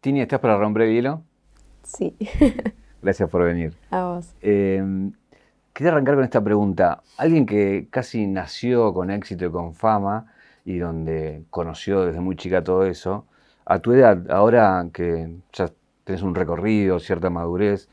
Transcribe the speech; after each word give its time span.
Tini, 0.00 0.20
¿estás 0.20 0.38
para 0.38 0.56
romper 0.56 0.88
hielo? 0.88 1.24
Sí. 1.82 2.14
Gracias 3.02 3.28
por 3.28 3.42
venir. 3.42 3.74
A 3.90 4.04
vos. 4.04 4.32
Eh, 4.42 5.10
quería 5.72 5.90
arrancar 5.90 6.14
con 6.14 6.22
esta 6.22 6.42
pregunta. 6.42 7.02
Alguien 7.16 7.46
que 7.46 7.88
casi 7.90 8.28
nació 8.28 8.94
con 8.94 9.10
éxito 9.10 9.46
y 9.46 9.50
con 9.50 9.74
fama 9.74 10.32
y 10.64 10.78
donde 10.78 11.42
conoció 11.50 12.04
desde 12.04 12.20
muy 12.20 12.36
chica 12.36 12.62
todo 12.62 12.84
eso, 12.84 13.26
a 13.64 13.80
tu 13.80 13.92
edad, 13.92 14.30
ahora 14.30 14.86
que 14.92 15.34
ya 15.52 15.68
tenés 16.04 16.22
un 16.22 16.36
recorrido, 16.36 17.00
cierta 17.00 17.28
madurez, 17.28 17.88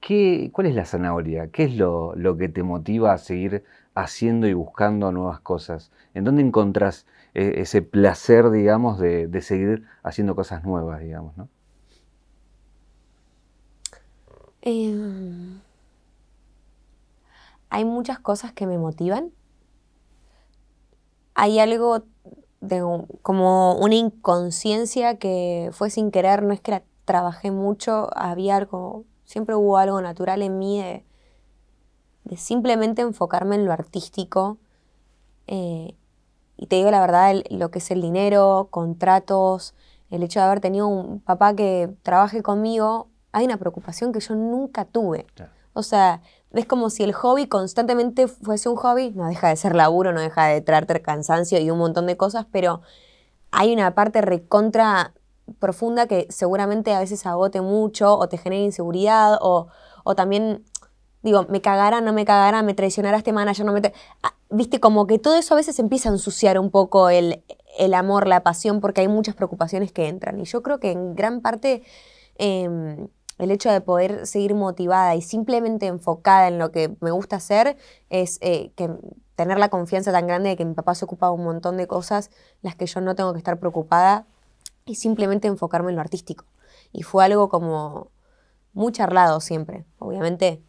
¿qué, 0.00 0.48
¿cuál 0.54 0.68
es 0.68 0.74
la 0.74 0.86
zanahoria? 0.86 1.48
¿Qué 1.48 1.64
es 1.64 1.76
lo, 1.76 2.14
lo, 2.16 2.38
que 2.38 2.48
te 2.48 2.62
motiva 2.62 3.12
a 3.12 3.18
seguir 3.18 3.62
haciendo 3.94 4.46
y 4.48 4.54
buscando 4.54 5.12
nuevas 5.12 5.40
cosas? 5.40 5.92
¿En 6.14 6.24
dónde 6.24 6.40
encontrás 6.42 7.06
ese 7.34 7.82
placer, 7.82 8.50
digamos, 8.50 8.98
de, 8.98 9.26
de, 9.26 9.42
seguir 9.42 9.84
haciendo 10.02 10.34
cosas 10.34 10.64
nuevas, 10.64 11.00
digamos, 11.00 11.36
¿no? 11.36 11.48
Eh, 14.62 14.94
hay 17.70 17.84
muchas 17.84 18.18
cosas 18.18 18.52
que 18.52 18.66
me 18.66 18.78
motivan. 18.78 19.32
Hay 21.34 21.58
algo 21.58 22.02
de 22.60 22.82
como 23.22 23.74
una 23.76 23.94
inconsciencia 23.94 25.18
que 25.18 25.70
fue 25.72 25.88
sin 25.88 26.10
querer, 26.10 26.42
no 26.42 26.52
es 26.52 26.60
que 26.60 26.82
trabajé 27.04 27.50
mucho, 27.50 28.10
había 28.14 28.56
algo, 28.56 29.04
siempre 29.24 29.54
hubo 29.54 29.78
algo 29.78 30.00
natural 30.02 30.42
en 30.42 30.58
mí 30.58 30.82
de, 30.82 31.04
de 32.24 32.36
simplemente 32.36 33.02
enfocarme 33.02 33.54
en 33.56 33.64
lo 33.64 33.72
artístico. 33.72 34.58
Eh, 35.46 35.96
y 36.60 36.66
te 36.66 36.76
digo 36.76 36.90
la 36.90 37.00
verdad, 37.00 37.30
el, 37.30 37.46
lo 37.48 37.70
que 37.70 37.78
es 37.78 37.90
el 37.90 38.02
dinero, 38.02 38.68
contratos, 38.70 39.74
el 40.10 40.22
hecho 40.22 40.40
de 40.40 40.44
haber 40.44 40.60
tenido 40.60 40.88
un 40.88 41.18
papá 41.20 41.54
que 41.54 41.88
trabaje 42.02 42.42
conmigo, 42.42 43.08
hay 43.32 43.46
una 43.46 43.56
preocupación 43.56 44.12
que 44.12 44.20
yo 44.20 44.34
nunca 44.34 44.84
tuve. 44.84 45.24
Claro. 45.34 45.50
O 45.72 45.82
sea, 45.82 46.20
es 46.52 46.66
como 46.66 46.90
si 46.90 47.02
el 47.02 47.14
hobby 47.14 47.46
constantemente 47.46 48.28
fuese 48.28 48.68
un 48.68 48.76
hobby, 48.76 49.10
no 49.12 49.26
deja 49.26 49.48
de 49.48 49.56
ser 49.56 49.74
laburo, 49.74 50.12
no 50.12 50.20
deja 50.20 50.48
de 50.48 50.60
traerte 50.60 51.00
cansancio 51.00 51.58
y 51.58 51.70
un 51.70 51.78
montón 51.78 52.06
de 52.06 52.18
cosas, 52.18 52.44
pero 52.52 52.82
hay 53.52 53.72
una 53.72 53.94
parte 53.94 54.20
recontra 54.20 55.14
profunda 55.60 56.06
que 56.06 56.26
seguramente 56.28 56.92
a 56.92 57.00
veces 57.00 57.24
agote 57.24 57.62
mucho 57.62 58.18
o 58.18 58.28
te 58.28 58.36
genere 58.36 58.64
inseguridad 58.64 59.38
o, 59.40 59.68
o 60.04 60.14
también, 60.14 60.62
digo, 61.22 61.46
me 61.48 61.62
cagará, 61.62 62.02
no 62.02 62.12
me 62.12 62.26
cagará, 62.26 62.60
me 62.62 62.74
traicionará 62.74 63.16
este 63.16 63.32
manager, 63.32 63.64
no 63.64 63.72
me... 63.72 63.80
Viste, 64.50 64.80
como 64.80 65.06
que 65.06 65.18
todo 65.18 65.36
eso 65.36 65.54
a 65.54 65.56
veces 65.56 65.78
empieza 65.78 66.08
a 66.08 66.12
ensuciar 66.12 66.58
un 66.58 66.70
poco 66.70 67.08
el, 67.08 67.44
el 67.78 67.94
amor, 67.94 68.26
la 68.26 68.42
pasión, 68.42 68.80
porque 68.80 69.00
hay 69.00 69.08
muchas 69.08 69.34
preocupaciones 69.34 69.92
que 69.92 70.08
entran. 70.08 70.40
Y 70.40 70.44
yo 70.44 70.62
creo 70.62 70.80
que 70.80 70.90
en 70.92 71.14
gran 71.14 71.40
parte... 71.40 71.82
Eh, 72.36 72.68
el 73.40 73.50
hecho 73.50 73.70
de 73.70 73.80
poder 73.80 74.26
seguir 74.26 74.54
motivada 74.54 75.14
y 75.16 75.22
simplemente 75.22 75.86
enfocada 75.86 76.48
en 76.48 76.58
lo 76.58 76.70
que 76.72 76.94
me 77.00 77.10
gusta 77.10 77.36
hacer 77.36 77.78
es 78.10 78.38
eh, 78.42 78.70
que 78.76 78.90
tener 79.34 79.58
la 79.58 79.70
confianza 79.70 80.12
tan 80.12 80.26
grande 80.26 80.50
de 80.50 80.56
que 80.56 80.64
mi 80.66 80.74
papá 80.74 80.94
se 80.94 81.06
ocupa 81.06 81.26
de 81.26 81.32
un 81.32 81.44
montón 81.44 81.78
de 81.78 81.86
cosas 81.86 82.30
las 82.60 82.76
que 82.76 82.84
yo 82.84 83.00
no 83.00 83.14
tengo 83.14 83.32
que 83.32 83.38
estar 83.38 83.58
preocupada 83.58 84.26
y 84.84 84.96
simplemente 84.96 85.48
enfocarme 85.48 85.90
en 85.90 85.96
lo 85.96 86.02
artístico. 86.02 86.44
Y 86.92 87.02
fue 87.02 87.24
algo 87.24 87.48
como 87.48 88.10
muy 88.74 88.92
charlado 88.92 89.40
siempre. 89.40 89.86
Obviamente 89.98 90.62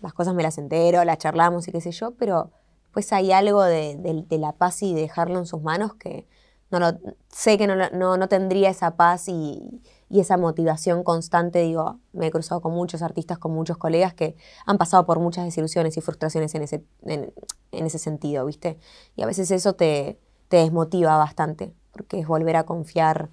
las 0.00 0.14
cosas 0.14 0.34
me 0.34 0.42
las 0.42 0.56
entero, 0.56 1.04
las 1.04 1.18
charlamos 1.18 1.68
y 1.68 1.72
qué 1.72 1.82
sé 1.82 1.90
yo, 1.90 2.12
pero 2.12 2.50
pues 2.96 3.12
hay 3.12 3.30
algo 3.30 3.62
de, 3.62 3.94
de, 4.26 4.38
la 4.38 4.52
paz 4.52 4.82
y 4.82 4.94
de 4.94 5.02
dejarlo 5.02 5.38
en 5.38 5.44
sus 5.44 5.60
manos 5.60 5.92
que 5.96 6.26
no 6.70 6.80
sé 7.28 7.58
que 7.58 7.66
no, 7.66 7.76
no, 7.90 8.16
no 8.16 8.28
tendría 8.30 8.70
esa 8.70 8.96
paz 8.96 9.28
y, 9.28 9.82
esa 10.08 10.38
motivación 10.38 11.04
constante, 11.04 11.58
digo, 11.58 11.98
me 12.14 12.28
he 12.28 12.30
cruzado 12.30 12.62
con 12.62 12.72
muchos 12.72 13.02
artistas, 13.02 13.36
con 13.36 13.52
muchos 13.52 13.76
colegas 13.76 14.14
que 14.14 14.34
han 14.64 14.78
pasado 14.78 15.04
por 15.04 15.18
muchas 15.20 15.44
desilusiones 15.44 15.98
y 15.98 16.00
frustraciones 16.00 16.54
en 16.54 16.62
ese, 16.62 16.84
en 17.04 17.34
ese 17.70 17.98
sentido, 17.98 18.46
¿viste? 18.46 18.78
Y 19.14 19.20
a 19.20 19.26
veces 19.26 19.50
eso 19.50 19.74
te, 19.74 20.18
te, 20.48 20.56
desmotiva 20.56 21.18
bastante, 21.18 21.74
porque 21.92 22.18
es 22.20 22.26
volver 22.26 22.56
a 22.56 22.64
confiar 22.64 23.28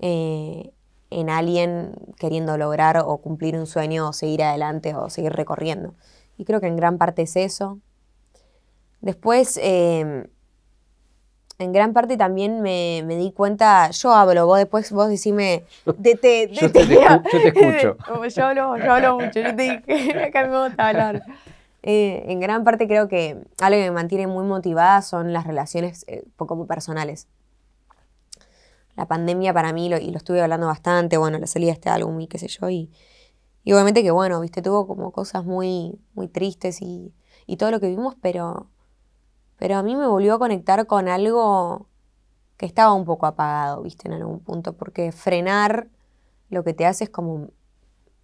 eh, 0.00 0.74
en 1.08 1.30
alguien 1.30 1.94
queriendo 2.18 2.58
lograr 2.58 2.98
o 2.98 3.16
cumplir 3.22 3.56
un 3.56 3.66
sueño 3.66 4.10
o 4.10 4.12
seguir 4.12 4.42
adelante 4.42 4.94
o 4.94 5.08
seguir 5.08 5.32
recorriendo. 5.32 5.94
Y 6.36 6.44
creo 6.44 6.60
que 6.60 6.66
en 6.66 6.76
gran 6.76 6.98
parte 6.98 7.22
es 7.22 7.36
eso. 7.36 7.80
Después... 9.00 9.58
Eh, 9.62 10.28
en 11.58 11.72
gran 11.72 11.92
parte 11.92 12.16
también 12.16 12.60
me, 12.62 13.02
me, 13.04 13.16
di 13.16 13.32
cuenta, 13.32 13.90
yo 13.90 14.12
hablo, 14.12 14.46
vos 14.46 14.58
después 14.58 14.92
vos 14.92 15.08
decime, 15.08 15.64
de, 15.98 16.14
te, 16.14 16.46
de, 16.46 16.48
yo, 16.52 16.70
te, 16.70 16.86
te, 16.86 16.94
yo, 17.02 17.22
te, 17.22 17.48
escucho. 17.48 17.96
yo, 18.28 18.44
hablo, 18.44 18.76
yo 18.76 18.92
hablo 18.92 19.14
mucho, 19.16 19.40
yo 19.40 19.56
te 19.56 19.82
dije, 19.84 20.24
acá 20.24 20.46
me 20.46 20.68
gusta 20.68 20.88
hablar. 20.88 21.22
Eh, 21.82 22.24
en 22.28 22.40
gran 22.40 22.64
parte 22.64 22.86
creo 22.86 23.08
que 23.08 23.42
algo 23.60 23.76
que 23.78 23.84
me 23.84 23.90
mantiene 23.90 24.26
muy 24.26 24.44
motivada 24.44 25.02
son 25.02 25.32
las 25.32 25.46
relaciones 25.46 26.04
eh, 26.08 26.24
poco 26.36 26.66
personales. 26.66 27.26
La 28.96 29.06
pandemia 29.06 29.52
para 29.52 29.72
mí, 29.72 29.88
lo, 29.88 29.96
y 29.96 30.10
lo 30.10 30.18
estuve 30.18 30.42
hablando 30.42 30.66
bastante, 30.66 31.16
bueno, 31.18 31.38
la 31.38 31.46
salida 31.46 31.70
de 31.70 31.74
este 31.74 31.88
álbum 31.88 32.20
y 32.20 32.26
qué 32.26 32.38
sé 32.38 32.48
yo, 32.48 32.68
y, 32.68 32.90
y 33.62 33.72
obviamente 33.72 34.02
que 34.02 34.10
bueno, 34.10 34.40
viste, 34.40 34.62
tuvo 34.62 34.86
como 34.86 35.12
cosas 35.12 35.44
muy, 35.44 35.98
muy 36.14 36.28
tristes 36.28 36.82
y, 36.82 37.12
y 37.46 37.56
todo 37.56 37.70
lo 37.70 37.80
que 37.80 37.88
vimos, 37.88 38.16
pero 38.20 38.68
pero 39.58 39.76
a 39.76 39.82
mí 39.82 39.96
me 39.96 40.06
volvió 40.06 40.34
a 40.34 40.38
conectar 40.38 40.86
con 40.86 41.08
algo 41.08 41.88
que 42.56 42.66
estaba 42.66 42.92
un 42.92 43.04
poco 43.04 43.26
apagado, 43.26 43.82
viste, 43.82 44.08
en 44.08 44.14
algún 44.14 44.40
punto, 44.40 44.72
porque 44.74 45.12
frenar 45.12 45.88
lo 46.50 46.64
que 46.64 46.74
te 46.74 46.86
hace 46.86 47.04
es 47.04 47.10
como, 47.10 47.48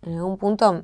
en 0.03 0.15
algún 0.15 0.39
punto, 0.39 0.83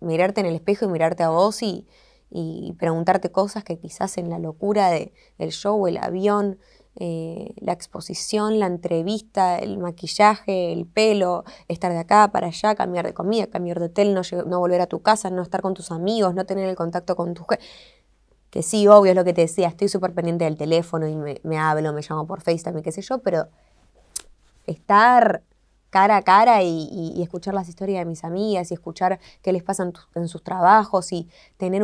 mirarte 0.00 0.40
en 0.40 0.46
el 0.46 0.54
espejo 0.54 0.86
y 0.86 0.88
mirarte 0.88 1.22
a 1.22 1.28
vos 1.28 1.62
y, 1.62 1.86
y 2.30 2.74
preguntarte 2.78 3.30
cosas 3.30 3.64
que 3.64 3.78
quizás 3.78 4.16
en 4.18 4.30
la 4.30 4.38
locura 4.38 4.90
del 4.90 5.12
de 5.38 5.50
show, 5.50 5.86
el 5.86 5.98
avión, 5.98 6.58
eh, 6.96 7.54
la 7.56 7.72
exposición, 7.72 8.58
la 8.58 8.66
entrevista, 8.66 9.58
el 9.58 9.78
maquillaje, 9.78 10.72
el 10.72 10.86
pelo, 10.86 11.44
estar 11.68 11.92
de 11.92 11.98
acá 11.98 12.30
para 12.32 12.48
allá, 12.48 12.74
cambiar 12.74 13.06
de 13.06 13.14
comida, 13.14 13.46
cambiar 13.46 13.78
de 13.78 13.86
hotel, 13.86 14.14
no, 14.14 14.22
no 14.46 14.58
volver 14.58 14.80
a 14.80 14.86
tu 14.86 15.00
casa, 15.00 15.30
no 15.30 15.42
estar 15.42 15.62
con 15.62 15.74
tus 15.74 15.90
amigos, 15.90 16.34
no 16.34 16.46
tener 16.46 16.68
el 16.68 16.76
contacto 16.76 17.16
con 17.16 17.34
tu 17.34 17.44
que 18.50 18.62
sí, 18.62 18.88
obvio 18.88 19.12
es 19.12 19.16
lo 19.16 19.24
que 19.24 19.32
te 19.32 19.42
decía, 19.42 19.68
estoy 19.68 19.88
súper 19.88 20.12
pendiente 20.12 20.44
del 20.44 20.56
teléfono 20.56 21.06
y 21.06 21.14
me, 21.14 21.58
hablo, 21.58 21.92
me 21.92 22.02
llamo 22.02 22.26
por 22.26 22.42
FaceTime 22.42 22.82
qué 22.82 22.92
sé 22.92 23.00
yo, 23.00 23.18
pero 23.18 23.46
estar 24.66 25.42
cara 25.90 26.16
a 26.16 26.22
cara 26.22 26.62
y, 26.62 27.20
escuchar 27.22 27.54
las 27.54 27.68
historias 27.68 28.00
de 28.00 28.04
mis 28.04 28.24
amigas 28.24 28.70
y 28.70 28.74
escuchar 28.74 29.20
qué 29.42 29.52
les 29.52 29.62
pasa 29.62 29.88
en, 30.14 30.28
sus 30.28 30.42
trabajos 30.42 31.12
y 31.12 31.28
tener 31.56 31.82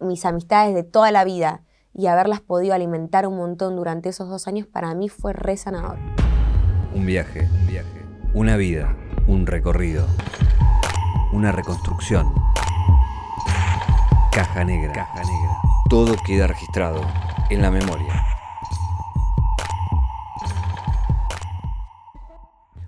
mis 0.00 0.24
amistades 0.24 0.74
de 0.74 0.82
toda 0.82 1.10
la 1.12 1.24
vida 1.24 1.62
y 1.94 2.06
haberlas 2.06 2.40
podido 2.40 2.74
alimentar 2.74 3.26
un 3.26 3.36
montón 3.36 3.76
durante 3.76 4.08
esos 4.08 4.28
dos 4.28 4.46
años, 4.46 4.66
para 4.66 4.94
mí 4.94 5.08
fue 5.08 5.32
re 5.32 5.56
sanador. 5.56 5.98
Un 6.94 7.06
viaje, 7.06 7.48
un 7.60 7.66
viaje, 7.66 8.04
una 8.34 8.56
vida, 8.56 8.96
un 9.26 9.46
recorrido, 9.46 10.06
una 11.32 11.50
reconstrucción. 11.50 12.32
Caja 14.32 14.64
negra 14.64 15.08
todo 15.88 16.16
queda 16.26 16.46
registrado 16.46 17.00
en 17.48 17.62
la 17.62 17.70
memoria. 17.70 18.22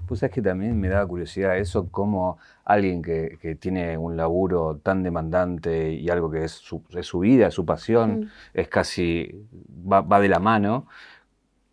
Pues 0.06 0.22
es 0.22 0.30
que 0.30 0.42
también 0.42 0.78
me 0.78 0.88
da 0.88 1.06
curiosidad 1.06 1.56
eso, 1.56 1.88
como 1.90 2.36
alguien 2.64 3.00
que, 3.00 3.38
que, 3.40 3.54
tiene 3.54 3.96
un 3.96 4.16
laburo 4.16 4.80
tan 4.82 5.02
demandante 5.02 5.92
y 5.92 6.10
algo 6.10 6.30
que 6.30 6.44
es 6.44 6.52
su, 6.52 6.82
es 6.90 7.06
su 7.06 7.20
vida, 7.20 7.50
su 7.50 7.64
pasión, 7.64 8.20
mm. 8.20 8.30
es 8.54 8.68
casi, 8.68 9.46
va, 9.90 10.02
va, 10.02 10.20
de 10.20 10.28
la 10.28 10.40
mano, 10.40 10.86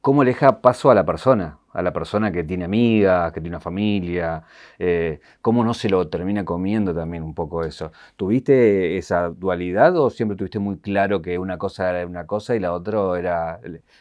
¿cómo 0.01 0.23
le 0.23 0.31
deja 0.31 0.61
paso 0.61 0.91
a 0.91 0.95
la 0.95 1.05
persona? 1.05 1.57
A 1.77 1.83
la 1.83 1.93
persona 1.93 2.31
que 2.31 2.43
tiene 2.43 2.65
amigas, 2.65 3.31
que 3.31 3.39
tiene 3.39 3.55
una 3.55 3.61
familia, 3.61 4.43
eh, 4.79 5.19
¿cómo 5.41 5.63
no 5.63 5.75
se 5.75 5.89
lo 5.89 6.07
termina 6.07 6.43
comiendo 6.43 6.91
también 6.93 7.21
un 7.21 7.35
poco 7.35 7.63
eso? 7.63 7.91
¿Tuviste 8.15 8.97
esa 8.97 9.29
dualidad 9.29 9.95
o 9.95 10.09
siempre 10.09 10.35
tuviste 10.35 10.57
muy 10.57 10.79
claro 10.79 11.21
que 11.21 11.37
una 11.37 11.59
cosa 11.59 11.89
era 11.91 12.07
una 12.07 12.25
cosa 12.25 12.55
y 12.55 12.59
la 12.59 12.73
otra 12.73 13.19
era 13.19 13.59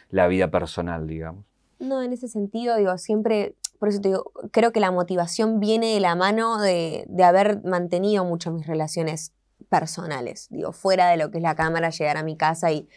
la 0.09 0.27
vida 0.27 0.49
personal, 0.49 1.07
digamos? 1.07 1.45
No, 1.79 2.01
en 2.01 2.13
ese 2.13 2.27
sentido, 2.27 2.75
digo, 2.77 2.97
siempre, 2.97 3.53
por 3.77 3.89
eso 3.89 4.01
te 4.01 4.09
digo, 4.09 4.31
creo 4.51 4.71
que 4.71 4.79
la 4.79 4.89
motivación 4.89 5.59
viene 5.59 5.93
de 5.93 5.99
la 5.99 6.15
mano 6.15 6.59
de, 6.59 7.05
de 7.07 7.23
haber 7.23 7.63
mantenido 7.63 8.25
mucho 8.25 8.51
mis 8.51 8.65
relaciones 8.65 9.33
personales, 9.69 10.47
digo, 10.49 10.71
fuera 10.71 11.09
de 11.09 11.17
lo 11.17 11.29
que 11.29 11.37
es 11.37 11.43
la 11.43 11.55
cámara, 11.55 11.89
llegar 11.89 12.17
a 12.17 12.23
mi 12.23 12.37
casa 12.37 12.71
y 12.71 12.87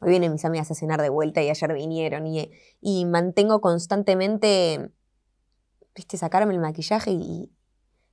Hoy 0.00 0.10
vienen 0.10 0.32
mis 0.32 0.44
amigas 0.44 0.70
a 0.70 0.74
cenar 0.74 1.02
de 1.02 1.10
vuelta 1.10 1.42
y 1.42 1.50
ayer 1.50 1.72
vinieron 1.74 2.26
y, 2.26 2.50
y 2.80 3.04
mantengo 3.04 3.60
constantemente, 3.60 4.90
viste, 5.94 6.16
sacarme 6.16 6.54
el 6.54 6.60
maquillaje 6.60 7.12
y, 7.12 7.52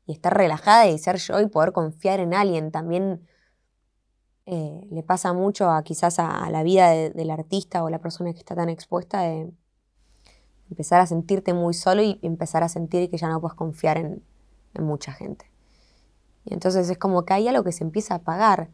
estar 0.07 0.37
relajada 0.37 0.87
y 0.87 0.97
ser 0.99 1.17
yo 1.17 1.37
y 1.41 1.47
poder 1.47 1.73
confiar 1.73 2.21
en 2.21 2.33
alguien. 2.33 2.71
También 2.71 3.27
eh, 4.45 4.87
le 4.89 5.03
pasa 5.03 5.33
mucho 5.33 5.69
a 5.69 5.83
quizás 5.83 6.19
a, 6.19 6.49
la 6.49 6.63
vida 6.63 6.89
de, 6.91 7.09
del 7.09 7.29
artista 7.29 7.83
o 7.83 7.89
la 7.89 7.99
persona 7.99 8.31
que 8.31 8.39
está 8.39 8.55
tan 8.55 8.69
expuesta 8.69 9.23
de, 9.23 9.51
empezar 10.69 11.01
a 11.01 11.05
sentirte 11.05 11.53
muy 11.53 11.73
solo 11.73 12.01
y 12.01 12.19
empezar 12.21 12.63
a 12.63 12.69
sentir 12.69 13.09
que 13.09 13.17
ya 13.17 13.29
no 13.29 13.39
puedes 13.39 13.55
confiar 13.55 13.97
en, 13.97 14.23
mucha 14.79 15.11
gente. 15.11 15.49
Y 16.45 16.53
entonces 16.53 16.87
es 16.87 16.99
como 16.99 17.25
que 17.25 17.33
hay 17.33 17.47
algo 17.47 17.63
que 17.63 17.71
se 17.71 17.83
empieza 17.83 18.13
a 18.13 18.17
apagar. 18.17 18.69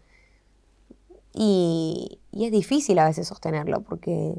Y, 1.33 2.19
y 2.31 2.45
es 2.45 2.51
difícil 2.51 2.99
a 2.99 3.05
veces 3.05 3.27
sostenerlo 3.27 3.81
porque 3.81 4.35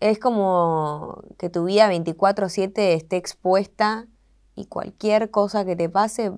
es 0.00 0.18
como 0.18 1.22
que 1.38 1.50
tu 1.50 1.64
vida 1.64 1.90
24/7 1.90 2.94
esté 2.94 3.16
expuesta 3.16 4.06
y 4.54 4.66
cualquier 4.66 5.30
cosa 5.30 5.64
que 5.64 5.76
te 5.76 5.88
pase 5.88 6.32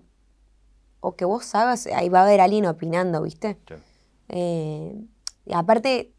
o 1.00 1.16
que 1.16 1.24
vos 1.24 1.54
hagas, 1.54 1.86
ahí 1.86 2.08
va 2.08 2.20
a 2.20 2.24
haber 2.24 2.40
alguien 2.40 2.66
opinando, 2.66 3.22
¿viste? 3.22 3.56
Eh, 4.28 5.02
y 5.46 5.54
aparte, 5.54 6.12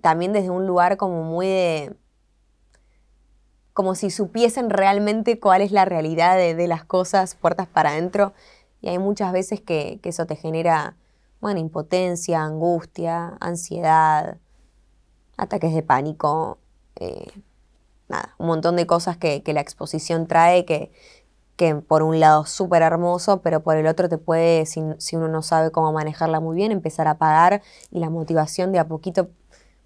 también 0.00 0.32
desde 0.32 0.50
un 0.50 0.66
lugar 0.66 0.96
como 0.96 1.22
muy 1.22 1.46
de... 1.46 1.96
como 3.72 3.94
si 3.94 4.10
supiesen 4.10 4.70
realmente 4.70 5.38
cuál 5.38 5.62
es 5.62 5.72
la 5.72 5.84
realidad 5.84 6.36
de, 6.36 6.68
las 6.68 6.84
cosas 6.84 7.36
puertas 7.36 7.68
para 7.68 7.90
adentro. 7.90 8.34
Y 8.80 8.88
hay 8.88 8.98
muchas 8.98 9.32
veces 9.32 9.60
que, 9.60 10.00
eso 10.02 10.26
te 10.26 10.36
genera, 10.36 10.96
bueno, 11.44 11.60
impotencia, 11.60 12.42
angustia, 12.42 13.36
ansiedad, 13.38 14.38
ataques 15.36 15.74
de 15.74 15.82
pánico, 15.82 16.56
eh, 16.96 17.30
nada, 18.08 18.34
un 18.38 18.46
montón 18.46 18.76
de 18.76 18.86
cosas 18.86 19.18
que, 19.18 19.42
que 19.42 19.52
la 19.52 19.60
exposición 19.60 20.26
trae 20.26 20.64
que, 20.64 20.90
que 21.56 21.74
por 21.74 22.02
un 22.02 22.18
lado 22.18 22.44
es 22.44 22.48
súper 22.48 22.80
hermoso, 22.80 23.42
pero 23.42 23.62
por 23.62 23.76
el 23.76 23.86
otro 23.86 24.08
te 24.08 24.16
puede, 24.16 24.64
si, 24.64 24.80
uno 24.80 25.28
no 25.28 25.42
sabe 25.42 25.70
cómo 25.70 25.92
manejarla 25.92 26.40
muy 26.40 26.56
bien, 26.56 26.72
empezar 26.72 27.08
a 27.08 27.10
apagar 27.10 27.60
y 27.90 27.98
la 27.98 28.08
motivación 28.08 28.72
de 28.72 28.78
a 28.78 28.88
poquito 28.88 29.28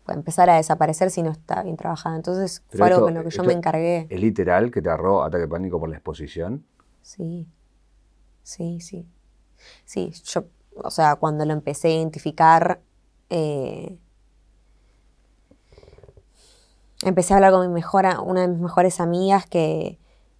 puede 0.04 0.16
empezar 0.20 0.48
a 0.50 0.58
desaparecer 0.58 1.10
si 1.10 1.24
no 1.24 1.32
está 1.32 1.64
bien 1.64 1.76
trabajada. 1.76 2.14
Entonces 2.14 2.62
fue 2.68 2.86
algo 2.86 3.00
con 3.00 3.14
lo 3.14 3.24
que 3.24 3.30
yo 3.30 3.42
me 3.42 3.52
encargué. 3.52 4.06
¿Es 4.08 4.20
literal 4.20 4.70
que 4.70 4.80
te 4.80 4.90
agarró 4.90 5.24
ataque 5.24 5.40
de 5.40 5.48
pánico 5.48 5.80
por 5.80 5.88
la 5.88 5.96
exposición? 5.96 6.64
Sí, 7.02 7.48
sí, 8.44 8.80
sí. 8.80 9.08
Sí, 9.84 10.12
yo, 10.22 10.44
o 10.82 10.90
sea, 10.90 11.16
cuando 11.16 11.44
lo 11.44 11.52
empecé 11.52 11.88
a 11.88 11.92
identificar, 11.92 12.80
eh, 13.30 13.98
empecé 17.02 17.32
a 17.34 17.36
hablar 17.36 17.52
con 17.52 17.66
mi 17.68 17.72
mejor, 17.72 18.06
una 18.24 18.42
de 18.42 18.48
mis 18.48 18.60
mejores 18.60 19.00
amigas 19.00 19.46
que 19.46 19.98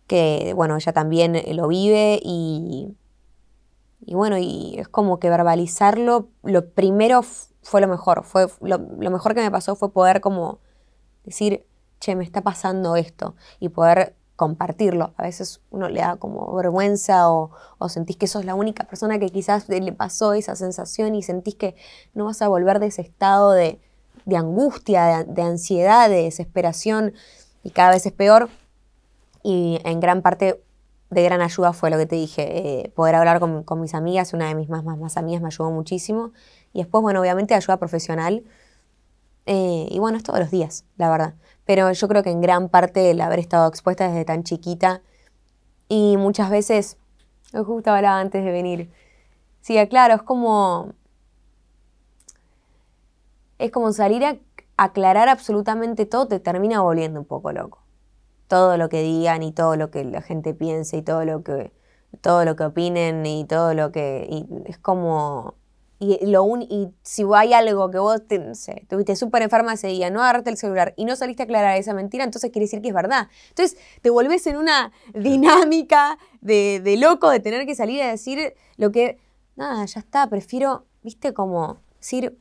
que 0.09 0.55
bueno, 0.57 0.75
ella 0.77 0.93
también 0.93 1.37
eh, 1.37 1.55
lo 1.55 1.69
vive 1.69 2.19
y, 2.25 2.97
y 4.01 4.15
bueno, 4.15 4.39
y 4.39 4.75
es 4.79 4.89
como 4.89 5.21
que 5.21 5.31
verbalizarlo, 5.31 6.31
lo 6.43 6.71
primero 6.71 7.23
fue 7.63 7.81
lo 7.81 7.89
mejor, 7.89 8.25
fue 8.25 8.49
lo, 8.63 8.79
mejor 8.81 9.35
que 9.35 9.43
me 9.43 9.51
pasó 9.51 9.77
fue 9.77 9.93
poder 9.93 10.21
como 10.21 10.61
decir, 11.25 11.67
che, 12.01 12.17
me 12.17 12.25
está 12.25 12.43
pasando 12.43 12.97
esto 12.97 13.37
y 13.61 13.69
poder 13.69 14.17
compartirlo. 14.39 15.15
A 15.17 15.25
veces 15.25 15.61
uno 15.73 15.89
le 15.89 16.01
da 16.01 16.15
como 16.15 16.55
vergüenza 16.55 17.29
o, 17.29 17.51
sentís 17.89 18.17
que 18.17 18.29
sos 18.29 18.45
la 18.45 18.55
única 18.55 18.85
persona 18.85 19.19
que 19.19 19.31
quizás 19.31 19.69
le 19.69 19.93
pasó 19.93 20.33
esa 20.33 20.55
sensación 20.55 21.17
y 21.17 21.25
sentís 21.25 21.57
que 21.57 21.75
no 22.15 22.27
vas 22.27 22.41
a 22.41 22.47
volver 22.47 22.79
de 22.79 22.87
ese 22.87 23.03
estado 23.03 23.51
de, 23.51 23.81
angustia, 24.33 25.25
de, 25.25 25.43
ansiedad, 25.43 26.09
de 26.09 26.23
desesperación 26.23 27.15
y 27.65 27.71
cada 27.71 27.91
vez 27.91 28.07
es 28.07 28.13
peor 28.13 28.49
y 29.43 29.81
en 29.83 29.99
gran 29.99 30.23
parte 30.23 30.63
de 31.11 31.23
gran 31.25 31.41
ayuda 31.41 31.73
fue 31.73 31.91
lo 31.91 31.99
que 31.99 32.07
te 32.07 32.15
dije, 32.15 32.43
eh, 32.59 32.93
poder 32.95 33.17
hablar 33.17 33.41
con, 33.41 33.81
mis 33.81 33.95
amigas, 33.95 34.35
una 34.35 34.47
de 34.47 34.55
mis 34.55 34.69
más, 34.69 34.85
más 34.85 35.17
amigas 35.17 35.43
me 35.43 35.49
ayudó 35.49 35.73
muchísimo. 35.73 36.31
Y 36.73 36.79
después, 36.79 37.03
bueno, 37.03 37.21
obviamente 37.21 37.55
ayuda 37.55 37.79
profesional. 37.79 38.45
Eh, 39.51 39.89
y 39.91 39.99
bueno, 39.99 40.19
es 40.19 40.25
todos 40.25 40.39
los 40.39 40.51
días, 40.51 40.85
la 40.99 41.09
verdad. 41.09 41.35
Pero 41.65 41.91
yo 41.91 42.07
creo 42.07 42.23
que 42.23 42.31
en 42.31 42.43
gran 42.43 42.69
parte 42.69 43.11
el 43.11 43.21
haber 43.23 43.39
estado 43.39 43.67
expuesta 43.67 44.07
desde 44.07 44.27
tan 44.27 44.45
chiquita 44.45 45.01
y 45.89 46.19
muchas 46.19 46.51
veces, 46.51 46.99
justo 47.55 47.91
hablaba 47.91 48.21
antes 48.21 48.45
de 48.45 48.53
venir, 48.53 48.91
sí, 49.63 49.75
claro, 49.89 50.15
es 50.17 50.23
como, 50.23 50.93
es 53.59 53.71
como 53.71 53.93
salir 53.93 54.23
a 54.25 54.37
aclarar 54.77 55.31
absolutamente 55.31 56.05
todo, 56.05 56.29
te 56.29 56.41
termina 56.41 56.83
volviendo 56.83 57.19
un 57.19 57.27
poco 57.27 57.51
loco 57.53 57.89
todo 58.49 58.77
lo 58.77 58.89
que 58.89 59.03
digan 59.03 59.43
y 59.43 59.53
todo 59.53 59.77
lo 59.77 59.91
que 59.91 60.05
la 60.05 60.23
gente 60.23 60.55
piense 60.55 60.99
y 60.99 61.03
todo 61.03 61.25
lo 61.25 61.43
que 61.45 61.73
todo 62.23 62.45
lo 62.45 62.57
que 62.57 62.65
opinen 62.65 63.25
y 63.27 63.45
todo 63.45 63.75
lo 63.75 63.93
que 63.93 64.27
y 64.29 64.47
es 64.67 64.79
como 64.79 65.55
y 66.01 66.27
lo 66.27 66.47
y 66.61 66.91
si 67.03 67.25
hay 67.35 67.53
algo 67.53 67.91
que 67.91 67.99
vos 67.99 68.27
te, 68.27 68.39
no 68.39 68.55
sé, 68.55 68.87
tuviste 68.89 69.17
súper 69.17 69.43
enferma 69.43 69.73
ese 69.73 69.89
día, 69.89 70.11
no 70.11 70.21
agarraste 70.23 70.51
el 70.51 70.57
celular 70.57 70.95
y 70.97 71.05
no 71.05 71.17
saliste 71.17 71.43
a 71.43 71.45
aclarar 71.45 71.77
esa 71.77 71.93
mentira, 71.93 72.25
entonces 72.25 72.51
quiere 72.53 72.67
decir 72.67 72.81
que 72.81 72.89
es 72.89 72.95
verdad. 72.95 73.29
Entonces 73.49 73.79
te 74.01 74.11
volvés 74.11 74.47
en 74.47 74.57
una 74.57 74.93
dinámica 75.15 76.19
de, 76.41 76.81
de 76.83 76.97
loco 76.97 77.31
de 77.31 77.41
tener 77.41 77.67
que 77.67 77.75
salir 77.75 78.01
a 78.03 78.11
decir 78.11 78.55
lo 78.77 78.93
que, 78.93 79.19
nada, 79.57 79.85
ya 79.87 80.01
está, 80.01 80.29
prefiero, 80.29 80.87
viste, 81.03 81.35
como 81.35 81.79
decir, 81.99 82.39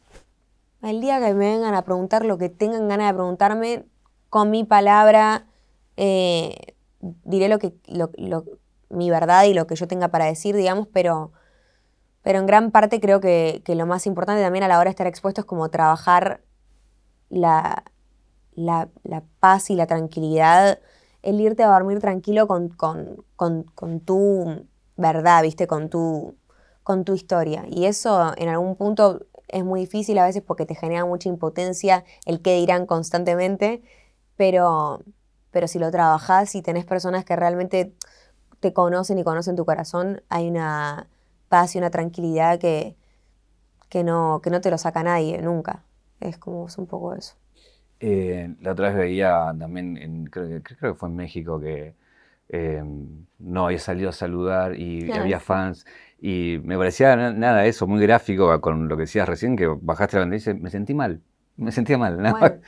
el 0.83 1.01
día 1.01 1.19
que 1.19 1.33
me 1.33 1.51
vengan 1.51 1.74
a 1.74 1.83
preguntar 1.83 2.25
lo 2.25 2.38
que 2.38 2.50
tengan 2.50 2.88
ganas 2.88 3.07
de 3.07 3.13
preguntarme, 3.15 3.86
con 4.30 4.51
mi 4.51 4.63
palabra, 4.63 5.48
eh, 5.95 6.75
diré 7.00 7.50
lo 7.50 7.59
que, 7.59 7.74
mi 8.89 9.09
verdad 9.09 9.45
y 9.45 9.54
lo 9.54 9.68
que 9.68 9.75
yo 9.75 9.88
tenga 9.88 10.09
para 10.09 10.25
decir, 10.25 10.56
digamos, 10.56 10.88
pero, 10.92 11.31
pero 12.27 12.39
en 12.39 12.45
gran 12.45 12.71
parte 12.71 13.00
creo 13.00 13.21
que, 13.21 13.63
lo 13.68 13.85
más 13.85 14.06
importante 14.06 14.41
también 14.41 14.65
a 14.65 14.68
la 14.68 14.79
hora 14.79 14.89
de 14.89 14.89
estar 14.89 15.07
expuesto 15.07 15.39
es 15.39 15.45
como 15.45 15.69
trabajar 15.69 16.41
la, 17.29 17.85
la, 18.53 18.89
paz 19.39 19.69
y 19.69 19.75
la 19.75 19.88
tranquilidad, 19.88 20.77
el 21.24 21.39
irte 21.39 21.63
a 21.63 21.69
dormir 21.69 22.01
tranquilo 22.01 22.45
con, 22.45 22.68
con, 22.68 24.00
tu 24.01 24.65
verdad, 24.97 25.41
¿viste? 25.41 25.68
Con 25.68 25.89
tu, 25.89 26.35
con 26.83 27.06
tu 27.06 27.13
historia. 27.13 27.63
Y 27.69 27.85
eso 27.85 28.33
en 28.35 28.50
algún 28.50 28.75
punto 28.75 29.25
es 29.47 29.63
muy 29.63 29.80
difícil 29.80 30.18
a 30.18 30.25
veces 30.25 30.44
porque 30.45 30.65
te 30.65 30.75
genera 30.75 31.06
mucha 31.06 31.30
impotencia 31.30 32.03
el 32.25 32.41
que 32.41 32.57
dirán 32.57 32.88
constantemente, 32.88 33.81
pero, 34.35 35.00
pero 35.51 35.69
si 35.69 35.80
lo 35.80 35.89
trabajas 35.91 36.56
y 36.56 36.62
tenés 36.62 36.83
personas 36.83 37.23
que 37.23 37.38
realmente 37.38 37.94
te 38.59 38.73
conocen 38.73 39.18
y 39.18 39.23
conocen 39.23 39.56
tu 39.56 39.63
corazón, 39.63 40.21
hay 40.27 40.50
una 40.50 41.07
paz 41.49 41.75
y 41.75 41.79
una 41.79 41.89
tranquilidad 41.89 42.59
que, 42.59 42.95
que, 43.89 44.03
no, 44.03 44.41
que 44.44 44.49
no 44.49 44.61
te 44.61 44.71
lo 44.71 44.77
saca 44.77 45.03
nadie 45.03 45.41
nunca. 45.41 45.83
Es 46.19 46.38
como 46.38 46.67
es 46.67 46.77
un 46.77 46.88
poco 46.88 47.13
eso. 47.13 47.35
Eh, 47.99 48.53
la 48.61 48.71
otra 48.71 48.89
vez 48.89 48.97
veía 48.97 49.53
también, 49.57 49.97
en, 49.97 50.25
creo, 50.25 50.61
que 50.61 50.94
fue 50.94 51.09
en 51.09 51.15
México, 51.15 51.59
que 51.59 51.95
eh, 52.49 52.83
no 53.39 53.65
había 53.65 53.79
salido 53.79 54.09
a 54.09 54.13
saludar 54.13 54.75
y, 54.80 55.11
había 55.11 55.39
fans. 55.39 55.85
Y 56.19 56.59
me 56.63 56.77
parecía 56.77 57.16
nada 57.16 57.66
eso, 57.66 57.87
muy 57.87 58.01
gráfico 58.01 58.59
con 58.61 58.87
lo 58.87 58.95
que 58.97 59.01
decías 59.01 59.27
recién, 59.27 59.56
que 59.56 59.68
bajaste 59.68 60.18
la 60.18 60.21
bandera 60.21 60.37
y 60.37 60.39
dices, 60.39 60.59
me 60.59 60.69
sentí 60.69 60.94
mal 60.94 61.21
me 61.57 61.71
sentía 61.71 61.97
mal. 61.97 62.18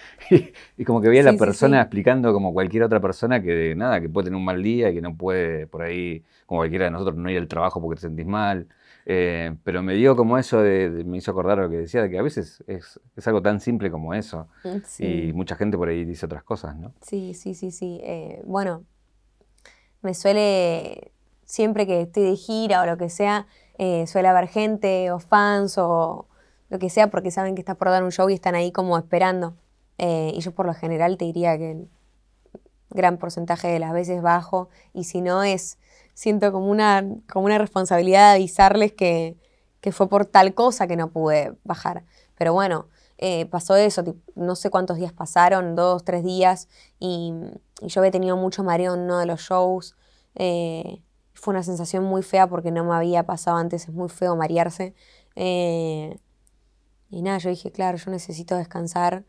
Y, 0.78 0.86
como 0.86 1.02
que 1.02 1.10
veía 1.10 1.22
a 1.22 1.32
la 1.32 1.38
persona 1.38 1.82
explicando 1.82 2.34
como 2.34 2.54
cualquier 2.54 2.84
otra 2.84 3.00
persona 3.00 3.42
que 3.42 3.76
nada, 3.76 4.02
que 4.02 4.10
puede 4.10 4.26
tener 4.26 4.38
un 4.38 4.46
mal 4.46 4.62
día 4.62 4.90
y 4.90 4.96
que 4.96 5.02
no 5.02 5.16
puede 5.16 5.68
por 5.68 5.82
ahí, 5.82 6.24
como 6.46 6.60
cualquiera 6.60 6.86
de 6.86 6.92
nosotros, 6.92 7.18
no 7.18 7.30
ir 7.30 7.38
al 7.38 7.48
trabajo 7.48 7.82
porque 7.82 7.96
te 7.96 8.02
sentís 8.02 8.26
mal. 8.26 8.68
Eh, 9.06 9.56
pero 9.64 9.82
me 9.82 9.96
dio 9.96 10.16
como 10.16 10.38
eso, 10.38 10.62
de, 10.62 11.04
me 11.06 11.18
hizo 11.18 11.32
acordar 11.32 11.58
lo 11.58 11.70
que 11.70 11.78
decía, 11.78 12.02
de 12.04 12.10
que 12.10 12.20
a 12.20 12.22
veces 12.22 12.64
es, 12.68 13.00
algo 13.26 13.42
tan 13.42 13.60
simple 13.60 13.90
como 13.90 14.14
eso. 14.14 14.48
Mm, 14.64 15.04
y 15.04 15.34
mucha 15.34 15.56
gente 15.56 15.78
por 15.78 15.90
ahí 15.90 16.06
dice 16.06 16.26
otras 16.26 16.44
cosas, 16.44 16.76
¿no? 16.76 16.94
Sí, 17.02 17.34
sí, 17.34 17.56
sí, 17.56 17.72
sí. 17.72 18.00
Eh, 18.04 18.42
bueno, 18.46 18.84
me 20.02 20.14
suele, 20.14 21.12
siempre 21.46 21.88
que 21.88 22.02
estoy 22.02 22.24
de 22.24 22.36
gira 22.36 22.82
o 22.82 22.86
lo 22.86 22.98
que 22.98 23.10
sea, 23.10 23.48
eh, 23.78 24.06
suele 24.08 24.28
haber 24.28 24.48
gente 24.48 25.12
o 25.12 25.20
fans 25.20 25.78
o, 25.78 26.28
lo 26.70 26.80
que 26.80 26.90
sea, 26.90 27.10
porque 27.10 27.32
saben 27.32 27.56
que 27.56 27.62
estás 27.62 27.76
por 27.76 27.90
dar 27.90 28.04
un 28.04 28.12
show 28.12 28.30
y 28.30 28.34
están 28.34 28.56
ahí 28.56 28.72
como 28.72 28.98
esperando. 28.98 29.56
Eh, 29.98 30.32
y 30.34 30.40
yo 30.42 30.54
por 30.54 30.66
lo 30.66 30.74
general 30.74 31.18
te 31.18 31.26
diría 31.26 31.58
que 31.58 31.72
el 31.72 31.90
gran 32.90 33.18
porcentaje 33.18 33.68
de 33.68 33.80
las 33.80 33.94
veces 33.94 34.22
bajo, 34.22 34.70
y 34.94 35.04
si 35.04 35.22
no 35.22 35.44
es, 35.44 35.78
siento 36.14 36.52
como 36.52 36.70
una, 36.70 37.06
como 37.32 37.46
una 37.46 37.58
responsabilidad 37.58 38.30
de 38.30 38.36
avisarles 38.36 38.94
que, 38.94 39.38
fue 39.92 40.10
por 40.10 40.26
tal 40.26 40.54
cosa 40.54 40.88
que 40.88 40.96
no 40.96 41.10
pude 41.10 41.56
bajar. 41.64 42.04
Pero 42.38 42.54
bueno, 42.54 42.88
eh, 43.18 43.46
pasó 43.48 43.76
eso, 43.76 44.04
no 44.36 44.56
sé 44.56 44.70
cuántos 44.70 44.98
días 44.98 45.14
pasaron, 45.14 45.76
dos, 45.76 46.04
tres 46.04 46.24
días, 46.24 46.68
y, 47.00 47.34
yo 47.82 48.02
había 48.02 48.12
tenido 48.12 48.36
mucho 48.36 48.62
mareo 48.62 48.94
en 48.96 49.02
uno 49.02 49.20
de 49.20 49.26
los 49.26 49.40
shows. 49.40 49.96
Eh, 50.36 51.02
fue 51.34 51.54
una 51.54 51.64
sensación 51.64 52.04
muy 52.04 52.24
fea 52.24 52.48
porque 52.48 52.72
no 52.72 52.84
me 52.84 52.94
había 52.94 53.24
pasado 53.24 53.56
antes, 53.56 53.84
es 53.84 53.94
muy 53.94 54.10
feo 54.10 54.36
marearse. 54.36 54.94
Y 57.10 57.22
nada, 57.22 57.40
yo 57.40 57.50
dije, 57.50 57.72
claro, 57.72 57.98
yo 57.98 58.12
necesito 58.12 58.56
descansar. 58.56 59.26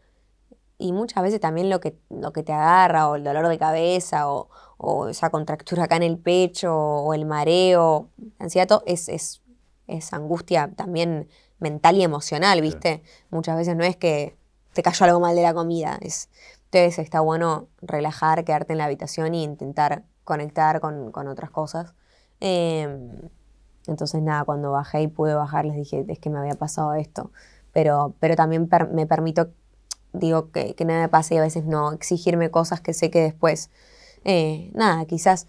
Y 0.78 0.92
muchas 0.92 1.22
veces 1.22 1.40
también 1.40 1.70
lo 1.70 1.80
que, 1.80 1.98
lo 2.08 2.32
que 2.32 2.42
te 2.42 2.52
agarra, 2.52 3.08
o 3.08 3.16
el 3.16 3.24
dolor 3.24 3.48
de 3.48 3.58
cabeza, 3.58 4.28
o, 4.28 4.48
esa 5.08 5.30
contractura 5.30 5.84
acá 5.84 5.96
en 5.96 6.02
el 6.02 6.18
pecho, 6.18 6.74
o 6.74 7.12
el 7.14 7.26
mareo, 7.26 8.08
la 8.38 8.44
ansiedad, 8.44 8.82
es, 8.86 9.08
es, 9.08 9.42
es 9.86 10.12
angustia 10.12 10.70
también 10.74 11.28
mental 11.58 11.96
y 11.96 12.02
emocional, 12.02 12.60
¿viste? 12.62 13.02
Muchas 13.30 13.56
veces 13.56 13.76
no 13.76 13.84
es 13.84 13.96
que 13.96 14.36
te 14.72 14.82
cayó 14.82 15.04
algo 15.04 15.20
mal 15.20 15.36
de 15.36 15.42
la 15.42 15.54
comida, 15.54 15.98
es 16.00 16.30
Entonces 16.64 16.98
está 16.98 17.20
bueno 17.20 17.68
relajar, 17.82 18.44
quedarte 18.44 18.72
en 18.72 18.78
la 18.78 18.86
habitación 18.86 19.34
y 19.34 19.44
intentar 19.44 20.04
conectar 20.24 20.80
con, 20.80 21.12
otras 21.28 21.50
cosas. 21.50 21.94
Em, 22.40 23.10
entonces 23.86 24.22
nada, 24.22 24.44
cuando 24.44 24.70
bajé 24.72 25.02
y 25.02 25.08
pude 25.08 25.34
bajar 25.34 25.64
les 25.66 25.76
dije, 25.76 26.04
es 26.08 26.18
que 26.18 26.30
me 26.30 26.38
había 26.38 26.54
pasado 26.54 26.94
esto. 26.94 27.32
Pero, 27.72 28.14
pero 28.20 28.36
también 28.36 28.68
me 28.92 29.06
permito, 29.06 29.50
digo, 30.12 30.50
que, 30.50 30.74
que 30.74 30.84
nada 30.84 31.02
me 31.02 31.08
pase 31.08 31.34
y 31.34 31.38
a 31.38 31.42
veces 31.42 31.64
no 31.64 31.92
exigirme 31.92 32.50
cosas 32.50 32.80
que 32.80 32.92
sé 32.92 33.10
que 33.10 33.20
después, 33.20 33.70
eh, 34.24 34.70
nada, 34.74 35.04
quizás 35.06 35.46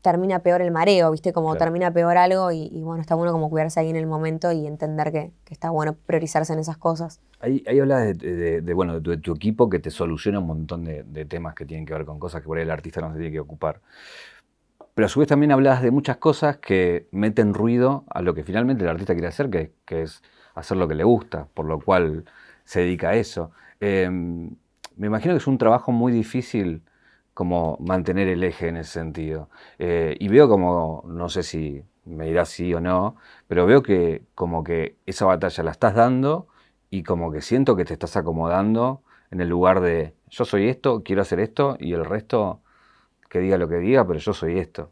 termina 0.00 0.40
peor 0.40 0.62
el 0.62 0.70
mareo, 0.70 1.10
¿viste? 1.10 1.32
Como 1.32 1.54
termina 1.56 1.92
peor 1.92 2.16
algo 2.16 2.50
y, 2.52 2.68
bueno, 2.82 3.00
está 3.00 3.14
bueno 3.14 3.32
como 3.32 3.50
cuidarse 3.50 3.80
ahí 3.80 3.90
en 3.90 3.96
el 3.96 4.06
momento 4.06 4.52
y 4.52 4.66
entender 4.66 5.12
que, 5.12 5.32
está 5.50 5.70
bueno 5.70 5.96
priorizarse 6.06 6.52
en 6.52 6.58
esas 6.58 6.76
cosas. 6.76 7.20
Ahí, 7.40 7.62
ahí 7.66 7.78
hablas 7.80 8.16
de, 8.18 8.72
bueno, 8.74 9.00
de 9.00 9.16
tu, 9.18 9.32
equipo 9.32 9.68
que 9.68 9.78
te 9.78 9.90
soluciona 9.90 10.38
un 10.38 10.46
montón 10.46 10.84
de, 10.84 11.24
temas 11.24 11.54
que 11.54 11.64
tienen 11.64 11.84
que 11.84 11.92
ver 11.92 12.04
con 12.04 12.18
cosas 12.18 12.40
que 12.40 12.46
por 12.46 12.58
ahí 12.58 12.64
el 12.64 12.70
artista 12.70 13.00
no 13.00 13.12
se 13.12 13.18
tiene 13.18 13.32
que 13.32 13.40
ocupar. 13.40 13.80
Pero 14.94 15.06
a 15.06 15.08
su 15.08 15.20
vez 15.20 15.28
también 15.28 15.52
hablas 15.52 15.82
de 15.82 15.90
muchas 15.90 16.16
cosas 16.16 16.56
que 16.56 17.06
meten 17.12 17.54
ruido 17.54 18.04
a 18.08 18.22
lo 18.22 18.34
que 18.34 18.42
finalmente 18.42 18.84
el 18.84 18.90
artista 18.90 19.12
quiere 19.12 19.28
hacer, 19.28 19.48
que, 19.50 19.72
que 19.84 20.02
es 20.02 20.22
hacer 20.58 20.76
lo 20.76 20.88
que 20.88 20.94
le 20.94 21.04
gusta, 21.04 21.46
por 21.54 21.66
lo 21.66 21.80
cual 21.80 22.24
se 22.64 22.80
dedica 22.80 23.10
a 23.10 23.14
eso. 23.16 23.52
Em, 23.80 24.50
me 24.96 25.06
imagino 25.06 25.34
que 25.34 25.38
es 25.38 25.46
un 25.46 25.58
trabajo 25.58 25.92
muy 25.92 26.12
difícil 26.12 26.82
como 27.34 27.76
mantener 27.80 28.28
el 28.28 28.42
eje 28.44 28.68
en 28.68 28.76
ese 28.78 28.92
sentido. 28.92 29.48
Eh, 29.78 30.16
y 30.18 30.28
veo 30.28 30.48
como, 30.48 31.04
no 31.06 31.28
sé 31.28 31.42
si 31.42 31.82
me 32.04 32.26
dirás 32.26 32.48
sí 32.48 32.74
o 32.74 32.80
no, 32.80 33.16
pero 33.46 33.66
veo 33.66 33.82
que 33.82 34.24
como 34.34 34.64
que 34.64 34.96
esa 35.06 35.26
batalla 35.26 35.62
la 35.62 35.70
estás 35.70 35.94
dando 35.94 36.48
y 36.90 37.02
como 37.04 37.30
que 37.30 37.40
siento 37.42 37.76
que 37.76 37.84
te 37.84 37.92
estás 37.94 38.16
acomodando 38.16 39.02
en 39.30 39.40
el 39.40 39.48
lugar 39.48 39.80
de 39.80 40.14
yo 40.30 40.44
soy 40.44 40.68
esto, 40.68 41.02
quiero 41.04 41.22
hacer 41.22 41.40
esto 41.40 41.76
y 41.78 41.92
el 41.92 42.04
resto 42.04 42.60
que 43.28 43.40
diga 43.40 43.58
lo 43.58 43.68
que 43.68 43.76
diga, 43.76 44.06
pero 44.06 44.18
yo 44.18 44.32
soy 44.32 44.58
esto. 44.58 44.90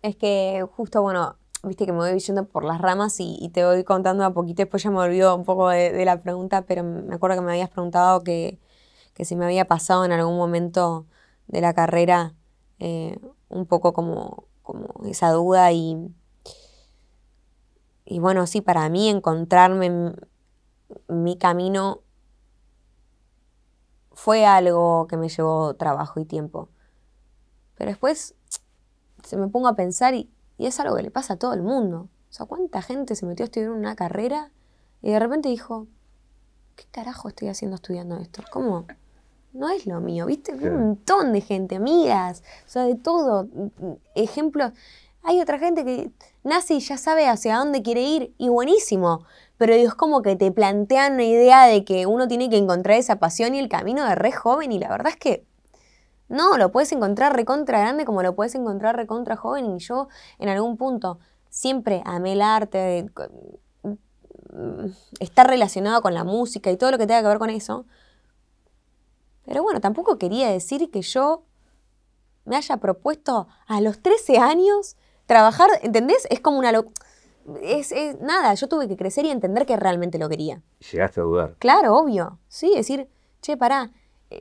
Es 0.00 0.16
que 0.16 0.64
justo, 0.76 1.02
bueno, 1.02 1.36
viste 1.62 1.86
que 1.86 1.92
me 1.92 1.98
voy 1.98 2.18
yendo 2.18 2.44
por 2.46 2.64
las 2.64 2.80
ramas 2.80 3.16
y, 3.20 3.48
te 3.52 3.64
voy 3.64 3.84
contando 3.84 4.24
a 4.24 4.32
poquito, 4.32 4.62
después 4.62 4.82
ya 4.82 4.90
me 4.90 4.98
olvidó 4.98 5.36
un 5.36 5.44
poco 5.44 5.68
de, 5.68 6.04
la 6.04 6.20
pregunta, 6.20 6.62
pero 6.62 6.82
me 6.84 7.14
acuerdo 7.14 7.36
que 7.36 7.42
me 7.42 7.52
habías 7.52 7.70
preguntado 7.70 8.22
que, 8.22 8.58
que 9.14 9.24
si 9.24 9.36
me 9.36 9.44
había 9.44 9.66
pasado 9.66 10.04
en 10.04 10.12
algún 10.12 10.36
momento 10.36 11.06
de 11.48 11.60
la 11.60 11.74
carrera 11.74 12.34
eh, 12.78 13.18
un 13.48 13.66
poco 13.66 13.92
como, 13.92 14.44
como 14.62 14.88
esa 15.06 15.30
duda 15.30 15.70
y, 15.72 15.96
y 18.04 18.18
bueno, 18.18 18.46
sí, 18.46 18.60
para 18.60 18.88
mí 18.88 19.08
encontrarme 19.08 19.86
en 19.86 20.16
mi 21.08 21.36
camino 21.36 22.02
fue 24.12 24.46
algo 24.46 25.06
que 25.06 25.16
me 25.16 25.28
llevó 25.28 25.74
trabajo 25.74 26.20
y 26.20 26.24
tiempo. 26.24 26.68
Pero 27.76 27.90
después 27.90 28.34
se 29.24 29.36
me 29.36 29.48
pongo 29.48 29.68
a 29.68 29.76
pensar 29.76 30.14
y, 30.14 30.31
y, 30.58 30.66
es 30.66 30.78
algo 30.80 30.96
que 30.96 31.02
le 31.02 31.10
pasa 31.10 31.34
a 31.34 31.36
todo 31.36 31.54
el 31.54 31.62
mundo. 31.62 32.08
O 32.30 32.32
sea, 32.32 32.46
¿cuánta 32.46 32.82
gente 32.82 33.14
se 33.14 33.26
metió 33.26 33.44
a 33.44 33.46
estudiar 33.46 33.70
una 33.70 33.94
carrera 33.96 34.50
y 35.02 35.10
de 35.10 35.18
repente 35.18 35.48
dijo, 35.48 35.86
¿qué 36.76 36.84
carajo 36.90 37.28
estoy 37.28 37.48
haciendo 37.48 37.76
estudiando 37.76 38.16
esto? 38.16 38.42
¿Cómo? 38.50 38.86
no 39.52 39.68
es 39.68 39.86
lo 39.86 40.00
mío, 40.00 40.26
¿viste? 40.26 40.52
Un 40.52 40.74
montón 40.74 41.32
de 41.32 41.40
gente, 41.40 41.76
amigas, 41.76 42.42
o 42.66 42.68
sea, 42.68 42.84
de 42.84 42.94
todo. 42.94 43.48
Ejemplos. 44.14 44.72
Hay 45.22 45.40
otra 45.40 45.58
gente 45.58 45.84
que 45.84 46.10
nace 46.42 46.74
y 46.74 46.80
ya 46.80 46.96
sabe 46.96 47.28
hacia 47.28 47.56
dónde 47.56 47.82
quiere 47.82 48.02
ir 48.02 48.34
y 48.38 48.48
buenísimo. 48.48 49.24
Pero 49.56 49.74
es 49.74 49.94
como 49.94 50.22
que 50.22 50.34
te 50.34 50.50
plantean 50.50 51.14
una 51.14 51.24
idea 51.24 51.66
de 51.66 51.84
que 51.84 52.06
uno 52.06 52.26
tiene 52.26 52.50
que 52.50 52.56
encontrar 52.56 52.98
esa 52.98 53.16
pasión 53.16 53.54
y 53.54 53.60
el 53.60 53.68
camino 53.68 54.04
de 54.04 54.16
re 54.16 54.32
joven 54.32 54.72
y 54.72 54.80
la 54.80 54.88
verdad 54.88 55.12
es 55.12 55.16
que 55.16 55.44
no, 56.32 56.56
lo 56.56 56.72
puedes 56.72 56.90
encontrar 56.92 57.36
recontra 57.36 57.78
grande 57.78 58.04
como 58.04 58.22
lo 58.22 58.34
puedes 58.34 58.54
encontrar 58.54 58.96
recontra 58.96 59.36
joven 59.36 59.76
y 59.76 59.78
yo 59.78 60.08
en 60.38 60.48
algún 60.48 60.76
punto 60.76 61.18
siempre 61.50 62.02
amé 62.04 62.32
el 62.32 62.42
arte, 62.42 63.06
mm, 63.82 64.86
estar 65.20 65.46
relacionado 65.46 66.00
con 66.02 66.14
la 66.14 66.24
música 66.24 66.70
y 66.70 66.76
todo 66.76 66.90
lo 66.90 66.98
que 66.98 67.06
tenga 67.06 67.20
que 67.20 67.28
ver 67.28 67.38
con 67.38 67.50
eso, 67.50 67.84
pero 69.44 69.62
bueno, 69.62 69.80
tampoco 69.80 70.18
quería 70.18 70.48
decir 70.50 70.90
que 70.90 71.02
yo 71.02 71.44
me 72.44 72.56
haya 72.56 72.78
propuesto 72.78 73.48
a 73.66 73.80
los 73.80 74.00
13 74.00 74.38
años 74.38 74.96
trabajar, 75.26 75.68
¿entendés? 75.82 76.26
Es 76.30 76.40
como 76.40 76.58
una... 76.58 76.72
Es, 77.60 77.92
nada, 78.20 78.54
yo 78.54 78.68
tuve 78.68 78.86
que 78.86 78.96
crecer 78.96 79.24
y 79.24 79.30
entender 79.30 79.66
que 79.66 79.76
realmente 79.76 80.18
lo 80.18 80.28
quería. 80.28 80.62
Llegaste 80.92 81.20
a 81.20 81.24
dudar. 81.24 81.56
Claro, 81.58 81.96
obvio. 81.96 82.38
Sí, 82.48 82.72
decir, 82.74 83.08
che, 83.40 83.56
pará, 83.56 83.90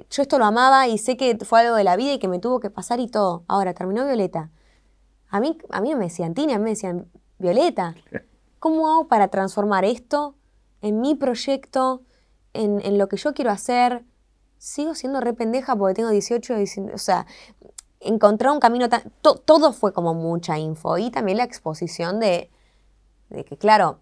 yo 0.10 0.22
esto 0.22 0.40
lo 0.40 0.46
amaba 0.46 0.88
y 0.88 0.98
sé 0.98 1.18
que 1.18 1.38
fue 1.46 1.62
algo 1.62 1.76
de 1.76 1.84
la 1.84 1.96
vida 1.96 2.14
y 2.14 2.20
que 2.20 2.28
me 2.28 2.40
tuvo 2.40 2.60
que 2.60 2.70
pasar 2.70 3.00
y 3.00 3.08
todo. 3.08 3.44
Ahora, 3.48 3.74
terminó 3.74 4.06
Violeta. 4.06 4.50
A 5.30 5.40
mí, 5.40 5.58
a 5.70 5.82
mí 5.82 5.96
me 5.96 6.06
decían 6.06 6.34
Tina, 6.34 6.56
a 6.56 6.58
mí 6.58 6.64
me 6.66 6.70
decían 6.72 7.10
Violeta. 7.40 7.96
¿Cómo 8.60 8.90
hago 8.90 9.08
para 9.08 9.30
transformar 9.30 9.86
esto 9.86 10.36
en 10.82 11.00
mi 11.00 11.16
proyecto, 11.16 12.04
en, 12.54 12.82
en 12.84 12.98
lo 12.98 13.08
que 13.08 13.18
yo 13.18 13.34
quiero 13.34 13.52
hacer? 13.52 14.06
sigo 14.62 14.94
siendo 14.94 15.22
re 15.22 15.34
pendeja 15.34 15.76
porque 15.76 15.96
tengo 15.96 16.12
18, 16.12 16.54
o 16.94 16.98
sea, 17.00 17.26
encontrar 18.00 18.54
un 18.54 18.60
camino 18.60 18.90
tan... 18.90 19.12
todo 19.22 19.74
fue 19.74 19.92
como 19.92 20.14
mucha 20.14 20.60
info 20.60 21.00
y 21.00 21.10
también 21.10 21.38
la 21.38 21.44
exposición 21.44 22.20
de, 22.20 22.52
de 23.30 23.44
que, 23.44 23.58
claro, 23.58 24.02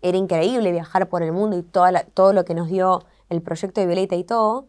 era 0.00 0.16
increíble 0.16 0.72
viajar 0.72 1.10
por 1.10 1.22
el 1.22 1.32
mundo 1.32 1.58
y 1.58 1.62
toda 1.62 2.04
todo 2.04 2.32
lo 2.32 2.46
que 2.46 2.54
nos 2.54 2.68
dio 2.68 3.04
el 3.28 3.42
proyecto 3.42 3.80
de 3.80 3.86
Violeta 3.86 4.16
y 4.16 4.24
todo, 4.24 4.68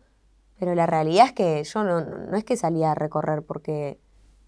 pero 0.60 0.76
la 0.76 0.86
realidad 0.86 1.28
es 1.28 1.34
que 1.34 1.64
yo 1.64 1.84
no, 1.84 2.02
no 2.02 2.38
es 2.38 2.44
que 2.44 2.58
salía 2.58 2.92
a 2.92 2.96
recorrer 2.96 3.44
porque, 3.44 4.00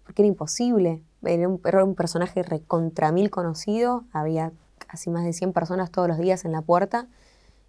porque 0.04 0.22
era 0.22 0.28
imposible. 0.28 1.02
Era 1.22 1.48
un, 1.48 1.60
era 1.64 1.84
un 1.84 1.94
personaje 1.94 2.42
recontra 2.42 3.12
mil 3.12 3.30
conocido, 3.30 4.04
había 4.12 4.52
casi 4.78 5.10
más 5.10 5.24
de 5.24 5.32
100 5.32 5.52
personas 5.52 5.90
todos 5.90 6.08
los 6.08 6.18
días 6.18 6.44
en 6.44 6.52
la 6.52 6.62
puerta 6.62 7.06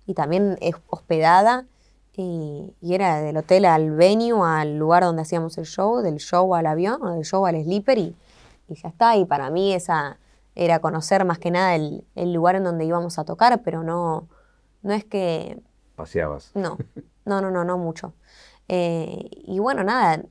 y 0.05 0.13
también 0.13 0.57
hospedada 0.87 1.65
y, 2.15 2.75
era 2.81 3.21
del 3.21 3.37
hotel 3.37 3.65
al 3.65 3.91
venue, 3.91 4.47
al 4.47 4.77
lugar 4.77 5.03
donde 5.03 5.23
hacíamos 5.23 5.57
el 5.57 5.65
show, 5.65 6.01
del 6.01 6.17
show 6.17 6.53
al 6.53 6.67
avión, 6.67 7.01
o 7.01 7.11
del 7.11 7.23
show 7.23 7.45
al 7.45 7.61
sleeper, 7.63 7.97
y, 7.97 8.15
ya 8.69 8.89
está. 8.89 9.15
Y 9.17 9.25
para 9.25 9.49
mí 9.49 9.73
esa 9.73 10.17
era 10.55 10.79
conocer 10.79 11.25
más 11.25 11.39
que 11.39 11.51
nada 11.51 11.75
el, 11.75 12.03
lugar 12.33 12.55
en 12.55 12.63
donde 12.63 12.85
íbamos 12.85 13.17
a 13.17 13.25
tocar, 13.25 13.61
pero 13.63 13.83
no, 13.83 14.27
no 14.81 14.93
es 14.93 15.05
que... 15.05 15.59
Paseabas. 15.95 16.51
No, 16.55 16.77
no, 17.25 17.41
no, 17.41 17.51
no, 17.51 17.63
no 17.63 17.77
mucho. 17.77 18.13
Eh, 18.67 19.29
y 19.45 19.59
bueno, 19.59 19.83
nada, 19.83 20.23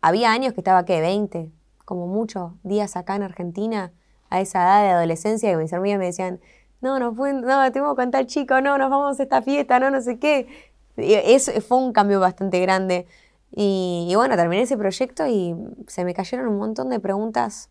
había 0.00 0.32
años 0.32 0.54
que 0.54 0.60
estaba, 0.60 0.84
¿qué? 0.84 1.00
20, 1.00 1.50
como 1.84 2.06
muchos 2.06 2.52
días 2.62 2.96
acá 2.96 3.16
en 3.16 3.22
Argentina, 3.22 3.92
a 4.30 4.40
esa 4.40 4.62
edad 4.62 4.82
de 4.82 4.90
adolescencia, 4.90 5.50
que 5.50 5.56
mis 5.56 5.72
amigas 5.72 5.98
me 5.98 6.06
decían, 6.06 6.40
no, 6.80 6.98
no, 6.98 7.14
fue, 7.14 7.32
no, 7.32 7.72
tengo 7.72 7.94
que 7.94 8.02
contar 8.02 8.26
chico, 8.26 8.60
no, 8.60 8.78
nos 8.78 8.90
vamos 8.90 9.20
a 9.20 9.22
esta 9.22 9.42
fiesta, 9.42 9.78
no, 9.78 9.90
no 9.90 10.00
sé 10.00 10.18
qué. 10.18 10.48
Es, 10.96 11.52
fue 11.66 11.78
un 11.78 11.92
cambio 11.92 12.20
bastante 12.20 12.60
grande. 12.60 13.06
Y, 13.52 14.12
bueno, 14.14 14.36
terminé 14.36 14.62
ese 14.62 14.76
proyecto 14.76 15.26
y 15.26 15.54
se 15.88 16.04
me 16.04 16.14
cayeron 16.14 16.48
un 16.48 16.58
montón 16.58 16.88
de 16.88 17.00
preguntas, 17.00 17.68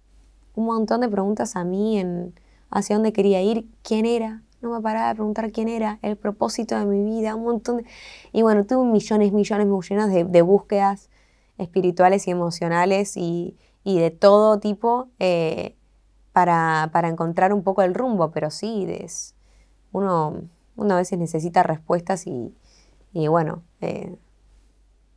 un 0.55 0.65
montón 0.65 1.01
de 1.01 1.09
preguntas 1.09 1.55
a 1.55 1.63
mí 1.63 1.99
en 1.99 2.33
hacia 2.69 2.95
dónde 2.95 3.13
quería 3.13 3.41
ir, 3.41 3.65
quién 3.81 4.05
era. 4.05 4.43
No 4.61 4.71
me 4.71 4.81
paraba 4.81 5.09
de 5.09 5.15
preguntar 5.15 5.51
quién 5.51 5.69
era, 5.69 5.99
el 6.01 6.17
propósito 6.17 6.77
de 6.77 6.85
mi 6.85 7.03
vida, 7.03 7.35
un 7.35 7.43
montón 7.43 7.77
de... 7.77 7.85
Y 8.33 8.41
bueno, 8.41 8.65
tuve 8.65 8.85
millones, 8.85 9.31
millones, 9.31 9.67
millones 9.67 10.13
de, 10.13 10.25
de 10.25 10.41
búsquedas 10.41 11.09
espirituales 11.59 12.27
y 12.27 12.31
emocionales 12.31 13.15
y, 13.15 13.55
de 13.83 14.11
todo 14.11 14.59
tipo 14.59 15.09
eh, 15.17 15.75
para, 16.31 16.91
para, 16.93 17.07
encontrar 17.07 17.53
un 17.53 17.63
poco 17.63 17.81
el 17.81 17.95
rumbo, 17.95 18.29
pero 18.29 18.51
sí, 18.51 18.85
es, 18.87 19.33
uno, 19.91 20.43
uno 20.75 20.93
a 20.93 20.97
veces 20.97 21.17
necesita 21.17 21.63
respuestas 21.63 22.27
y, 22.27 22.53
y 23.13 23.27
bueno, 23.27 23.63
eh, 23.81 24.15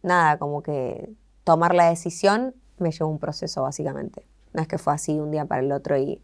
nada, 0.03 0.39
como 0.39 0.63
que 0.63 1.13
tomar 1.45 1.75
la 1.75 1.91
decisión 1.91 2.55
me 2.79 2.91
llevó 2.91 3.11
un 3.11 3.19
proceso 3.19 3.63
básicamente. 3.63 4.25
No 4.55 4.63
es 4.63 4.69
que 4.69 4.79
fue 4.79 4.95
así 4.95 5.19
un 5.19 5.31
día 5.31 5.45
para 5.45 5.63
el 5.63 5.73
otro 5.73 5.97
y 5.99 6.23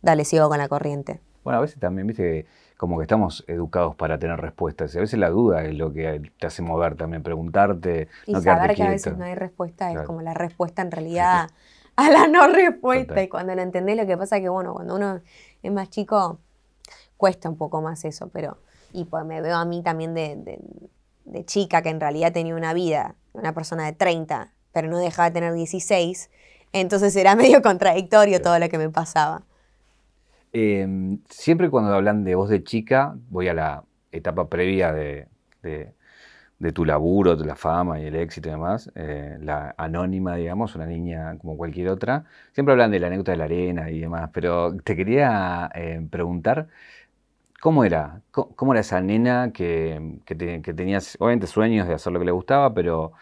dale, 0.00 0.24
sigo 0.24 0.48
con 0.48 0.58
la 0.58 0.68
corriente. 0.68 1.20
Bueno, 1.48 1.58
a 1.58 1.62
veces 1.62 1.80
también, 1.80 2.06
viste, 2.06 2.46
como 2.76 2.98
que 2.98 3.02
estamos 3.02 3.44
educados 3.48 3.96
para 3.96 4.18
tener 4.18 4.38
respuestas. 4.40 4.94
Y 4.94 4.98
a 4.98 5.00
veces 5.00 5.18
la 5.18 5.30
duda 5.30 5.64
es 5.64 5.74
lo 5.74 5.92
que 5.92 6.30
te 6.38 6.46
hace 6.46 6.62
mover 6.62 6.94
también, 6.94 7.22
preguntarte. 7.22 8.08
Y 8.26 8.34
saber 8.36 8.74
que 8.74 8.82
a 8.82 8.90
veces 8.90 9.16
no 9.16 9.24
hay 9.24 9.34
respuesta 9.34 9.92
es 9.92 10.02
como 10.02 10.22
la 10.22 10.34
respuesta 10.34 10.82
en 10.82 10.90
realidad 10.90 11.50
a 11.96 12.10
la 12.10 12.28
no 12.28 12.48
respuesta. 12.48 13.22
Y 13.22 13.28
cuando 13.28 13.54
lo 13.54 13.62
entendés, 13.62 13.96
lo 13.96 14.06
que 14.06 14.16
pasa 14.16 14.36
es 14.36 14.42
que, 14.42 14.48
bueno, 14.48 14.74
cuando 14.74 14.96
uno 14.96 15.20
es 15.62 15.72
más 15.72 15.90
chico, 15.90 16.38
cuesta 17.16 17.48
un 17.48 17.56
poco 17.56 17.80
más 17.80 18.04
eso, 18.04 18.28
pero. 18.28 18.58
Y 18.92 19.04
pues 19.04 19.24
me 19.24 19.42
veo 19.42 19.56
a 19.56 19.64
mí 19.64 19.82
también 19.82 20.14
de 20.14 20.58
de 21.28 21.44
chica 21.44 21.82
que 21.82 21.90
en 21.90 22.00
realidad 22.00 22.32
tenía 22.32 22.54
una 22.54 22.72
vida, 22.72 23.14
una 23.32 23.52
persona 23.52 23.84
de 23.86 23.92
30, 23.92 24.52
pero 24.72 24.88
no 24.88 24.98
dejaba 24.98 25.30
de 25.30 25.34
tener 25.34 25.52
16, 25.52 26.30
entonces 26.72 27.14
era 27.16 27.36
medio 27.36 27.62
contradictorio 27.62 28.42
todo 28.42 28.58
lo 28.58 28.68
que 28.68 28.78
me 28.78 28.88
pasaba. 28.88 29.42
Em, 30.60 31.20
siempre 31.28 31.70
cuando 31.70 31.94
hablan 31.94 32.24
de 32.24 32.34
voz 32.34 32.50
de 32.50 32.64
chica, 32.64 33.14
voy 33.30 33.46
a 33.46 33.54
la 33.54 33.84
etapa 34.10 34.48
previa 34.48 34.92
de, 34.92 35.28
tu 36.74 36.84
laburo, 36.84 37.36
de 37.36 37.46
la 37.46 37.54
fama 37.54 38.00
y 38.00 38.06
el 38.06 38.16
éxito 38.16 38.48
y 38.48 38.52
demás, 38.52 38.90
eh, 38.96 39.38
la 39.40 39.74
anónima, 39.78 40.34
digamos, 40.34 40.74
una 40.74 40.86
niña 40.86 41.38
como 41.38 41.56
cualquier 41.56 41.88
otra, 41.90 42.24
siempre 42.52 42.72
hablan 42.72 42.90
de 42.90 42.98
la 42.98 43.06
anécdota 43.06 43.32
de 43.32 43.38
la 43.38 43.44
arena 43.44 43.90
y 43.90 44.00
demás, 44.00 44.30
pero 44.32 44.76
te 44.78 44.96
quería 44.96 45.70
eh, 45.74 46.04
preguntar, 46.10 46.66
¿cómo 47.60 47.84
era? 47.84 48.22
¿Cómo, 48.32 48.72
era 48.72 48.80
esa 48.80 49.00
nena 49.00 49.52
que, 49.52 50.20
que, 50.26 50.34
tenías, 50.74 51.16
obviamente, 51.20 51.46
sueños 51.46 51.88
de 51.88 51.94
hacer 51.94 52.12
lo 52.12 52.20
que 52.20 52.26
le 52.26 52.32
gustaba, 52.32 52.74
pero, 52.74 53.12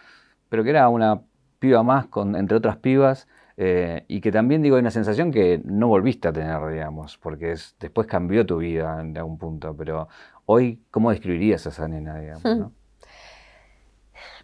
pero 0.49 0.63
que 0.63 0.71
era 0.71 0.89
una 0.89 1.21
piba 1.59 1.83
más 1.83 2.07
con, 2.07 2.35
entre 2.35 2.57
otras 2.57 2.77
pibas? 2.77 3.27
Eh, 3.59 4.05
y 4.07 4.21
que 4.21 4.31
también 4.31 4.61
digo, 4.61 4.75
hay 4.75 4.81
una 4.81 4.91
sensación 4.91 5.31
que 5.31 5.59
no 5.65 5.87
volviste 5.87 6.27
a 6.27 6.33
tener, 6.33 6.63
digamos, 6.67 7.17
porque 7.17 7.53
es, 7.53 7.75
después 7.79 8.05
cambió 8.05 8.45
tu 8.45 8.57
vida 8.57 9.01
en 9.01 9.17
algún 9.17 9.39
punto, 9.39 9.75
pero 9.75 10.07
hoy, 10.45 10.79
¿cómo 10.91 11.09
describirías 11.09 11.65
a 11.65 11.69
esa 11.69 11.87
nena, 11.87 12.19
digamos? 12.19 12.43
¿no? 12.43 12.71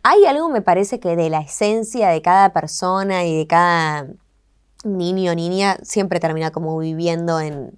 Hay 0.02 0.26
algo, 0.26 0.50
me 0.50 0.62
parece, 0.62 1.00
que 1.00 1.16
de 1.16 1.30
la 1.30 1.42
esencia 1.42 2.10
de 2.10 2.24
cada 2.24 2.54
persona 2.54 3.24
y 3.24 3.38
de 3.38 3.48
cada 3.48 4.08
niño 4.84 5.32
o 5.32 5.36
niña 5.36 5.78
siempre 5.84 6.20
termina 6.20 6.50
como 6.50 6.78
viviendo 6.80 7.40
en, 7.40 7.78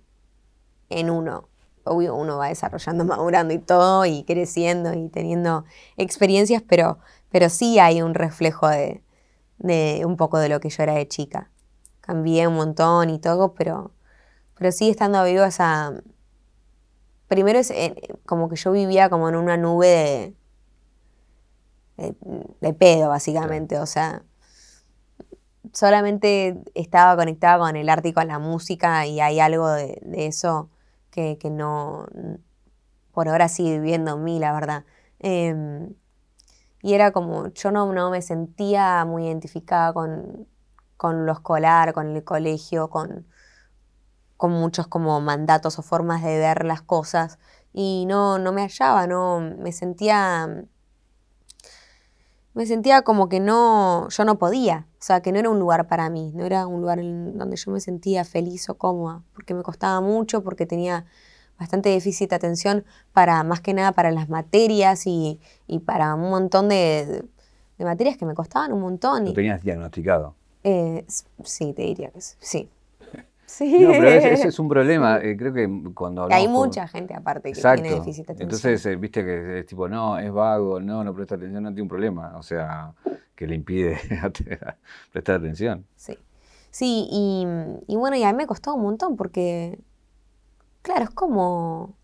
en 0.89 1.09
uno. 1.09 1.49
Obvio, 1.83 2.15
uno 2.15 2.37
va 2.37 2.47
desarrollando, 2.47 3.03
madurando 3.05 3.53
y 3.53 3.59
todo, 3.59 4.05
y 4.05 4.23
creciendo 4.23 4.93
y 4.93 5.09
teniendo 5.09 5.65
experiencias, 5.97 6.63
pero, 6.65 6.97
pero 7.29 7.49
sí 7.49 7.77
hay 7.77 8.01
un 8.01 8.13
reflejo 8.13 8.69
de, 8.69 9.01
un 9.59 10.17
poco 10.17 10.37
de 10.39 10.49
lo 10.49 10.59
que 10.59 10.69
yo 10.69 10.83
era 10.83 10.93
de 10.93 11.07
chica. 11.07 11.49
Cambié 12.01 12.47
un 12.47 12.55
montón 12.55 13.09
y 13.09 13.19
todo, 13.19 13.53
pero, 13.53 13.91
pero 14.57 14.71
sigue 14.71 14.91
estando 14.91 15.23
vivo 15.23 15.43
esa... 15.43 15.93
Primero 17.27 17.57
es 17.57 17.71
eh, 17.71 17.95
como 18.25 18.49
que 18.49 18.55
yo 18.55 18.71
vivía 18.71 19.09
como 19.09 19.27
en 19.29 19.35
una 19.35 19.57
nube 19.57 19.87
de 19.87 20.35
de, 21.97 22.73
pedo, 22.73 23.09
básicamente. 23.09 23.79
O 23.79 23.85
sea, 23.85 24.23
solamente 25.73 26.61
estaba 26.73 27.15
conectada 27.15 27.59
con 27.59 27.75
el 27.75 27.89
arte 27.89 28.09
y 28.09 28.13
con 28.13 28.27
la 28.27 28.39
música 28.39 29.05
y 29.05 29.19
hay 29.19 29.39
algo 29.39 29.69
de, 29.69 29.99
eso 30.13 30.69
que, 31.11 31.37
no, 31.49 32.07
por 33.13 33.29
ahora 33.29 33.47
sigue 33.47 33.79
viviendo 33.79 34.15
en 34.15 34.23
mí, 34.23 34.39
la 34.39 34.53
verdad. 34.53 34.85
Em, 35.19 35.93
y 36.85 36.93
era 36.93 37.09
como, 37.09 37.47
yo 37.47 37.71
no, 37.71 37.91
no 37.91 38.11
me 38.11 38.21
sentía 38.21 39.05
muy 39.05 39.25
identificada 39.25 39.91
con, 39.91 40.47
con 40.97 41.25
lo 41.25 41.31
escolar, 41.31 41.93
con 41.93 42.15
el 42.15 42.23
colegio, 42.23 42.91
con, 42.91 43.25
con 44.37 44.51
muchos 44.51 44.85
como 44.85 45.19
mandatos 45.19 45.79
o 45.79 45.81
formas 45.81 46.21
de 46.21 46.37
ver 46.37 46.63
las 46.63 46.83
cosas. 46.83 47.39
Y 47.73 48.05
no, 48.07 48.37
no 48.37 48.51
me 48.51 48.61
hallaba, 48.61 49.07
no, 49.07 49.39
me 49.39 49.71
sentía 49.71 50.67
me 52.53 52.67
sentía 52.67 53.01
como 53.01 53.29
que 53.29 53.39
no, 53.39 54.07
yo 54.09 54.23
no 54.23 54.37
podía, 54.37 54.85
o 54.93 55.03
sea, 55.03 55.21
que 55.21 55.31
no 55.31 55.39
era 55.39 55.49
un 55.49 55.57
lugar 55.57 55.87
para 55.87 56.11
mí, 56.11 56.33
no 56.35 56.45
era 56.45 56.67
un 56.67 56.81
lugar 56.81 56.99
en 56.99 57.35
donde 57.35 57.57
yo 57.57 57.71
me 57.71 57.79
sentía 57.79 58.25
feliz 58.25 58.69
o 58.69 58.77
cómoda, 58.77 59.23
porque 59.33 59.55
me 59.55 59.63
costaba 59.63 60.01
mucho, 60.01 60.43
porque 60.43 60.67
tenía 60.67 61.07
bastante 61.59 61.89
déficit 61.89 62.29
de 62.29 62.35
atención 62.35 62.85
para, 63.13 63.43
más 63.43 63.61
que 63.61 63.73
nada 63.73 63.91
para 63.91 64.11
las 64.11 64.29
materias 64.29 65.03
y, 65.05 65.39
para 65.85 66.15
un 66.15 66.29
montón 66.29 66.69
de, 66.69 67.23
materias 67.79 68.17
que 68.17 68.25
me 68.25 68.33
costaban 68.33 68.73
un 68.73 68.81
montón. 68.81 69.25
¿Lo 69.25 69.33
tenías 69.33 69.63
diagnosticado? 69.63 70.35
Eh, 70.63 71.05
sí, 71.43 71.73
te 71.73 71.83
diría 71.83 72.09
que 72.09 72.21
sí. 72.21 72.35
Sí. 72.39 72.69
No, 73.57 73.91
pero 73.91 74.07
ese, 74.09 74.47
es 74.47 74.59
un 74.59 74.67
problema. 74.67 75.19
Eh, 75.21 75.37
creo 75.37 75.53
que 75.53 75.69
cuando 75.93 76.23
hablamos 76.23 76.45
Hay 76.45 76.51
mucha 76.51 76.87
gente 76.87 77.13
aparte 77.13 77.53
que 77.53 77.61
tiene 77.61 77.91
déficit 77.91 78.25
de 78.27 78.33
atención. 78.33 78.41
Entonces, 78.41 78.85
eh, 78.85 78.95
viste 78.95 79.23
que 79.23 79.59
es 79.59 79.65
tipo, 79.65 79.87
no, 79.87 80.17
es 80.17 80.31
vago, 80.31 80.81
no, 80.81 81.03
no 81.03 81.13
presta 81.13 81.35
atención, 81.35 81.63
no 81.63 81.69
tiene 81.69 81.83
un 81.83 81.87
problema. 81.87 82.35
O 82.37 82.43
sea, 82.43 82.93
que 83.35 83.47
le 83.47 83.55
impide 83.55 83.97
prestar 85.11 85.35
atención. 85.35 85.85
Sí. 85.95 86.17
Sí, 86.71 87.07
y, 87.09 87.47
y, 87.87 87.95
bueno, 87.95 88.17
y 88.17 88.23
a 88.23 88.33
mí 88.33 88.37
me 88.37 88.47
costó 88.47 88.73
un 88.75 88.81
montón 88.81 89.15
porque, 89.15 89.79
claro, 90.85 91.03
es 91.05 91.09
como. 91.09 91.95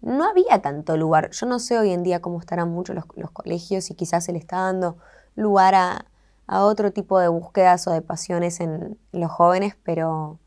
No 0.00 0.24
había 0.24 0.62
tanto 0.62 0.96
lugar. 0.96 1.30
Yo 1.30 1.46
no 1.46 1.58
sé 1.58 1.78
hoy 1.78 1.90
en 1.90 2.02
día 2.02 2.22
cómo 2.22 2.40
estarán 2.40 2.70
muchos 2.70 2.96
los, 2.96 3.30
colegios 3.32 3.90
y 3.90 3.94
quizás 3.94 4.24
se 4.24 4.32
le 4.32 4.38
está 4.38 4.56
dando 4.62 4.96
lugar 5.36 5.74
a, 5.74 6.06
otro 6.48 6.90
tipo 6.90 7.20
de 7.20 7.28
búsquedas 7.28 7.86
o 7.86 7.92
de 7.92 8.02
pasiones 8.02 8.58
en 8.60 8.98
los 9.12 9.30
jóvenes, 9.30 9.76
pero, 9.84 10.40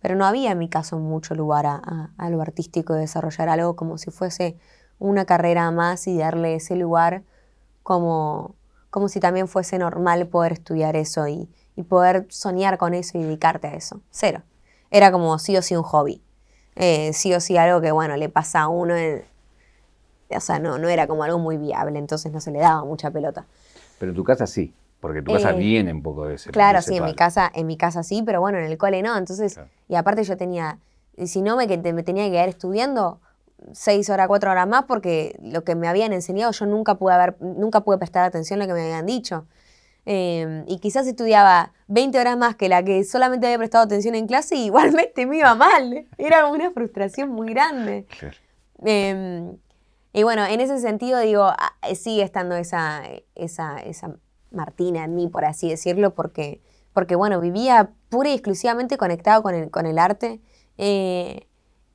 pero 0.00 0.14
no 0.14 0.26
había 0.26 0.50
en 0.50 0.58
mi 0.58 0.68
caso 0.68 0.98
mucho 0.98 1.34
lugar 1.34 1.64
a, 1.64 2.28
lo 2.28 2.42
artístico 2.42 2.92
de 2.92 3.00
desarrollar 3.00 3.48
algo 3.48 3.74
como 3.74 3.96
si 3.96 4.10
fuese 4.10 4.58
una 4.98 5.24
carrera 5.24 5.70
más 5.70 6.06
y 6.06 6.18
darle 6.18 6.56
ese 6.56 6.76
lugar 6.76 7.22
como, 7.82 8.56
como 8.90 9.08
si 9.08 9.20
también 9.20 9.48
fuese 9.48 9.78
normal 9.78 10.26
poder 10.26 10.52
estudiar 10.52 10.96
eso 10.96 11.26
y, 11.28 11.48
poder 11.88 12.26
soñar 12.28 12.76
con 12.76 12.92
eso 12.92 13.16
y 13.16 13.22
dedicarte 13.22 13.68
a 13.68 13.74
eso. 13.74 14.02
Cero. 14.10 14.42
Era 14.90 15.12
como 15.12 15.38
sí 15.38 15.56
o 15.56 15.62
sí 15.62 15.76
un 15.76 15.84
hobby. 15.84 16.20
Eh, 16.78 17.12
sí 17.12 17.34
o 17.34 17.40
sí 17.40 17.56
algo 17.56 17.80
que, 17.80 17.90
bueno, 17.90 18.16
le 18.16 18.28
pasa 18.28 18.62
a 18.62 18.68
uno. 18.68 18.94
o 20.30 20.40
sea, 20.40 20.58
no, 20.60 20.78
no 20.78 20.88
era 20.88 21.06
como 21.06 21.24
algo 21.24 21.38
muy 21.38 21.56
viable, 21.56 21.98
entonces 21.98 22.32
no 22.32 22.40
se 22.40 22.52
le 22.52 22.60
daba 22.60 22.84
mucha 22.84 23.10
pelota. 23.10 23.46
Pero 23.98 24.12
en 24.12 24.16
tu 24.16 24.24
casa 24.24 24.46
sí. 24.46 24.72
Porque 25.00 25.22
tu 25.22 25.32
casa 25.32 25.50
eh, 25.50 25.54
viene 25.54 25.92
un 25.92 26.02
poco 26.02 26.26
de 26.26 26.34
ese. 26.34 26.50
Claro, 26.50 26.82
sí, 26.82 26.96
en 26.96 27.04
mi 27.04 27.14
casa, 27.14 27.50
en 27.54 27.66
mi 27.66 27.76
casa 27.76 28.02
sí, 28.02 28.22
pero 28.24 28.40
bueno, 28.40 28.58
en 28.58 28.64
el 28.64 28.78
cole 28.78 29.02
no. 29.02 29.16
Entonces, 29.16 29.60
y 29.88 29.94
aparte 29.94 30.24
yo 30.24 30.36
tenía, 30.36 30.78
si 31.24 31.42
no 31.42 31.56
me, 31.56 31.66
me 31.66 32.02
tenía 32.02 32.24
que 32.24 32.32
quedar 32.32 32.48
estudiando 32.48 33.20
seis 33.72 34.08
horas, 34.10 34.28
cuatro 34.28 34.50
horas 34.50 34.66
más, 34.66 34.84
porque 34.84 35.38
lo 35.42 35.62
que 35.62 35.74
me 35.74 35.88
habían 35.88 36.12
enseñado 36.12 36.52
yo 36.52 36.66
nunca 36.66 36.96
pude 36.96 37.14
haber, 37.14 37.36
nunca 37.40 37.80
pude 37.80 37.98
prestar 37.98 38.24
atención 38.24 38.60
a 38.60 38.64
lo 38.64 38.68
que 38.68 38.80
me 38.80 38.86
habían 38.86 39.06
dicho. 39.06 39.46
Em, 40.10 40.64
y 40.66 40.78
quizás 40.78 41.06
estudiaba 41.06 41.74
20 41.88 42.18
horas 42.18 42.38
más 42.38 42.56
que 42.56 42.70
la 42.70 42.82
que 42.82 43.04
solamente 43.04 43.46
había 43.46 43.58
prestado 43.58 43.84
atención 43.84 44.14
en 44.14 44.26
clase 44.26 44.56
y 44.56 44.64
igualmente 44.64 45.26
me 45.26 45.36
iba 45.36 45.54
mal. 45.54 46.06
Era 46.16 46.46
una 46.46 46.70
frustración 46.70 47.28
muy 47.28 47.50
grande. 47.50 48.06
Em, 48.82 49.58
y 50.14 50.22
bueno, 50.22 50.46
en 50.46 50.62
ese 50.62 50.78
sentido 50.78 51.20
digo, 51.20 51.42
ah, 51.44 51.74
sigue 51.94 52.22
estando 52.22 52.56
esa, 52.56 53.02
esa, 53.34 53.76
esa 53.80 54.16
Martina 54.50 55.04
en 55.04 55.14
mí, 55.14 55.28
por 55.28 55.44
así 55.44 55.68
decirlo, 55.68 56.14
porque, 56.14 56.62
porque 56.94 57.14
bueno, 57.14 57.38
vivía 57.38 57.90
pura 58.08 58.30
y 58.30 58.32
exclusivamente 58.32 58.96
conectado 58.96 59.42
con 59.42 59.54
el, 59.54 59.70
con 59.70 59.84
el 59.84 59.98
arte. 59.98 60.40
Eh, 60.78 61.46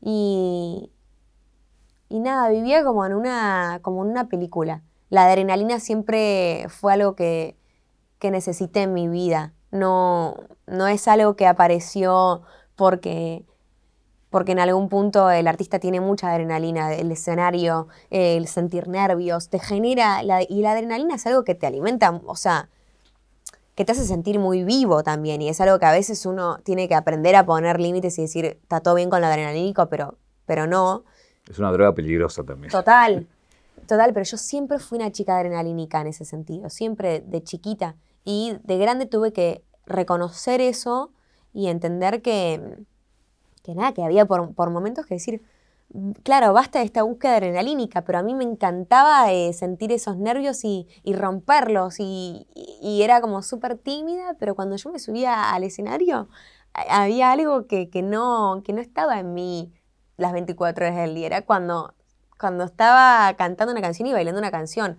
y, 0.02 0.91
y 2.10 2.19
nada, 2.19 2.49
vivía 2.49 2.84
como 2.84 3.08
en, 3.08 3.15
una, 3.15 3.80
como 3.82 4.04
en 4.04 4.12
una 4.12 4.28
película. 4.30 4.84
La 5.10 5.26
adrenalina 5.26 5.80
siempre 5.80 6.67
fue 6.69 6.93
algo 6.93 7.15
que, 7.15 7.56
que 8.23 8.31
necesité 8.31 8.83
en 8.83 8.93
mi 8.93 9.09
vida. 9.09 9.51
No, 9.69 10.38
no 10.65 10.88
es 10.88 11.09
algo 11.09 11.36
que 11.36 11.45
apareció 11.45 12.41
porque 12.77 13.43
porque 14.29 14.53
en 14.53 14.59
algún 14.59 14.88
punto 14.88 15.29
el 15.29 15.45
artista 15.45 15.77
tiene 15.77 15.99
mucha 15.99 16.31
adrenalina, 16.31 16.91
el 16.93 17.12
escenario, 17.12 17.89
el 18.09 18.47
sentir 18.47 18.88
nervios, 18.88 19.49
te 19.49 19.59
genera, 19.59 20.23
y 20.23 20.62
la 20.62 20.71
adrenalina 20.71 21.15
es 21.15 21.27
algo 21.27 21.43
que 21.43 21.53
te 21.53 21.67
alimenta, 21.67 22.19
o 22.25 22.36
sea, 22.36 22.69
que 23.75 23.86
te 23.86 23.91
hace 23.91 24.07
sentir 24.07 24.39
muy 24.39 24.63
vivo 24.63 25.03
también, 25.03 25.41
y 25.43 25.49
es 25.49 25.62
algo 25.62 25.77
que 25.77 25.86
a 25.86 25.91
veces 25.91 26.25
uno 26.25 26.57
tiene 26.63 26.88
que 26.88 26.95
aprender 26.95 27.36
a 27.36 27.45
poner 27.45 27.79
límites 27.79 28.17
y 28.17 28.23
decir, 28.23 28.45
está 28.45 28.79
todo 28.79 28.95
bien 28.95 29.12
con 29.12 29.21
lo 29.21 29.27
adrenalínico, 29.27 29.88
pero, 29.88 30.17
pero 30.47 30.65
no. 30.65 31.03
Es 31.47 31.59
una 31.59 31.71
droga 31.71 31.93
peligrosa 31.93 32.43
también. 32.43 32.71
Total, 32.71 33.27
total, 33.88 34.13
pero 34.13 34.23
yo 34.23 34.38
siempre 34.38 34.79
fui 34.79 34.97
una 34.97 35.12
chica 35.12 35.38
adrenalínica 35.38 36.01
en 36.01 36.07
ese 36.07 36.25
sentido, 36.25 36.71
siempre 36.71 37.19
de 37.19 37.43
chiquita, 37.43 37.97
y 38.23 38.57
de 38.63 38.77
grande 38.77 39.05
tuve 39.05 39.33
que 39.33 39.63
reconocer 39.86 40.62
eso 40.62 41.12
y 41.53 41.67
entender 41.67 42.21
que 42.21 42.86
que 43.63 43.73
nada, 43.73 43.93
que 43.93 44.03
había 44.03 44.25
por, 44.25 44.69
momentos 44.69 45.05
que 45.05 45.15
decir, 45.15 45.41
claro, 46.23 46.53
basta 46.53 46.79
de 46.79 46.86
esta 46.86 47.03
búsqueda 47.03 47.38
adrenalínica, 47.38 48.03
pero 48.03 48.19
a 48.19 48.23
mí 48.23 48.36
me 48.36 48.43
encantaba 48.43 49.31
eh, 49.31 49.53
sentir 49.53 49.91
esos 49.91 50.17
nervios 50.17 50.63
y, 50.65 50.88
romperlos 51.05 51.95
y, 51.99 52.45
era 53.01 53.21
como 53.21 53.41
súper 53.41 53.77
tímida, 53.77 54.36
pero 54.39 54.55
cuando 54.55 54.75
yo 54.75 54.91
me 54.91 54.99
subía 54.99 55.51
al 55.53 55.63
escenario 55.63 56.29
había 56.73 57.31
algo 57.31 57.67
que, 57.67 57.88
no, 58.03 58.62
que 58.65 58.73
no 58.73 58.81
estaba 58.81 59.19
en 59.19 59.33
mí 59.33 59.71
las 60.17 60.33
24 60.33 60.86
horas 60.86 60.97
del 60.97 61.15
día, 61.15 61.27
era 61.27 61.41
cuando, 61.43 61.93
cuando 62.39 62.63
estaba 62.63 63.33
cantando 63.38 63.71
una 63.71 63.81
canción 63.81 64.07
y 64.07 64.13
bailando 64.13 64.39
una 64.39 64.51
canción. 64.51 64.97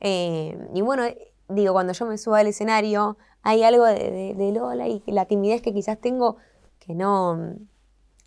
Eh, 0.00 0.58
y 0.74 0.82
bueno, 0.82 1.04
digo, 1.48 1.72
cuando 1.72 1.92
yo 1.92 2.06
me 2.06 2.18
subo 2.18 2.34
al 2.34 2.46
escenario 2.46 3.16
hay 3.42 3.62
algo 3.62 3.84
de, 3.84 4.52
Lola 4.54 4.88
y 4.88 5.02
la 5.06 5.26
timidez 5.26 5.60
que 5.62 5.74
quizás 5.74 6.00
tengo 6.00 6.36
que 6.78 6.94
no 6.94 7.56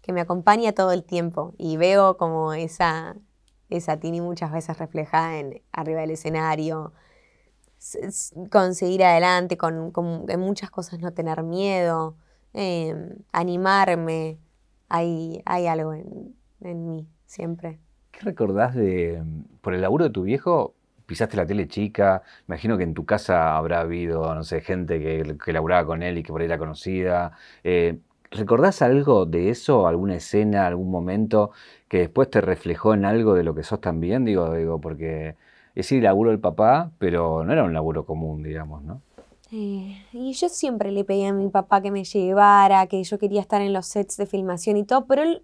que 0.08 0.14
me 0.14 0.22
acompaña 0.22 0.72
todo 0.72 0.94
el 0.94 1.04
tiempo. 1.04 1.54
Y 1.58 1.76
veo 1.76 2.16
como 2.16 2.54
esa, 2.54 3.18
esa 3.70 4.00
Tini 4.00 4.22
muchas 4.22 4.54
veces 4.54 4.80
reflejada 4.80 5.38
en, 5.38 5.62
arriba 5.74 6.00
del 6.00 6.12
escenario, 6.12 6.94
conseguir 8.50 9.04
adelante, 9.04 9.58
con, 9.58 9.94
en 10.30 10.40
muchas 10.40 10.72
cosas 10.72 11.02
no 11.02 11.12
tener 11.12 11.44
miedo, 11.44 12.16
em, 12.54 13.18
animarme, 13.34 14.40
hay, 14.88 15.42
hay 15.46 15.68
algo 15.68 15.94
en, 15.94 16.34
en, 16.62 16.88
mí 16.88 17.06
siempre. 17.26 17.82
¿Qué 18.12 18.22
recordás 18.22 18.76
de, 18.76 19.22
por 19.60 19.74
el 19.74 19.82
laburo 19.82 20.06
de 20.06 20.12
tu 20.12 20.24
viejo, 20.24 20.74
pisaste 21.08 21.38
la 21.38 21.46
tele 21.48 21.68
chica, 21.68 22.22
imagino 22.48 22.78
que 22.78 22.84
en 22.84 22.94
tu 22.94 23.06
casa 23.06 23.58
habrá 23.58 23.80
habido, 23.80 24.36
no 24.36 24.44
sé, 24.44 24.62
gente 24.62 25.00
que, 25.00 25.38
que 25.44 25.54
laburaba 25.54 25.88
con 25.88 26.04
él 26.04 26.20
y 26.20 26.24
que 26.24 26.32
por 26.32 26.42
ahí 26.42 26.46
era 26.46 26.60
conocida. 26.60 27.32
Eh, 27.64 27.98
¿Recordás 28.30 28.82
algo 28.82 29.26
de 29.26 29.50
eso, 29.50 29.88
alguna 29.88 30.16
escena, 30.16 30.68
algún 30.68 30.92
momento 30.92 31.52
que 31.88 32.00
después 32.00 32.30
te 32.30 32.42
reflejó 32.42 32.94
en 32.94 33.06
algo 33.06 33.34
de 33.34 33.44
lo 33.44 33.56
que 33.56 33.64
sos 33.64 33.82
también? 33.82 34.26
Digo, 34.26 34.54
digo, 34.54 34.80
porque 34.82 35.36
es 35.76 35.92
el 35.92 36.04
laburo 36.04 36.32
del 36.32 36.40
papá, 36.40 36.92
pero 37.00 37.44
no 37.46 37.54
era 37.54 37.64
un 37.64 37.74
laburo 37.74 38.06
común, 38.06 38.44
digamos, 38.44 38.84
¿no? 38.84 39.02
Eh, 39.52 40.04
y 40.12 40.34
yo 40.34 40.50
siempre 40.50 40.92
le 40.92 41.06
pedí 41.06 41.24
a 41.24 41.32
mi 41.32 41.48
papá 41.50 41.82
que 41.82 41.90
me 41.90 42.04
llevara, 42.04 42.88
que 42.88 43.02
yo 43.02 43.18
quería 43.18 43.40
estar 43.40 43.62
en 43.62 43.72
los 43.72 43.86
sets 43.86 44.18
de 44.18 44.26
filmación 44.26 44.76
y 44.76 44.84
todo, 44.84 45.06
pero 45.06 45.24
él 45.24 45.44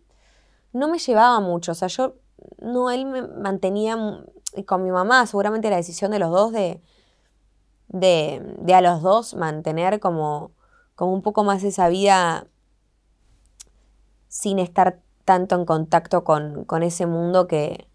no 0.73 0.89
me 0.89 0.97
llevaba 0.97 1.39
mucho, 1.39 1.71
o 1.71 1.75
sea, 1.75 1.87
yo, 1.87 2.15
no, 2.59 2.91
él 2.91 3.05
me 3.05 3.21
mantenía, 3.21 3.95
y 4.55 4.63
con 4.63 4.83
mi 4.83 4.91
mamá, 4.91 5.25
seguramente 5.25 5.69
la 5.69 5.77
decisión 5.77 6.11
de 6.11 6.19
los 6.19 6.31
dos 6.31 6.51
de, 6.51 6.81
de, 7.87 8.73
a 8.73 8.81
los 8.81 9.01
dos 9.01 9.35
mantener 9.35 9.99
como, 9.99 10.51
como 10.95 11.13
un 11.13 11.21
poco 11.21 11.43
más 11.43 11.63
esa 11.63 11.87
vida 11.89 12.47
sin 14.27 14.59
estar 14.59 14.99
tanto 15.25 15.55
en 15.55 15.65
contacto 15.65 16.23
con, 16.23 16.65
ese 16.83 17.05
mundo 17.05 17.47
que 17.47 17.87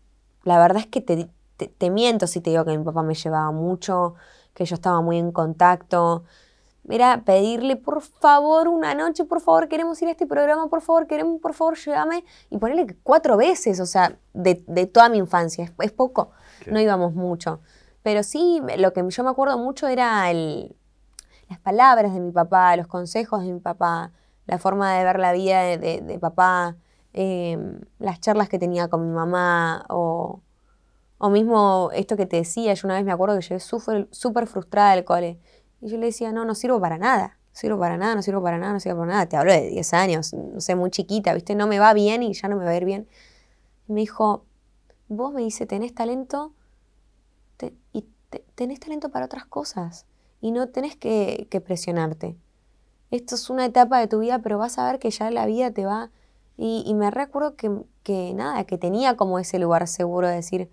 la 0.44 0.59
verdad 0.59 0.83
es 0.83 0.87
que 0.87 1.01
te, 1.01 1.29
te, 1.57 1.90
miento 1.90 2.27
si 2.27 2.40
te 2.40 2.51
digo 2.51 2.64
que 2.64 2.77
mi 2.79 2.85
papá 2.85 3.03
me 3.03 3.14
llevaba 3.14 3.51
mucho, 3.51 4.14
que 4.55 4.64
yo 4.64 4.75
estaba 4.75 5.01
muy 5.01 5.18
en 5.18 5.33
contacto. 5.33 6.25
Era 6.88 7.23
pedirle, 7.25 7.77
por 7.77 8.01
favor, 8.01 8.68
una 8.68 8.94
noche, 8.94 9.25
por 9.25 9.40
favor, 9.40 9.68
queremos 9.68 10.01
ir 10.01 10.09
a 10.09 10.12
este 10.12 10.27
programa, 10.27 10.68
por 10.68 10.81
favor, 10.81 11.07
queremos, 11.07 11.38
por 11.40 11.53
favor, 11.53 11.77
llévame. 11.77 12.25
Y 12.49 12.57
ponerle 12.57 12.97
cuatro 13.03 13.37
veces, 13.37 13.79
o 13.81 13.87
sea, 13.87 14.16
de, 14.33 14.55
toda 14.87 15.11
mi 15.11 15.18
infancia. 15.18 15.71
Es, 15.81 15.92
poco, 15.92 16.31
no 16.66 16.81
íbamos 16.81 17.14
mucho. 17.14 17.61
Pero 18.03 18.23
sí, 18.23 18.61
lo 18.79 18.92
que 18.92 19.05
yo 19.09 19.25
me 19.25 19.31
acuerdo 19.31 19.59
mucho 19.59 19.87
era 19.87 20.31
el, 20.31 20.75
las 21.49 21.59
palabras 21.59 22.12
de 22.12 22.21
mi 22.21 22.33
papá, 22.33 22.77
los 22.77 22.87
consejos 22.87 23.42
de 23.42 23.53
mi 23.53 23.61
papá, 23.61 24.12
la 24.47 24.59
forma 24.59 24.94
de 24.94 25.05
ver 25.05 25.18
la 25.18 25.33
vida 25.33 25.62
de, 25.77 26.18
papá, 26.21 26.77
em, 27.12 27.81
las 27.99 28.21
charlas 28.21 28.49
que 28.49 28.59
tenía 28.59 28.88
con 28.88 29.07
mi 29.07 29.14
mamá, 29.14 29.85
o, 29.88 30.40
mismo 31.31 31.90
esto 31.92 32.16
que 32.16 32.27
te 32.27 32.37
decía, 32.37 32.75
yo 32.75 32.87
una 32.87 32.94
vez 32.94 33.05
me 33.05 33.12
acuerdo 33.12 33.37
que 33.37 33.42
llegué 33.42 33.61
súper 33.61 34.47
frustrada 34.47 34.94
del 34.94 35.05
cole, 35.05 35.38
y 35.81 35.88
yo 35.88 35.99
le 35.99 36.07
decía, 36.07 36.33
no, 36.33 36.44
no 36.44 36.55
sirvo 36.55 36.81
para 36.81 36.99
nada, 36.99 37.38
no 37.51 37.57
sirvo 37.57 37.79
para 37.79 37.97
nada, 37.97 38.14
no 38.14 38.23
sirvo 38.23 38.42
para 38.42 38.59
nada, 38.59 38.73
no 38.73 38.81
sirvo 38.81 39.01
para 39.01 39.12
nada, 39.12 39.27
te 39.27 39.37
hablo 39.37 39.53
de 39.53 39.68
10 39.68 39.92
años, 39.94 40.33
no 40.33 40.61
sé, 40.61 40.75
muy 40.75 40.90
chiquita, 40.90 41.35
¿viste? 41.35 41.55
No 41.55 41.66
me 41.66 41.79
va 41.79 41.92
bien 41.92 42.23
y 42.23 42.33
ya 42.33 42.49
no 42.49 42.57
me 42.57 42.64
va 42.64 42.71
a 42.71 42.77
ir 42.77 42.85
bien. 42.85 43.09
Y 43.88 43.92
me 43.92 44.01
dijo, 44.01 44.44
vos 45.09 45.33
me 45.33 45.42
dice, 45.42 45.66
tenés 45.66 45.94
talento 45.94 46.53
y 47.92 48.05
tenés 48.55 48.81
talento 48.81 49.11
para 49.11 49.27
otras 49.27 49.47
cosas 49.47 50.07
y 50.40 50.51
no 50.53 50.68
tenés 50.68 50.97
que 50.97 51.62
presionarte 51.64 52.37
esto 53.11 53.35
es 53.35 53.49
una 53.51 53.64
etapa 53.64 53.99
de 53.99 54.07
tu 54.07 54.21
vida, 54.21 54.40
pero 54.40 54.59
vas 54.59 54.79
a 54.79 54.90
ver 54.90 54.99
que 54.99 55.11
ya 55.11 55.31
la 55.31 55.47
vida 55.47 55.71
te 55.71 55.87
va. 55.87 56.11
Y, 56.57 56.92
me 56.94 57.11
recuerdo 57.12 57.55
que, 57.55 57.71
que, 58.03 58.35
nada, 58.35 58.64
que 58.64 58.79
tenía 58.79 59.16
como 59.16 59.38
ese 59.38 59.61
lugar 59.61 59.87
seguro 59.87 60.27
de 60.27 60.35
decir 60.35 60.68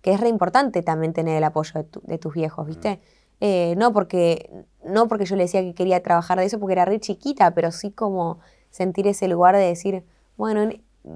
que 0.00 0.12
es 0.12 0.20
re 0.20 0.28
importante 0.28 0.82
también 0.82 1.12
tener 1.12 1.36
el 1.36 1.44
apoyo 1.44 1.84
de, 2.02 2.18
tus 2.18 2.32
viejos, 2.32 2.66
¿viste? 2.66 2.98
Eh, 3.40 3.74
no, 3.76 3.92
porque, 3.92 4.50
no 4.84 5.06
porque 5.06 5.26
yo 5.26 5.36
le 5.36 5.42
decía 5.42 5.60
que 5.60 5.74
quería 5.74 6.02
trabajar 6.02 6.38
de 6.38 6.46
eso 6.46 6.58
porque 6.58 6.72
era 6.72 6.86
re 6.86 6.98
chiquita, 6.98 7.52
pero 7.52 7.72
sí 7.72 7.90
como 7.90 8.38
sentir 8.70 9.06
ese 9.06 9.28
lugar 9.28 9.54
de 9.54 9.62
decir, 9.62 10.02
bueno, 10.38 10.70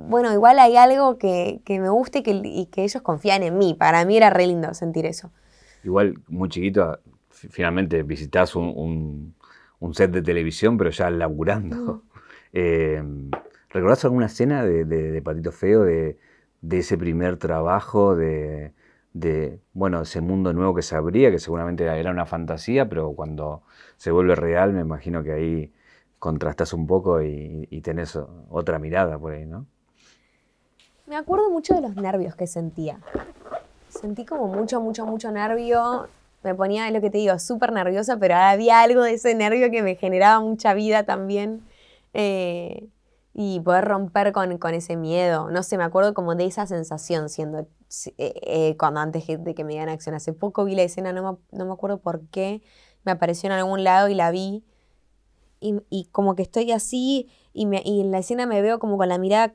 bueno 0.09 0.33
igual 0.33 0.59
hay 0.59 0.77
algo 0.77 1.19
que, 1.19 1.61
me 1.69 1.89
guste 1.89 2.21
y 2.21 2.23
que, 2.23 2.41
y 2.45 2.67
que 2.67 2.85
ellos 2.85 3.03
confían 3.03 3.43
en 3.43 3.59
mí. 3.59 3.75
Para 3.75 4.05
mí 4.05 4.17
era 4.17 4.31
re 4.31 4.47
lindo 4.47 4.75
sentir 4.75 5.07
eso. 5.07 5.31
Igual, 5.85 6.15
muy 6.29 6.49
chiquito, 6.49 6.99
finalmente 7.31 8.03
visitas 8.03 8.55
un 8.57 9.35
un 9.83 9.95
set 9.95 10.13
de 10.13 10.23
televisión, 10.23 10.79
pero 10.79 10.91
ya 10.91 11.11
laburando. 11.11 12.03
Eh, 12.55 13.03
¿Recordás 13.71 14.05
alguna 14.05 14.27
escena 14.27 14.63
de, 14.63 15.23
Patito 15.25 15.53
Feo, 15.53 15.85
de, 15.85 16.19
ese 16.71 16.99
primer 16.99 17.39
trabajo, 17.39 18.15
de, 18.15 18.75
bueno, 19.73 20.03
ese 20.03 20.21
mundo 20.21 20.53
nuevo 20.53 20.75
que 20.75 20.83
se 20.83 20.95
abría, 20.95 21.31
que 21.31 21.39
seguramente 21.39 21.85
era 21.85 22.11
una 22.11 22.27
fantasía, 22.27 22.91
pero 22.91 23.15
cuando 23.15 23.63
se 23.97 24.11
vuelve 24.11 24.35
real, 24.35 24.75
me 24.75 24.83
imagino 24.83 25.25
que 25.25 25.33
ahí 25.33 25.73
contrastas 26.19 26.75
un 26.75 26.87
poco 26.87 27.23
y, 27.23 27.67
y 27.71 27.81
tenés 27.81 28.19
otra 28.51 28.79
mirada 28.79 29.19
por 29.19 29.33
ahí, 29.33 29.47
¿no? 29.47 29.67
Me 31.13 31.19
acuerdo 31.19 31.51
mucho 31.51 31.75
de 31.75 31.83
los 31.83 31.95
nervios 31.95 32.35
que 32.37 32.47
sentía. 32.47 32.99
Sentí 33.91 34.25
como 34.25 34.47
mucho, 34.47 34.81
mucho, 34.81 35.05
mucho 35.05 35.31
nervio 35.31 36.09
me 36.43 36.55
ponía, 36.55 36.91
lo 36.91 37.03
que 37.03 37.11
te 37.11 37.19
digo, 37.19 37.39
súper 37.39 37.71
nerviosa, 37.71 38.17
pero 38.17 38.35
había 38.35 38.81
algo 38.81 39.03
de 39.03 39.13
ese 39.13 39.35
nervio 39.35 39.71
que 39.71 39.83
me 39.83 39.95
generaba 39.95 40.41
mucha 40.41 40.73
vida 40.73 41.03
también. 41.03 41.61
Eh, 42.15 42.89
y 43.35 43.61
poder 43.61 43.85
romper 43.85 44.33
con, 44.33 44.59
ese 44.73 44.97
miedo. 44.97 45.51
No 45.51 45.63
sé, 45.63 45.77
me 45.77 45.85
acuerdo 45.85 46.15
como 46.15 46.35
de 46.35 46.47
esa 46.47 46.67
sensación 46.67 47.29
siendo 47.29 47.59
eh, 47.59 47.67
eh, 48.17 48.77
cuando 48.79 49.01
antes 49.01 49.27
de 49.27 49.55
que 49.55 49.65
me 49.65 49.73
dieran 49.73 49.91
acción. 49.91 50.15
Hace 50.15 50.33
poco 50.33 50.65
vi 50.65 50.75
la 50.75 50.83
escena, 50.85 51.13
no 51.13 51.41
me, 51.51 51.73
acuerdo 51.75 51.99
por 51.99 52.23
qué, 52.29 52.63
me 53.05 53.13
apareció 53.13 53.49
en 53.49 53.53
algún 53.53 53.85
lado 53.85 54.09
y 54.09 54.15
la 54.15 54.31
vi. 54.31 54.65
Y, 55.61 56.09
como 56.11 56.37
que 56.37 56.43
estoy 56.43 56.73
así 56.73 57.29
y, 57.53 57.67
me, 57.67 57.83
y 57.85 58.01
en 58.01 58.11
la 58.11 58.19
escena 58.19 58.47
me 58.47 58.63
veo 58.63 58.79
como 58.79 58.97
con 58.97 59.09
la 59.09 59.19
mirada 59.19 59.55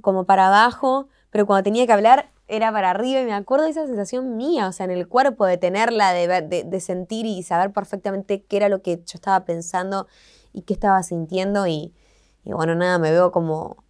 como 0.00 0.24
para 0.24 0.48
abajo, 0.48 1.08
pero 1.30 1.46
cuando 1.46 1.62
tenía 1.64 1.86
que 1.86 1.92
hablar 1.92 2.30
era 2.48 2.72
para 2.72 2.90
arriba 2.90 3.20
y 3.20 3.24
me 3.24 3.34
acuerdo 3.34 3.64
de 3.64 3.70
esa 3.70 3.86
sensación 3.86 4.36
mía, 4.36 4.68
o 4.68 4.72
sea, 4.72 4.84
en 4.84 4.90
el 4.90 5.06
cuerpo, 5.06 5.44
de 5.44 5.58
tenerla, 5.58 6.12
de, 6.12 6.64
de, 6.64 6.80
sentir 6.80 7.26
y 7.26 7.42
saber 7.42 7.72
perfectamente 7.72 8.42
qué 8.42 8.56
era 8.56 8.68
lo 8.70 8.80
que 8.80 8.96
yo 8.96 9.14
estaba 9.14 9.44
pensando 9.44 10.06
y 10.52 10.62
qué 10.62 10.72
estaba 10.72 11.02
sintiendo 11.02 11.66
y, 11.66 11.92
bueno, 12.44 12.74
nada, 12.74 12.98
me 12.98 13.10
veo 13.10 13.30
como 13.32 13.84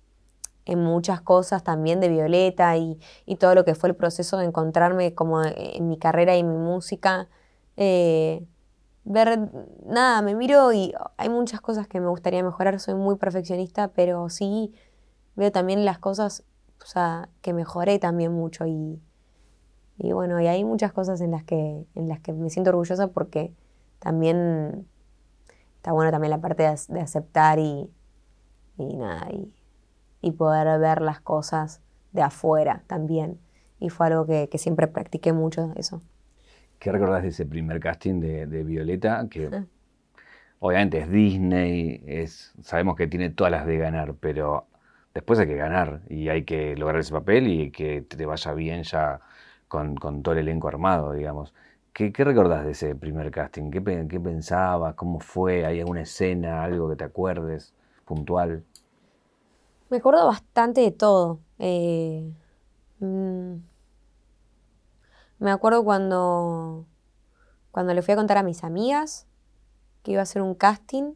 en 0.65 0.81
muchas 0.83 1.21
cosas 1.21 1.63
también 1.63 2.01
de 2.01 2.09
Violeta 2.09 2.77
y, 2.77 2.99
todo 3.39 3.55
lo 3.55 3.65
que 3.65 3.77
fue 3.77 3.91
el 3.91 3.95
proceso 3.95 4.37
de 4.39 4.47
encontrarme 4.47 5.15
como 5.15 5.43
en 5.45 5.89
mi 5.89 5.97
carrera 5.97 6.37
y 6.37 6.43
mi 6.43 6.57
música. 6.57 7.29
Eh, 7.77 8.45
ver, 9.13 9.51
nada, 9.87 10.23
me 10.23 10.35
miro 10.35 10.73
y 10.73 10.95
hay 11.17 11.29
muchas 11.29 11.61
cosas 11.61 11.89
que 11.89 12.01
me 12.01 12.09
gustaría 12.09 12.43
mejorar, 12.43 12.79
soy 12.81 12.95
muy 12.95 13.17
perfeccionista, 13.17 13.89
pero 13.89 14.29
sí 14.29 14.73
veo 15.37 15.53
también 15.53 15.85
las 15.85 15.99
cosas 15.99 16.45
o 16.83 16.87
sea, 16.87 17.29
que 17.43 17.53
mejoré 17.53 17.99
también 17.99 18.33
mucho 18.33 18.67
y, 18.67 19.01
y 19.99 20.13
bueno, 20.13 20.41
y 20.41 20.47
hay 20.47 20.65
muchas 20.65 20.93
cosas 20.93 21.21
en 21.21 21.33
las 21.33 21.45
que, 21.45 21.87
en 21.95 22.09
las 22.09 22.21
que 22.21 22.33
me 22.33 22.51
siento 22.51 22.71
orgullosa 22.71 23.09
porque 23.09 23.53
también 23.99 24.87
está 25.77 25.93
bueno 25.93 26.11
también 26.11 26.31
la 26.31 26.41
parte 26.41 26.63
de, 26.63 27.01
aceptar 27.01 27.59
y, 27.59 27.91
y 28.79 28.97
nada, 28.97 29.29
y, 30.21 30.33
poder 30.33 30.79
ver 30.79 31.01
las 31.01 31.21
cosas 31.21 31.81
de 32.13 32.23
afuera 32.23 32.85
también. 32.87 33.41
Y 33.81 33.89
fue 33.89 34.07
algo 34.07 34.27
que, 34.27 34.49
siempre 34.57 34.87
practiqué 34.87 35.33
mucho 35.33 35.73
eso. 35.77 36.03
¿Qué 36.79 36.93
recordás 36.93 37.23
de 37.23 37.29
ese 37.29 37.45
primer 37.45 37.81
casting 37.81 38.21
de, 38.21 38.65
Violeta? 38.65 39.27
Que 39.29 39.65
obviamente 40.61 40.99
es 40.99 41.11
Disney, 41.11 42.03
es, 42.07 42.55
sabemos 42.63 42.97
que 42.97 43.07
tiene 43.07 43.31
todas 43.31 43.51
las 43.51 43.67
de 43.67 43.79
ganar, 43.79 44.15
pero 44.15 44.67
después 45.15 45.39
hay 45.39 45.47
que 45.47 45.57
ganar 45.57 46.03
y 46.09 46.29
hay 46.29 46.45
que 46.45 46.77
lograr 46.77 47.01
ese 47.01 47.13
papel 47.13 47.49
y 47.49 47.71
que 47.71 48.03
te 48.03 48.25
vaya 48.27 48.53
bien 48.55 48.83
ya 48.85 49.21
con, 49.67 49.97
todo 50.23 50.33
el 50.35 50.41
elenco 50.41 50.69
armado, 50.69 51.13
digamos. 51.13 51.55
¿Qué, 51.93 52.13
recordás 52.17 52.65
de 52.65 52.73
ese 52.73 52.95
primer 52.95 53.31
casting? 53.33 53.73
¿Qué, 53.73 53.83
¿Qué, 54.09 54.21
pensabas? 54.21 54.95
¿Cómo 54.95 55.19
fue? 55.19 55.67
¿Hay 55.67 55.81
alguna 55.81 56.03
escena, 56.03 56.63
algo 56.63 56.89
que 56.89 56.95
te 56.95 57.05
acuerdes, 57.05 57.75
puntual? 58.05 58.63
Me 59.91 59.97
acuerdo 59.97 60.27
bastante 60.27 60.83
de 60.83 60.93
todo. 60.93 61.41
Eh, 61.59 62.31
mm, 63.01 63.55
me 65.39 65.51
acuerdo 65.51 65.85
cuando, 65.85 66.87
cuando 67.71 67.95
le 67.95 68.03
fui 68.03 68.13
a 68.13 68.17
contar 68.17 68.39
a 68.39 68.43
mis 68.43 68.65
amigas 68.65 69.27
que 70.03 70.13
iba 70.13 70.21
a 70.21 70.25
hacer 70.25 70.43
un 70.43 70.55
casting. 70.55 71.15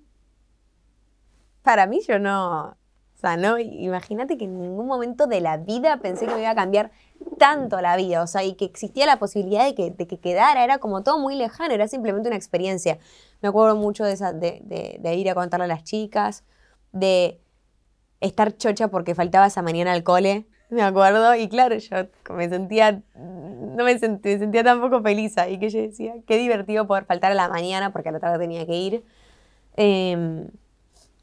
Para 1.63 1.87
mí 1.87 2.01
yo 2.07 2.19
no, 2.19 2.77
sea, 3.23 3.37
¿no? 3.37 3.59
Imagínate 3.59 4.37
que 4.37 4.45
en 4.45 4.61
ningún 4.61 4.87
momento 4.87 5.27
de 5.27 5.41
la 5.41 5.57
vida 5.57 5.99
pensé 5.99 6.27
que 6.27 6.35
me 6.35 6.41
iba 6.41 6.51
a 6.51 6.55
cambiar 6.55 6.91
tanto 7.39 7.81
la 7.81 7.97
vida, 7.97 8.23
o 8.23 8.27
sea, 8.27 8.45
y 8.45 8.55
que 8.55 8.65
existía 8.65 9.07
la 9.07 9.19
posibilidad 9.19 9.65
de 9.65 9.75
que, 9.75 9.95
que 9.95 10.19
quedara, 10.19 10.65
era 10.65 10.79
como 10.79 11.03
todo 11.03 11.19
muy 11.19 11.37
lejano, 11.37 11.73
era 11.73 11.89
simplemente 11.89 12.29
una 12.29 12.37
experiencia. 12.37 12.99
Me 13.41 13.49
acuerdo 13.49 13.77
mucho 13.77 14.05
de, 14.05 14.13
esa, 14.13 14.33
de, 14.33 15.15
ir 15.17 15.31
a 15.31 15.35
contarle 15.35 15.65
a 15.65 15.69
las 15.69 15.85
chicas, 15.85 16.45
de 16.93 17.41
estar 18.21 18.57
chocha 18.57 18.89
porque 18.89 19.15
faltaba 19.15 19.47
esa 19.47 19.63
mañana 19.63 19.93
al 19.93 20.03
cole, 20.03 20.47
me 20.73 20.83
acuerdo, 20.83 21.35
y 21.35 21.49
claro, 21.49 21.77
yo 21.77 21.97
me 22.35 22.49
sentía, 22.49 23.03
no 23.15 23.85
me, 23.85 23.99
sentía, 23.99 24.39
sentía 24.39 24.65
tampoco 24.65 25.03
feliz 25.03 25.35
y 25.51 25.59
que 25.59 25.69
yo 25.69 25.81
decía, 25.81 26.15
qué 26.27 26.39
divertido 26.39 26.87
poder 26.87 27.05
faltar 27.05 27.33
a 27.33 27.35
la 27.35 27.49
mañana 27.49 27.93
porque 27.93 28.09
a 28.09 28.13
la 28.13 28.21
tarde 28.21 28.39
tenía 28.39 28.65
que 28.67 28.75
ir. 28.75 29.05
Em, 29.77 30.49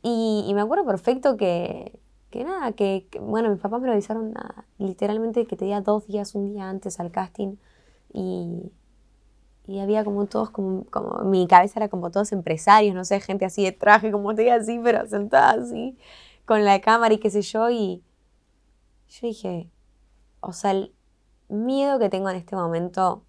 y, 0.03 0.51
me 0.53 0.61
acuerdo 0.61 0.85
perfecto 0.85 1.35
que, 1.35 1.99
que 2.29 2.43
nada, 2.43 2.73
que, 2.73 3.07
bueno, 3.21 3.49
mis 3.49 3.59
papás 3.59 3.81
me 3.81 3.87
lo 3.87 3.93
avisaron 3.93 4.33
literalmente 4.77 5.47
que 5.47 5.55
tenía 5.55 5.81
dos 5.81 6.07
días, 6.07 6.35
un 6.35 6.53
día 6.53 6.69
antes 6.69 6.99
al 6.99 7.11
casting. 7.11 7.55
Y, 8.13 8.71
y 9.67 9.79
había 9.79 10.03
como 10.03 10.27
todos, 10.27 10.51
como, 10.51 10.85
como, 10.85 11.23
mi 11.25 11.47
cabeza 11.47 11.79
era 11.79 11.89
como 11.89 12.11
todos 12.11 12.31
empresarios, 12.33 12.95
no 12.95 13.03
sé, 13.03 13.19
gente 13.19 13.45
así 13.45 13.63
de 13.63 13.71
traje, 13.71 14.11
como 14.11 14.31
estoy 14.31 14.49
así, 14.49 14.79
pero 14.83 15.07
sentada 15.07 15.61
así, 15.61 15.97
con 16.45 16.65
la 16.65 16.81
cámara 16.81 17.13
y 17.15 17.19
qué 17.19 17.31
sé 17.31 17.41
yo, 17.41 17.69
y 17.71 18.03
yo 19.09 19.27
dije, 19.27 19.69
o 20.39 20.53
sea, 20.53 20.71
el 20.71 20.93
miedo 21.47 21.99
que 21.99 22.09
tengo 22.09 22.29
en 22.29 22.35
este 22.35 22.55
momento, 22.55 23.23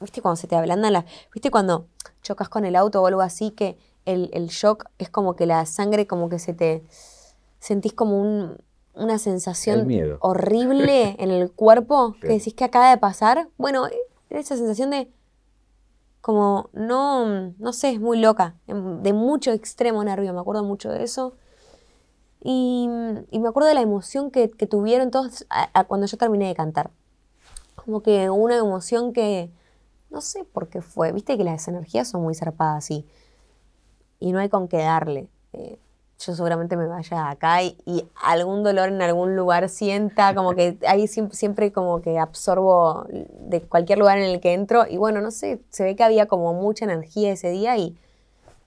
viste 0.00 0.20
cuando 0.22 0.36
se 0.36 0.46
te 0.46 0.56
ablandan 0.56 0.92
las, 0.92 1.04
viste 1.32 1.50
cuando 1.50 1.86
chocas 2.22 2.48
con 2.48 2.64
el 2.64 2.76
auto 2.76 3.02
o 3.02 3.06
algo 3.06 3.20
así, 3.20 3.52
que 3.52 3.78
el, 4.04 4.30
el 4.32 4.48
shock 4.48 4.86
es 4.98 5.08
como 5.08 5.36
que 5.36 5.46
la 5.46 5.64
sangre 5.66 6.06
como 6.06 6.28
que 6.28 6.38
se 6.38 6.52
te, 6.52 6.84
sentís 7.58 7.92
como 7.92 8.20
un, 8.20 8.58
una 8.94 9.18
sensación 9.18 9.88
horrible 10.20 11.16
en 11.18 11.30
el 11.30 11.50
cuerpo, 11.52 12.16
que 12.20 12.28
decís 12.28 12.54
que 12.54 12.64
acaba 12.64 12.90
de 12.90 12.98
pasar. 12.98 13.48
Bueno, 13.58 13.86
esa 14.30 14.56
sensación 14.56 14.90
de 14.90 15.10
como 16.20 16.70
no, 16.72 17.52
no 17.58 17.72
sé, 17.72 17.90
es 17.90 18.00
muy 18.00 18.18
loca, 18.18 18.56
em, 18.66 19.02
de 19.02 19.12
mucho 19.12 19.52
extremo 19.52 20.02
nervio, 20.02 20.32
me 20.32 20.40
acuerdo 20.40 20.64
mucho 20.64 20.90
de 20.90 21.04
eso. 21.04 21.34
Y, 22.48 22.86
me 22.88 23.48
acuerdo 23.48 23.68
de 23.68 23.74
la 23.74 23.80
emoción 23.80 24.30
que, 24.30 24.46
tuvieron 24.46 25.10
todos 25.10 25.44
cuando 25.88 26.06
yo 26.06 26.16
terminé 26.16 26.46
de 26.46 26.54
cantar. 26.54 26.92
Como 27.74 28.02
que 28.02 28.30
una 28.30 28.56
emoción 28.56 29.12
que, 29.12 29.50
no 30.10 30.20
sé 30.20 30.44
por 30.44 30.68
qué 30.68 30.80
fue, 30.80 31.10
viste 31.10 31.36
que 31.36 31.42
las 31.42 31.66
energías 31.66 32.08
son 32.08 32.22
muy 32.22 32.36
zarpadas 32.36 32.88
y, 32.92 33.04
y 34.20 34.30
no 34.30 34.38
hay 34.38 34.48
con 34.48 34.68
qué 34.68 34.76
darle. 34.76 35.28
Eh, 35.54 35.76
yo 36.20 36.36
seguramente 36.36 36.76
me 36.76 36.86
vaya 36.86 37.30
acá 37.30 37.64
y, 37.64 37.76
algún 38.22 38.62
dolor 38.62 38.90
en 38.90 39.02
algún 39.02 39.34
lugar 39.34 39.68
sienta, 39.68 40.32
como 40.32 40.54
que 40.54 40.78
ahí 40.86 41.08
siempre, 41.08 41.72
como 41.72 42.00
que 42.00 42.16
absorbo 42.16 43.08
de 43.08 43.60
cualquier 43.60 43.98
lugar 43.98 44.18
en 44.18 44.24
el 44.24 44.40
que 44.40 44.52
entro 44.52 44.86
y 44.88 44.98
bueno, 44.98 45.20
no 45.20 45.32
sé, 45.32 45.60
se 45.70 45.82
ve 45.82 45.96
que 45.96 46.04
había 46.04 46.26
como 46.26 46.54
mucha 46.54 46.84
energía 46.84 47.32
ese 47.32 47.50
día 47.50 47.76
y, 47.76 47.98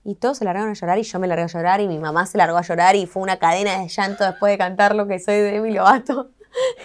y 0.04 0.14
todos 0.14 0.38
se 0.38 0.44
largaron 0.44 0.70
a 0.70 0.74
llorar 0.74 0.98
y 0.98 1.02
yo 1.02 1.18
me 1.18 1.26
largué 1.26 1.44
a 1.44 1.48
llorar 1.48 1.80
y 1.80 1.88
mi 1.88 1.98
mamá 1.98 2.26
se 2.26 2.38
largó 2.38 2.56
a 2.56 2.62
llorar 2.62 2.96
y 2.96 3.06
fue 3.06 3.22
una 3.22 3.38
cadena 3.38 3.80
de 3.80 3.88
llanto 3.88 4.24
después 4.24 4.52
de 4.52 4.58
cantar 4.58 4.94
lo 4.94 5.06
que 5.06 5.18
soy 5.18 5.34
de 5.34 5.52
Demi 5.52 5.72
Lovato. 5.72 6.30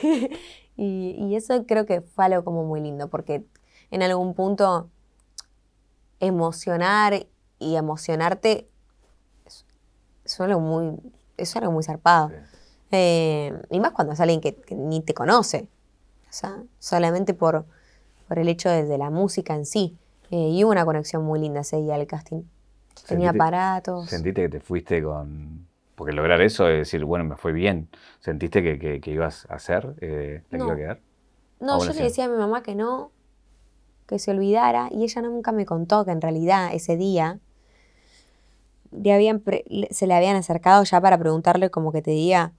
y, 0.78 1.16
y 1.18 1.36
eso 1.36 1.66
creo 1.66 1.86
que 1.86 2.02
fue 2.02 2.26
algo 2.26 2.44
como 2.44 2.64
muy 2.64 2.82
lindo 2.82 3.10
porque 3.10 3.46
en 3.92 4.04
algún 4.04 4.34
punto 4.34 4.90
emocionar 6.20 7.28
y 7.60 7.76
emocionarte 7.76 8.70
es 10.26 10.42
algo 10.42 10.60
muy, 10.60 10.98
es 11.38 11.56
algo 11.56 11.72
muy 11.72 11.84
zarpado. 11.84 12.32
Eh, 12.92 13.54
y 13.70 13.80
más 13.80 13.92
cuando 13.92 14.14
es 14.14 14.20
alguien 14.20 14.42
que, 14.42 14.58
ni 14.76 15.02
te 15.02 15.14
conoce. 15.14 15.70
O 16.30 16.34
sea, 16.34 16.64
solamente 16.80 17.34
por, 17.34 17.66
por 18.28 18.40
el 18.40 18.50
hecho 18.50 18.70
de, 18.70 18.98
la 18.98 19.10
música 19.10 19.56
en 19.56 19.66
sí. 19.66 19.98
Eh, 20.32 20.50
y 20.50 20.64
hubo 20.64 20.72
una 20.72 20.86
conexión 20.86 21.24
muy 21.24 21.40
linda 21.40 21.62
ese 21.62 21.78
día 21.78 21.98
del 21.98 22.08
casting. 22.08 22.44
Tenía 23.08 23.32
aparatos. 23.32 24.10
¿Sentiste 24.10 24.44
que 24.44 24.50
te 24.50 24.60
fuiste 24.60 25.04
con...? 25.04 25.68
Porque 25.96 26.12
lograr 26.12 26.42
eso 26.42 26.68
es 26.68 26.80
decir, 26.80 27.06
bueno, 27.06 27.24
me 27.24 27.38
fue 27.38 27.54
bien. 27.54 27.88
¿Sentiste 28.20 28.62
que, 28.62 29.00
que, 29.00 29.12
ibas 29.12 29.48
a 29.50 29.56
hacer? 29.56 29.96
Eh, 30.02 30.44
¿La 30.50 30.58
no. 30.58 30.66
iba 30.66 30.74
a 30.74 30.78
quedar? 30.78 31.00
No, 31.62 31.84
yo 31.84 31.94
le 31.94 32.04
decía 32.04 32.26
a 32.26 32.28
mi 32.28 32.38
mamá 32.38 32.64
que 32.64 32.76
no, 32.76 33.12
que 34.06 34.20
se 34.20 34.32
olvidara. 34.32 34.90
Y 34.92 35.04
ella 35.04 35.22
nunca 35.22 35.54
me 35.54 35.66
contó 35.66 36.04
que 36.04 36.12
en 36.12 36.22
realidad 36.22 36.72
ese 36.74 36.98
día 36.98 37.40
habían 38.92 39.44
se 39.92 40.08
le 40.08 40.14
habían 40.14 40.36
acercado 40.36 40.84
ya 40.84 41.02
para 41.02 41.18
preguntarle 41.18 41.70
como 41.70 41.92
que 41.92 42.02
te 42.02 42.12
diga, 42.12 42.54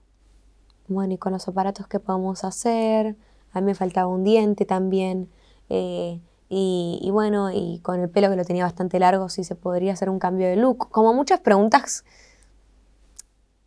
bueno, 0.87 1.13
¿y 1.13 1.17
con 1.17 1.33
los 1.33 1.47
aparatos 1.47 1.87
qué 1.87 1.99
podemos 1.99 2.43
hacer? 2.43 3.15
A 3.53 3.61
mí 3.61 3.67
me 3.67 3.75
faltaba 3.75 4.07
un 4.07 4.23
diente 4.23 4.65
también. 4.65 5.29
Eh, 5.69 6.19
y, 6.49 7.09
bueno, 7.11 7.51
y 7.51 7.79
con 7.79 7.99
el 7.99 8.09
pelo 8.09 8.29
que 8.29 8.37
lo 8.37 8.45
tenía 8.45 8.63
bastante 8.63 8.99
largo, 8.99 9.27
si 9.27 9.43
se 9.43 9.55
podría 9.55 9.93
hacer 9.93 10.09
un 10.09 10.19
cambio 10.19 10.47
de 10.47 10.55
look. 10.55 10.89
Como 10.89 11.13
muchas 11.13 11.41
preguntas 11.41 12.05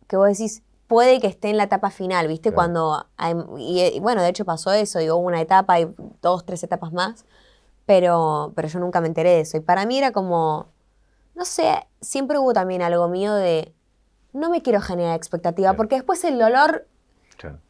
que 0.07 0.17
vos 0.17 0.27
decís, 0.27 0.63
puede 0.87 1.19
que 1.19 1.27
esté 1.27 1.49
en 1.49 1.57
la 1.57 1.63
etapa 1.63 1.89
final, 1.91 2.27
¿viste? 2.27 2.51
Cuando, 2.51 3.05
y, 3.57 3.99
bueno, 3.99 4.21
de 4.23 4.29
hecho 4.29 4.45
pasó 4.45 4.73
eso, 4.73 4.99
y 4.99 5.09
hubo 5.09 5.19
una 5.19 5.39
etapa 5.39 5.79
y 5.79 5.93
dos, 6.21 6.45
tres 6.45 6.63
etapas 6.63 6.91
más, 6.91 7.25
pero, 7.85 8.51
pero 8.55 8.67
yo 8.67 8.79
nunca 8.79 8.99
me 8.99 9.07
enteré 9.07 9.29
de 9.29 9.39
eso. 9.41 9.57
Y 9.57 9.61
para 9.61 9.85
mí 9.85 9.97
era 9.97 10.11
como, 10.11 10.67
no 11.35 11.45
sé, 11.45 11.87
siempre 12.01 12.39
hubo 12.39 12.51
también 12.51 12.81
algo 12.81 13.07
mío 13.07 13.33
de, 13.35 13.73
no 14.33 14.49
me 14.49 14.61
quiero 14.61 14.81
generar 14.81 15.15
expectativa, 15.15 15.73
porque 15.73 15.95
después 15.95 16.23
el 16.23 16.39
dolor 16.39 16.87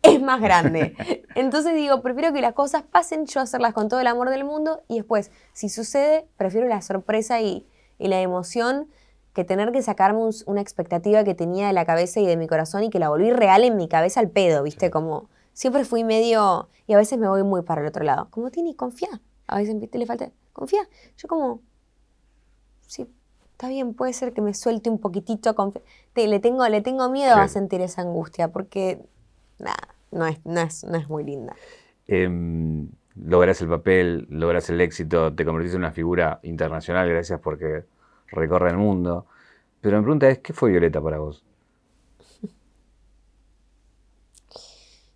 es 0.01 0.21
más 0.21 0.41
grande. 0.41 0.95
Entonces 1.35 1.75
digo, 1.75 2.01
prefiero 2.01 2.33
que 2.33 2.41
las 2.41 2.53
cosas 2.53 2.83
pasen, 2.83 3.25
yo 3.25 3.39
hacerlas 3.39 3.73
con 3.73 3.89
todo 3.89 3.99
el 3.99 4.07
amor 4.07 4.29
del 4.29 4.43
mundo 4.43 4.81
y 4.87 4.97
después, 4.97 5.31
si 5.53 5.69
sucede, 5.69 6.25
prefiero 6.37 6.67
la 6.67 6.81
sorpresa 6.81 7.41
y, 7.41 7.67
la 7.99 8.19
emoción 8.19 8.87
que 9.33 9.43
tener 9.43 9.71
que 9.71 9.83
sacarme 9.83 10.27
una 10.47 10.59
expectativa 10.59 11.23
que 11.23 11.35
tenía 11.35 11.67
de 11.67 11.73
la 11.73 11.85
cabeza 11.85 12.19
y 12.19 12.25
de 12.25 12.35
mi 12.35 12.47
corazón 12.47 12.83
y 12.83 12.89
que 12.89 12.97
la 12.97 13.09
volví 13.09 13.31
real 13.31 13.63
en 13.63 13.77
mi 13.77 13.87
cabeza 13.87 14.19
al 14.19 14.29
pedo, 14.29 14.63
¿viste? 14.63 14.89
Como 14.89 15.29
siempre 15.53 15.85
fui 15.85 16.03
medio, 16.03 16.67
y 16.87 16.93
a 16.93 16.97
veces 16.97 17.19
me 17.19 17.27
voy 17.27 17.43
muy 17.43 17.61
para 17.61 17.81
el 17.81 17.87
otro 17.87 18.03
lado. 18.03 18.27
Como, 18.31 18.49
Tini, 18.49 18.73
confía. 18.73 19.21
A 19.45 19.57
veces 19.57 19.75
le 19.93 20.05
falta, 20.07 20.31
confía. 20.51 20.81
Yo 21.15 21.27
como, 21.27 21.61
sí, 22.87 23.07
está 23.51 23.69
bien, 23.69 23.93
puede 23.93 24.13
ser 24.13 24.33
que 24.33 24.41
me 24.41 24.55
suelte 24.55 24.89
un 24.89 24.97
poquitito, 24.97 25.55
le, 26.15 26.39
tengo, 26.39 26.67
le 26.67 26.81
tengo 26.81 27.07
miedo 27.09 27.35
a 27.35 27.47
sentir 27.47 27.81
esa 27.81 28.01
angustia, 28.01 28.47
porque 28.47 29.05
nada, 29.61 29.95
no 30.11 30.25
es, 30.25 30.83
no 30.83 30.97
es, 30.97 31.09
muy 31.09 31.23
linda. 31.23 31.55
Logras 33.15 33.61
el 33.61 33.67
papel, 33.67 34.27
logras 34.29 34.69
el 34.69 34.79
éxito, 34.81 35.33
te 35.33 35.45
convertiste 35.45 35.75
en 35.75 35.83
una 35.83 35.91
figura 35.91 36.39
internacional, 36.43 37.09
gracias 37.09 37.39
porque 37.39 37.83
recorre 38.27 38.69
el 38.69 38.77
mundo. 38.77 39.25
Pero 39.81 39.97
mi 39.97 40.03
pregunta 40.03 40.29
es, 40.29 40.39
¿qué 40.39 40.53
fue 40.53 40.71
Violeta 40.71 41.01
para 41.01 41.19
vos? 41.19 41.43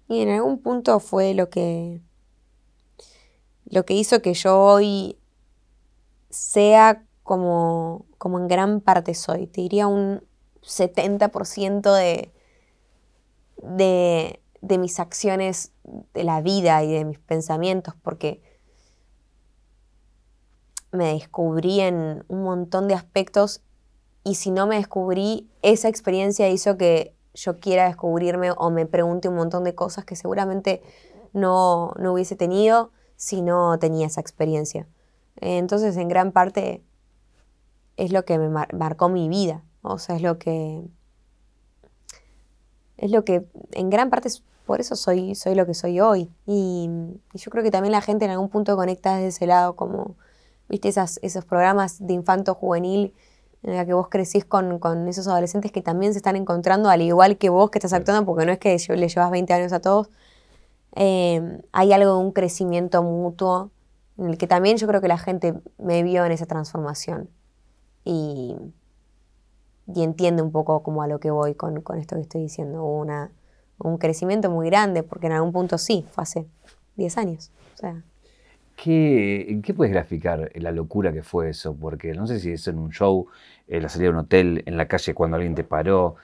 Y 0.07 0.21
en 0.21 0.29
algún 0.29 0.61
punto 0.61 0.99
fue 0.99 1.33
lo 1.33 1.49
que 1.49 1.99
lo 3.65 3.85
que 3.85 3.95
hizo 3.95 4.21
que 4.21 4.35
yo 4.35 4.59
hoy 4.59 5.17
sea 6.29 7.03
como, 7.23 8.05
como 8.19 8.39
en 8.39 8.47
gran 8.47 8.81
parte 8.81 9.15
soy. 9.15 9.47
Te 9.47 9.61
diría 9.61 9.87
un 9.87 10.21
70% 10.61 11.93
de, 11.95 12.31
de, 13.61 14.41
de 14.61 14.77
mis 14.77 14.99
acciones 14.99 15.71
de 16.13 16.23
la 16.23 16.41
vida 16.41 16.83
y 16.83 16.91
de 16.91 17.05
mis 17.05 17.19
pensamientos, 17.19 17.95
porque 18.01 18.41
me 20.91 21.13
descubrí 21.13 21.81
en 21.81 22.23
un 22.27 22.43
montón 22.43 22.87
de 22.87 22.93
aspectos 22.93 23.61
y 24.23 24.35
si 24.35 24.49
no 24.49 24.65
me 24.65 24.77
descubrí, 24.77 25.49
esa 25.61 25.87
experiencia 25.87 26.49
hizo 26.49 26.77
que 26.77 27.15
yo 27.33 27.59
quiera 27.59 27.85
descubrirme 27.85 28.51
o 28.57 28.71
me 28.71 28.85
pregunte 28.85 29.29
un 29.29 29.35
montón 29.35 29.63
de 29.63 29.75
cosas 29.75 30.05
que 30.05 30.15
seguramente 30.15 30.81
no, 31.33 31.93
no 31.99 32.13
hubiese 32.13 32.35
tenido 32.35 32.91
si 33.17 33.41
no 33.41 33.77
tenía 33.77 34.07
esa 34.07 34.21
experiencia. 34.21 34.87
Entonces, 35.35 35.97
en 35.97 36.07
gran 36.07 36.31
parte, 36.31 36.83
es 37.97 38.11
lo 38.11 38.25
que 38.25 38.39
me 38.39 38.49
marcó 38.49 39.09
mi 39.09 39.29
vida. 39.29 39.63
O 39.81 39.99
sea, 39.99 40.15
es 40.15 40.21
lo 40.21 40.39
que. 40.39 40.87
Es 42.97 43.11
lo 43.11 43.25
que 43.25 43.45
en 43.71 43.89
gran 43.89 44.09
parte 44.09 44.29
por 44.65 44.81
eso 44.81 44.95
soy, 44.95 45.35
soy 45.35 45.55
lo 45.55 45.65
que 45.65 45.73
soy 45.73 45.99
hoy. 45.99 46.29
Y, 46.45 46.89
yo 47.33 47.51
creo 47.51 47.63
que 47.63 47.71
también 47.71 47.91
la 47.91 48.01
gente 48.01 48.25
en 48.25 48.31
algún 48.31 48.49
punto 48.49 48.75
conecta 48.75 49.15
desde 49.15 49.27
ese 49.27 49.47
lado, 49.47 49.75
como, 49.75 50.15
viste, 50.69 50.89
Esas, 50.89 51.19
esos 51.21 51.45
programas 51.45 52.05
de 52.05 52.13
infanto 52.13 52.55
juvenil 52.55 53.13
en 53.63 53.75
la 53.75 53.85
que 53.85 53.93
vos 53.93 54.09
crecís 54.09 54.45
con, 54.45 55.07
esos 55.07 55.27
adolescentes 55.27 55.71
que 55.71 55.81
también 55.81 56.13
se 56.13 56.19
están 56.19 56.35
encontrando, 56.35 56.89
al 56.89 57.01
igual 57.01 57.37
que 57.37 57.49
vos 57.49 57.71
que 57.71 57.79
estás 57.79 57.93
actuando, 57.93 58.25
porque 58.25 58.45
no 58.45 58.51
es 58.51 58.59
que 58.59 58.77
le 58.95 59.07
llevas 59.07 59.31
20 59.31 59.53
años 59.53 59.73
a 59.73 59.79
todos. 59.79 60.09
Eh, 60.95 61.61
hay 61.71 61.93
algo 61.93 62.17
de 62.17 62.19
un 62.19 62.31
crecimiento 62.31 63.03
mutuo 63.03 63.71
en 64.17 64.27
el 64.29 64.37
que 64.37 64.47
también 64.47 64.77
yo 64.77 64.87
creo 64.87 65.01
que 65.01 65.07
la 65.07 65.17
gente 65.17 65.55
me 65.77 66.03
vio 66.03 66.25
en 66.25 66.31
esa 66.31 66.45
transformación 66.45 67.29
y, 68.05 68.55
y 69.87 70.03
entiende 70.03 70.41
un 70.41 70.51
poco 70.51 70.81
como 70.83 71.01
a 71.01 71.07
lo 71.07 71.19
que 71.19 71.31
voy 71.31 71.55
con, 71.55 71.77
esto 71.77 72.15
que 72.15 72.21
estoy 72.21 72.41
diciendo. 72.41 72.83
una, 72.85 73.31
un 73.77 73.97
crecimiento 73.97 74.49
muy 74.49 74.67
grande, 74.67 75.03
porque 75.03 75.27
en 75.27 75.33
algún 75.33 75.51
punto 75.51 75.77
sí, 75.77 76.05
fue 76.11 76.23
hace 76.23 76.47
10 76.95 77.17
años. 77.17 77.51
O 77.73 77.77
sea. 77.77 78.03
¿Qué, 78.75 79.61
¿Qué, 79.63 79.73
puedes 79.73 79.93
graficar 79.93 80.51
la 80.55 80.71
locura 80.71 81.13
que 81.13 81.23
fue 81.23 81.49
eso? 81.49 81.75
Porque 81.75 82.13
no 82.13 82.27
sé 82.27 82.39
si 82.39 82.51
es 82.51 82.67
en 82.67 82.77
un 82.77 82.91
show, 82.91 83.27
en 83.67 83.83
la 83.83 83.89
salida 83.89 84.09
de 84.09 84.13
un 84.13 84.19
hotel, 84.19 84.63
en 84.65 84.77
la 84.77 84.87
calle 84.87 85.13
cuando 85.13 85.35
alguien 85.37 85.55
te 85.55 85.63
paró. 85.63 86.15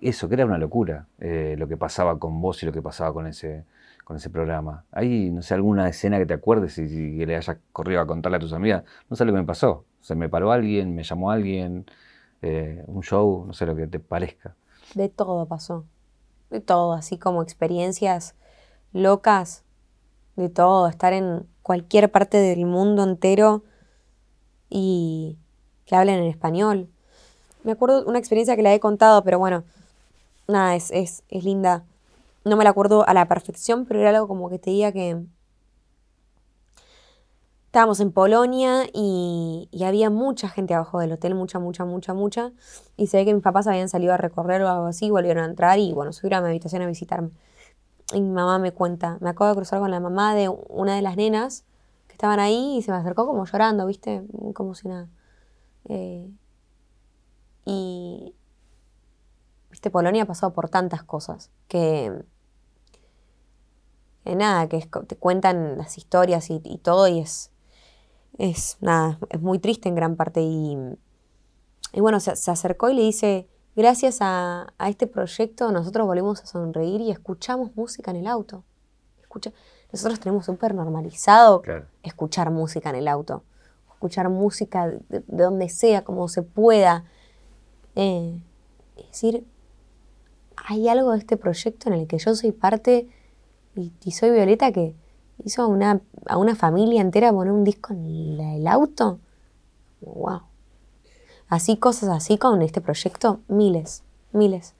eso, 0.00 0.28
que 0.28 0.34
era 0.34 0.46
una 0.46 0.58
locura 0.58 1.06
eh, 1.20 1.54
lo 1.58 1.68
que 1.68 1.76
pasaba 1.76 2.18
con 2.18 2.40
vos 2.40 2.62
y 2.62 2.66
lo 2.66 2.72
que 2.72 2.82
pasaba 2.82 3.12
con 3.12 3.26
ese, 3.26 3.64
con 4.04 4.16
ese 4.16 4.30
programa. 4.30 4.84
¿Hay, 4.92 5.30
no 5.30 5.42
sé, 5.42 5.54
alguna 5.54 5.88
escena 5.88 6.18
que 6.18 6.26
te 6.26 6.34
acuerdes 6.34 6.78
y, 6.78 7.18
que 7.18 7.26
le 7.26 7.36
hayas 7.36 7.56
corrido 7.72 8.00
a 8.00 8.06
contarle 8.06 8.36
a 8.36 8.40
tus 8.40 8.52
amigas? 8.52 8.84
No 9.08 9.16
sé 9.16 9.24
lo 9.24 9.32
que 9.32 9.38
me 9.38 9.44
pasó. 9.44 9.84
Se 10.00 10.14
me 10.14 10.28
paró 10.28 10.52
alguien, 10.52 10.94
me 10.94 11.02
llamó 11.04 11.30
alguien, 11.30 11.86
eh, 12.42 12.82
un 12.86 13.02
show, 13.02 13.44
no 13.46 13.52
sé 13.52 13.66
lo 13.66 13.76
que 13.76 13.86
te 13.86 13.98
parezca. 13.98 14.54
De 14.94 15.08
todo 15.08 15.46
pasó. 15.46 15.84
De 16.50 16.60
todo, 16.60 16.92
así 16.92 17.18
como 17.18 17.42
experiencias 17.42 18.34
locas, 18.92 19.64
de 20.36 20.48
todo. 20.48 20.88
Estar 20.88 21.12
en 21.12 21.46
cualquier 21.62 22.10
parte 22.10 22.38
del 22.38 22.66
mundo 22.66 23.02
entero 23.02 23.64
y 24.68 25.38
que 25.84 25.96
hablen 25.96 26.20
en 26.20 26.26
español. 26.26 26.88
Me 27.64 27.72
acuerdo 27.72 28.04
una 28.06 28.18
experiencia 28.18 28.56
que 28.56 28.62
la 28.62 28.74
he 28.74 28.80
contado, 28.80 29.24
pero 29.24 29.38
bueno, 29.38 29.64
nada, 30.46 30.76
es, 30.76 30.90
es, 30.92 31.24
es 31.28 31.44
linda. 31.44 31.84
No 32.44 32.56
me 32.56 32.64
la 32.64 32.70
acuerdo 32.70 33.06
a 33.08 33.14
la 33.14 33.26
perfección, 33.26 33.86
pero 33.86 34.00
era 34.00 34.10
algo 34.10 34.28
como 34.28 34.48
que 34.48 34.58
te 34.58 34.70
diga 34.70 34.92
que 34.92 35.24
estábamos 37.76 38.00
en 38.00 38.10
Polonia 38.10 38.86
y, 38.94 39.68
había 39.84 40.08
mucha 40.08 40.48
gente 40.48 40.72
abajo 40.72 40.98
del 40.98 41.12
hotel, 41.12 41.34
mucha, 41.34 41.58
mucha, 41.58 41.84
mucha, 41.84 42.14
mucha. 42.14 42.52
Y 42.96 43.08
se 43.08 43.18
ve 43.18 43.26
que 43.26 43.34
mis 43.34 43.42
papás 43.42 43.66
habían 43.66 43.90
salido 43.90 44.14
a 44.14 44.16
recorrer 44.16 44.62
o 44.62 44.68
algo 44.70 44.86
así, 44.86 45.10
volvieron 45.10 45.44
a 45.44 45.46
entrar 45.46 45.78
y 45.78 45.92
bueno, 45.92 46.14
subieron 46.14 46.38
a 46.38 46.42
mi 46.44 46.48
habitación 46.48 46.80
a 46.80 46.86
visitarme. 46.86 47.32
Y 48.14 48.22
mi 48.22 48.30
mamá 48.30 48.58
me 48.58 48.72
cuenta, 48.72 49.18
me 49.20 49.28
acabo 49.28 49.50
de 49.50 49.56
cruzar 49.56 49.80
con 49.80 49.90
la 49.90 50.00
mamá 50.00 50.34
de 50.34 50.48
una 50.48 50.96
de 50.96 51.02
las 51.02 51.18
nenas 51.18 51.66
que 52.06 52.14
estaban 52.14 52.40
ahí 52.40 52.78
y 52.78 52.82
se 52.82 52.92
me 52.92 52.96
acercó 52.96 53.26
como 53.26 53.44
llorando, 53.44 53.84
¿viste? 53.84 54.22
Como 54.54 54.74
si 54.74 54.88
nada. 54.88 55.08
Eh, 55.90 56.30
y, 57.66 58.34
viste, 59.68 59.90
Polonia 59.90 60.22
ha 60.22 60.26
pasado 60.26 60.54
por 60.54 60.70
tantas 60.70 61.02
cosas 61.02 61.50
que, 61.68 62.24
nada, 64.24 64.66
que 64.66 64.88
te 65.06 65.16
cuentan 65.16 65.76
las 65.76 65.98
historias 65.98 66.48
y, 66.48 66.78
todo 66.82 67.06
y 67.06 67.18
es, 67.18 67.50
es, 68.38 68.76
nada, 68.80 69.18
es 69.30 69.40
muy 69.40 69.58
triste 69.58 69.88
en 69.88 69.94
gran 69.94 70.16
parte. 70.16 70.40
Y, 70.40 70.76
y 71.92 72.00
bueno, 72.00 72.20
se, 72.20 72.50
acercó 72.50 72.90
y 72.90 72.94
le 72.94 73.02
dice, 73.02 73.48
gracias 73.74 74.18
a, 74.20 74.72
este 74.86 75.06
proyecto 75.06 75.72
nosotros 75.72 76.06
volvemos 76.06 76.42
a 76.42 76.46
sonreír 76.46 77.00
y 77.00 77.10
escuchamos 77.10 77.74
música 77.76 78.10
en 78.10 78.18
el 78.18 78.26
auto. 78.26 78.64
Escucha, 79.20 79.52
nosotros 79.92 80.20
tenemos 80.20 80.46
súper 80.46 80.74
normalizado 80.74 81.62
escuchar 82.02 82.50
música 82.50 82.90
en 82.90 82.96
el 82.96 83.08
auto, 83.08 83.42
escuchar 83.92 84.28
música 84.28 84.88
de 85.08 85.22
donde 85.26 85.68
sea, 85.68 86.04
como 86.04 86.28
se 86.28 86.42
pueda. 86.42 87.04
Eh, 87.94 88.40
es 88.96 89.06
decir, 89.06 89.46
hay 90.56 90.88
algo 90.88 91.12
de 91.12 91.18
este 91.18 91.36
proyecto 91.36 91.88
en 91.88 91.94
el 91.94 92.06
que 92.06 92.18
yo 92.18 92.34
soy 92.34 92.52
parte 92.52 93.08
y, 93.74 94.10
soy 94.12 94.30
Violeta 94.30 94.72
que 94.72 94.94
hizo 95.44 95.62
a 95.62 95.66
una, 95.66 96.00
a 96.26 96.38
una 96.38 96.54
familia 96.54 97.00
entera 97.00 97.32
poner 97.32 97.52
un 97.52 97.64
disco 97.64 97.92
en 97.92 98.40
el 98.40 98.66
auto. 98.66 99.18
¡Wow! 100.00 100.42
Así, 101.48 101.76
cosas 101.76 102.08
así 102.10 102.38
con 102.38 102.62
este 102.62 102.80
proyecto, 102.80 103.40
miles, 103.48 104.02
miles. 104.32 104.74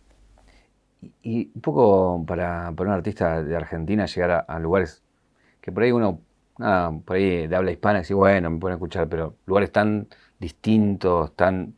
Y, 1.23 1.51
un 1.55 1.61
poco 1.61 2.25
para, 2.27 2.73
para, 2.75 2.91
un 2.91 2.97
artista 2.97 3.43
de 3.43 3.55
Argentina 3.55 4.07
llegar 4.07 4.45
a, 4.49 4.59
lugares 4.59 5.03
que 5.61 5.71
por 5.71 5.85
ahí 5.85 5.93
uno, 5.93 6.21
nada, 6.59 6.93
por 7.05 7.17
ahí 7.17 7.47
de 7.47 7.55
habla 7.57 7.71
hispana, 7.71 8.01
dice, 8.01 8.15
bueno, 8.15 8.51
me 8.51 8.59
pueden 8.59 8.77
escuchar, 8.77 9.09
pero 9.09 9.37
lugares 9.47 9.71
tan 9.71 10.09
distintos, 10.41 11.35
tan 11.37 11.75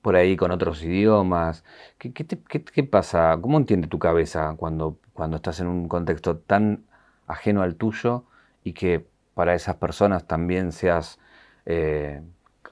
por 0.00 0.16
ahí 0.16 0.36
con 0.36 0.50
otros 0.50 0.82
idiomas. 0.82 1.64
¿Qué, 1.98 2.12
qué, 2.12 2.84
pasa? 2.84 3.38
¿Cómo 3.40 3.58
entiende 3.58 3.88
tu 3.88 3.98
cabeza 3.98 4.54
cuando, 4.56 4.98
cuando 5.14 5.36
estás 5.36 5.60
en 5.60 5.66
un 5.66 5.88
contexto 5.88 6.36
tan 6.38 6.84
ajeno 7.26 7.62
al 7.62 7.76
tuyo 7.76 8.24
y 8.62 8.72
que 8.72 9.06
para 9.34 9.54
esas 9.54 9.76
personas 9.76 10.26
también 10.26 10.72
seas 10.72 11.18
eh, 11.66 12.22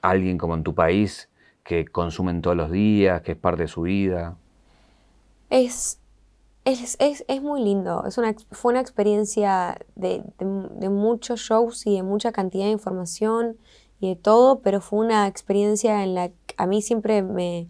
alguien 0.01 0.37
como 0.37 0.55
en 0.55 0.63
tu 0.63 0.73
país 0.73 1.29
que 1.63 1.85
consumen 1.85 2.41
todos 2.41 2.57
los 2.57 2.71
días, 2.71 3.21
que 3.21 3.33
es 3.33 3.37
parte 3.37 3.63
de 3.63 3.67
su 3.67 3.81
vida? 3.83 4.35
Es, 5.49 5.99
es, 6.65 6.97
es, 6.99 7.41
muy 7.41 7.63
lindo. 7.63 8.05
Es 8.05 8.17
una, 8.17 8.35
fue 8.51 8.73
una 8.73 8.81
experiencia 8.81 9.77
de, 9.95 10.23
de 10.39 10.89
muchos 10.89 11.39
shows 11.39 11.85
y 11.85 11.95
de 11.95 12.03
mucha 12.03 12.31
cantidad 12.31 12.65
de 12.65 12.71
información 12.71 13.57
y 13.99 14.09
de 14.09 14.15
todo, 14.15 14.59
pero 14.59 14.81
fue 14.81 15.05
una 15.05 15.27
experiencia 15.27 16.03
en 16.03 16.15
la 16.15 16.29
que 16.29 16.55
a 16.57 16.65
mí 16.65 16.81
siempre 16.81 17.21
me, 17.21 17.69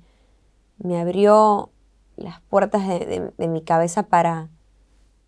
me 0.79 0.99
abrió 0.99 1.69
las 2.15 2.41
puertas 2.41 2.87
de, 2.87 3.47
mi 3.47 3.61
cabeza 3.61 4.03
para 4.03 4.49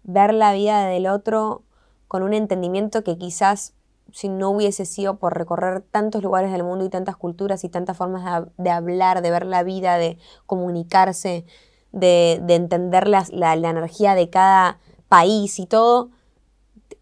ver 0.06 0.34
la 0.34 0.54
vida 0.54 0.86
del 0.86 1.08
otro 1.08 1.64
con 2.08 2.24
un 2.24 2.34
entendimiento 2.34 3.04
que 3.04 3.18
quizás 3.18 3.74
si 4.12 4.30
no 4.30 4.52
hubiese 4.52 4.86
sido 4.86 5.18
por 5.18 5.38
recorrer 5.38 5.82
tantos 5.82 6.24
lugares 6.24 6.52
del 6.52 6.64
mundo 6.64 6.86
y 6.86 6.90
tantas 6.90 7.18
culturas 7.18 7.64
y 7.64 7.70
tantas 7.70 7.98
formas 7.98 8.48
de, 8.58 8.70
hablar, 8.70 9.22
de 9.22 9.32
ver 9.32 9.46
la 9.46 9.64
vida, 9.64 9.98
de 9.98 10.18
comunicarse, 10.46 11.46
de, 11.92 12.34
entender 12.48 13.08
la, 13.08 13.26
energía 13.54 14.16
de 14.16 14.30
cada 14.30 14.80
país 15.10 15.60
y 15.60 15.66
todo, 15.66 16.12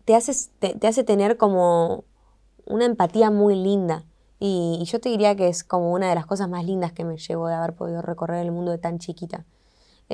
te, 0.05 0.19
te 0.73 0.87
hace 0.87 1.03
tener 1.03 1.37
como 1.37 2.05
una 2.65 2.85
empatía 2.85 3.31
muy 3.31 3.55
linda. 3.55 4.05
Y, 4.39 4.83
yo 4.85 4.99
te 4.99 5.09
diría 5.09 5.35
que 5.35 5.47
es 5.47 5.63
como 5.63 5.93
una 5.93 6.09
de 6.09 6.15
las 6.15 6.25
cosas 6.25 6.49
más 6.49 6.65
lindas 6.65 6.91
que 6.91 7.05
me 7.05 7.17
llevo 7.17 7.47
de 7.47 7.53
haber 7.53 7.73
podido 7.73 8.01
recorrer 8.01 8.43
el 8.43 8.51
mundo 8.51 8.71
de 8.71 8.77
tan 8.77 8.99
chiquita. 8.99 9.45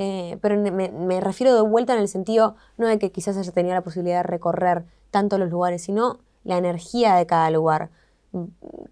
Eh, 0.02 0.38
pero 0.40 0.58
me, 0.58 1.20
refiero 1.20 1.54
de 1.54 1.60
vuelta 1.60 1.92
en 1.92 1.98
el 2.00 2.08
sentido, 2.08 2.56
no 2.78 2.86
de 2.86 2.98
que 2.98 3.12
quizás 3.12 3.36
haya 3.36 3.52
tenido 3.52 3.74
la 3.74 3.82
posibilidad 3.82 4.20
de 4.20 4.22
recorrer 4.22 4.86
tanto 5.10 5.36
los 5.36 5.50
lugares, 5.50 5.82
sino 5.82 6.20
la 6.42 6.56
energía 6.56 7.16
de 7.16 7.26
cada 7.26 7.50
lugar. 7.50 7.90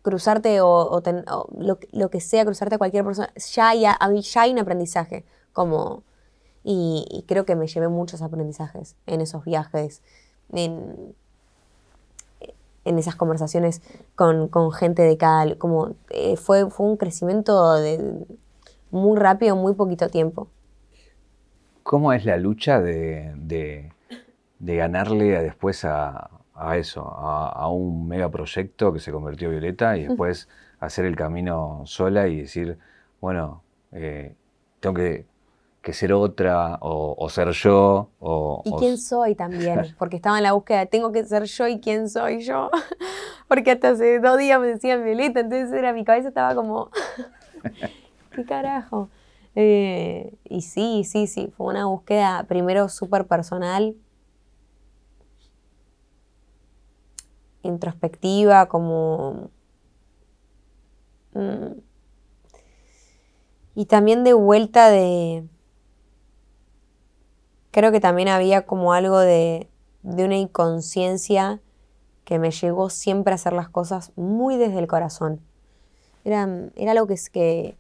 Cruzarte 0.03 0.61
o, 0.61 1.03
lo, 1.93 2.11
que 2.11 2.21
sea, 2.21 2.45
cruzarte 2.45 2.75
a 2.75 2.79
cualquier 2.79 3.07
persona, 3.07 3.33
ya 3.55 3.71
hay, 3.71 3.87
ya 4.21 4.43
hay 4.43 4.53
un 4.53 4.59
aprendizaje. 4.59 5.25
Como, 5.55 6.03
y, 6.63 7.07
y, 7.11 7.23
creo 7.23 7.47
que 7.47 7.57
me 7.57 7.67
llevé 7.69 7.89
muchos 7.89 8.21
aprendizajes 8.21 8.95
en 9.07 9.23
esos 9.23 9.47
viajes. 9.47 10.03
En, 10.53 11.15
en 12.85 12.99
esas 12.99 13.17
conversaciones 13.17 13.81
con, 14.15 14.51
gente 14.73 15.01
de 15.01 15.17
cada... 15.17 15.57
Como, 15.57 15.95
eh, 16.11 16.37
fue, 16.37 16.71
fue 16.71 16.85
un 16.85 16.99
crecimiento 16.99 17.73
de, 17.77 18.27
muy 18.91 19.19
rápido, 19.19 19.57
muy 19.57 19.73
poquito 19.73 20.11
tiempo. 20.11 20.49
¿Cómo 21.89 22.13
es 22.13 22.27
la 22.27 22.37
lucha 22.37 22.81
de, 22.81 23.91
ganarle 24.61 25.43
después 25.43 25.85
a, 25.85 26.31
eso, 26.77 27.03
a, 27.03 27.71
un 27.71 28.07
megaproyecto 28.07 28.93
que 28.93 29.01
se 29.01 29.11
convirtió 29.11 29.49
en 29.49 29.53
Violeta 29.53 29.97
y 29.97 30.05
después 30.05 30.49
hacer 30.81 31.07
el 31.07 31.17
camino 31.17 31.83
sola 31.87 32.29
y 32.29 32.43
decir, 32.43 32.79
bueno, 33.21 33.63
eh, 33.93 34.35
tengo 34.81 34.97
que 34.97 35.27
que 35.89 35.95
ser 35.95 36.13
otra 36.13 36.77
o, 36.83 37.29
ser 37.31 37.51
yo. 37.53 38.11
O, 38.21 38.63
y 38.67 38.73
quién 38.73 38.99
soy 38.99 39.35
también, 39.35 39.95
porque 39.99 40.17
estaba 40.17 40.37
en 40.37 40.43
la 40.43 40.53
búsqueda, 40.53 40.85
tengo 40.85 41.13
que 41.13 41.25
ser 41.25 41.45
yo 41.45 41.67
y 41.67 41.81
quién 41.81 42.11
soy 42.11 42.41
yo, 42.43 42.71
porque 43.49 43.71
hasta 43.71 43.91
hace 43.91 44.21
dos 44.21 44.37
días 44.37 44.61
me 44.61 44.67
decían 44.67 45.03
Violeta, 45.03 45.41
entonces 45.41 45.73
era 45.73 45.95
mi 45.95 46.05
cabeza 46.05 46.29
estaba 46.29 46.55
como, 46.55 46.91
¿qué 48.33 48.45
carajo? 48.45 49.09
Eh, 49.61 50.39
y 50.45 50.63
sí, 50.63 51.03
sí, 51.03 51.27
sí, 51.27 51.53
fue 51.57 51.67
una 51.67 51.87
búsqueda 51.87 52.45
primero 52.45 52.89
súper 52.89 53.27
personal, 53.27 53.97
introspectiva, 57.65 58.69
como... 58.69 59.51
Mm, 61.35 61.81
y 63.75 63.87
también 63.87 64.23
de 64.23 64.33
vuelta 64.33 64.91
de, 64.91 65.45
creo 67.73 67.91
que 67.91 67.99
también 67.99 68.29
había 68.29 68.65
como 68.65 68.93
algo 68.93 69.19
de, 69.19 69.69
una 70.05 70.37
inconsciencia 70.37 71.61
que 72.25 72.39
me 72.39 72.53
llegó 72.53 72.91
siempre 72.91 73.33
a 73.33 73.35
hacer 73.35 73.55
las 73.55 73.69
cosas 73.69 74.13
muy 74.15 74.57
desde 74.57 74.79
el 74.79 74.87
corazón. 74.87 75.41
Era, 76.25 76.49
era 76.77 76.93
algo 76.93 77.09
que, 77.09 77.17
que, 77.33 77.77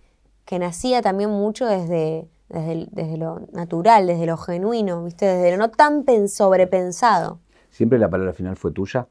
que 0.48 0.58
nacía 0.58 1.02
también 1.02 1.28
mucho 1.28 1.66
desde, 1.66 2.26
desde, 2.48 3.18
lo 3.18 3.40
natural, 3.52 4.06
desde 4.06 4.24
lo 4.24 4.38
genuino, 4.38 5.04
¿viste? 5.04 5.26
desde 5.26 5.50
lo 5.50 5.58
no 5.58 5.70
tan 5.70 6.06
sobrepensado. 6.26 7.38
¿Siempre 7.68 7.98
la 7.98 8.08
palabra 8.08 8.32
final 8.32 8.56
fue 8.56 8.72
tuya? 8.72 9.08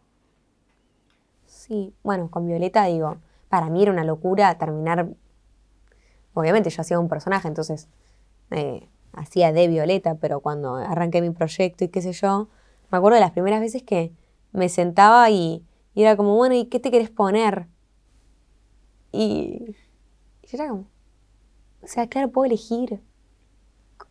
Sí, 1.45 1.93
bueno, 2.01 2.31
con 2.31 2.47
Violeta 2.47 2.85
digo, 2.85 3.17
para 3.49 3.69
mí 3.69 3.83
era 3.83 3.91
una 3.91 4.03
locura 4.03 4.57
terminar, 4.57 5.09
obviamente 6.33 6.71
yo 6.71 6.81
hacía 6.81 6.97
un 6.97 7.07
personaje, 7.07 7.47
entonces 7.47 7.87
eh, 8.49 8.89
hacía 9.13 9.53
de 9.53 9.67
Violeta, 9.67 10.15
pero 10.15 10.39
cuando 10.39 10.73
arranqué 10.73 11.21
mi 11.21 11.29
proyecto 11.29 11.83
y 11.83 11.89
qué 11.89 12.01
sé 12.01 12.13
yo, 12.13 12.47
me 12.89 12.97
acuerdo 12.97 13.13
de 13.13 13.21
las 13.21 13.31
primeras 13.31 13.61
veces 13.61 13.83
que 13.83 14.11
me 14.53 14.69
sentaba 14.69 15.29
y, 15.29 15.63
era 15.93 16.17
como, 16.17 16.35
bueno, 16.35 16.55
¿y 16.55 16.65
qué 16.65 16.79
te 16.79 16.89
querés 16.89 17.11
poner? 17.11 17.67
Y, 19.11 19.75
yo 20.41 20.57
era 20.57 20.69
como, 20.69 20.87
o 21.87 21.89
sea, 21.89 22.07
claro, 22.07 22.29
puedo 22.29 22.45
elegir, 22.45 22.99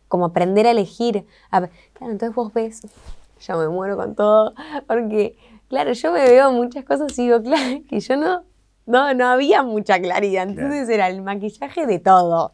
como 0.07 0.25
aprender 0.25 0.65
a 0.65 0.71
elegir. 0.71 1.25
claro, 1.49 1.69
entonces 2.01 2.35
vos 2.35 2.53
ves, 2.53 2.81
yo 3.39 3.57
me 3.57 3.69
muero 3.69 3.95
con 3.95 4.15
todo, 4.15 4.53
porque, 4.87 5.37
claro, 5.69 5.93
yo 5.93 6.11
me 6.11 6.21
veo 6.21 6.51
muchas 6.51 6.83
cosas 6.83 7.17
y 7.17 7.23
digo, 7.23 7.41
claro, 7.43 7.81
que 7.87 7.99
yo 7.99 8.17
no, 8.17 8.43
no, 8.85 9.13
no 9.13 9.27
había 9.27 9.63
mucha 9.63 9.99
claridad, 9.99 10.49
entonces 10.49 10.89
era 10.89 11.07
el 11.07 11.21
maquillaje 11.21 11.85
de 11.85 11.99
todo 11.99 12.53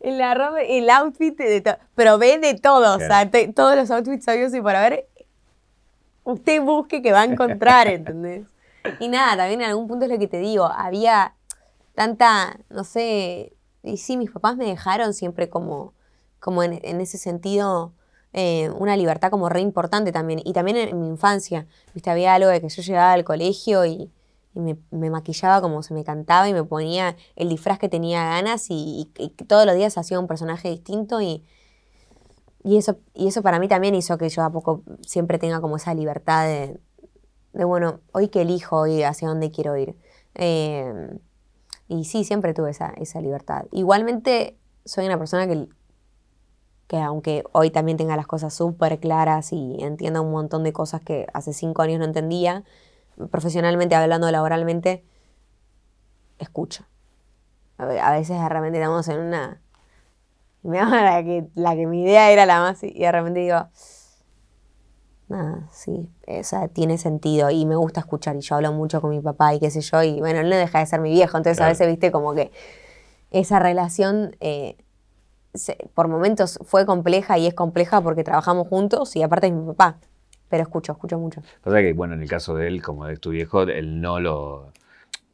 el, 0.00 0.20
el 0.20 0.90
outfit 0.90 1.36
de 1.36 1.60
todo. 1.60 1.76
Probé 1.94 2.38
de 2.38 2.54
todo, 2.54 2.96
o 2.96 2.98
sea, 2.98 3.30
todos 3.54 3.76
los 3.76 3.90
outfits 3.90 4.24
sabios 4.24 4.54
y 4.54 4.60
para 4.60 4.80
ver. 4.88 5.08
usted 6.24 6.62
busque 6.62 7.02
que 7.02 7.12
va 7.12 7.22
a 7.22 7.24
encontrar, 7.24 7.88
¿entendés? 7.88 8.46
Y 9.00 9.08
nada, 9.08 9.36
también 9.36 9.60
en 9.60 9.68
algún 9.68 9.88
punto 9.88 10.04
es 10.04 10.10
lo 10.10 10.18
que 10.18 10.28
te 10.28 10.38
digo, 10.38 10.64
había 10.64 11.34
tanta, 11.94 12.58
no 12.70 12.84
sé, 12.84 13.52
y 13.82 13.96
sí, 13.98 14.16
mis 14.16 14.30
papás 14.30 14.56
me 14.56 14.66
dejaron 14.66 15.14
siempre 15.14 15.48
como, 15.48 15.94
como 16.40 16.62
en, 16.62 17.00
ese 17.00 17.18
sentido 17.18 17.92
eh, 18.32 18.70
una 18.78 18.96
libertad 18.96 19.30
como 19.30 19.48
re 19.48 19.60
importante 19.60 20.12
también. 20.12 20.40
Y 20.44 20.52
también 20.52 20.76
en, 20.76 21.00
mi 21.00 21.08
infancia, 21.08 21.66
viste, 21.94 22.10
había 22.10 22.34
algo 22.34 22.48
de 22.48 22.60
que 22.60 22.68
yo 22.68 22.82
llegaba 22.82 23.12
al 23.12 23.24
colegio 23.24 23.84
y, 23.86 24.10
me, 24.54 24.76
maquillaba 24.90 25.60
como 25.60 25.84
se 25.84 25.94
me 25.94 26.02
cantaba 26.02 26.48
y 26.48 26.52
me 26.52 26.64
ponía 26.64 27.16
el 27.36 27.48
disfraz 27.48 27.78
que 27.78 27.88
tenía 27.88 28.24
ganas 28.24 28.66
y, 28.70 29.12
todos 29.46 29.66
los 29.66 29.76
días 29.76 29.96
hacía 29.96 30.18
un 30.18 30.26
personaje 30.26 30.68
distinto 30.70 31.20
y, 31.20 31.44
y, 32.64 32.76
eso, 32.76 32.98
y 33.14 33.28
eso 33.28 33.42
para 33.42 33.60
mí 33.60 33.68
también 33.68 33.94
hizo 33.94 34.18
que 34.18 34.28
yo 34.28 34.42
a 34.42 34.50
poco 34.50 34.82
siempre 35.02 35.38
tenga 35.38 35.60
como 35.60 35.76
esa 35.76 35.94
libertad 35.94 36.46
de, 36.46 36.80
de 37.52 37.64
bueno, 37.64 38.00
hoy 38.12 38.28
que 38.28 38.42
elijo, 38.42 38.78
hoy 38.78 39.04
hacia 39.04 39.28
dónde 39.28 39.52
quiero 39.52 39.76
ir. 39.76 39.96
Eh, 40.34 41.18
y 41.88 42.04
sí, 42.04 42.24
siempre 42.24 42.54
tuve 42.54 42.70
esa, 42.70 42.92
esa 42.96 43.20
libertad. 43.20 43.64
Igualmente 43.72 44.58
soy 44.84 45.06
una 45.06 45.18
persona 45.18 45.46
que, 45.46 45.68
que 46.86 46.98
aunque 46.98 47.44
hoy 47.52 47.70
también 47.70 47.96
tenga 47.96 48.16
las 48.16 48.26
cosas 48.26 48.54
súper 48.54 49.00
claras 49.00 49.52
y 49.52 49.82
entienda 49.82 50.20
un 50.20 50.30
montón 50.30 50.64
de 50.64 50.72
cosas 50.72 51.00
que 51.00 51.26
hace 51.32 51.52
cinco 51.52 51.82
años 51.82 51.98
no 51.98 52.04
entendía, 52.04 52.64
profesionalmente 53.30 53.94
hablando, 53.94 54.30
laboralmente, 54.30 55.04
escucho. 56.38 56.84
A 57.78 58.12
veces 58.12 58.40
de 58.40 58.48
repente 58.48 58.78
estamos 58.78 59.08
en 59.08 59.20
una... 59.20 59.60
Me 60.62 60.78
la 60.84 61.22
que, 61.22 61.48
la 61.54 61.74
que 61.74 61.86
mi 61.86 62.02
idea 62.02 62.30
era 62.30 62.44
la 62.44 62.60
más 62.60 62.82
y 62.82 62.98
de 62.98 63.12
repente 63.12 63.40
digo, 63.40 63.68
nada, 65.28 65.68
sí, 65.70 66.08
o 66.26 66.42
sea, 66.42 66.68
tiene 66.68 66.98
sentido 66.98 67.50
y 67.50 67.66
me 67.66 67.76
gusta 67.76 68.00
escuchar 68.00 68.36
y 68.36 68.40
yo 68.40 68.56
hablo 68.56 68.72
mucho 68.72 69.00
con 69.00 69.10
mi 69.10 69.20
papá 69.20 69.54
y 69.54 69.60
qué 69.60 69.70
sé 69.70 69.80
yo, 69.80 70.02
y 70.02 70.20
bueno, 70.20 70.40
él 70.40 70.48
no 70.48 70.56
deja 70.56 70.78
de 70.78 70.86
ser 70.86 71.00
mi 71.00 71.10
viejo, 71.10 71.36
entonces 71.36 71.60
a 71.60 71.68
veces, 71.68 71.86
viste, 71.86 72.10
como 72.10 72.34
que 72.34 72.50
esa 73.30 73.58
relación 73.58 74.36
eh, 74.40 74.76
por 75.94 76.08
momentos 76.08 76.58
fue 76.64 76.86
compleja 76.86 77.38
y 77.38 77.46
es 77.46 77.54
compleja 77.54 78.00
porque 78.00 78.24
trabajamos 78.24 78.68
juntos 78.68 79.14
y 79.16 79.22
aparte 79.22 79.48
es 79.48 79.52
mi 79.52 79.66
papá, 79.66 79.98
pero 80.48 80.62
escucho, 80.62 80.92
escucho 80.92 81.18
mucho. 81.18 81.42
Pasa 81.62 81.78
que, 81.78 81.92
bueno, 81.92 82.14
en 82.14 82.22
el 82.22 82.28
caso 82.28 82.54
de 82.54 82.68
él, 82.68 82.82
como 82.82 83.06
de 83.06 83.16
tu 83.16 83.30
viejo, 83.30 83.62
él 83.62 84.00
no 84.00 84.20
lo... 84.20 84.72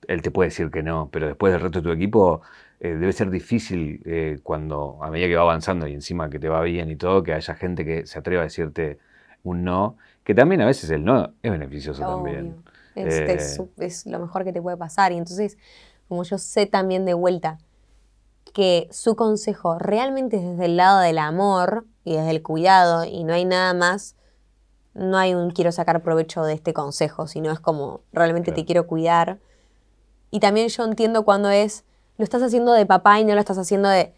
Él 0.07 0.21
te 0.21 0.31
puede 0.31 0.51
decir 0.51 0.71
que 0.71 0.83
no, 0.83 1.09
pero 1.11 1.29
después 1.29 1.53
del 1.53 1.63
resto 1.63 1.81
de 1.81 1.85
tu 1.85 1.91
equipo 1.91 2.43
eh, 2.79 2.91
debe 2.91 3.13
ser 3.13 3.31
difícil 3.31 4.03
eh, 4.05 4.39
cuando, 4.43 4.99
a 5.03 5.11
medida 5.11 5.29
que 5.29 5.37
va 5.37 5.43
avanzando 5.43 5.87
y 5.87 5.95
encima 5.95 6.29
que 6.29 6.39
te 6.39 6.49
va 6.51 6.61
bien 6.61 6.91
y 6.91 6.97
todo, 6.97 7.23
que 7.23 7.33
haya 7.33 7.55
gente 7.55 7.87
que 7.87 8.07
se 8.07 8.19
atreva 8.19 8.43
a 8.43 8.45
decirte 8.45 8.99
un 9.45 9.63
no, 9.63 9.97
que 10.25 10.35
también 10.35 10.61
a 10.63 10.67
veces 10.67 10.91
el 10.91 11.05
no 11.05 11.33
es 11.43 11.51
beneficioso 11.51 12.01
también. 12.01 12.57
Eh, 12.97 13.37
es, 13.77 14.07
lo 14.07 14.19
mejor 14.19 14.45
que 14.45 14.53
te 14.53 14.61
puede 14.61 14.77
pasar. 14.77 15.13
Y 15.13 15.17
entonces, 15.17 15.59
como 16.09 16.25
yo 16.25 16.39
sé 16.39 16.67
también 16.67 17.05
de 17.05 17.15
vuelta 17.15 17.59
que 18.53 18.89
su 18.91 19.17
consejo 19.17 19.79
realmente 19.79 20.37
es 20.37 20.45
desde 20.45 20.67
el 20.67 20.77
lado 20.77 21.01
del 21.01 21.19
amor 21.19 21.87
y 22.05 22.15
desde 22.15 22.31
el 22.31 22.43
cuidado 22.43 23.05
y 23.05 23.25
no 23.25 23.35
hay 23.35 23.45
nada 23.45 23.75
más, 23.75 24.17
no 24.95 25.19
hay 25.19 25.35
un 25.35 25.51
quiero 25.51 25.73
sacar 25.73 26.03
provecho 26.03 26.45
de 26.45 26.55
este 26.55 26.73
consejo, 26.73 27.27
sino 27.27 27.51
es 27.51 27.59
como 27.59 28.01
realmente 28.13 28.53
te 28.53 28.65
quiero 28.65 28.87
cuidar. 28.87 29.41
Y 30.31 30.41
también 30.41 30.69
yo 30.69 30.85
entiendo 30.85 31.25
cuando 31.25 31.51
es, 31.51 31.85
lo 32.17 32.25
estás 32.25 32.43
haciendo 32.43 32.73
de 32.73 32.87
papá 32.87 33.19
y 33.21 33.25
no 33.25 33.35
lo 33.35 33.41
estás 33.41 33.59
haciendo 33.59 33.89
de, 33.89 34.15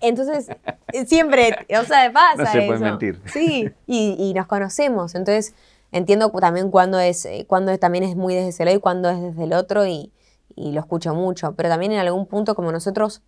entonces, 0.00 0.48
eh, 0.92 1.06
siempre, 1.06 1.66
o 1.80 1.84
sea, 1.84 2.12
pasa. 2.12 2.44
No 2.44 2.46
se 2.46 2.62
puede 2.62 2.78
mentir. 2.78 3.20
Sí, 3.32 3.70
y, 3.86 4.32
nos 4.34 4.46
conocemos. 4.46 5.14
Entonces, 5.14 5.54
entiendo 5.92 6.30
también 6.30 6.70
cuando 6.70 6.98
es, 6.98 7.24
eh, 7.24 7.46
cuando 7.48 7.76
también 7.78 8.04
es 8.04 8.16
muy 8.16 8.34
desde 8.34 8.48
ese 8.48 8.64
lado 8.64 8.76
y 8.76 8.80
cuando 8.80 9.08
es 9.10 9.20
desde 9.20 9.44
el 9.44 9.52
otro 9.52 9.86
y, 9.86 10.12
lo 10.56 10.80
escucho 10.80 11.14
mucho. 11.14 11.52
Pero 11.54 11.68
también 11.68 11.92
en 11.92 11.98
algún 11.98 12.26
punto, 12.26 12.54
como 12.56 12.72
nosotros, 12.72 13.22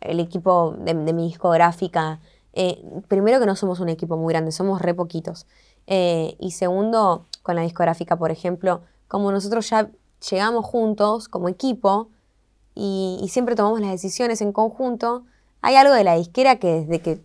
el 0.00 0.20
equipo 0.20 0.74
de, 0.78 0.94
mi 0.94 1.26
discográfica, 1.26 2.20
eh, 2.54 2.82
primero 3.08 3.38
que 3.40 3.46
no 3.46 3.56
somos 3.56 3.80
un 3.80 3.90
equipo 3.90 4.16
muy 4.16 4.32
grande, 4.32 4.52
somos 4.52 4.80
re 4.80 4.94
poquitos. 4.94 5.46
y 5.86 6.50
segundo, 6.52 7.26
con 7.42 7.56
la 7.56 7.62
discográfica, 7.62 8.16
por 8.16 8.30
ejemplo, 8.30 8.82
como 9.06 9.30
nosotros 9.32 9.68
ya 9.68 9.90
llegamos 10.30 10.64
juntos 10.64 11.28
como 11.28 11.48
equipo 11.48 12.08
y, 12.74 13.18
y 13.22 13.28
siempre 13.28 13.54
tomamos 13.54 13.80
las 13.80 13.90
decisiones 13.90 14.40
en 14.40 14.52
conjunto, 14.52 15.24
hay 15.62 15.76
algo 15.76 15.94
de 15.94 16.04
la 16.04 16.14
disquera 16.14 16.56
que 16.56 16.84
desde 16.84 17.00
que 17.00 17.20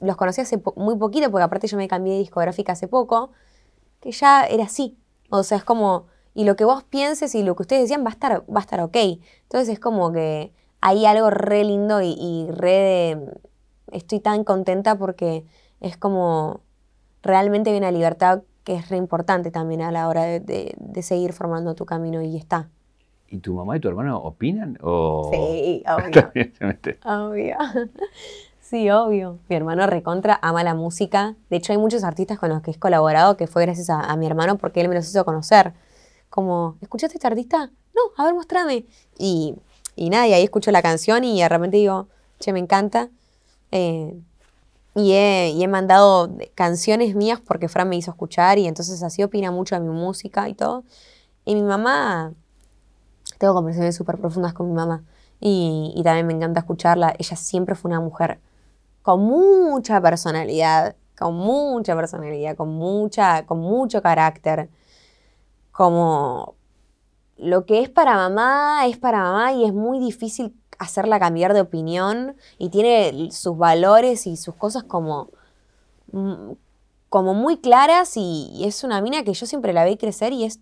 los 0.00 0.16
conocí 0.16 0.40
hace 0.40 0.60
muy 0.76 0.96
poquito, 0.96 1.30
porque 1.30 1.44
aparte 1.44 1.66
yo 1.66 1.76
me 1.76 1.88
cambié 1.88 2.14
de 2.14 2.18
discográfica 2.20 2.72
hace 2.72 2.88
poco, 2.88 3.30
que 4.00 4.12
ya 4.12 4.44
era 4.44 4.64
así. 4.64 4.98
O 5.30 5.42
sea, 5.42 5.58
es 5.58 5.64
como, 5.64 6.06
y 6.34 6.44
lo 6.44 6.56
que 6.56 6.64
vos 6.64 6.84
pienses 6.84 7.34
y 7.34 7.42
lo 7.42 7.56
que 7.56 7.62
ustedes 7.62 7.82
decían 7.82 8.04
va 8.04 8.08
a 8.08 8.12
estar, 8.12 8.42
va 8.50 8.60
a 8.60 8.60
estar 8.60 8.80
ok. 8.80 8.96
Entonces 9.42 9.68
es 9.68 9.80
como 9.80 10.12
que 10.12 10.52
hay 10.80 11.06
algo 11.06 11.30
re 11.30 11.64
lindo 11.64 12.00
y, 12.02 12.46
re 12.50 12.70
de, 12.70 13.40
estoy 13.92 14.20
tan 14.20 14.44
contenta 14.44 14.96
porque 14.96 15.44
es 15.80 15.96
como 15.96 16.60
realmente 17.22 17.70
hay 17.70 17.78
una 17.78 17.90
libertad 17.90 18.42
que 18.64 18.74
es 18.74 18.88
re 18.88 18.96
importante 18.96 19.50
también 19.50 19.80
a 19.82 19.92
la 19.92 20.08
hora 20.08 20.24
de 20.24 21.02
seguir 21.02 21.32
formando 21.32 21.74
tu 21.74 21.86
camino 21.86 22.22
y 22.22 22.36
está. 22.36 22.68
¿Y 23.28 23.38
tu 23.38 23.54
mamá 23.54 23.76
y 23.76 23.80
tu 23.80 23.88
hermano 23.88 24.18
opinan? 24.18 24.78
O... 24.82 25.30
Sí, 25.32 25.82
obvio. 25.88 26.32
obvio. 27.04 27.56
Sí, 28.68 28.90
obvio. 28.90 29.38
Mi 29.48 29.54
hermano 29.54 29.86
recontra 29.86 30.40
ama 30.42 30.64
la 30.64 30.74
música. 30.74 31.36
De 31.50 31.56
hecho, 31.56 31.72
hay 31.72 31.78
muchos 31.78 32.02
artistas 32.02 32.36
con 32.36 32.48
los 32.48 32.62
que 32.62 32.72
he 32.72 32.74
colaborado 32.74 33.36
que 33.36 33.46
fue 33.46 33.62
gracias 33.62 33.90
a, 33.90 34.16
mi 34.16 34.26
hermano 34.26 34.58
porque 34.58 34.80
él 34.80 34.88
me 34.88 34.96
los 34.96 35.08
hizo 35.08 35.24
conocer. 35.24 35.72
Como, 36.30 36.76
¿escuchaste 36.80 37.14
a 37.14 37.18
este 37.18 37.28
artista? 37.28 37.70
No, 37.94 38.02
a 38.16 38.24
ver, 38.24 38.34
mostrame. 38.34 38.84
Y, 39.18 39.54
y 39.94 40.10
nada, 40.10 40.26
y 40.26 40.32
ahí 40.32 40.42
escucho 40.42 40.72
la 40.72 40.82
canción 40.82 41.22
y 41.22 41.40
de 41.40 41.48
repente 41.48 41.76
digo, 41.76 42.08
che, 42.40 42.52
me 42.52 42.58
encanta. 42.58 43.08
Eh, 43.70 44.18
y, 44.96 45.12
he, 45.12 45.50
y 45.50 45.62
he 45.62 45.68
mandado 45.68 46.36
canciones 46.56 47.14
mías 47.14 47.40
porque 47.40 47.68
Fran 47.68 47.88
me 47.88 47.94
hizo 47.94 48.10
escuchar 48.10 48.58
y 48.58 48.66
entonces 48.66 49.00
así 49.04 49.22
opina 49.22 49.52
mucho 49.52 49.76
de 49.76 49.82
mi 49.82 49.90
música 49.90 50.48
y 50.48 50.54
todo. 50.54 50.82
Y 51.44 51.54
mi 51.54 51.62
mamá 51.62 52.32
tengo 53.38 53.54
conversaciones 53.54 53.96
súper 53.96 54.18
profundas 54.18 54.52
con 54.52 54.68
mi 54.68 54.74
mamá 54.74 55.04
y, 55.40 56.00
también 56.04 56.26
me 56.26 56.32
encanta 56.34 56.60
escucharla. 56.60 57.14
Ella 57.18 57.36
siempre 57.36 57.74
fue 57.74 57.90
una 57.90 58.00
mujer 58.00 58.40
con 59.02 59.20
mucha 59.22 60.00
personalidad, 60.00 60.96
con 61.18 61.34
mucha 61.34 61.94
personalidad, 61.94 62.56
con, 62.56 62.70
mucha, 62.70 63.46
con 63.46 63.58
mucho 63.60 64.02
carácter. 64.02 64.70
Como 65.72 66.54
lo 67.36 67.66
que 67.66 67.82
es 67.82 67.90
para 67.90 68.14
mamá 68.14 68.86
es 68.86 68.98
para 68.98 69.20
mamá 69.20 69.52
y 69.52 69.64
es 69.64 69.74
muy 69.74 69.98
difícil 69.98 70.54
hacerla 70.78 71.20
cambiar 71.20 71.54
de 71.54 71.60
opinión 71.60 72.36
y 72.58 72.70
tiene 72.70 73.30
sus 73.30 73.56
valores 73.56 74.26
y 74.26 74.36
sus 74.36 74.54
cosas 74.54 74.84
como, 74.84 75.30
mm, 76.12 76.52
como 77.08 77.34
muy 77.34 77.58
claras 77.58 78.16
y, 78.16 78.50
y 78.54 78.64
es 78.64 78.84
una 78.84 79.00
mina 79.00 79.22
que 79.22 79.34
yo 79.34 79.46
siempre 79.46 79.72
la 79.72 79.84
vi 79.84 79.96
crecer 79.96 80.32
y 80.32 80.44
es 80.44 80.60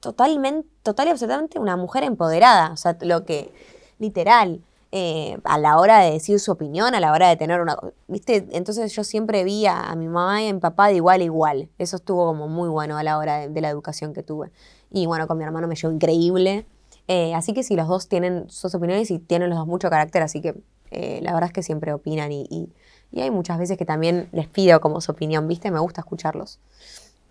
totalmente, 0.00 0.68
total 0.82 1.08
y 1.08 1.10
absolutamente 1.10 1.58
una 1.58 1.76
mujer 1.76 2.04
empoderada, 2.04 2.72
o 2.72 2.76
sea, 2.76 2.96
lo 3.00 3.24
que, 3.24 3.52
literal, 3.98 4.62
eh, 4.96 5.38
a 5.42 5.58
la 5.58 5.78
hora 5.78 5.98
de 5.98 6.12
decir 6.12 6.38
su 6.38 6.52
opinión, 6.52 6.94
a 6.94 7.00
la 7.00 7.10
hora 7.10 7.28
de 7.28 7.36
tener 7.36 7.60
una, 7.60 7.76
¿viste? 8.06 8.46
Entonces 8.52 8.92
yo 8.94 9.02
siempre 9.02 9.42
vi 9.42 9.66
a, 9.66 9.92
mi 9.96 10.06
mamá 10.06 10.40
y 10.42 10.48
a 10.48 10.54
mi 10.54 10.60
papá 10.60 10.86
de 10.86 10.94
igual 10.94 11.20
a 11.20 11.24
igual, 11.24 11.68
eso 11.78 11.96
estuvo 11.96 12.26
como 12.26 12.46
muy 12.46 12.68
bueno 12.68 12.96
a 12.96 13.02
la 13.02 13.18
hora 13.18 13.48
de, 13.48 13.60
la 13.60 13.70
educación 13.70 14.14
que 14.14 14.22
tuve. 14.22 14.52
Y 14.92 15.06
bueno, 15.06 15.26
con 15.26 15.36
mi 15.36 15.42
hermano 15.42 15.66
me 15.66 15.74
llevó 15.74 15.92
increíble, 15.92 16.64
eh, 17.08 17.34
así 17.34 17.52
que 17.54 17.64
sí, 17.64 17.74
los 17.74 17.88
dos 17.88 18.08
tienen 18.08 18.48
sus 18.48 18.72
opiniones 18.74 19.10
y 19.10 19.18
tienen 19.18 19.50
los 19.50 19.58
dos 19.58 19.66
mucho 19.66 19.90
carácter, 19.90 20.22
así 20.22 20.40
que 20.40 20.54
eh, 20.92 21.18
la 21.22 21.32
verdad 21.34 21.48
es 21.48 21.52
que 21.52 21.64
siempre 21.64 21.92
opinan 21.92 22.30
y, 22.30 22.46
y, 22.48 22.72
y 23.10 23.20
hay 23.20 23.32
muchas 23.32 23.58
veces 23.58 23.76
que 23.76 23.84
también 23.84 24.28
les 24.30 24.46
pido 24.46 24.80
como 24.80 25.00
su 25.00 25.10
opinión, 25.10 25.48
¿viste? 25.48 25.72
Me 25.72 25.80
gusta 25.80 26.02
escucharlos. 26.02 26.60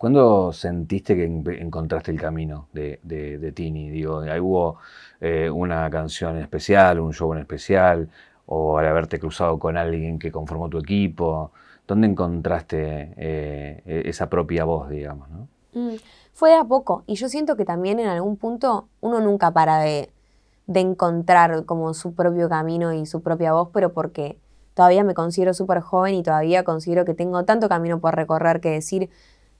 ¿Cuándo 0.03 0.51
sentiste 0.51 1.15
que 1.15 1.23
encontraste 1.23 2.11
el 2.11 2.19
camino 2.19 2.67
de, 2.73 3.53
Tini? 3.55 3.89
Digo, 3.89 4.21
¿hubo 4.41 4.79
eh, 5.21 5.49
una 5.49 5.89
canción 5.89 6.39
especial, 6.39 6.99
un 6.99 7.13
show 7.13 7.31
en 7.31 7.39
especial, 7.39 8.09
o 8.45 8.77
al 8.77 8.85
haberte 8.85 9.17
cruzado 9.17 9.57
con 9.57 9.77
alguien 9.77 10.19
que 10.19 10.29
conformó 10.29 10.67
tu 10.67 10.77
equipo? 10.77 11.53
¿Dónde 11.87 12.07
encontraste 12.07 13.13
eh, 13.15 13.81
e-, 13.85 14.09
esa 14.09 14.29
propia 14.29 14.65
voz, 14.65 14.89
digamos? 14.89 15.29
Mm, 15.71 15.95
fue 16.33 16.49
de 16.49 16.57
a 16.57 16.65
poco, 16.65 17.05
y 17.07 17.15
yo 17.15 17.29
siento 17.29 17.55
que 17.55 17.63
también 17.63 17.97
en 18.01 18.07
algún 18.09 18.35
punto 18.35 18.89
uno 18.99 19.21
nunca 19.21 19.51
para 19.51 19.79
de, 19.79 20.09
de 20.67 20.81
encontrar 20.81 21.63
como 21.63 21.93
su 21.93 22.13
propio 22.13 22.49
camino 22.49 22.91
y 22.91 23.05
su 23.05 23.21
propia 23.21 23.53
voz, 23.53 23.69
pero 23.71 23.93
porque 23.93 24.37
todavía 24.73 25.03
me 25.03 25.13
considero 25.13 25.53
súper 25.53 25.79
joven 25.79 26.15
y 26.15 26.23
todavía 26.23 26.63
considero 26.63 27.05
que 27.05 27.13
tengo 27.13 27.45
tanto 27.45 27.69
camino 27.69 27.99
por 27.99 28.15
recorrer 28.15 28.59
que 28.59 28.69
decir 28.69 29.09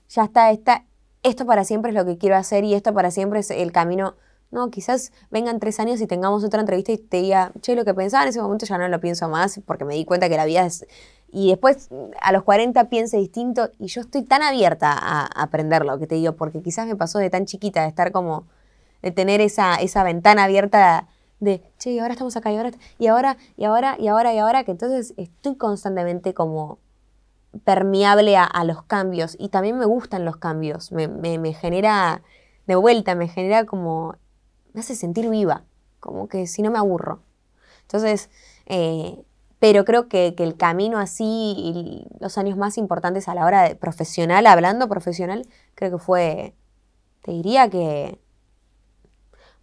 ya 0.08 0.24
está, 0.24 0.50
está, 0.50 0.84
esto 1.22 1.46
para 1.46 1.64
siempre 1.64 1.90
es 1.90 1.96
lo 1.96 2.04
que 2.04 2.18
quiero 2.18 2.36
hacer 2.36 2.64
y 2.64 2.74
esto 2.74 2.92
para 2.92 3.10
siempre 3.10 3.40
es 3.40 3.50
el 3.50 3.72
camino. 3.72 4.14
No, 4.50 4.70
quizás 4.70 5.10
vengan 5.30 5.58
tres 5.58 5.80
años 5.80 6.00
y 6.00 6.06
tengamos 6.06 6.44
otra 6.44 6.60
entrevista 6.60 6.92
y 6.92 6.98
te 6.98 7.22
diga, 7.22 7.52
che, 7.60 7.74
lo 7.74 7.84
que 7.84 7.94
pensaba 7.94 8.22
en 8.22 8.28
ese 8.28 8.40
momento 8.40 8.66
ya 8.66 8.78
no 8.78 8.86
lo 8.86 9.00
pienso 9.00 9.28
más 9.28 9.60
porque 9.66 9.84
me 9.84 9.94
di 9.94 10.04
cuenta 10.04 10.28
que 10.28 10.36
la 10.36 10.44
vida 10.44 10.64
es... 10.64 10.86
Y 11.32 11.48
después 11.48 11.88
a 12.20 12.30
los 12.30 12.44
40 12.44 12.88
piense 12.88 13.16
distinto 13.16 13.70
y 13.80 13.88
yo 13.88 14.02
estoy 14.02 14.22
tan 14.22 14.42
abierta 14.42 14.92
a 14.92 15.24
aprender 15.24 15.84
lo 15.84 15.98
que 15.98 16.06
te 16.06 16.14
digo, 16.14 16.36
porque 16.36 16.62
quizás 16.62 16.86
me 16.86 16.94
pasó 16.94 17.18
de 17.18 17.28
tan 17.28 17.46
chiquita, 17.46 17.82
de 17.82 17.88
estar 17.88 18.12
como, 18.12 18.46
de 19.02 19.10
tener 19.10 19.40
esa, 19.40 19.74
esa 19.76 20.04
ventana 20.04 20.44
abierta 20.44 21.08
de, 21.40 21.60
che, 21.78 21.90
y 21.90 21.98
ahora 21.98 22.12
estamos 22.12 22.36
acá, 22.36 22.52
y 22.52 22.56
ahora, 22.56 22.70
y 22.98 23.06
ahora, 23.08 23.36
y 23.56 23.64
ahora, 23.64 23.96
y 23.98 24.06
ahora, 24.06 24.32
y 24.32 24.38
ahora, 24.38 24.64
que 24.64 24.70
entonces 24.70 25.14
estoy 25.16 25.56
constantemente 25.56 26.34
como 26.34 26.78
permeable 27.64 28.36
a, 28.36 28.64
los 28.64 28.82
cambios 28.82 29.36
y 29.38 29.48
también 29.48 29.78
me 29.78 29.84
gustan 29.84 30.24
los 30.24 30.36
cambios, 30.36 30.92
me, 30.92 31.08
me 31.08 31.52
genera, 31.54 32.22
de 32.66 32.74
vuelta, 32.74 33.14
me 33.14 33.28
genera 33.28 33.64
como 33.64 34.16
me 34.74 34.80
hace 34.80 34.94
sentir 34.94 35.30
viva, 35.30 35.64
como 36.00 36.28
que 36.28 36.46
si 36.46 36.60
no 36.60 36.70
me 36.70 36.78
aburro. 36.78 37.22
Entonces, 37.82 38.28
eh, 38.66 39.24
pero 39.60 39.84
creo 39.84 40.08
que, 40.08 40.34
el 40.36 40.56
camino 40.56 40.98
así 40.98 41.24
y 41.24 42.06
los 42.20 42.36
años 42.36 42.58
más 42.58 42.76
importantes 42.76 43.28
a 43.28 43.34
la 43.34 43.46
hora 43.46 43.62
de 43.62 43.76
profesional, 43.76 44.46
hablando 44.46 44.88
profesional, 44.88 45.46
creo 45.74 45.92
que 45.92 45.98
fue, 45.98 46.54
te 47.22 47.30
diría 47.30 47.70
que, 47.70 48.20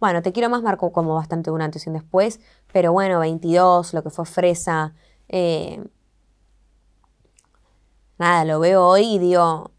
bueno, 0.00 0.22
te 0.22 0.32
quiero 0.32 0.48
más 0.48 0.62
marcó 0.62 0.92
como 0.92 1.14
bastante 1.14 1.50
un 1.50 1.62
antes 1.62 1.86
y 1.86 1.90
un 1.90 1.94
después, 1.94 2.40
pero 2.72 2.92
bueno, 2.92 3.20
22, 3.20 3.94
lo 3.94 4.02
que 4.02 4.10
fue 4.10 4.24
Fresa, 4.24 4.94
eh, 5.28 5.84
nada, 8.22 8.44
lo 8.44 8.60
veo 8.60 8.86
hoy 8.86 9.16
y 9.16 9.18
digo, 9.18 9.72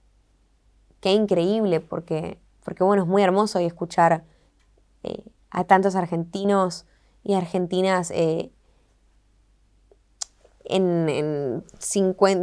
qué 0.99 1.13
increíble, 1.13 1.79
porque, 1.79 2.39
porque 2.63 2.83
bueno, 2.83 3.03
es 3.03 3.09
muy 3.09 3.23
hermoso 3.23 3.59
y 3.61 3.65
escuchar 3.65 4.25
eh, 5.03 5.23
a 5.49 5.63
tantos 5.63 5.95
argentinos 5.95 6.85
y 7.23 7.35
argentinas 7.35 8.11
eh, 8.11 8.51
en, 10.65 11.63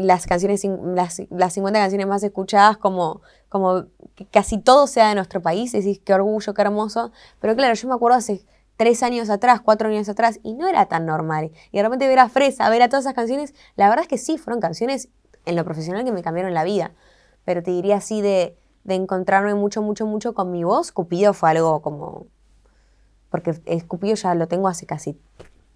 las 0.06 0.26
canciones 0.26 0.64
las, 0.64 1.14
50 1.14 1.78
canciones 1.78 2.06
más 2.06 2.22
escuchadas 2.22 2.78
como, 2.78 3.20
como 3.50 3.84
casi 4.30 4.58
todo 4.58 4.86
sea 4.86 5.10
de 5.10 5.14
nuestro 5.16 5.42
país, 5.42 5.72
decís 5.72 6.00
qué 6.02 6.14
orgullo, 6.14 6.54
qué 6.54 6.62
hermoso, 6.62 7.12
pero 7.40 7.54
claro, 7.54 7.74
yo 7.74 7.88
me 7.88 7.94
acuerdo 7.94 8.16
hace 8.16 8.44
tres 8.76 9.02
años 9.02 9.28
atrás, 9.28 9.60
cuatro 9.60 9.88
años 9.88 10.08
atrás, 10.08 10.40
y 10.42 10.54
no 10.54 10.66
era 10.66 10.86
tan 10.86 11.04
normal. 11.04 11.50
Y 11.70 11.76
de 11.76 11.82
repente 11.82 12.08
ver 12.08 12.18
a 12.18 12.30
Fresa, 12.30 12.70
ver 12.70 12.80
a 12.80 12.88
todas 12.88 13.04
esas 13.04 13.12
canciones, 13.12 13.54
la 13.76 13.90
verdad 13.90 14.04
es 14.04 14.08
que 14.08 14.16
sí, 14.16 14.38
fueron 14.38 14.60
canciones 14.62 15.10
en 15.46 15.56
lo 15.56 15.64
profesional 15.64 16.04
que 16.04 16.12
me 16.12 16.22
cambiaron 16.22 16.54
la 16.54 16.64
vida. 16.64 16.92
Pero 17.44 17.62
te 17.62 17.70
diría 17.70 17.96
así 17.96 18.22
de, 18.22 18.56
de 18.84 18.94
encontrarme 18.94 19.54
mucho, 19.54 19.82
mucho, 19.82 20.06
mucho 20.06 20.34
con 20.34 20.50
mi 20.50 20.64
voz, 20.64 20.92
Cupido 20.92 21.32
fue 21.32 21.50
algo 21.50 21.82
como 21.82 22.26
porque 23.30 23.60
Escupido 23.64 24.14
ya 24.16 24.34
lo 24.34 24.48
tengo 24.48 24.68
hace 24.68 24.86
casi 24.86 25.16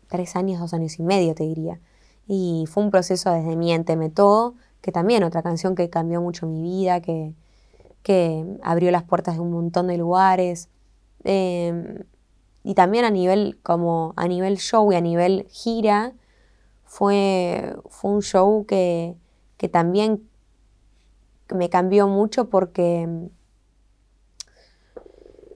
tres 0.08 0.36
años, 0.36 0.60
dos 0.60 0.74
años 0.74 0.98
y 0.98 1.02
medio, 1.02 1.34
te 1.34 1.44
diría. 1.44 1.80
Y 2.26 2.64
fue 2.68 2.82
un 2.82 2.90
proceso 2.90 3.32
desde 3.32 3.56
Miénteme 3.56 4.10
Todo, 4.10 4.54
que 4.80 4.92
también 4.92 5.22
otra 5.22 5.42
canción 5.42 5.74
que 5.74 5.88
cambió 5.88 6.20
mucho 6.20 6.46
mi 6.46 6.62
vida, 6.62 7.00
que, 7.00 7.32
que 8.02 8.44
abrió 8.62 8.90
las 8.90 9.04
puertas 9.04 9.36
de 9.36 9.40
un 9.40 9.52
montón 9.52 9.86
de 9.86 9.96
lugares. 9.96 10.68
Em, 11.22 12.04
y 12.64 12.74
también 12.74 13.04
a 13.04 13.10
nivel, 13.10 13.58
como 13.62 14.14
a 14.16 14.26
nivel 14.26 14.58
show 14.58 14.92
y 14.92 14.96
a 14.96 15.00
nivel 15.00 15.46
gira, 15.48 16.12
fue, 16.84 17.76
fue 17.88 18.10
un 18.10 18.22
show 18.22 18.66
que, 18.66 19.16
que 19.56 19.68
también 19.68 20.28
me 21.54 21.68
cambió 21.68 22.08
mucho 22.08 22.48
porque 22.48 23.08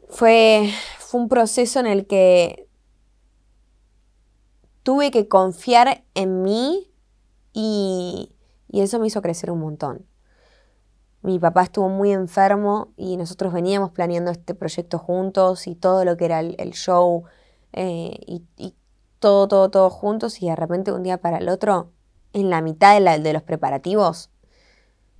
fue, 0.08 0.70
fue 0.98 1.20
un 1.20 1.28
proceso 1.28 1.80
en 1.80 1.86
el 1.86 2.06
que 2.06 2.68
tuve 4.88 5.10
que 5.10 5.28
confiar 5.28 6.02
en 6.14 6.42
mí 6.42 6.90
y, 7.52 8.34
eso 8.72 8.98
me 8.98 9.06
hizo 9.06 9.20
crecer 9.20 9.50
un 9.50 9.60
montón. 9.60 10.06
Mi 11.20 11.38
papá 11.38 11.64
estuvo 11.64 11.88
muy 11.88 12.12
enfermo 12.12 12.92
y 12.96 13.16
nosotros 13.16 13.52
veníamos 13.52 13.90
planeando 13.90 14.30
este 14.30 14.54
proyecto 14.54 14.98
juntos 14.98 15.66
y 15.66 15.74
todo 15.74 16.04
lo 16.04 16.16
que 16.16 16.24
era 16.26 16.40
el, 16.40 16.72
show 16.72 17.24
eh, 17.72 18.18
y, 18.26 18.74
todo, 19.18 19.48
todo, 19.48 19.70
todo 19.70 19.90
juntos 19.90 20.40
y 20.40 20.48
de 20.48 20.56
repente 20.56 20.92
un 20.92 21.02
día 21.02 21.18
para 21.20 21.38
el 21.38 21.48
otro, 21.48 21.90
en 22.32 22.50
la 22.50 22.60
mitad 22.60 23.00
de, 23.00 23.32
los 23.32 23.42
preparativos, 23.42 24.30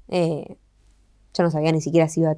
eh, 0.08 0.56
yo 1.34 1.42
no 1.42 1.50
sabía 1.50 1.72
ni 1.72 1.80
siquiera 1.80 2.08
si 2.08 2.20
iba 2.20 2.32
a 2.32 2.36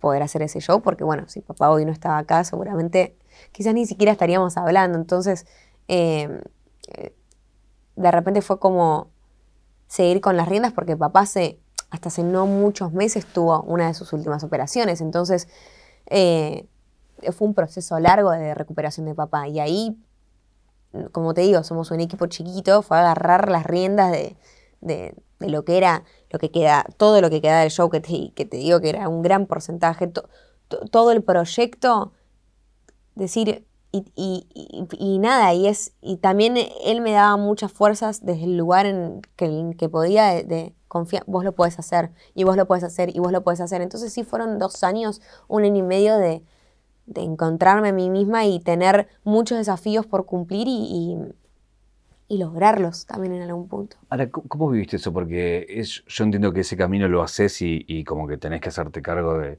poder 0.00 0.22
hacer 0.22 0.42
ese 0.42 0.60
show, 0.60 0.82
porque 0.82 1.04
bueno, 1.04 1.28
si 1.28 1.40
papá 1.40 1.70
hoy 1.70 1.84
no 1.84 1.92
estaba 1.92 2.18
acá, 2.18 2.44
seguramente 2.44 3.16
quizás 3.52 3.74
ni 3.74 3.86
siquiera 3.86 4.12
estaríamos 4.12 4.56
hablando. 4.56 4.98
Entonces, 4.98 5.46
eh, 5.88 6.42
de 7.96 8.10
repente 8.10 8.42
fue 8.42 8.58
como 8.58 9.10
seguir 9.86 10.20
con 10.20 10.36
las 10.36 10.48
riendas, 10.48 10.72
porque 10.72 10.96
papá 10.96 11.26
se, 11.26 11.60
hasta 11.90 12.08
hace 12.08 12.22
no 12.22 12.46
muchos 12.46 12.92
meses 12.92 13.26
tuvo 13.26 13.62
una 13.62 13.88
de 13.88 13.94
sus 13.94 14.12
últimas 14.12 14.42
operaciones. 14.42 15.00
Entonces, 15.00 15.48
eh, 16.06 16.66
fue 17.32 17.46
un 17.46 17.54
proceso 17.54 17.98
largo 18.00 18.30
de 18.30 18.54
recuperación 18.54 19.06
de 19.06 19.14
papá. 19.14 19.48
Y 19.48 19.60
ahí, 19.60 19.96
como 21.12 21.34
te 21.34 21.42
digo, 21.42 21.62
somos 21.62 21.90
un 21.90 22.00
equipo 22.00 22.26
chiquito, 22.26 22.82
fue 22.82 22.98
agarrar 22.98 23.50
las 23.50 23.64
riendas 23.64 24.12
de 24.12 24.36
de 25.42 25.50
lo 25.50 25.64
que 25.64 25.76
era, 25.76 26.04
lo 26.30 26.38
que 26.38 26.50
queda, 26.50 26.86
todo 26.96 27.20
lo 27.20 27.28
que 27.28 27.42
queda 27.42 27.60
del 27.60 27.70
show, 27.70 27.90
que 27.90 28.00
te, 28.00 28.32
que 28.34 28.46
te 28.46 28.56
digo 28.56 28.80
que 28.80 28.88
era 28.88 29.08
un 29.08 29.22
gran 29.22 29.46
porcentaje, 29.46 30.10
todo 30.90 31.12
el 31.12 31.22
proyecto, 31.22 32.12
decir, 33.14 33.66
y, 33.92 35.18
nada, 35.20 35.52
y 35.52 35.66
es, 35.66 35.92
y 36.00 36.16
también 36.16 36.56
él 36.56 37.02
me 37.02 37.12
daba 37.12 37.36
muchas 37.36 37.70
fuerzas 37.70 38.24
desde 38.24 38.44
el 38.44 38.56
lugar 38.56 38.86
en 38.86 39.20
que, 39.36 39.74
que 39.76 39.90
podía 39.90 40.28
de, 40.42 40.74
confiar, 40.88 41.24
vos 41.26 41.44
lo 41.44 41.52
puedes 41.52 41.78
hacer, 41.78 42.10
y 42.34 42.44
vos 42.44 42.56
lo 42.56 42.66
puedes 42.66 42.84
hacer, 42.84 43.14
y 43.14 43.18
vos 43.18 43.32
lo 43.32 43.42
puedes 43.42 43.60
hacer. 43.60 43.82
Entonces 43.82 44.12
sí 44.12 44.24
fueron 44.24 44.58
dos 44.58 44.82
años, 44.82 45.20
un 45.46 45.64
año 45.64 45.76
y 45.76 45.82
medio 45.82 46.16
de, 46.16 46.42
encontrarme 47.14 47.88
a 47.88 47.92
mí 47.92 48.10
misma 48.10 48.46
y 48.46 48.60
tener 48.60 49.08
muchos 49.24 49.58
desafíos 49.58 50.06
por 50.06 50.26
cumplir 50.26 50.66
y 50.68 51.16
y 52.32 52.38
lograrlos 52.38 53.04
también 53.04 53.34
en 53.34 53.42
algún 53.42 53.68
punto. 53.68 53.98
Ahora, 54.08 54.30
¿cómo 54.30 54.70
viviste 54.70 54.96
eso? 54.96 55.12
Porque 55.12 55.66
es, 55.68 56.02
yo 56.06 56.24
entiendo 56.24 56.50
que 56.50 56.60
ese 56.60 56.78
camino 56.78 57.06
lo 57.06 57.22
haces 57.22 57.60
y, 57.60 58.04
como 58.04 58.26
que 58.26 58.38
tenés 58.38 58.62
que 58.62 58.70
hacerte 58.70 59.02
cargo 59.02 59.36
de 59.36 59.58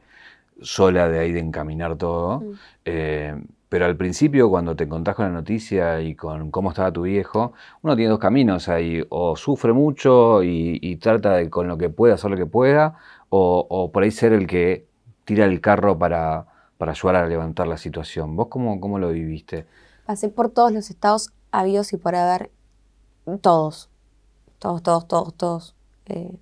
sola 0.60 1.08
de 1.08 1.20
ahí 1.20 1.32
de 1.32 1.39
encaminar 1.39 1.98
todo. 1.98 2.39
Mm. 2.39 2.54
Eh, 2.86 3.44
pero 3.70 3.86
al 3.86 3.96
principio, 3.96 4.50
cuando 4.50 4.76
te 4.76 4.86
encontrás 4.86 5.16
con 5.16 5.26
la 5.26 5.32
noticia 5.32 6.02
y 6.02 6.16
con 6.16 6.50
cómo 6.50 6.70
estaba 6.70 6.91
tu 6.91 7.04
viejo, 7.04 7.54
uno 7.84 7.96
tiene 7.96 8.10
dos 8.10 8.20
caminos 8.20 8.68
ahí. 8.68 9.06
O 9.10 9.36
sufre 9.36 9.72
mucho 9.72 10.41
y, 10.41 10.96
trata 10.96 11.36
de 11.36 11.52
con 11.52 11.68
lo 11.68 11.78
que 11.78 11.89
pueda 11.89 12.16
hacer 12.16 12.32
lo 12.32 12.38
que 12.38 12.48
pueda, 12.48 12.98
o, 13.30 13.91
por 13.94 14.02
ahí 14.02 14.10
ser 14.10 14.34
el 14.34 14.48
que 14.48 14.88
tira 15.26 15.46
el 15.46 15.62
carro 15.62 16.00
para, 16.00 16.48
para 16.78 16.92
ayudar 16.92 17.16
a 17.16 17.28
levantar 17.28 17.68
la 17.68 17.78
situación. 17.78 18.36
¿Vos 18.36 18.48
cómo, 18.48 18.80
cómo 18.80 19.00
lo 19.00 19.10
viviste? 19.10 19.66
Pasé 20.06 20.30
por 20.30 20.50
todos 20.50 20.72
los 20.72 20.90
estados 20.90 21.32
habidos 21.52 21.94
y 21.94 21.98
por 21.98 22.16
haber 22.16 22.52
todos, 23.42 23.90
todos, 24.60 24.84
todos, 24.84 25.08
todos, 25.08 25.34
todos. 25.36 25.76
Eh. 26.08 26.38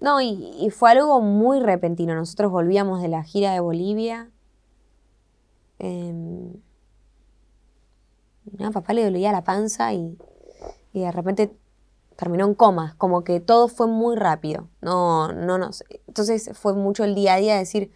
No, 0.00 0.20
y, 0.20 0.68
fue 0.70 0.90
algo 0.90 1.20
muy 1.20 1.60
repentino. 1.60 2.14
Nosotros 2.14 2.50
volvíamos 2.50 3.00
de 3.00 3.08
la 3.08 3.22
gira 3.22 3.52
de 3.52 3.60
Bolivia. 3.60 4.30
Eh, 5.78 6.52
a 8.60 8.70
papá 8.70 8.92
le 8.92 9.04
dolía 9.04 9.32
la 9.32 9.44
panza 9.44 9.92
y, 9.92 10.18
y, 10.92 11.00
de 11.00 11.10
repente 11.10 11.56
terminó 12.16 12.46
en 12.46 12.54
coma. 12.54 12.94
Como 12.98 13.24
que 13.24 13.40
todo 13.40 13.68
fue 13.68 13.86
muy 13.86 14.16
rápido. 14.16 14.68
No, 14.80 15.32
no. 15.32 15.70
Entonces 16.06 16.50
fue 16.54 16.74
mucho 16.74 17.04
el 17.04 17.14
día 17.14 17.34
a 17.34 17.38
día 17.38 17.56
decir. 17.56 17.92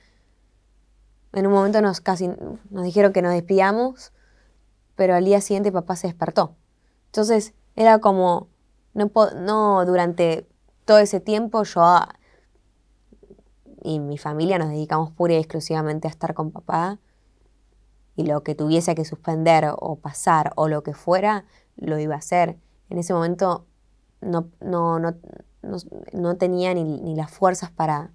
En 1.33 1.47
un 1.47 1.53
momento 1.53 1.83
nos 1.83 2.01
casi 2.01 2.29
nos 2.71 2.85
dijeron 2.85 3.13
que 3.13 3.23
nos 3.23 3.33
despidamos 3.33 4.13
pero 4.99 5.15
al 5.15 5.25
día 5.25 5.41
siguiente 5.41 5.71
papá 5.71 5.95
se 5.95 6.09
despertó. 6.09 6.57
Entonces 7.07 7.55
era 7.77 8.01
como, 8.01 8.49
no, 8.95 9.09
no 9.37 9.87
durante 9.87 10.49
todo 10.85 10.99
ese 10.99 11.21
tiempo 11.21 11.63
yo 11.63 12.01
y 13.85 14.01
mi 14.01 14.19
familia 14.19 14.59
nos 14.59 14.71
dedicamos 14.71 15.13
pura 15.13 15.35
y 15.35 15.37
exclusivamente 15.37 16.09
a 16.09 16.11
estar 16.11 16.35
con 16.35 16.51
papá 16.51 16.99
y 18.17 18.25
lo 18.25 18.43
que 18.43 18.57
tuviese 18.57 18.97
que 18.97 19.05
suspender 19.05 19.73
o 19.79 20.01
pasar 20.01 20.53
o 20.57 20.67
lo 20.67 20.83
que 20.83 20.95
fuera, 20.95 21.45
lo 21.77 22.01
iba 22.01 22.17
a 22.17 22.19
hacer. 22.19 22.59
En 22.91 22.99
ese 22.99 23.15
momento 23.15 23.67
no, 24.21 24.49
no, 24.61 24.99
no, 24.99 25.15
no, 26.13 26.37
tenía 26.37 26.75
ni, 26.75 26.85
ni, 26.85 27.15
las 27.15 27.31
fuerzas 27.31 27.71
para... 27.71 28.11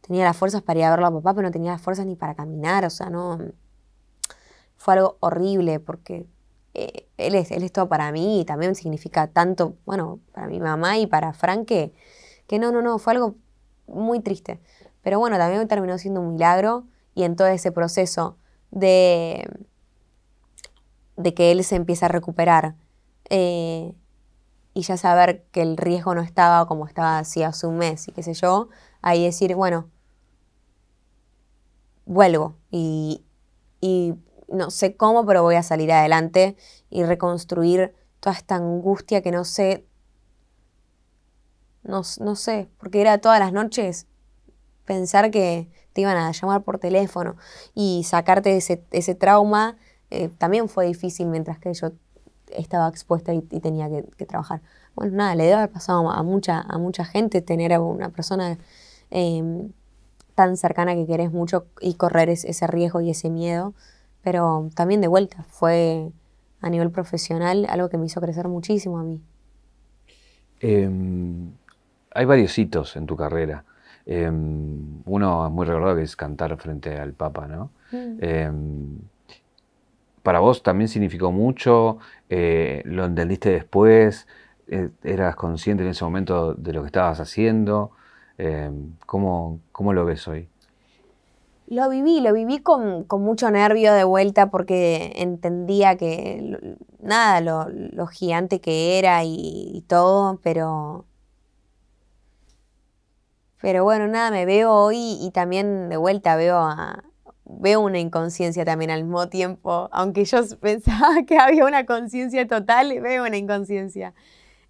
Tenía 0.00 0.24
las 0.24 0.36
fuerzas 0.36 0.62
para 0.62 0.80
ir 0.80 0.84
a 0.84 0.90
verlo 0.90 1.06
a 1.06 1.12
papá, 1.12 1.34
pero 1.34 1.48
no 1.48 1.52
tenía 1.52 1.72
las 1.72 1.80
fuerzas 1.82 2.06
ni 2.06 2.16
para 2.16 2.34
caminar, 2.34 2.84
o 2.84 2.90
sea, 2.90 3.08
no 3.08 3.38
fue 4.82 4.94
algo 4.94 5.16
horrible 5.20 5.78
porque 5.78 6.26
eh, 6.74 7.06
él, 7.16 7.36
es, 7.36 7.52
él 7.52 7.62
es 7.62 7.70
todo 7.70 7.88
para 7.88 8.10
mí 8.10 8.40
y 8.40 8.44
también 8.44 8.74
significa 8.74 9.28
tanto, 9.28 9.76
bueno, 9.84 10.18
para 10.32 10.48
mi 10.48 10.58
mamá 10.58 10.98
y 10.98 11.06
para 11.06 11.32
Frank 11.32 11.66
que, 11.66 11.92
que 12.48 12.58
no, 12.58 12.72
no, 12.72 12.82
no, 12.82 12.98
fue 12.98 13.12
algo 13.12 13.36
muy 13.86 14.18
triste. 14.18 14.60
Pero 15.02 15.20
bueno, 15.20 15.38
también 15.38 15.66
terminó 15.68 15.98
siendo 15.98 16.20
un 16.20 16.32
milagro 16.32 16.84
y 17.14 17.22
en 17.22 17.36
todo 17.36 17.46
ese 17.46 17.70
proceso 17.70 18.38
de, 18.72 19.48
de 21.16 21.32
que 21.32 21.52
él 21.52 21.62
se 21.62 21.76
empieza 21.76 22.06
a 22.06 22.08
recuperar 22.08 22.74
eh, 23.30 23.94
y 24.74 24.82
ya 24.82 24.96
saber 24.96 25.44
que 25.52 25.62
el 25.62 25.76
riesgo 25.76 26.14
no 26.14 26.22
estaba 26.22 26.66
como 26.66 26.86
estaba 26.86 27.18
así 27.18 27.42
hace 27.42 27.66
un 27.66 27.78
mes 27.78 28.08
y 28.08 28.12
qué 28.12 28.22
sé 28.22 28.34
yo, 28.34 28.68
ahí 29.02 29.24
decir, 29.24 29.54
bueno, 29.54 29.88
vuelvo 32.06 32.56
y, 32.70 33.24
y 33.80 34.14
no 34.48 34.70
sé 34.70 34.96
cómo, 34.96 35.26
pero 35.26 35.42
voy 35.42 35.56
a 35.56 35.62
salir 35.62 35.92
adelante 35.92 36.56
y 36.90 37.04
reconstruir 37.04 37.94
toda 38.20 38.36
esta 38.36 38.56
angustia 38.56 39.22
que 39.22 39.30
no 39.30 39.44
sé, 39.44 39.86
no, 41.82 42.02
no 42.20 42.36
sé, 42.36 42.68
porque 42.78 43.00
era 43.00 43.18
todas 43.18 43.40
las 43.40 43.52
noches 43.52 44.06
pensar 44.84 45.30
que 45.30 45.68
te 45.92 46.00
iban 46.00 46.16
a 46.16 46.32
llamar 46.32 46.62
por 46.62 46.78
teléfono 46.78 47.36
y 47.74 48.04
sacarte 48.04 48.56
ese, 48.56 48.84
ese 48.90 49.14
trauma 49.14 49.76
eh, 50.10 50.28
también 50.28 50.68
fue 50.68 50.86
difícil 50.86 51.26
mientras 51.26 51.58
que 51.58 51.72
yo 51.72 51.92
estaba 52.56 52.88
expuesta 52.88 53.32
y, 53.32 53.40
tenía 53.40 53.88
que, 53.90 54.26
trabajar. 54.26 54.60
Bueno, 54.94 55.16
nada, 55.16 55.34
le 55.34 55.44
debe 55.44 55.54
haber 55.54 55.70
pasado 55.70 56.10
a 56.10 56.22
mucha, 56.22 56.60
a 56.60 56.78
mucha 56.78 57.04
gente 57.04 57.40
tener 57.42 57.72
a 57.72 57.80
una 57.80 58.10
persona 58.10 58.58
em, 59.10 59.70
tan 60.34 60.56
cercana 60.56 60.94
que 60.94 61.06
querés 61.06 61.32
mucho 61.32 61.66
y 61.80 61.94
correr 61.94 62.28
ese 62.28 62.66
riesgo 62.66 63.00
y 63.00 63.10
ese 63.10 63.30
miedo, 63.30 63.74
pero 64.22 64.70
también 64.74 65.00
de 65.00 65.08
vuelta 65.08 65.44
fue 65.48 66.10
a 66.60 66.70
nivel 66.70 66.90
profesional 66.90 67.66
algo 67.68 67.88
que 67.88 67.98
me 67.98 68.06
hizo 68.06 68.20
crecer 68.20 68.48
muchísimo 68.48 68.98
a 68.98 69.02
mí. 69.02 69.20
Em, 70.60 71.50
hay 72.14 72.24
varios 72.24 72.56
hitos 72.56 72.96
en 72.96 73.06
tu 73.06 73.16
carrera. 73.16 73.64
Em, 74.06 75.02
uno 75.04 75.46
es 75.46 75.52
muy 75.52 75.66
recordado 75.66 75.96
que 75.96 76.02
es 76.02 76.16
cantar 76.16 76.56
frente 76.56 76.98
al 76.98 77.12
Papa, 77.12 77.46
¿no? 77.46 77.70
Mm 77.92 79.11
para 80.22 80.40
vos 80.40 80.62
también 80.62 80.88
significó 80.88 81.32
mucho, 81.32 81.98
eh, 82.30 82.82
lo 82.84 83.04
entendiste 83.04 83.50
después, 83.50 84.26
eh, 84.68 84.90
eras 85.02 85.36
consciente 85.36 85.82
en 85.82 85.90
ese 85.90 86.04
momento 86.04 86.54
de 86.54 86.72
lo 86.72 86.82
que 86.82 86.86
estabas 86.86 87.20
haciendo. 87.20 87.90
Eh, 88.38 88.70
¿cómo, 89.06 89.60
lo 89.76 90.04
ves 90.04 90.26
hoy? 90.28 90.48
Lo 91.66 91.88
viví, 91.88 92.20
lo 92.20 92.32
viví 92.32 92.58
con, 92.58 93.06
mucho 93.08 93.50
nervio 93.50 93.92
de 93.92 94.04
vuelta 94.04 94.50
porque 94.50 95.12
entendía 95.16 95.96
que 95.96 96.76
nada, 97.00 97.40
lo, 97.40 98.06
gigante 98.06 98.60
que 98.60 98.98
era 98.98 99.24
y, 99.24 99.84
todo, 99.88 100.38
pero... 100.42 101.04
Pero 103.60 103.84
bueno, 103.84 104.08
nada, 104.08 104.32
me 104.32 104.44
veo 104.44 104.72
hoy 104.72 105.18
y 105.20 105.30
también 105.30 105.88
de 105.88 105.96
vuelta 105.96 106.34
veo 106.34 106.58
a, 106.58 107.04
veo 107.60 107.80
una 107.80 107.98
inconsciencia 107.98 108.64
también 108.64 108.90
al 108.90 109.04
mismo 109.04 109.28
tiempo. 109.28 109.88
Aunque 109.92 110.24
yo 110.24 110.38
pensaba 110.60 111.22
que 111.26 111.38
había 111.38 111.64
una 111.64 111.86
conciencia 111.86 112.46
total, 112.46 113.00
veo 113.00 113.24
una 113.24 113.36
inconsciencia. 113.36 114.14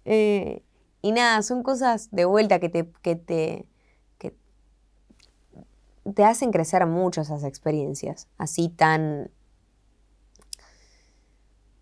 Eh, 0.05 0.63
y 1.01 1.11
nada, 1.11 1.41
son 1.41 1.63
cosas 1.63 2.09
de 2.11 2.25
vuelta 2.25 2.59
que 2.59 2.69
te, 2.69 2.89
que 3.01 3.15
te, 3.15 3.65
te 6.13 6.25
hacen 6.25 6.51
crecer 6.51 6.85
mucho 6.85 7.21
esas 7.21 7.43
experiencias, 7.43 8.27
así 8.37 8.69
tan... 8.69 9.31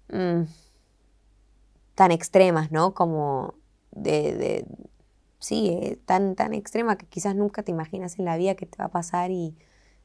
Mm, 0.09 0.43
tan 1.95 2.11
extremas, 2.11 2.71
¿no? 2.71 2.93
Como 2.93 3.53
de, 3.91 4.35
de 4.35 4.65
sí, 5.39 5.69
eh, 5.69 5.99
tan, 6.05 6.35
tan 6.35 6.53
extrema 6.53 6.97
que 6.97 7.05
quizás 7.05 7.35
nunca 7.35 7.63
te 7.63 7.71
imaginas 7.71 8.19
en 8.19 8.25
la 8.25 8.37
vida 8.37 8.55
que 8.55 8.65
te 8.65 8.77
va 8.77 8.85
a 8.85 8.91
pasar 8.91 9.31
y, 9.31 9.55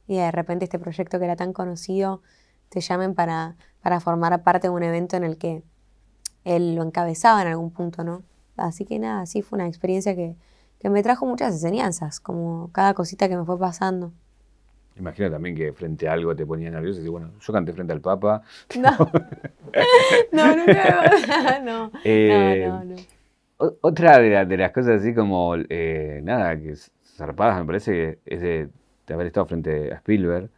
y 0.07 0.17
de 0.17 0.31
repente 0.31 0.65
este 0.65 0.79
proyecto 0.79 1.19
que 1.19 1.25
era 1.25 1.37
tan 1.37 1.53
conocido 1.53 2.23
te 2.69 2.81
llamen 2.81 3.15
para, 3.15 3.57
para 3.81 4.01
formar 4.01 4.43
parte 4.43 4.69
de 4.69 4.75
un 4.75 4.83
evento 4.83 5.17
en 5.17 5.25
el 5.25 5.39
que 5.39 5.63
él 6.45 6.75
lo 6.75 6.83
encabezaba 6.83 7.43
en 7.43 7.49
algún 7.49 7.71
punto, 7.71 8.05
¿no? 8.05 8.23
Así 8.57 8.85
que 8.85 8.99
nada, 8.99 9.27
sí 9.27 9.43
fue 9.43 9.59
una 9.59 9.67
experiencia 9.67 10.15
que, 10.15 10.37
me 10.89 11.03
trajo 11.03 11.27
muchas 11.27 11.53
enseñanzas, 11.53 12.21
como 12.21 12.71
cada 12.71 12.95
cosita 12.95 13.29
que 13.29 13.37
me 13.37 13.45
fue 13.45 13.59
pasando. 13.59 14.13
Imagino 14.97 15.29
también 15.29 15.57
que 15.57 15.73
frente 15.73 16.09
a 16.09 16.13
algo 16.13 16.37
te 16.37 16.47
ponía 16.47 16.71
nervioso 16.71 16.99
y 16.99 17.03
decís, 17.03 17.11
bueno, 17.11 17.33
yo 17.41 17.53
canté 17.53 17.73
frente 17.73 17.93
al 17.93 18.01
Papa. 18.01 18.43
No, 20.33 20.47
no, 20.47 20.57
nunca, 20.57 21.61
no, 21.65 21.91
eh, 22.05 22.67
no, 22.69 22.85
no, 22.85 22.95
no. 22.95 23.73
Otra 23.81 24.19
de, 24.21 24.57
las 24.57 24.71
cosas 24.71 25.01
así 25.01 25.13
como, 25.13 25.57
eh, 25.57 26.21
nada, 26.23 26.57
que 26.57 26.75
zarpadas 27.17 27.59
me 27.59 27.67
parece 27.67 27.93
que 27.93 28.19
es 28.27 28.41
de 28.41 28.69
de 29.07 29.15
haber 29.15 29.29
estado 29.29 29.47
frente 29.47 29.93
a 29.93 29.97
Spielberg. 29.97 30.51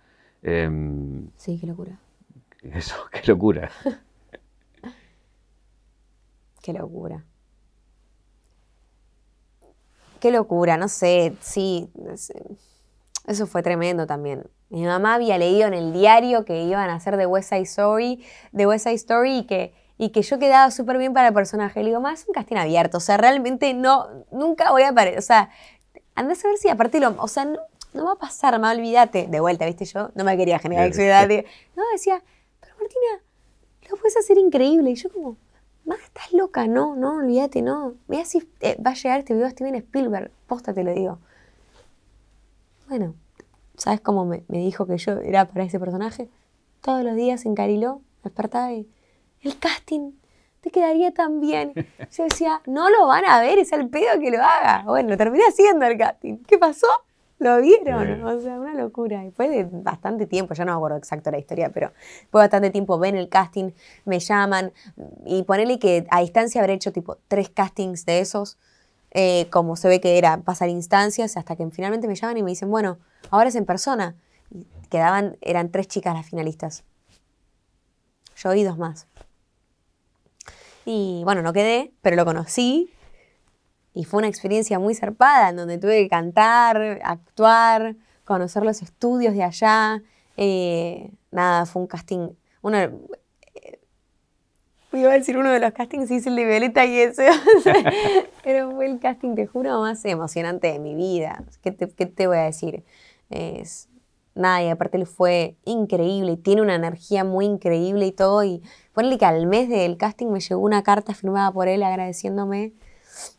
Em, 0.42 1.30
sí, 1.36 1.58
qué 1.60 1.66
locura. 1.66 1.98
Eso, 2.62 2.96
qué 3.12 3.20
locura. 3.26 3.70
qué 6.62 6.72
locura. 6.72 7.24
Qué 10.20 10.32
locura, 10.32 10.76
no 10.76 10.88
sé, 10.88 11.36
sí, 11.40 11.88
eso 13.28 13.46
fue 13.46 13.62
tremendo 13.62 14.06
también. 14.06 14.50
Mi 14.68 14.84
mamá 14.84 15.14
había 15.14 15.38
leído 15.38 15.68
en 15.68 15.74
el 15.74 15.92
diario 15.92 16.44
que 16.44 16.64
iban 16.64 16.90
a 16.90 16.96
hacer 16.96 17.16
de 17.16 17.26
West 17.26 17.50
Side 17.50 17.62
Story, 17.62 18.24
de 18.50 18.66
West 18.66 18.84
Side 18.84 18.96
Story 18.96 19.38
y 19.38 19.46
que, 19.46 19.74
y 19.96 20.10
que 20.10 20.22
yo 20.22 20.40
quedaba 20.40 20.72
súper 20.72 20.98
bien 20.98 21.12
para 21.12 21.28
el 21.28 21.34
personaje. 21.34 21.80
Le 21.80 21.90
digo, 21.90 22.00
más 22.00 22.22
es 22.22 22.28
un 22.28 22.34
casting 22.34 22.56
abierto, 22.56 22.98
o 22.98 23.00
sea, 23.00 23.16
realmente 23.16 23.74
no, 23.74 24.08
nunca 24.32 24.72
voy 24.72 24.82
a 24.82 24.88
aparecer, 24.88 25.20
o 25.20 25.22
sea, 25.22 25.50
andás 26.16 26.44
a 26.44 26.48
ver 26.48 26.58
si 26.58 26.68
aparte 26.68 26.98
lo, 26.98 27.14
o 27.18 27.28
sea, 27.28 27.44
no, 27.44 27.60
no 27.94 28.04
va 28.04 28.12
a 28.12 28.16
pasar, 28.16 28.58
más 28.60 28.76
olvídate. 28.76 29.26
De 29.28 29.40
vuelta, 29.40 29.66
¿viste? 29.66 29.84
Yo 29.84 30.10
no 30.14 30.24
me 30.24 30.36
quería 30.36 30.58
generar 30.58 30.86
ansiedad. 30.86 31.28
No, 31.76 31.82
decía, 31.92 32.22
pero 32.60 32.74
Martina, 32.78 33.22
lo 33.90 33.96
puedes 33.96 34.16
hacer 34.16 34.38
increíble. 34.38 34.90
Y 34.90 34.94
yo 34.94 35.10
como, 35.10 35.36
más 35.84 36.00
estás 36.00 36.32
loca, 36.32 36.66
no, 36.66 36.96
no, 36.96 37.16
olvídate, 37.16 37.62
no. 37.62 37.94
Mira 38.06 38.24
si 38.24 38.46
eh, 38.60 38.76
va 38.84 38.90
a 38.90 38.94
llegar 38.94 39.20
este 39.20 39.34
video 39.34 39.46
a 39.46 39.50
Steven 39.50 39.74
Spielberg. 39.74 40.30
Posta 40.46 40.74
te 40.74 40.84
lo 40.84 40.92
digo. 40.92 41.18
Bueno, 42.88 43.14
¿sabes 43.76 44.00
cómo 44.00 44.24
me, 44.24 44.44
dijo 44.48 44.86
que 44.86 44.98
yo 44.98 45.12
era 45.20 45.46
para 45.46 45.64
ese 45.64 45.80
personaje? 45.80 46.28
Todos 46.80 47.04
los 47.04 47.16
días 47.16 47.44
en 47.44 47.54
Cariló, 47.54 48.02
despertaba 48.22 48.72
y 48.72 48.88
el 49.42 49.58
casting 49.58 50.12
te 50.60 50.70
quedaría 50.70 51.12
tan 51.12 51.40
bien. 51.40 51.72
Yo 52.10 52.24
decía, 52.24 52.60
no 52.66 52.90
lo 52.90 53.06
van 53.06 53.24
a 53.24 53.40
ver, 53.40 53.58
es 53.58 53.72
el 53.72 53.88
pedo 53.88 54.18
que 54.20 54.30
lo 54.30 54.42
haga. 54.42 54.82
Bueno, 54.86 55.16
terminé 55.16 55.44
haciendo 55.44 55.86
el 55.86 55.96
casting. 55.96 56.38
¿Qué 56.46 56.58
pasó? 56.58 56.86
¿Lo 57.38 57.60
vieron? 57.60 58.24
O 58.24 58.40
sea, 58.40 58.58
una 58.58 58.74
locura. 58.74 59.22
Después 59.22 59.50
de 59.50 59.64
bastante 59.70 60.26
tiempo, 60.26 60.54
ya 60.54 60.64
no 60.64 60.72
me 60.72 60.76
acuerdo 60.76 60.96
exacto 60.96 61.30
la 61.30 61.38
historia, 61.38 61.70
pero 61.72 61.88
de 61.90 62.28
bastante 62.30 62.70
tiempo 62.70 62.98
ven 62.98 63.16
el 63.16 63.28
casting, 63.28 63.70
me 64.04 64.18
llaman 64.18 64.72
y 65.24 65.44
ponerle 65.44 65.78
que 65.78 66.06
a 66.10 66.20
distancia 66.20 66.60
habré 66.60 66.74
hecho 66.74 66.92
tipo 66.92 67.18
tres 67.28 67.48
castings 67.48 68.04
de 68.06 68.20
esos, 68.20 68.58
eh, 69.12 69.46
como 69.50 69.76
se 69.76 69.88
ve 69.88 70.00
que 70.00 70.18
era 70.18 70.38
pasar 70.38 70.68
instancias, 70.68 71.36
hasta 71.36 71.54
que 71.54 71.68
finalmente 71.70 72.08
me 72.08 72.16
llaman 72.16 72.38
y 72.38 72.42
me 72.42 72.50
dicen, 72.50 72.70
bueno, 72.70 72.98
ahora 73.30 73.48
es 73.48 73.54
en 73.54 73.66
persona. 73.66 74.16
Y 74.50 74.66
quedaban, 74.88 75.36
eran 75.40 75.70
tres 75.70 75.86
chicas 75.86 76.14
las 76.14 76.26
finalistas. 76.26 76.82
Yo 78.36 78.50
oí 78.50 78.64
dos 78.64 78.78
más. 78.78 79.06
Y 80.84 81.22
bueno, 81.24 81.42
no 81.42 81.52
quedé, 81.52 81.92
pero 82.02 82.16
lo 82.16 82.24
conocí 82.24 82.90
y 83.94 84.04
fue 84.04 84.18
una 84.18 84.28
experiencia 84.28 84.78
muy 84.78 84.94
zarpada 84.94 85.50
en 85.50 85.56
donde 85.56 85.78
tuve 85.78 86.02
que 86.02 86.08
cantar, 86.08 87.00
actuar, 87.02 87.96
conocer 88.24 88.62
los 88.62 88.82
estudios 88.82 89.34
de 89.34 89.42
allá. 89.42 90.02
Eh, 90.36 91.10
nada, 91.30 91.66
fue 91.66 91.82
un 91.82 91.88
casting. 91.88 92.28
Uno, 92.62 92.78
eh, 92.78 93.80
iba 94.92 95.10
a 95.10 95.14
decir 95.14 95.36
uno 95.36 95.50
de 95.50 95.60
los 95.60 95.72
castings, 95.72 96.10
hice 96.10 96.28
el 96.28 96.36
de 96.36 96.44
Violeta 96.44 96.84
y 96.84 96.98
ese. 96.98 97.28
pero 98.44 98.70
fue 98.72 98.86
el 98.86 99.00
casting, 99.00 99.34
te 99.34 99.46
juro, 99.46 99.80
más 99.80 100.04
emocionante 100.04 100.70
de 100.70 100.78
mi 100.78 100.94
vida. 100.94 101.44
¿Qué 101.62 101.72
te, 101.72 101.88
qué 101.88 102.06
te 102.06 102.26
voy 102.26 102.36
a 102.36 102.42
decir? 102.42 102.84
Es, 103.30 103.88
nada, 104.34 104.62
y 104.62 104.68
aparte 104.68 105.04
fue 105.06 105.56
increíble, 105.64 106.36
tiene 106.36 106.62
una 106.62 106.74
energía 106.74 107.24
muy 107.24 107.46
increíble 107.46 108.06
y 108.06 108.12
todo. 108.12 108.44
Y 108.44 108.62
ponle 108.92 109.18
que 109.18 109.24
al 109.24 109.46
mes 109.46 109.68
del 109.68 109.96
casting 109.96 110.28
me 110.28 110.40
llegó 110.40 110.60
una 110.60 110.82
carta 110.82 111.14
firmada 111.14 111.50
por 111.50 111.66
él 111.66 111.82
agradeciéndome 111.82 112.74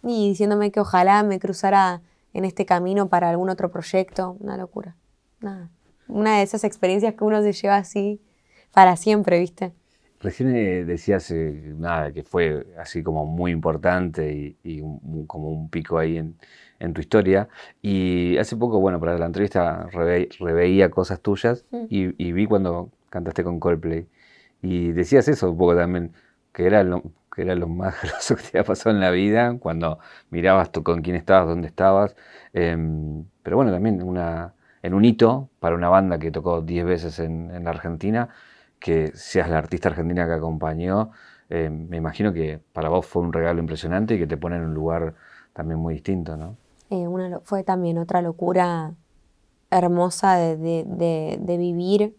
y 0.03 0.29
diciéndome 0.29 0.71
que 0.71 0.79
ojalá 0.79 1.23
me 1.23 1.39
cruzara 1.39 2.01
en 2.33 2.45
este 2.45 2.65
camino 2.65 3.09
para 3.09 3.29
algún 3.29 3.49
otro 3.49 3.71
proyecto. 3.71 4.37
Una 4.39 4.57
locura. 4.57 4.95
Nada. 5.41 5.69
Una 6.07 6.37
de 6.37 6.43
esas 6.43 6.63
experiencias 6.63 7.13
que 7.13 7.23
uno 7.23 7.41
se 7.41 7.53
lleva 7.53 7.77
así 7.77 8.21
para 8.73 8.95
siempre, 8.95 9.39
¿viste? 9.39 9.73
Recién 10.21 10.53
eh, 10.53 10.83
decías 10.83 11.31
eh, 11.31 11.73
nada, 11.77 12.11
que 12.11 12.23
fue 12.23 12.67
así 12.77 13.03
como 13.03 13.25
muy 13.25 13.51
importante 13.51 14.57
y, 14.63 14.81
como 15.27 15.49
un 15.49 15.69
pico 15.69 15.97
ahí 15.97 16.17
en, 16.17 16.93
tu 16.93 16.99
historia. 16.99 17.47
Y 17.81 18.37
hace 18.37 18.57
poco, 18.57 18.79
bueno, 18.79 18.99
para 18.99 19.17
la 19.17 19.25
entrevista 19.25 19.87
reveía 20.39 20.89
cosas 20.89 21.21
tuyas 21.21 21.65
mm. 21.71 21.85
y, 21.89 22.31
vi 22.33 22.45
cuando 22.47 22.89
cantaste 23.09 23.43
con 23.43 23.59
Coldplay. 23.59 24.07
Y 24.61 24.91
decías 24.91 25.27
eso 25.29 25.51
un 25.51 25.57
poco 25.57 25.75
también, 25.75 26.11
que 26.51 26.65
era 26.65 26.83
lo, 26.83 27.01
que 27.33 27.43
era 27.43 27.55
lo 27.55 27.67
más 27.67 27.95
grosso 28.03 28.35
que 28.35 28.43
te 28.43 28.47
había 28.49 28.63
pasado 28.63 28.95
en 28.95 29.01
la 29.01 29.11
vida, 29.11 29.57
cuando 29.59 29.99
mirabas 30.29 30.71
tú 30.71 30.83
con 30.83 31.01
quién 31.01 31.15
estabas, 31.15 31.47
dónde 31.47 31.67
estabas. 31.67 32.15
Em, 32.53 33.25
pero 33.43 33.57
bueno, 33.57 33.71
también 33.71 34.01
una, 34.01 34.53
en 34.83 34.93
un 34.93 35.05
hito 35.05 35.49
para 35.59 35.75
una 35.75 35.89
banda 35.89 36.19
que 36.19 36.31
tocó 36.31 36.61
10 36.61 36.85
veces 36.85 37.19
en, 37.19 37.63
la 37.63 37.69
Argentina, 37.69 38.29
que 38.79 39.11
seas 39.13 39.49
la 39.49 39.57
artista 39.57 39.89
argentina 39.89 40.25
que 40.25 40.33
acompañó, 40.33 41.11
eh, 41.49 41.69
me 41.69 41.97
imagino 41.97 42.31
que 42.33 42.59
para 42.73 42.89
vos 42.89 43.05
fue 43.05 43.21
un 43.23 43.33
regalo 43.33 43.59
impresionante 43.59 44.15
y 44.15 44.19
que 44.19 44.27
te 44.27 44.37
pone 44.37 44.57
en 44.57 44.63
un 44.63 44.73
lugar 44.73 45.15
también 45.53 45.79
muy 45.79 45.95
distinto, 45.95 46.37
¿no? 46.37 46.55
Eh, 46.89 47.07
fue 47.43 47.63
también 47.63 47.97
otra 47.97 48.21
locura 48.21 48.93
hermosa 49.71 50.37
de, 50.37 51.57
vivir. 51.57 52.15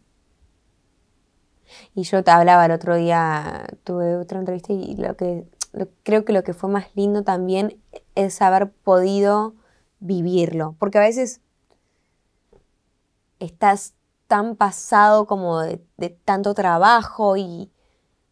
Y 1.95 2.03
yo 2.03 2.23
te 2.25 2.31
hablaba 2.31 2.67
el 2.67 2.73
otro 2.73 2.97
día, 2.97 3.67
tuve 3.85 4.17
otra 4.17 4.39
entrevista 4.39 4.73
y 4.73 4.97
lo 4.97 5.17
que 5.17 5.45
creo 6.03 6.25
que 6.25 6.33
lo 6.33 6.43
que 6.43 6.55
fue 6.55 6.71
más 6.71 6.87
lindo 6.95 7.23
también 7.23 7.81
es 8.15 8.43
haber 8.43 8.71
podido 8.71 9.55
vivirlo. 10.01 10.75
Porque 10.79 10.99
a 10.99 11.03
veces 11.03 11.41
estás 13.39 13.95
tan 14.27 14.55
pasado 14.57 15.27
como 15.27 15.61
de, 15.61 15.81
tanto 16.25 16.55
trabajo 16.55 17.37
y, 17.37 17.71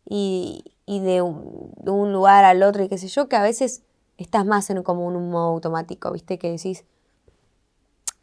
de, 0.07 1.22
un, 1.22 2.12
lugar 2.12 2.45
al 2.45 2.62
otro 2.62 2.84
y 2.84 2.89
qué 2.89 2.99
sé 2.99 3.09
yo, 3.09 3.28
que 3.28 3.36
a 3.36 3.43
veces 3.43 3.82
estás 4.16 4.47
más 4.47 4.70
en 4.70 4.82
como 4.82 5.07
un 5.07 5.30
modo 5.30 5.49
automático, 5.49 6.12
¿viste? 6.12 6.39
Que 6.39 6.51
decís, 6.51 6.84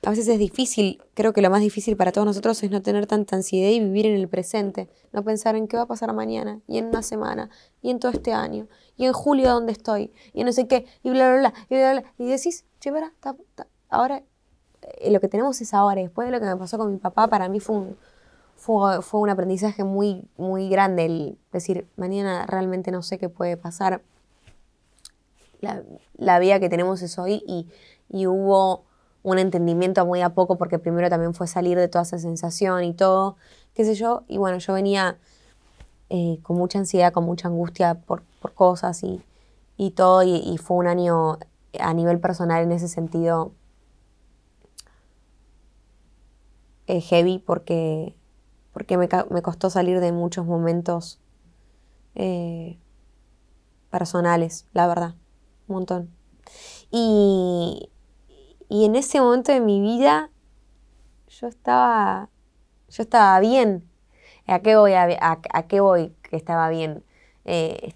a 0.06 0.12
veces 0.12 0.28
es 0.28 0.38
difícil, 0.38 1.02
creo 1.16 1.34
que 1.34 1.42
lo 1.42 1.50
más 1.50 1.62
difícil 1.62 1.98
para 1.98 2.12
todos 2.12 2.28
nosotros 2.28 2.62
es 2.62 2.70
no 2.70 2.82
tener 2.84 3.08
tanta 3.08 3.36
ansiedad 3.36 3.72
y 3.72 3.80
vivir 3.80 4.06
en 4.06 4.16
el 4.16 4.28
presente, 4.28 4.88
no 5.12 5.24
pensar 5.24 5.56
en 5.56 5.68
qué 5.68 5.78
va 5.78 5.84
a 5.84 5.88
pasar 5.88 6.14
mañana, 6.14 6.62
y 6.68 6.78
en 6.78 6.86
una 6.86 7.02
semana, 7.02 7.50
y 7.82 7.90
en 7.90 8.00
todo 8.00 8.12
este 8.12 8.32
año, 8.32 8.68
y 8.98 9.06
en 9.06 9.14
julio 9.14 9.50
dónde 9.50 9.72
estoy, 9.72 10.12
y 10.32 10.44
no 10.44 10.52
sé 10.52 10.68
qué, 10.68 10.86
y 11.02 11.10
bla, 11.10 11.32
bla, 11.32 11.40
bla, 11.40 11.54
y 11.70 11.76
bla, 11.76 11.92
bla, 11.94 12.04
y 12.20 12.30
decís, 12.30 12.66
che, 12.80 12.92
ahora 13.90 14.22
eh, 14.84 15.12
lo 15.12 15.20
que 15.20 15.28
tenemos 15.28 15.60
es 15.60 15.74
ahora, 15.74 16.02
después 16.02 16.28
de 16.28 16.32
lo 16.32 16.40
que 16.40 16.46
me 16.46 16.56
pasó 16.56 16.78
con 16.78 16.92
mi 16.92 17.00
papá, 17.00 17.28
para 17.28 17.50
mí 17.50 17.60
fue 17.60 17.76
un, 17.76 17.98
fue, 18.56 19.02
fue 19.02 19.22
un 19.22 19.30
aprendizaje 19.32 19.84
muy, 19.84 20.28
muy 20.38 20.70
grande 20.70 21.06
el 21.06 21.38
decir, 21.52 21.88
mañana 21.96 22.46
realmente 22.46 22.92
no 22.92 23.02
sé 23.02 23.18
qué 23.18 23.30
puede 23.30 23.58
pasar, 23.58 24.04
la, 25.62 25.82
la 26.16 26.38
vida 26.38 26.60
que 26.60 26.70
tenemos 26.70 27.02
es 27.02 27.18
hoy, 27.18 27.44
y, 27.48 27.68
y 28.08 28.28
hubo 28.28 28.84
un 29.26 29.40
entendimiento 29.40 30.06
muy 30.06 30.22
a 30.22 30.36
poco, 30.36 30.56
porque 30.58 30.78
primero 30.78 31.10
también 31.10 31.34
fue 31.34 31.48
salir 31.48 31.80
de 31.80 31.88
toda 31.88 32.04
esa 32.04 32.20
sensación 32.20 32.84
y 32.84 32.94
todo, 32.94 33.38
qué 33.74 33.84
sé 33.84 33.96
yo, 33.96 34.24
y 34.28 34.38
bueno, 34.38 34.60
yo 34.60 34.74
venía 34.74 35.18
eh, 36.10 36.38
con 36.44 36.58
mucha 36.58 36.78
ansiedad, 36.78 37.12
con 37.12 37.26
mucha 37.26 37.48
angustia 37.48 37.96
por, 37.96 38.24
cosas 38.54 39.02
y, 39.04 39.92
todo, 39.92 40.22
y, 40.22 40.58
fue 40.60 40.78
un 40.78 40.86
año 40.86 41.40
a 41.80 41.94
nivel 41.96 42.20
personal 42.20 42.64
en 42.64 42.72
ese 42.72 42.88
sentido 42.88 43.52
eh, 46.86 47.02
heavy 47.02 47.40
porque, 47.40 48.16
porque 48.74 48.96
me, 48.98 49.10
costó 49.10 49.72
salir 49.72 50.02
de 50.02 50.12
muchos 50.12 50.46
momentos 50.46 51.20
eh, 52.14 52.78
personales, 53.90 54.68
la 54.74 54.86
verdad, 54.86 55.16
un 55.68 55.78
montón. 55.78 56.10
Y, 56.92 57.90
y 58.70 58.86
en 58.86 58.96
ese 58.96 59.20
momento 59.22 59.52
de 59.52 59.60
mi 59.60 59.82
vida 59.82 60.30
yo 61.28 61.48
estaba, 61.48 62.30
yo 62.90 63.04
estaba 63.04 63.40
bien. 63.40 63.90
¿A 64.48 64.60
qué 64.60 64.76
voy? 64.76 64.94
¿A, 64.94 65.40
qué 65.68 65.80
voy 65.80 66.16
que 66.22 66.36
estaba 66.36 66.70
bien? 66.70 67.04
Eh, 67.46 67.94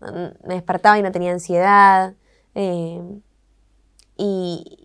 me 0.00 0.54
despertaba 0.54 0.98
y 0.98 1.02
no 1.02 1.12
tenía 1.12 1.32
ansiedad. 1.32 2.14
Eh, 2.54 3.20
y, 4.16 4.78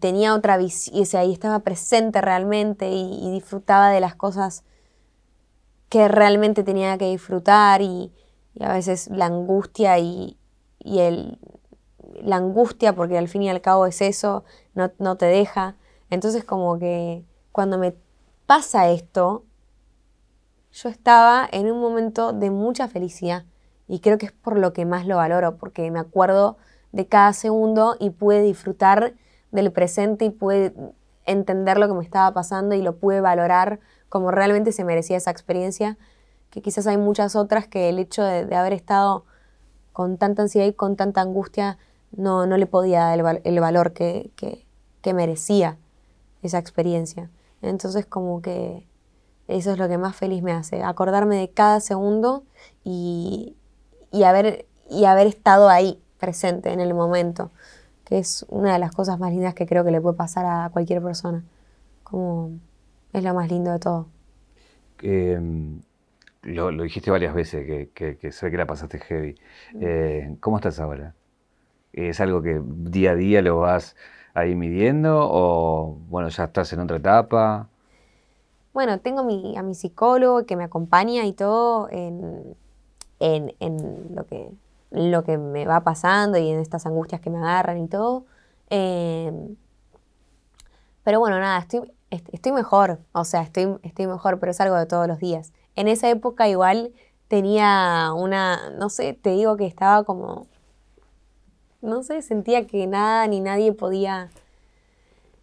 tenía 0.00 0.34
otra 0.34 0.58
visión, 0.58 1.02
o 1.02 1.18
ahí 1.18 1.32
estaba 1.32 1.60
presente 1.60 2.20
realmente 2.20 2.90
y, 2.90 3.30
disfrutaba 3.30 3.88
de 3.90 4.00
las 4.00 4.14
cosas 4.14 4.62
que 5.88 6.08
realmente 6.08 6.62
tenía 6.62 6.98
que 6.98 7.06
disfrutar 7.10 7.80
y, 7.80 8.12
a 8.60 8.72
veces 8.72 9.08
la 9.08 9.26
angustia 9.26 9.98
y, 9.98 10.36
el, 10.84 11.38
la 12.24 12.36
angustia, 12.36 12.94
porque 12.94 13.18
al 13.18 13.28
fin 13.28 13.42
y 13.42 13.50
al 13.50 13.60
cabo 13.60 13.86
es 13.86 14.00
eso, 14.00 14.44
no, 14.74 15.16
te 15.16 15.26
deja. 15.26 15.76
Entonces 16.10 16.44
como 16.44 16.78
que 16.78 17.24
cuando 17.52 17.78
me 17.78 17.94
pasa 18.46 18.88
esto, 18.90 19.44
yo 20.72 20.88
estaba 20.88 21.48
en 21.50 21.70
un 21.70 21.80
momento 21.80 22.32
de 22.32 22.50
mucha 22.50 22.88
felicidad 22.88 23.44
y 23.86 24.00
creo 24.00 24.18
que 24.18 24.26
es 24.26 24.32
por 24.32 24.58
lo 24.58 24.72
que 24.72 24.84
más 24.84 25.06
lo 25.06 25.16
valoro, 25.16 25.56
porque 25.56 25.90
me 25.90 25.98
acuerdo 25.98 26.56
de 26.92 27.06
cada 27.06 27.32
segundo 27.32 27.96
y 27.98 28.10
pude 28.10 28.42
disfrutar 28.42 29.14
del 29.50 29.72
presente 29.72 30.26
y 30.26 30.30
pude 30.30 30.74
entender 31.24 31.78
lo 31.78 31.88
que 31.88 31.94
me 31.94 32.04
estaba 32.04 32.32
pasando 32.32 32.74
y 32.74 32.82
lo 32.82 32.96
pude 32.96 33.20
valorar 33.20 33.80
como 34.08 34.30
realmente 34.30 34.72
se 34.72 34.84
merecía 34.84 35.16
esa 35.16 35.30
experiencia, 35.30 35.98
que 36.50 36.62
quizás 36.62 36.86
hay 36.86 36.96
muchas 36.96 37.36
otras 37.36 37.66
que 37.66 37.88
el 37.88 37.98
hecho 37.98 38.22
de, 38.22 38.54
haber 38.54 38.72
estado 38.72 39.24
con 39.92 40.16
tanta 40.16 40.42
ansiedad 40.42 40.66
y 40.66 40.72
con 40.72 40.96
tanta 40.96 41.20
angustia 41.20 41.78
no, 42.12 42.46
no 42.46 42.56
le 42.56 42.66
podía 42.66 43.04
dar 43.04 43.40
el, 43.44 43.60
valor 43.60 43.92
que, 43.92 44.30
que 44.36 45.14
merecía 45.14 45.76
esa 46.42 46.58
experiencia. 46.58 47.30
Entonces 47.62 48.06
como 48.06 48.40
que 48.42 48.86
eso 49.48 49.72
es 49.72 49.78
lo 49.78 49.88
que 49.88 49.96
más 49.96 50.14
feliz 50.14 50.42
me 50.42 50.52
hace, 50.52 50.82
acordarme 50.82 51.36
de 51.36 51.48
cada 51.48 51.80
segundo 51.80 52.44
y, 52.84 53.56
haber, 54.24 54.66
y 54.90 55.06
haber 55.06 55.26
estado 55.26 55.70
ahí, 55.70 56.00
presente 56.20 56.70
en 56.72 56.80
el 56.80 56.92
momento, 56.92 57.50
que 58.04 58.18
es 58.18 58.44
una 58.48 58.74
de 58.74 58.78
las 58.78 58.92
cosas 58.92 59.18
más 59.18 59.32
lindas 59.32 59.54
que 59.54 59.66
creo 59.66 59.84
que 59.84 59.90
le 59.90 60.00
puede 60.00 60.16
pasar 60.16 60.44
a 60.44 60.70
cualquier 60.70 61.02
persona. 61.02 61.44
Como 62.04 62.58
es 63.12 63.24
lo 63.24 63.32
más 63.34 63.50
lindo 63.50 63.72
de 63.72 63.78
todo. 63.78 64.06
Em, 65.00 65.80
lo, 66.42 66.70
dijiste 66.82 67.10
varias 67.10 67.34
veces, 67.34 67.90
que, 67.94 68.18
que, 68.18 68.32
sé 68.32 68.50
que 68.50 68.56
la 68.56 68.66
pasaste 68.66 68.98
heavy. 68.98 69.34
Eh, 69.80 70.36
¿Cómo 70.40 70.56
estás 70.58 70.78
ahora? 70.78 71.14
¿Es 72.06 72.20
algo 72.20 72.42
que 72.42 72.62
día 72.64 73.10
a 73.10 73.14
día 73.16 73.42
lo 73.42 73.58
vas 73.58 73.96
ahí 74.32 74.54
midiendo 74.54 75.18
o 75.20 75.98
bueno, 76.08 76.28
ya 76.28 76.44
estás 76.44 76.72
en 76.72 76.80
otra 76.80 76.98
etapa? 76.98 77.68
Bueno, 78.72 79.00
tengo 79.00 79.20
a 79.20 79.62
mi 79.62 79.74
psicólogo 79.74 80.46
que 80.46 80.54
me 80.54 80.62
acompaña 80.62 81.24
y 81.24 81.32
todo 81.32 81.88
en, 81.90 82.54
lo, 83.18 84.26
que, 84.26 84.52
lo 84.92 85.24
que 85.24 85.38
me 85.38 85.66
va 85.66 85.80
pasando 85.80 86.38
y 86.38 86.48
en 86.48 86.60
estas 86.60 86.86
angustias 86.86 87.20
que 87.20 87.30
me 87.30 87.38
agarran 87.38 87.78
y 87.78 87.88
todo. 87.88 88.24
Em, 88.70 89.56
pero 91.02 91.18
bueno, 91.18 91.40
nada, 91.40 91.58
estoy, 91.58 91.92
estoy 92.10 92.52
mejor, 92.52 93.00
o 93.10 93.24
sea, 93.24 93.42
estoy, 93.42 93.76
estoy 93.82 94.06
mejor, 94.06 94.38
pero 94.38 94.52
es 94.52 94.60
algo 94.60 94.76
de 94.76 94.86
todos 94.86 95.08
los 95.08 95.18
días. 95.18 95.52
En 95.74 95.88
esa 95.88 96.08
época 96.08 96.48
igual 96.48 96.92
tenía 97.26 98.12
una, 98.14 98.70
no 98.78 98.88
sé, 98.88 99.14
te 99.14 99.30
digo 99.30 99.56
que 99.56 99.66
estaba 99.66 100.04
como 100.04 100.46
no 101.88 102.02
sé, 102.02 102.22
sentía 102.22 102.66
que 102.66 102.86
nada 102.86 103.26
ni 103.26 103.40
nadie 103.40 103.72
podía... 103.72 104.30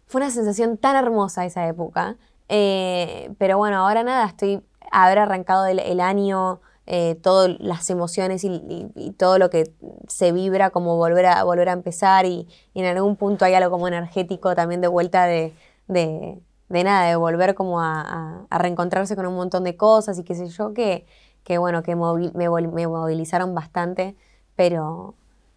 Fue 0.06 0.20
una 0.20 0.30
sensación 0.30 0.76
tan 0.76 0.96
hermosa 0.96 1.44
esa 1.44 1.66
época. 1.66 2.16
Eh, 2.48 3.30
pero 3.38 3.58
bueno, 3.58 3.78
ahora 3.78 4.04
nada, 4.04 4.26
estoy 4.26 4.62
haber 4.90 5.18
arrancado 5.18 5.66
el, 5.66 6.00
año, 6.00 6.60
eh, 6.86 7.16
todas 7.22 7.58
las 7.60 7.88
emociones 7.90 8.44
y, 8.44 9.14
todo 9.18 9.38
lo 9.38 9.50
que 9.50 9.72
se 10.08 10.32
vibra 10.32 10.70
como 10.70 10.96
volver 10.96 11.26
a, 11.26 11.44
volver 11.44 11.68
a 11.68 11.72
empezar 11.72 12.26
y, 12.26 12.48
en 12.74 12.84
algún 12.86 13.16
punto 13.16 13.44
hay 13.44 13.54
algo 13.54 13.70
como 13.70 13.88
energético 13.88 14.54
también 14.54 14.80
de 14.80 14.88
vuelta 14.88 15.24
de, 15.26 15.52
de, 15.88 16.40
nada, 16.68 17.08
de 17.08 17.16
volver 17.16 17.54
como 17.54 17.80
a, 17.80 18.46
reencontrarse 18.50 19.16
con 19.16 19.26
un 19.26 19.34
montón 19.34 19.64
de 19.64 19.76
cosas 19.76 20.18
y 20.18 20.24
qué 20.24 20.34
sé 20.34 20.48
yo, 20.48 20.72
que, 20.72 21.06
que 21.44 21.58
bueno, 21.58 21.82
que 21.82 21.96
me 21.96 22.48
movilizaron 22.48 23.54
bastante, 23.54 24.16
pero, 24.54 25.14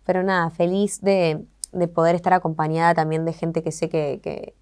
pero 0.10 0.24
nada, 0.24 0.50
feliz 0.50 1.02
de, 1.02 1.46
poder 1.94 2.16
estar 2.16 2.34
acompañada 2.34 2.96
también 2.96 3.26
de 3.26 3.34
gente 3.34 3.62
que 3.62 3.72
sé 3.72 3.90
que, 3.90 4.56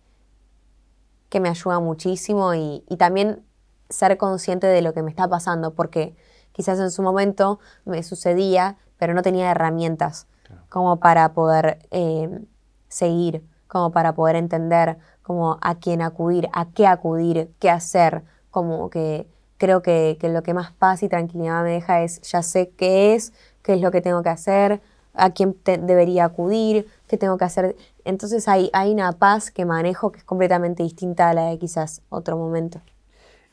que, 1.30 1.40
me 1.40 1.48
ayuda 1.48 1.80
muchísimo 1.80 2.54
y, 2.54 2.84
también 3.00 3.46
ser 3.88 4.18
consciente 4.18 4.68
de 4.68 4.82
lo 4.82 4.94
que 4.94 5.04
me 5.04 5.10
está 5.10 5.26
pasando, 5.30 5.74
porque 5.74 6.18
quizás 6.52 6.80
en 6.80 6.92
su 6.92 7.02
momento 7.02 7.62
me 7.86 8.04
sucedía, 8.04 8.76
pero 8.98 9.14
no 9.14 9.22
tenía 9.22 9.50
herramientas 9.50 10.28
como 10.68 11.00
para 11.00 11.32
poder 11.32 11.80
eh, 11.92 12.42
seguir, 12.90 13.42
como 13.70 13.94
para 13.94 14.16
poder 14.16 14.36
entender 14.36 14.98
como 15.22 15.60
a 15.62 15.76
quién 15.76 16.02
acudir, 16.02 16.50
a 16.52 16.72
qué 16.72 16.88
acudir, 16.88 17.54
qué 17.60 17.70
hacer, 17.70 18.26
como 18.52 18.90
que 18.90 19.30
creo 19.56 19.82
que, 19.82 20.18
que 20.20 20.28
lo 20.28 20.44
que 20.44 20.54
más 20.54 20.74
paz 20.74 21.04
y 21.04 21.08
tranquilidad 21.08 21.64
me 21.64 21.70
deja 21.70 22.02
es 22.02 22.20
ya 22.24 22.44
sé 22.44 22.72
qué 22.72 23.16
es, 23.16 23.32
qué 23.64 23.76
es 23.76 23.82
lo 23.82 23.92
que 23.92 24.02
tengo 24.02 24.22
que 24.24 24.30
hacer, 24.30 24.82
a 25.18 25.32
quién 25.32 25.58
debería 25.66 26.26
acudir, 26.26 26.88
qué 27.08 27.18
tengo 27.18 27.38
que 27.38 27.46
hacer. 27.46 27.76
Entonces 28.06 28.48
hay, 28.48 28.70
hay 28.74 28.94
una 28.94 29.12
paz 29.12 29.52
que 29.52 29.66
manejo 29.66 30.12
que 30.12 30.20
es 30.20 30.24
completamente 30.24 30.84
distinta 30.84 31.30
a 31.30 31.34
la 31.34 31.46
de 31.46 31.58
quizás 31.58 32.02
otro 32.10 32.38
momento. 32.38 32.80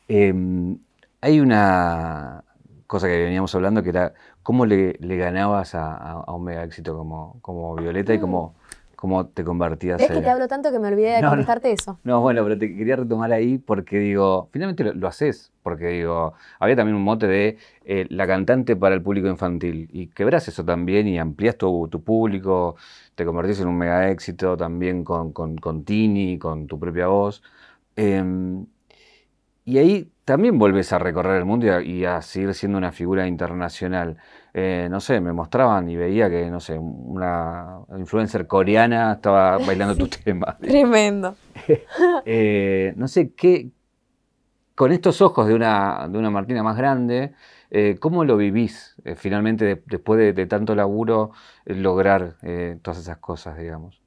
Em, 0.09 0.79
hay 1.21 1.41
una 1.41 2.45
cosa 2.87 3.09
que 3.09 3.25
veníamos 3.25 3.55
hablando 3.55 3.83
que 3.83 3.89
era 3.89 4.13
cómo 4.43 4.67
le, 4.67 4.93
ganabas 5.01 5.75
a, 5.75 6.23
un 6.29 6.45
mega 6.45 6.63
éxito 6.63 6.97
como, 6.97 7.39
como 7.41 7.75
Violeta 7.75 8.13
y 8.13 8.21
cómo, 8.21 8.55
cómo 9.05 9.27
te 9.27 9.45
convertías 9.45 10.01
Es 10.01 10.11
que 10.11 10.23
te 10.23 10.31
hablo 10.31 10.49
tanto 10.49 10.73
que 10.73 10.79
me 10.79 10.89
olvidé 10.89 11.17
de 11.17 11.29
contestarte 11.29 11.71
eso. 11.71 11.99
No, 12.05 12.23
bueno, 12.23 12.43
pero 12.43 12.57
te 12.57 12.75
quería 12.75 12.97
retomar 12.97 13.31
ahí 13.35 13.59
porque 13.59 13.99
digo, 13.99 14.49
finalmente 14.51 14.95
lo, 14.95 15.07
haces, 15.07 15.53
porque 15.63 15.89
digo, 15.89 16.33
había 16.59 16.75
también 16.75 16.97
un 16.97 17.03
mote 17.03 17.27
de 17.27 17.59
eh, 17.85 18.07
la 18.09 18.27
cantante 18.27 18.77
para 18.77 18.95
el 18.95 19.03
público 19.03 19.29
infantil 19.29 19.91
y 19.93 20.07
quebras 20.07 20.49
eso 20.49 20.65
también 20.65 21.07
y 21.07 21.19
amplías 21.19 21.59
tu, 21.59 21.87
tu 21.89 22.03
público, 22.03 22.77
te 23.15 23.27
convertís 23.27 23.61
en 23.61 23.69
un 23.69 23.77
mega 23.77 24.09
éxito 24.09 24.57
también 24.57 25.05
con, 25.05 25.35
con, 25.35 25.59
con 25.59 25.85
Tini, 25.85 26.39
con 26.39 26.67
tu 26.67 26.79
propia 26.79 27.09
voz. 27.09 27.43
Em, 27.97 28.65
y 29.67 29.77
ahí 29.77 30.11
también 30.25 30.59
vuelves 30.59 30.95
a 30.95 30.99
recorrer 30.99 31.37
el 31.37 31.45
mundo 31.45 31.79
y 31.83 32.07
a, 32.07 32.23
seguir 32.23 32.55
siendo 32.55 32.79
una 32.79 32.93
figura 32.93 33.27
internacional. 33.27 34.17
Eh, 34.57 34.87
no 34.89 35.01
sé, 35.01 35.21
me 35.21 35.33
mostraban 35.33 35.91
y 35.91 35.97
veía 35.97 36.31
que, 36.31 36.49
no 36.49 36.61
sé, 36.61 36.79
una 36.79 37.81
influencer 37.99 38.47
coreana 38.47 39.15
estaba 39.15 39.59
bailando 39.59 39.97
tu 39.97 40.07
tema. 40.25 40.57
Tremendo. 40.61 41.35
Eh, 42.27 42.93
no 42.97 43.09
sé, 43.09 43.33
qué, 43.33 43.71
con 44.75 44.93
estos 44.93 45.23
ojos 45.23 45.49
de 45.49 45.55
una, 45.55 46.07
de 46.09 46.19
una 46.19 46.31
Martina 46.31 46.63
más 46.63 46.77
grande, 46.77 47.33
eh, 47.71 47.97
¿cómo 47.99 48.25
lo 48.25 48.37
vivís 48.37 48.97
finalmente 49.17 49.83
después 49.87 50.35
de, 50.35 50.47
tanto 50.47 50.75
laburo 50.75 51.31
lograr 51.65 52.37
todas 52.83 53.01
esas 53.01 53.19
cosas, 53.19 53.57
digamos? 53.57 54.03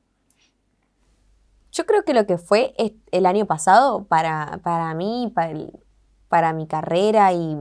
Yo 1.72 1.86
creo 1.86 2.04
que 2.04 2.14
lo 2.14 2.26
que 2.26 2.38
fue 2.38 2.74
el 3.12 3.26
año 3.26 3.46
pasado 3.46 4.06
para, 4.06 4.60
para 4.64 4.94
mí, 4.94 5.32
para, 5.34 5.54
para 6.28 6.54
mi 6.54 6.68
carrera 6.68 7.34
y, 7.34 7.58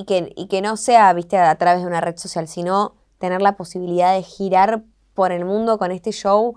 y, 0.00 0.04
que, 0.04 0.32
y 0.36 0.46
que 0.48 0.62
no 0.62 0.76
sea, 0.76 1.12
viste, 1.12 1.36
a 1.36 1.54
través 1.56 1.82
de 1.82 1.86
una 1.86 2.00
red 2.00 2.16
social, 2.16 2.48
sino 2.48 2.94
tener 3.18 3.42
la 3.42 3.56
posibilidad 3.56 4.14
de 4.14 4.22
girar 4.22 4.82
por 5.14 5.32
el 5.32 5.44
mundo 5.44 5.78
con 5.78 5.90
este 5.90 6.12
show 6.12 6.56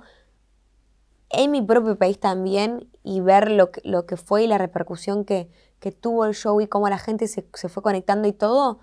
en 1.29 1.51
mi 1.51 1.61
propio 1.61 1.97
país 1.97 2.19
también 2.19 2.89
y 3.03 3.19
ver 3.19 3.51
lo 3.51 3.71
que, 3.71 3.81
lo 3.83 4.05
que 4.05 4.17
fue 4.17 4.43
y 4.43 4.47
la 4.47 4.57
repercusión 4.57 5.25
que, 5.25 5.49
que 5.79 5.91
tuvo 5.91 6.25
el 6.25 6.35
show 6.35 6.61
y 6.61 6.67
cómo 6.67 6.87
la 6.89 6.99
gente 6.99 7.27
se, 7.27 7.45
se, 7.53 7.69
fue 7.69 7.83
conectando 7.83 8.27
y 8.27 8.33
todo, 8.33 8.79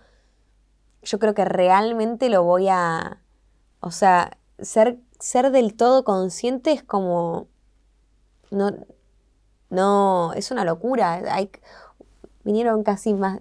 yo 1.02 1.18
creo 1.18 1.34
que 1.34 1.44
realmente 1.44 2.28
lo 2.28 2.42
voy 2.42 2.68
a, 2.68 3.22
o 3.80 3.90
sea, 3.90 4.36
ser 4.58 4.98
ser 5.20 5.50
del 5.52 5.74
todo 5.74 6.02
consciente 6.04 6.72
es 6.72 6.82
como... 6.82 7.46
No, 8.50 8.72
no, 9.68 10.32
es 10.34 10.50
una 10.50 10.64
locura. 10.64 11.22
Vinieron 12.42 12.82
casi 12.82 13.14
más, 13.14 13.40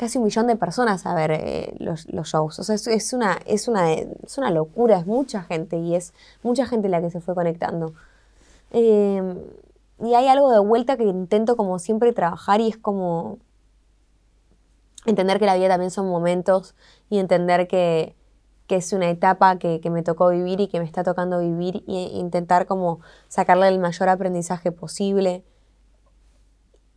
casi 0.00 0.16
un 0.16 0.24
millón 0.24 0.46
de 0.46 0.56
personas 0.56 1.04
a 1.04 1.14
ver 1.14 1.30
eh, 1.30 1.74
los, 1.78 2.06
shows. 2.06 2.58
O 2.58 2.64
sea, 2.64 2.74
es, 2.74 3.12
una, 3.12 3.38
es, 3.44 3.68
una, 3.68 3.92
es 3.92 4.38
una 4.38 4.50
locura, 4.50 4.98
es 4.98 5.06
mucha 5.06 5.42
gente 5.42 5.76
y 5.76 5.94
es 5.94 6.14
mucha 6.42 6.64
gente 6.64 6.88
la 6.88 7.02
que 7.02 7.10
se 7.10 7.20
fue 7.20 7.34
conectando. 7.34 7.92
Em, 8.70 9.36
y 10.02 10.14
hay 10.14 10.26
algo 10.28 10.50
de 10.50 10.58
vuelta 10.58 10.96
que 10.96 11.04
intento 11.04 11.54
como 11.54 11.78
siempre 11.78 12.14
trabajar 12.14 12.62
y 12.62 12.68
es 12.68 12.78
como 12.78 13.40
entender 15.04 15.38
que 15.38 15.44
la 15.44 15.56
vida 15.56 15.68
también 15.68 15.90
son 15.90 16.08
momentos 16.08 16.74
y 17.10 17.18
entender 17.18 17.68
que, 17.68 18.16
que 18.66 18.76
es 18.76 18.94
una 18.94 19.10
etapa 19.10 19.58
que, 19.58 19.82
me 19.90 20.02
tocó 20.02 20.30
vivir 20.30 20.60
y 20.60 20.68
que 20.68 20.78
me 20.78 20.86
está 20.86 21.04
tocando 21.04 21.40
vivir 21.40 21.84
e 21.86 21.92
intentar 22.14 22.64
como 22.64 23.00
sacarle 23.28 23.68
el 23.68 23.78
mayor 23.78 24.08
aprendizaje 24.08 24.72
posible. 24.72 25.44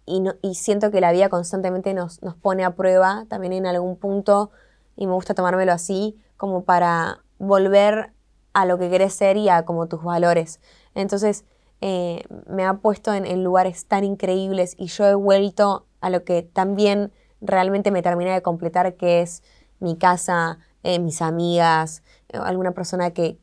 Y, 0.05 0.23
y 0.41 0.55
siento 0.55 0.91
que 0.91 1.01
la 1.01 1.11
vida 1.11 1.29
constantemente 1.29 1.93
nos, 1.93 2.21
nos, 2.21 2.35
pone 2.35 2.65
a 2.65 2.75
prueba 2.75 3.25
también 3.29 3.53
en 3.53 3.65
algún 3.65 3.95
punto, 3.95 4.51
y 4.95 5.07
me 5.07 5.13
gusta 5.13 5.33
tomármelo 5.33 5.71
así, 5.71 6.17
como 6.37 6.63
para 6.63 7.23
volver 7.39 8.11
a 8.53 8.65
lo 8.65 8.77
que 8.77 8.89
querés 8.89 9.13
ser 9.13 9.37
y 9.37 9.49
a 9.49 9.65
como 9.65 9.87
tus 9.87 10.03
valores. 10.03 10.59
Entonces 10.93 11.45
eh, 11.81 12.23
me 12.47 12.65
ha 12.65 12.75
puesto 12.75 13.13
en, 13.13 13.25
en 13.25 13.43
lugares 13.43 13.87
tan 13.87 14.03
increíbles 14.03 14.75
y 14.77 14.87
yo 14.87 15.05
he 15.05 15.15
vuelto 15.15 15.85
a 16.01 16.09
lo 16.09 16.23
que 16.23 16.43
también 16.43 17.11
realmente 17.41 17.91
me 17.91 18.01
termina 18.01 18.33
de 18.33 18.41
completar, 18.41 18.95
que 18.95 19.21
es 19.21 19.43
mi 19.79 19.97
casa, 19.97 20.59
eh, 20.83 20.99
mis 20.99 21.21
amigas, 21.21 22.03
eh, 22.29 22.37
alguna 22.37 22.71
persona 22.71 23.11
que, 23.11 23.37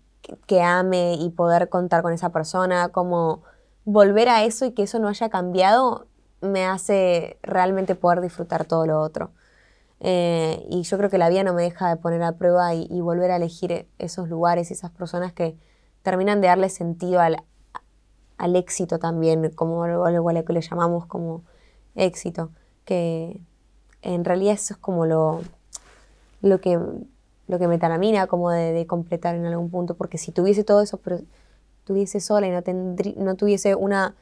que, 0.46 0.62
ame 0.62 1.14
y 1.14 1.30
poder 1.30 1.68
contar 1.68 2.02
con 2.02 2.12
esa 2.12 2.30
persona, 2.30 2.88
como 2.88 3.42
volver 3.84 4.28
a 4.28 4.44
eso 4.44 4.66
y 4.66 4.72
que 4.72 4.82
eso 4.84 4.98
no 4.98 5.08
haya 5.08 5.28
cambiado 5.28 6.06
me 6.40 6.64
hace 6.64 7.38
realmente 7.42 7.94
poder 7.94 8.20
disfrutar 8.20 8.64
todo 8.64 8.86
lo 8.86 9.00
otro. 9.00 9.30
Eh, 10.00 10.64
y 10.70 10.82
yo 10.82 10.96
creo 10.96 11.10
que 11.10 11.18
la 11.18 11.28
vida 11.28 11.44
no 11.44 11.52
me 11.52 11.62
deja 11.62 11.90
de 11.90 11.96
poner 11.96 12.22
a 12.22 12.32
prueba 12.32 12.74
y, 12.74 13.00
volver 13.00 13.30
a 13.30 13.36
elegir 13.36 13.86
esos 13.98 14.28
lugares 14.28 14.70
y 14.70 14.74
esas 14.74 14.90
personas 14.90 15.32
que 15.32 15.58
terminan 16.02 16.40
de 16.40 16.48
darle 16.48 16.70
sentido 16.70 17.20
al, 17.20 17.36
al 18.38 18.56
éxito 18.56 18.98
también, 18.98 19.50
como 19.50 19.84
algo 19.84 20.28
que 20.44 20.52
le 20.52 20.60
llamamos 20.62 21.06
como 21.06 21.44
éxito, 21.94 22.50
que 22.84 23.40
en 24.02 24.24
realidad 24.24 24.54
eso 24.54 24.74
es 24.74 24.78
como 24.78 25.04
lo, 25.04 25.42
lo 26.40 26.60
que 26.60 26.78
lo 27.50 27.58
que 27.58 27.66
me 27.66 27.78
taramina 27.78 28.28
como 28.28 28.50
de, 28.50 28.86
completar 28.86 29.34
en 29.34 29.44
algún 29.44 29.70
punto, 29.70 29.96
porque 29.96 30.18
si 30.18 30.30
tuviese 30.30 30.62
todo 30.62 30.82
eso, 30.82 30.98
pero 30.98 31.20
tuviese 31.84 32.20
sola 32.20 32.46
y 32.46 32.50
no, 32.50 32.62
no 33.16 33.34
tuviese 33.34 33.74
una, 33.74 34.14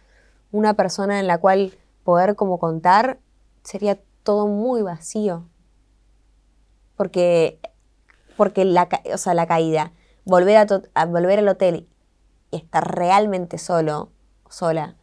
una 0.50 0.74
persona 0.74 1.20
en 1.20 1.26
la 1.26 1.36
cual 1.36 1.74
poder 2.09 2.36
como 2.36 2.59
contar, 2.59 3.18
sería 3.62 4.00
todo 4.22 4.46
muy 4.46 4.80
vacío. 4.80 5.44
Porque, 6.96 7.61
porque 8.38 8.64
la, 8.64 8.88
o 9.12 9.18
sea, 9.18 9.34
la 9.34 9.46
caída, 9.46 9.92
volver, 10.24 10.56
a, 10.94 11.04
volver 11.04 11.40
al 11.40 11.48
hotel 11.48 11.86
y 12.50 12.56
estar 12.56 12.96
realmente 12.96 13.59
solo, 13.59 14.09
sola, 14.48 14.96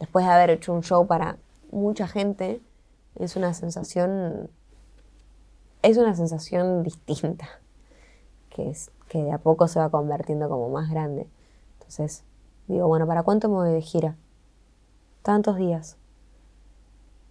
después 0.00 0.26
de 0.26 0.32
haber 0.32 0.50
hecho 0.50 0.72
un 0.72 0.82
show 0.82 1.06
para 1.06 1.38
mucha 1.70 2.08
gente, 2.08 2.60
es 3.14 3.36
una 3.36 3.54
sensación 3.54 4.50
es 5.82 5.96
una 5.96 6.16
sensación 6.16 6.82
distinta, 6.82 7.46
que, 8.50 8.68
es, 8.68 8.90
que 9.08 9.22
de 9.22 9.30
a 9.30 9.38
poco 9.38 9.68
se 9.68 9.78
va 9.78 9.90
convirtiendo 9.90 10.48
como 10.48 10.70
más 10.70 10.90
grande. 10.90 11.28
Entonces, 11.74 12.24
digo, 12.66 12.88
bueno, 12.88 13.06
¿para 13.06 13.22
cuánto 13.22 13.48
me 13.48 13.54
voy 13.54 13.70
de 13.70 13.80
gira? 13.80 14.16
Tantos 15.24 15.56
días. 15.56 15.96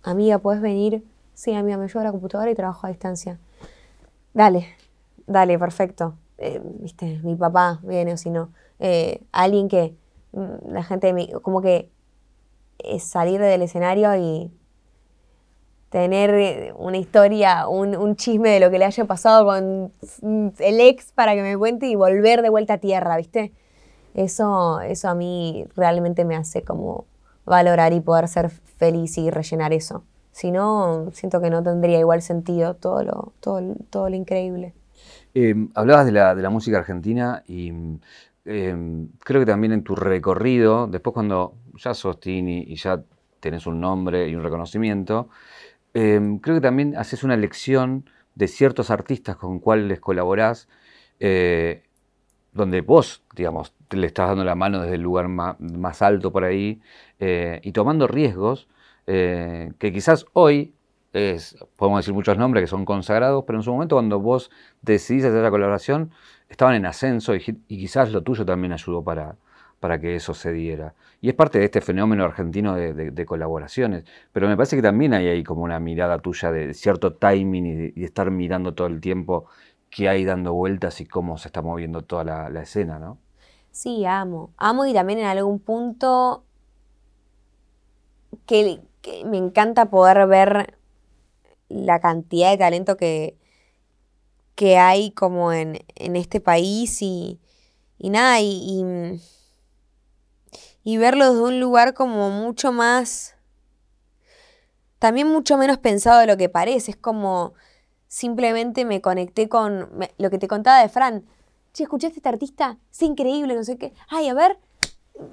Amiga, 0.02 0.40
¿puedes 0.40 0.64
venir? 0.64 1.04
Sí, 1.36 1.54
amiga, 1.54 1.78
me 1.78 1.86
llevo 1.86 2.00
a 2.00 2.04
la 2.06 2.12
computadora 2.12 2.50
y 2.50 2.56
trabajo 2.56 2.88
a 2.88 2.90
distancia. 2.90 3.38
Dale, 4.34 4.68
dale, 5.28 5.60
perfecto. 5.60 6.16
Eh, 6.40 6.60
viste, 6.80 7.20
mi 7.22 7.36
papá 7.36 7.82
viene 7.84 8.14
o 8.14 8.18
si 8.18 8.32
no. 8.32 8.50
Eh, 8.80 9.22
alguien 9.32 9.68
que, 9.68 9.96
mm, 10.32 10.72
la 10.72 10.84
gente, 10.84 11.34
como 11.44 11.62
que 11.62 11.92
es 12.80 13.04
salir 13.04 13.40
del 13.40 13.62
escenario 13.62 14.16
y 14.16 14.52
tener 15.92 16.32
eh, 16.34 16.74
una 16.76 16.98
historia, 16.98 17.68
un, 17.68 18.16
chisme 18.16 18.50
de 18.50 18.60
lo 18.60 18.72
que 18.72 18.80
le 18.80 18.86
haya 18.86 19.06
pasado 19.06 19.46
con 19.46 19.92
el 20.58 20.82
ex 20.82 21.12
para 21.12 21.36
que 21.36 21.44
me 21.44 21.56
cuente 21.60 21.86
y 21.86 21.94
volver 21.94 22.42
de 22.42 22.50
vuelta 22.50 22.74
a 22.74 22.78
tierra, 22.80 23.18
¿viste? 23.18 23.54
Eso, 24.16 24.82
eso 24.82 25.10
a 25.10 25.14
mí 25.14 25.68
realmente 25.76 26.26
me 26.26 26.36
hace 26.36 26.64
como 26.64 27.06
valorar 27.46 27.94
y 27.94 28.00
poder 28.00 28.28
ser 28.28 28.50
feliz 28.50 29.18
y 29.18 29.30
rellenar 29.30 29.74
eso. 29.74 30.04
Si 30.32 30.52
no, 30.52 31.10
siento 31.14 31.42
que 31.42 31.50
no 31.50 31.62
tendría 31.62 32.00
igual 32.00 32.22
sentido 32.22 32.74
todo 32.76 33.04
lo, 33.04 33.34
todo, 33.40 33.62
todo 33.90 34.10
lo 34.10 34.16
increíble. 34.16 34.74
Em, 35.34 35.70
hablabas 35.76 36.06
de 36.06 36.12
la, 36.12 36.36
de 36.36 36.42
la, 36.42 36.50
música 36.50 36.80
argentina 36.80 37.44
y 37.48 37.70
em, 38.46 39.10
creo 39.20 39.42
que 39.42 39.46
también 39.46 39.74
en 39.74 39.84
tu 39.84 39.96
recorrido, 39.96 40.88
después 40.88 41.14
cuando 41.14 41.56
ya 41.76 41.94
sos 41.94 42.20
Tini 42.20 42.66
y 42.68 42.76
ya 42.76 43.04
tenés 43.40 43.68
un 43.68 43.80
nombre 43.80 44.28
y 44.28 44.36
un 44.36 44.44
reconocimiento, 44.44 45.30
Em, 45.94 46.40
creo 46.40 46.56
que 46.56 46.62
también 46.62 46.98
haces 46.98 47.24
una 47.24 47.38
lección 47.38 48.10
de 48.36 48.48
ciertos 48.48 48.90
artistas 48.90 49.36
con 49.38 49.60
cuales 49.60 50.00
colaborás, 50.00 50.68
eh, 51.20 51.84
donde 52.52 52.82
vos, 52.82 53.24
digamos, 53.36 53.74
le 53.92 54.08
estás 54.08 54.30
dando 54.30 54.44
la 54.44 54.56
mano 54.56 54.82
desde 54.82 54.96
el 54.96 55.02
lugar 55.02 55.28
más, 55.28 56.02
alto 56.02 56.32
por 56.32 56.44
ahí 56.44 56.82
eh, 57.26 57.62
y 57.64 57.72
tomando 57.72 58.08
riesgos 58.08 58.68
eh, 59.08 59.72
que 59.80 59.94
quizás 59.94 60.26
hoy 60.34 60.74
es, 61.14 61.58
podemos 61.76 62.00
decir 62.00 62.14
muchos 62.14 62.38
nombres 62.38 62.64
que 62.64 62.68
son 62.68 62.86
consagrados, 62.86 63.44
pero 63.46 63.60
en 63.60 63.64
su 63.64 63.72
momento 63.72 63.96
cuando 63.96 64.20
vos 64.20 64.52
decidís 64.82 65.26
hacer 65.26 65.42
la 65.44 65.52
colaboración 65.52 66.12
estaban 66.50 66.76
en 66.76 66.86
ascenso 66.86 67.34
y 67.36 67.40
quizás 67.68 68.12
lo 68.12 68.24
tuyo 68.24 68.46
también 68.46 68.74
ayudó 68.74 69.04
para, 69.04 69.38
para 69.84 70.00
que 70.00 70.16
eso 70.16 70.34
se 70.34 70.54
diera. 70.54 70.94
Y 71.20 71.28
es 71.28 71.36
parte 71.36 71.60
de 71.60 71.66
este 71.66 71.82
fenómeno 71.82 72.24
argentino 72.24 72.76
de, 72.76 73.26
colaboraciones. 73.26 74.06
Pero 74.32 74.48
me 74.48 74.56
parece 74.56 74.78
que 74.78 74.82
también 74.82 75.14
hay 75.14 75.28
ahí 75.28 75.44
como 75.44 75.64
una 75.64 75.78
mirada 75.82 76.20
tuya 76.20 76.54
de 76.54 76.74
cierto 76.74 77.16
timing 77.16 77.94
y, 77.94 78.04
estar 78.06 78.32
mirando 78.32 78.74
todo 78.74 78.88
el 78.88 79.02
tiempo 79.02 79.46
qué 79.90 80.08
hay 80.08 80.24
dando 80.24 80.54
vueltas 80.54 81.02
y 81.02 81.06
cómo 81.06 81.38
se 81.38 81.50
está 81.50 81.62
moviendo 81.62 82.02
toda 82.02 82.50
la, 82.50 82.62
escena, 82.62 82.98
¿no? 82.98 83.18
Sí, 83.72 84.06
amo. 84.06 84.52
Amo 84.56 84.86
y 84.86 84.94
también 84.94 85.20
en 85.20 85.26
algún 85.26 85.60
punto 85.60 86.46
que, 88.46 88.82
me 89.26 89.38
encanta 89.38 89.90
poder 89.90 90.28
ver 90.28 90.78
la 91.70 92.00
cantidad 92.00 92.52
de 92.52 92.58
talento 92.58 92.98
que, 92.98 93.38
que 94.56 94.78
hay 94.78 95.12
como 95.12 95.52
en, 95.52 95.84
este 95.96 96.40
país 96.40 97.02
y, 97.02 97.40
nada, 98.00 98.40
y, 98.40 98.84
y, 100.84 100.98
verlo 100.98 101.32
desde 101.32 101.44
un 101.44 101.60
lugar 101.60 101.94
como 101.94 102.30
mucho 102.30 102.72
más, 102.72 103.36
también 105.00 105.28
mucho 105.28 105.58
menos 105.58 105.78
pensado 105.80 106.20
de 106.20 106.28
lo 106.28 106.38
que 106.38 106.50
parece, 106.50 106.92
es 106.92 106.98
como 106.98 107.54
simplemente 108.08 108.86
me 108.86 109.02
conecté 109.02 109.50
con 109.50 109.90
lo 110.20 110.30
que 110.30 110.38
te 110.38 110.48
contaba 110.48 110.82
de 110.82 110.88
Fran. 110.88 111.26
Che, 111.74 111.84
¿escuchaste 111.84 112.18
a 112.18 112.20
este 112.20 112.30
artista? 112.30 112.78
Es 112.92 113.02
increíble, 113.02 113.56
no 113.56 113.64
sé 113.64 113.80
qué. 113.80 113.92
Ay, 114.08 114.30
a 114.30 114.36
ver, 114.36 114.60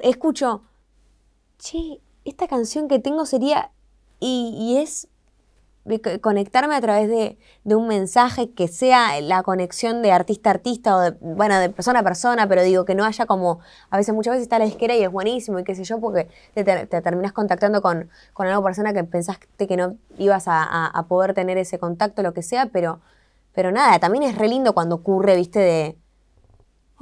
escucho. 0.00 0.62
Che, 1.58 2.00
esta 2.24 2.48
canción 2.48 2.88
que 2.88 2.98
tengo 2.98 3.26
sería. 3.26 3.70
Y, 4.22 4.76
es 4.76 5.08
conectarme 6.20 6.74
a 6.74 6.80
través 6.80 7.08
de, 7.08 7.38
un 7.74 7.88
mensaje 7.88 8.50
que 8.50 8.68
sea 8.68 9.18
la 9.22 9.42
conexión 9.42 10.02
de 10.02 10.12
artista 10.12 10.50
a 10.50 10.52
artista 10.52 10.96
o 10.96 11.00
de, 11.00 11.10
bueno, 11.20 11.58
de 11.58 11.70
persona 11.70 12.00
a 12.00 12.02
persona, 12.02 12.46
pero 12.46 12.62
digo 12.62 12.84
que 12.84 12.94
no 12.94 13.04
haya 13.04 13.24
como, 13.24 13.60
a 13.88 13.96
veces 13.96 14.14
muchas 14.14 14.32
veces 14.32 14.42
está 14.42 14.58
la 14.58 14.66
disquera 14.66 14.94
y 14.94 15.02
es 15.02 15.10
buenísimo 15.10 15.58
y 15.58 15.64
qué 15.64 15.74
sé 15.74 15.84
yo, 15.84 15.98
porque 15.98 16.28
te, 16.54 16.62
terminas 16.86 17.32
contactando 17.32 17.80
con, 17.80 18.10
con 18.34 18.46
una 18.46 18.62
persona 18.62 18.92
que 18.92 19.04
pensaste 19.04 19.66
que 19.66 19.76
no 19.76 19.96
ibas 20.18 20.44
a, 20.46 21.06
poder 21.08 21.32
tener 21.32 21.56
ese 21.56 21.78
contacto, 21.78 22.22
lo 22.22 22.34
que 22.34 22.42
sea, 22.42 22.66
pero, 22.66 23.00
pero 23.54 23.72
nada, 23.72 23.98
también 23.98 24.24
es 24.24 24.36
re 24.36 24.48
lindo 24.48 24.74
cuando 24.74 24.96
ocurre, 24.96 25.34
viste, 25.34 25.58
de, 25.60 25.96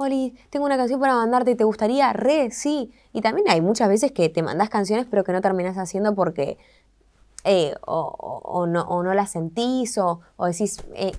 Oli, 0.01 0.33
tengo 0.49 0.65
una 0.65 0.77
canción 0.77 0.97
para 1.01 1.13
mandarte, 1.13 1.55
¿te 1.55 1.65
gustaría? 1.65 2.13
Re, 2.13 2.51
sí. 2.51 2.89
Y 3.11 3.19
también 3.19 3.49
hay 3.49 3.59
muchas 3.59 3.89
veces 3.89 4.13
que 4.13 4.29
te 4.29 4.41
mandas 4.41 4.69
canciones 4.69 5.05
pero 5.11 5.25
que 5.25 5.33
no 5.33 5.41
terminas 5.41 5.77
haciendo 5.77 6.15
porque 6.15 6.57
eh, 7.43 7.73
o, 7.85 8.65
no, 8.65 8.81
o, 8.83 9.03
la 9.03 9.27
sentís, 9.27 9.97
o, 9.97 10.21
decís, 10.39 10.81
eh, 10.95 11.11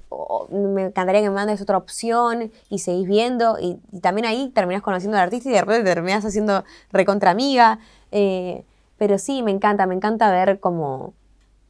me 0.51 0.87
encantaría 0.87 1.21
que 1.21 1.29
me 1.29 1.35
mandes 1.35 1.61
otra 1.61 1.77
opción 1.77 2.51
y 2.71 2.79
seguís 2.79 3.07
viendo, 3.07 3.59
y, 3.61 3.77
también 4.01 4.27
ahí 4.27 4.49
terminás 4.49 4.83
conociendo 4.83 5.19
al 5.19 5.25
artista 5.25 5.51
y 5.51 5.53
de 5.53 5.61
repente 5.61 5.85
terminás 5.85 6.25
haciendo 6.25 6.65
recontra 6.91 7.33
amiga. 7.33 7.81
Eh, 8.13 8.65
pero 8.97 9.19
sí, 9.19 9.43
me 9.43 9.51
encanta, 9.51 9.85
me 9.87 9.95
encanta 9.95 10.31
ver 10.31 10.59
como 10.59 11.13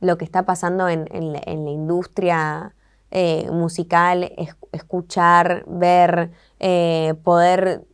lo 0.01 0.17
que 0.17 0.25
está 0.25 0.45
pasando 0.45 0.89
en, 0.89 1.07
la, 1.33 1.43
industria 1.49 2.73
musical, 3.53 4.33
escuchar, 4.73 5.65
ver, 5.67 6.31
poder 7.23 7.85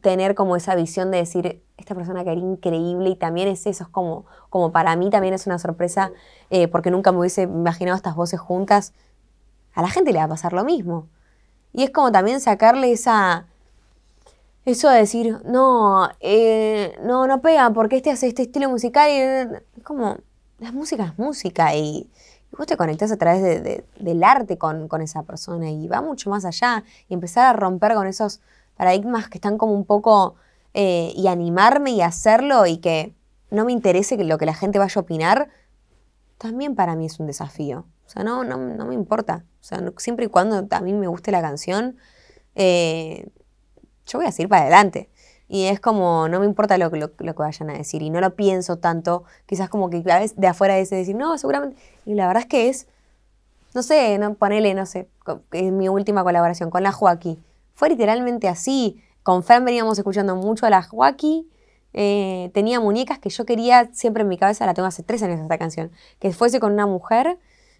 tener 0.00 0.34
como 0.34 0.56
esa 0.56 0.74
visión 0.74 1.10
de 1.10 1.18
decir, 1.18 1.62
esta 1.78 1.94
persona 1.94 2.24
que 2.24 2.32
era 2.32 2.40
increíble 2.40 3.10
y 3.10 3.16
también 3.16 3.48
es 3.48 3.66
eso, 3.66 3.84
es 3.84 3.88
como, 3.88 4.26
como 4.50 4.72
para 4.72 4.94
mí 4.96 5.10
también 5.10 5.32
es 5.32 5.46
una 5.46 5.58
sorpresa 5.58 6.12
eh, 6.50 6.68
porque 6.68 6.90
nunca 6.90 7.12
me 7.12 7.18
hubiese 7.18 7.42
imaginado 7.42 7.96
estas 7.96 8.14
voces 8.14 8.40
juntas, 8.40 8.92
a 9.74 9.82
la 9.82 9.88
gente 9.88 10.12
le 10.12 10.18
va 10.18 10.24
a 10.24 10.28
pasar 10.28 10.52
lo 10.52 10.64
mismo. 10.64 11.06
Y 11.72 11.84
es 11.84 11.90
como 11.90 12.10
también 12.12 12.40
sacarle 12.40 12.92
esa... 12.92 13.46
Eso 14.64 14.90
de 14.90 14.98
decir, 14.98 15.38
no, 15.44 16.10
eh, 16.20 16.98
no, 17.02 17.26
no 17.26 17.40
pega 17.40 17.70
porque 17.70 17.96
este 17.96 18.10
hace 18.10 18.26
este 18.26 18.42
estilo 18.42 18.68
musical 18.68 19.08
y 19.08 19.14
es 19.14 19.82
como, 19.82 20.18
la 20.58 20.72
música 20.72 21.06
es 21.06 21.18
música 21.18 21.74
y, 21.74 22.10
vos 22.56 22.66
te 22.66 22.76
conectás 22.76 23.12
a 23.12 23.16
través 23.16 23.62
del 23.98 24.24
arte 24.24 24.58
con, 24.58 24.88
con 24.88 25.02
esa 25.02 25.22
persona 25.22 25.70
y 25.70 25.86
va 25.86 26.00
mucho 26.00 26.30
más 26.30 26.44
allá 26.44 26.84
y 27.08 27.14
empezar 27.14 27.46
a 27.46 27.52
romper 27.52 27.94
con 27.94 28.06
esos 28.06 28.40
paradigmas 28.76 29.28
que 29.28 29.38
están 29.38 29.58
como 29.58 29.74
un 29.74 29.84
poco 29.84 30.36
eh, 30.74 31.12
y 31.16 31.26
animarme 31.26 31.90
y 31.90 32.02
hacerlo 32.02 32.66
y 32.66 32.78
que 32.78 33.14
no 33.50 33.64
me 33.64 33.72
interese 33.72 34.16
lo 34.22 34.38
que 34.38 34.46
la 34.46 34.54
gente 34.54 34.78
vaya 34.78 34.94
a 34.96 35.00
opinar, 35.00 35.48
también 36.36 36.74
para 36.74 36.94
mí 36.94 37.06
es 37.06 37.18
un 37.18 37.26
desafío. 37.26 37.86
O 38.06 38.10
sea, 38.10 38.22
no, 38.22 38.44
no, 38.44 38.58
me 38.58 38.94
importa. 38.94 39.44
O 39.60 39.64
sea, 39.64 39.82
siempre 39.98 40.26
y 40.26 40.28
cuando 40.28 40.66
a 40.70 40.80
mí 40.80 40.92
me 40.92 41.08
guste 41.08 41.30
la 41.30 41.42
canción, 41.42 41.96
eh, 42.54 43.28
yo 44.06 44.18
voy 44.18 44.26
a 44.26 44.32
seguir 44.32 44.48
para 44.48 44.62
adelante. 44.62 45.10
Y 45.48 45.64
es 45.64 45.80
como, 45.80 46.28
no 46.28 46.40
me 46.40 46.46
importa 46.46 46.76
lo, 46.76 46.90
lo, 46.90 47.16
que 47.16 47.32
vayan 47.32 47.70
a 47.70 47.74
decir. 47.74 48.02
Y 48.02 48.10
no 48.10 48.20
lo 48.20 48.36
pienso 48.36 48.76
tanto. 48.76 49.24
Quizás 49.46 49.68
como 49.68 49.88
que 49.88 50.02
a 50.10 50.20
de 50.26 50.46
afuera 50.46 50.78
es 50.78 50.90
decir, 50.90 51.16
no, 51.16 51.38
seguramente. 51.38 51.76
Y 52.04 52.14
la 52.14 52.26
verdad 52.26 52.42
es 52.42 52.48
que 52.48 52.68
es, 52.68 52.86
no 53.74 53.82
sé, 53.82 54.18
no, 54.18 54.34
ponele, 54.34 54.74
no 54.74 54.84
sé, 54.86 55.08
es 55.52 55.72
mi 55.72 55.88
última 55.88 56.22
colaboración 56.22 56.70
con 56.70 56.82
la 56.82 56.92
Joaquín. 56.92 57.42
Fue 57.74 57.88
literalmente 57.88 58.48
así. 58.48 59.02
Con 59.22 59.42
Fran 59.42 59.64
veníamos 59.64 59.98
escuchando 59.98 60.36
mucho 60.36 60.66
a 60.66 60.70
la 60.70 60.82
Joaquín. 60.82 61.48
Eh, 61.94 62.50
tenía 62.52 62.80
muñecas 62.80 63.18
que 63.18 63.30
yo 63.30 63.44
quería, 63.44 63.88
siempre 63.92 64.22
en 64.22 64.28
mi 64.28 64.36
cabeza 64.36 64.66
la 64.66 64.74
tengo 64.74 64.86
hace 64.86 65.02
tres 65.02 65.22
años 65.22 65.40
esta 65.40 65.58
canción, 65.58 65.90
que 66.18 66.32
fuese 66.32 66.60
con 66.60 66.72
una 66.72 66.86
mujer, 66.86 67.38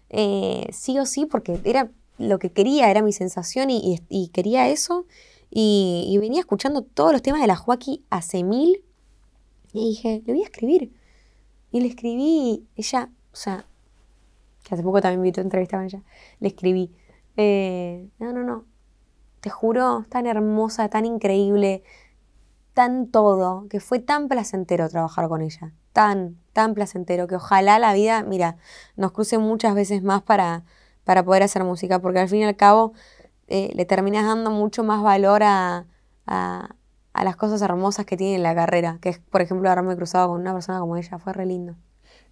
eh, 0.09 0.67
sí 0.71 0.97
o 0.99 1.05
sí, 1.05 1.25
porque 1.25 1.59
era 1.63 1.89
lo 2.17 2.39
que 2.39 2.51
quería, 2.51 2.89
era 2.91 3.01
mi 3.01 3.13
sensación 3.13 3.69
y, 3.69 4.29
quería 4.33 4.67
eso. 4.67 5.05
Y, 5.51 6.17
venía 6.21 6.41
escuchando 6.41 6.81
todos 6.83 7.11
los 7.11 7.21
temas 7.21 7.41
de 7.41 7.47
la 7.47 7.55
Joaquín 7.55 8.05
hace 8.09 8.43
mil. 8.43 8.83
Y 9.73 9.89
dije, 9.89 10.21
le 10.25 10.33
voy 10.33 10.41
a 10.41 10.45
escribir. 10.45 10.93
Y 11.71 11.81
le 11.81 11.87
escribí, 11.87 12.67
ella, 12.75 13.09
o 13.31 13.35
sea, 13.35 13.65
que 14.63 14.73
hace 14.73 14.83
poco 14.83 15.01
también 15.01 15.21
vi 15.21 15.31
tu 15.31 15.41
entrevista 15.41 15.77
con 15.77 15.85
ella, 15.85 16.03
le 16.39 16.47
escribí, 16.47 16.91
eh, 17.37 18.09
no, 18.19 18.33
no, 18.33 18.43
no, 18.43 18.65
te 19.39 19.49
juro, 19.49 20.05
tan 20.09 20.25
hermosa, 20.25 20.89
tan 20.89 21.05
increíble, 21.05 21.83
tan 22.73 23.07
todo, 23.07 23.67
que 23.69 23.79
fue 23.79 23.99
tan 23.99 24.27
placentero 24.27 24.89
trabajar 24.89 25.27
con 25.27 25.41
ella, 25.41 25.73
tan, 25.93 26.37
tan 26.53 26.73
placentero, 26.73 27.27
que 27.27 27.35
ojalá 27.35 27.79
la 27.79 27.93
vida, 27.93 28.23
mira, 28.23 28.57
nos 28.95 29.11
cruce 29.11 29.37
muchas 29.37 29.75
veces 29.75 30.01
más 30.03 30.21
para, 30.21 30.63
para 31.03 31.23
poder 31.23 31.43
hacer 31.43 31.63
música, 31.63 31.99
porque 31.99 32.19
al 32.19 32.29
fin 32.29 32.39
y 32.39 32.45
al 32.45 32.55
cabo 32.55 32.93
eh, 33.49 33.71
le 33.73 33.85
terminas 33.85 34.25
dando 34.25 34.51
mucho 34.51 34.83
más 34.83 35.01
valor 35.01 35.41
a, 35.43 35.85
a, 36.27 36.69
las 37.13 37.35
cosas 37.35 37.61
hermosas 37.61 38.05
que 38.05 38.15
tiene 38.15 38.35
en 38.35 38.43
la 38.43 38.55
carrera, 38.55 38.99
que 39.01 39.09
es, 39.09 39.19
por 39.19 39.41
ejemplo, 39.41 39.69
haberme 39.69 39.95
cruzado 39.95 40.29
con 40.29 40.39
una 40.39 40.53
persona 40.53 40.79
como 40.79 40.95
ella, 40.95 41.17
fue 41.17 41.33
re 41.33 41.45
lindo. 41.45 41.75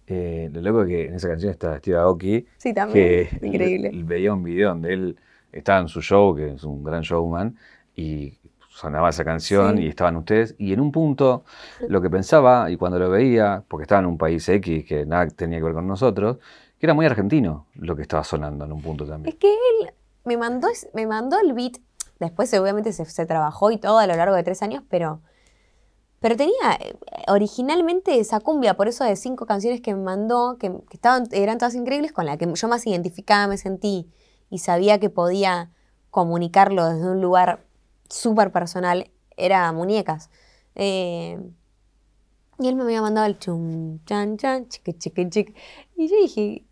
Eh, 0.06 0.48
lo 0.52 0.62
loco 0.62 0.82
es 0.82 0.88
que 0.88 1.04
en 1.06 1.14
esa 1.14 1.28
canción 1.28 1.50
está 1.50 1.76
Steve 1.78 1.98
Aoki. 1.98 2.46
Sí, 2.56 2.72
también. 2.72 3.28
Increíble. 3.42 3.90
veía 4.04 4.32
un 4.32 4.42
video 4.42 4.70
donde 4.70 4.94
él 4.94 5.16
estaba 5.52 5.80
en 5.80 5.88
su 5.88 6.00
show, 6.00 6.34
que 6.34 6.54
es 6.54 6.64
un 6.64 6.82
gran 6.82 7.02
showman, 7.02 7.56
y 7.94 8.38
sonaba 8.70 9.10
esa 9.10 9.24
canción 9.24 9.78
y 9.78 9.88
estaban 9.88 10.16
ustedes. 10.16 10.54
Y 10.56 10.72
en 10.72 10.80
un 10.80 10.92
punto, 10.92 11.44
lo 11.88 12.00
que 12.00 12.08
pensaba, 12.08 12.70
y 12.70 12.76
cuando 12.76 12.98
lo 12.98 13.10
veía, 13.10 13.64
porque 13.66 13.82
estaba 13.82 14.00
en 14.00 14.06
un 14.06 14.16
país 14.16 14.48
X 14.48 14.84
que 14.86 15.04
nada 15.04 15.26
tenía 15.28 15.58
que 15.58 15.64
ver 15.64 15.74
con 15.74 15.86
nosotros, 15.86 16.38
que 16.78 16.86
era 16.86 16.94
muy 16.94 17.04
argentino 17.04 17.66
lo 17.74 17.96
que 17.96 18.02
estaba 18.02 18.22
sonando 18.22 18.64
en 18.64 18.72
un 18.72 18.80
punto 18.80 19.04
también. 19.04 19.34
Es 19.34 19.40
que 19.40 19.52
él 19.52 19.90
me 20.28 20.36
mandó, 20.36 20.68
me 20.92 21.06
mandó 21.06 21.40
el 21.40 21.54
beat, 21.54 21.78
después 22.20 22.52
obviamente 22.54 22.92
se, 22.92 23.26
trabajó 23.26 23.70
y 23.70 23.78
todo 23.78 23.98
a 23.98 24.06
lo 24.06 24.14
largo 24.14 24.36
de 24.36 24.42
tres 24.42 24.62
años, 24.62 24.84
pero, 24.88 25.22
pero 26.20 26.36
tenía 26.36 26.54
eh, 26.78 26.94
originalmente 27.28 28.20
esa 28.20 28.40
cumbia, 28.40 28.76
por 28.76 28.88
eso 28.88 29.04
de 29.04 29.16
cinco 29.16 29.46
canciones 29.46 29.80
que 29.80 29.94
me 29.94 30.02
mandó, 30.02 30.58
que, 30.58 30.70
estaban, 30.92 31.26
eran 31.32 31.58
todas 31.58 31.74
increíbles, 31.74 32.12
con 32.12 32.26
la 32.26 32.36
que 32.36 32.46
yo 32.52 32.68
más 32.68 32.86
identificada 32.86 33.48
me 33.48 33.56
sentí 33.56 34.10
y 34.50 34.58
sabía 34.58 35.00
que 35.00 35.10
podía 35.10 35.70
comunicarlo 36.10 36.88
desde 36.88 37.10
un 37.10 37.22
lugar 37.22 37.64
súper 38.08 38.52
personal, 38.52 39.10
era 39.36 39.72
muñecas. 39.72 40.30
Eh, 40.74 41.40
y 42.60 42.68
él 42.68 42.74
me 42.74 42.82
había 42.82 43.00
mandado 43.00 43.26
el 43.26 43.38
chum, 43.38 44.00
chan, 44.04 44.36
chan, 44.36 44.68
chique, 44.68 44.92
chique, 44.98 45.28
chique. 45.30 45.54
Y 45.96 46.08
yo 46.08 46.16
dije, 46.20 46.67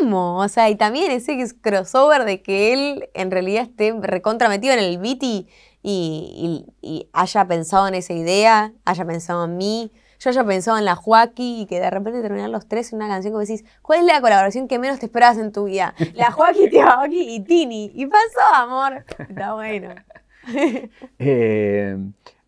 amo. 0.00 0.38
O 0.38 0.48
sea, 0.48 0.70
y 0.70 0.76
también 0.76 1.10
ese 1.10 1.38
crossover 1.60 2.24
de 2.24 2.42
que 2.42 2.72
él 2.72 3.08
en 3.14 3.30
realidad 3.30 3.64
esté 3.64 3.94
recontrametido 4.00 4.74
en 4.74 4.80
el 4.80 4.98
beat 4.98 5.22
y, 5.22 5.48
y, 5.82 7.08
haya 7.12 7.44
pensado 7.46 7.88
en 7.88 7.94
esa 7.94 8.12
idea, 8.12 8.72
haya 8.84 9.04
pensado 9.04 9.44
en 9.44 9.56
mí 9.56 9.92
yo 10.20 10.30
ya 10.32 10.44
pensaba 10.44 10.78
en 10.78 10.84
la 10.84 10.96
Joaquí 10.96 11.62
y 11.62 11.66
que 11.66 11.80
de 11.80 11.90
repente 11.90 12.20
terminan 12.20 12.50
los 12.50 12.66
tres 12.66 12.92
en 12.92 12.96
una 12.96 13.08
canción 13.08 13.34
que 13.34 13.40
decís, 13.40 13.64
¿cuál 13.82 14.00
es 14.00 14.06
la 14.06 14.20
colaboración 14.20 14.66
que 14.66 14.78
menos 14.78 14.98
te 14.98 15.06
esperabas 15.06 15.38
en 15.38 15.52
tu 15.52 15.64
vida? 15.64 15.94
La 16.14 16.30
Joaquín, 16.32 16.70
Joaquín 16.72 17.30
y 17.30 17.40
Tini. 17.40 17.92
Y 17.94 18.06
pasó, 18.06 18.54
amor. 18.54 19.04
Está 19.18 19.54
bueno. 19.54 19.94
Eh, 21.18 21.98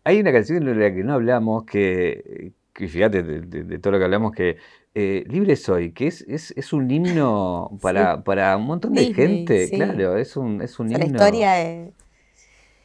hay 0.03 0.19
una 0.19 0.31
canción 0.31 0.65
de 0.65 0.73
la 0.73 0.91
que 0.91 1.03
no 1.03 1.13
hablamos 1.13 1.65
que, 1.65 2.51
fíjate, 2.73 3.21
de, 3.21 3.77
todo 3.77 3.91
lo 3.91 3.99
que 3.99 4.05
hablamos, 4.05 4.31
que 4.31 4.57
eh, 4.93 5.23
Libre 5.27 5.55
Soy, 5.55 5.93
que 5.93 6.07
es, 6.07 6.21
es, 6.27 6.73
un 6.73 6.89
himno 6.89 7.77
para, 7.81 8.23
para 8.23 8.57
un 8.57 8.65
montón 8.65 8.93
de 8.93 9.13
gente, 9.13 9.69
claro, 9.69 10.17
es 10.17 10.35
un, 10.35 10.61
es 10.61 10.79
un 10.79 10.87
himno. 10.91 10.99
La 10.99 11.05
historia 11.05 11.53
de... 11.53 11.93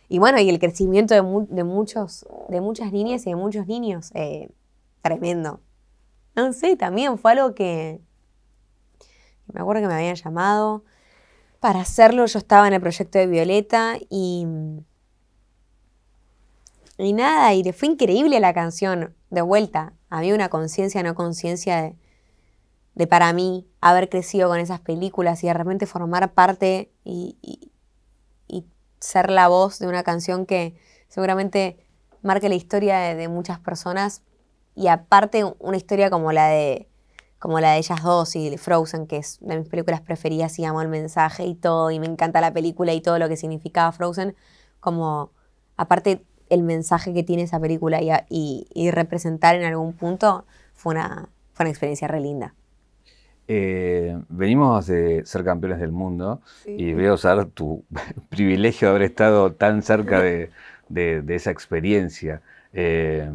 Y 0.09 0.19
bueno, 0.19 0.39
y 0.41 0.49
el 0.49 0.61
crecimiento 0.61 1.15
de, 1.15 1.23
muchos, 1.65 2.27
de 2.49 2.61
muchas 2.61 2.93
niñas 2.93 3.27
y 3.27 3.31
de 3.31 3.37
muchos 3.37 3.67
niños. 3.67 4.13
Eh, 4.15 4.49
tremendo. 5.03 5.61
No 6.37 6.53
sé, 6.53 6.77
también 6.77 7.19
fue 7.19 7.33
algo 7.33 7.55
que 7.55 8.01
me 9.53 9.61
acuerdo 9.61 9.83
que 9.83 9.89
me 9.89 9.95
habían 9.95 10.15
llamado 10.15 10.85
para 11.59 11.81
hacerlo. 11.81 12.25
Yo 12.27 12.39
estaba 12.39 12.69
en 12.69 12.75
el 12.75 12.81
proyecto 12.81 13.19
de 13.19 13.27
Violeta 13.27 13.97
y 14.09 14.47
y 16.99 17.13
nada, 17.13 17.53
y 17.53 17.71
fue 17.73 17.89
increíble 17.89 18.41
la 18.41 18.55
canción. 18.55 19.15
De 19.29 19.43
vuelta, 19.43 19.93
había 20.11 20.35
una 20.35 20.49
conciencia, 20.49 21.03
no 21.03 21.15
conciencia 21.15 21.95
de, 22.95 23.07
para 23.07 23.33
mí 23.33 23.67
haber 23.81 24.09
crecido 24.09 24.49
con 24.49 24.59
esas 24.59 24.81
películas 24.81 25.43
y 25.45 25.49
de 25.49 25.55
repente 25.55 25.87
formar 25.87 26.33
parte 26.33 26.91
y, 27.05 27.37
ser 28.99 29.31
la 29.31 29.47
voz 29.47 29.79
de 29.79 29.87
una 29.87 30.03
canción 30.03 30.47
que 30.47 30.75
seguramente 31.09 31.87
marque 32.23 32.49
la 32.49 32.55
historia 32.55 33.15
de, 33.15 33.29
muchas 33.29 33.61
personas 33.61 34.23
y 34.75 34.89
aparte 34.89 35.45
una 35.59 35.77
historia 35.77 36.09
como 36.11 36.33
la 36.33 36.49
de 36.49 36.89
como 37.39 37.61
la 37.61 37.73
de 37.73 37.79
ellas 37.79 38.03
dos 38.03 38.35
y 38.35 38.57
Frozen, 38.57 39.07
que 39.07 39.19
es 39.19 39.39
de 39.43 39.59
mis 39.59 39.69
películas 39.69 40.01
preferidas 40.01 40.59
y 40.59 40.65
amo 40.65 40.81
el 40.81 40.89
mensaje 40.89 41.45
y 41.45 41.55
todo, 41.55 41.91
y 41.91 42.01
me 42.01 42.07
encanta 42.07 42.41
la 42.41 42.53
película 42.53 42.95
y 42.95 43.03
todo 43.03 43.19
lo 43.19 43.29
que 43.29 43.37
significaba 43.37 43.93
Frozen, 43.93 44.35
como 44.81 45.31
aparte 45.77 46.25
el 46.49 46.63
mensaje 46.63 47.13
que 47.13 47.23
tiene 47.23 47.43
esa 47.43 47.61
película 47.61 48.01
y, 48.29 48.91
representar 48.91 49.57
en 49.57 49.65
algún 49.65 49.93
punto 49.93 50.45
fue 50.75 50.95
una, 50.95 51.29
fue 51.53 51.65
una 51.65 51.71
experiencia 51.71 52.09
re 52.09 52.21
linda. 52.21 52.55
Eh, 53.49 54.19
venimos 54.29 54.87
de 54.87 55.25
ser 55.25 55.45
campeones 55.45 55.79
del 55.79 55.93
mundo 55.93 56.41
y 56.67 56.93
veo 56.95 57.15
usar 57.15 57.47
tu 57.47 57.85
privilegio 58.29 58.89
de 58.89 58.91
haber 58.91 59.03
estado 59.03 59.53
tan 59.53 59.83
cerca 59.83 60.21
de, 60.21 60.51
esa 61.29 61.51
experiencia. 61.51 62.43
Eh, 62.73 63.31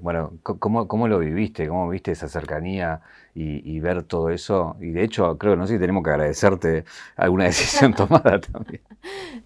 bueno, 0.00 0.34
¿cómo, 0.42 1.08
lo 1.08 1.18
viviste? 1.18 1.66
¿Cómo 1.66 1.88
viste 1.88 2.12
esa 2.12 2.28
cercanía 2.28 3.00
y, 3.34 3.80
ver 3.80 4.02
todo 4.04 4.30
eso? 4.30 4.76
Y 4.80 4.90
de 4.90 5.02
hecho, 5.02 5.38
creo 5.38 5.54
que 5.54 5.56
no 5.56 5.66
sé 5.66 5.74
si 5.74 5.80
tenemos 5.80 6.04
que 6.04 6.10
agradecerte 6.10 6.84
alguna 7.16 7.44
decisión 7.44 7.94
tomada 7.96 8.40
también. 8.40 8.82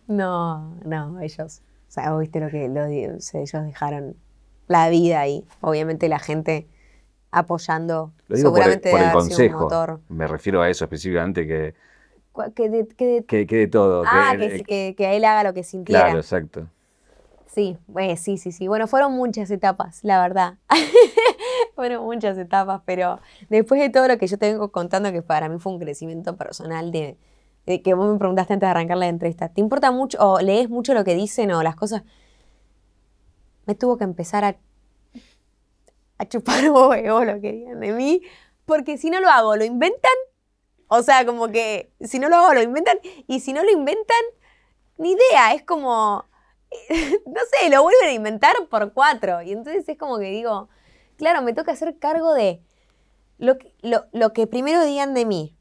No, 0.09 0.75
no, 0.85 1.21
ellos, 1.21 1.62
o 1.89 1.91
sea, 1.91 2.14
viste 2.16 2.39
lo 2.41 2.49
que 2.51 2.66
ellos 2.66 3.32
dejaron 3.64 4.16
la 4.66 4.89
vida 4.91 5.20
ahí. 5.20 5.45
Obviamente 5.61 6.09
la 6.09 6.18
gente 6.18 6.66
apoyando. 7.30 8.12
Lo 8.28 8.36
digo 8.36 8.51
seguramente 8.51 8.91
por 8.91 9.01
el, 9.01 9.12
consejo. 9.12 10.01
Me 10.09 10.26
refiero 10.26 10.61
a 10.61 10.68
eso 10.68 10.84
específicamente 10.84 11.47
que... 11.47 11.74
Que 12.55 12.68
de, 12.68 12.86
que 13.26 13.45
de, 13.47 13.66
todo. 13.66 14.05
Ah, 14.07 14.36
que, 14.39 14.95
que, 14.97 15.16
él 15.16 15.24
haga 15.24 15.43
lo 15.43 15.55
que 15.55 15.64
sintiera. 15.64 16.03
Claro, 16.03 16.20
exacto. 16.20 16.68
Sí, 17.49 17.76
sí, 18.16 18.39
sí, 18.39 18.53
sí. 18.53 18.68
Bueno, 18.68 18.86
fueron 18.86 19.12
muchas 19.14 19.51
etapas, 19.51 20.05
la 20.05 20.22
verdad. 20.22 20.55
fueron 21.74 22.05
muchas 22.05 22.39
etapas, 22.39 22.82
pero 22.84 23.18
después 23.49 23.80
de 23.80 23.91
todo 23.91 24.07
lo 24.07 24.18
que 24.18 24.28
yo 24.28 24.39
tengo 24.39 24.70
contando, 24.70 25.11
que 25.11 25.20
para 25.20 25.49
mí 25.49 25.59
fue 25.59 25.72
un 25.72 25.80
crecimiento 25.80 26.36
personal 26.36 26.93
de, 26.93 27.16
de 27.69 27.83
que 27.83 27.95
vos 27.95 28.11
me 28.11 28.19
preguntaste 28.19 28.55
antes 28.55 28.66
de 28.66 28.71
arrancar 28.71 28.97
la 28.97 29.09
entrevista, 29.09 29.51
¿te 29.51 29.61
importa 29.61 29.91
mucho 29.91 30.19
o 30.21 30.41
lees 30.41 30.71
mucho 30.71 30.95
lo 30.95 31.05
que 31.05 31.14
dicen 31.14 31.53
o 31.53 31.62
las 31.62 31.77
cosas? 31.77 32.03
Me 33.66 33.75
tuvo 33.75 33.99
que 33.99 34.05
empezar 34.05 34.45
a 34.45 34.57
chupar 36.29 36.71
huevo 36.71 37.25
lo 37.25 37.41
que 37.41 37.53
digan 37.53 37.81
de 37.81 37.93
mí, 37.93 38.23
porque 38.64 38.99
si 38.99 39.11
no 39.11 39.21
lo 39.21 39.29
hago, 39.29 39.57
lo 39.57 39.64
inventan. 39.64 40.12
O 40.89 41.03
sea, 41.03 41.27
como 41.27 41.49
que 41.49 41.93
si 42.01 42.19
no 42.19 42.29
lo 42.29 42.37
hago, 42.37 42.55
lo 42.55 42.62
inventan. 42.62 42.99
Y 43.27 43.41
si 43.41 43.53
no 43.53 43.62
lo 43.62 43.71
inventan, 43.71 44.23
ni 44.97 45.12
idea. 45.12 45.55
Es 45.55 45.62
como, 45.62 46.25
no 47.27 47.41
sé, 47.51 47.71
lo 47.71 47.83
vuelven 47.83 48.09
a 48.09 48.12
inventar 48.12 48.55
por 48.69 48.93
cuatro. 48.93 49.43
Y 49.43 49.53
entonces 49.53 49.89
es 49.89 49.99
como 49.99 50.19
que 50.19 50.31
digo, 50.31 50.69
claro, 51.16 51.43
me 51.43 51.53
toca 51.53 51.73
hacer 51.73 51.99
cargo 51.99 52.33
de 52.33 52.62
lo, 53.39 54.33
que 54.33 54.47
primero 54.47 54.85
digan 54.85 55.14
de 55.14 55.25
mí. 55.25 55.57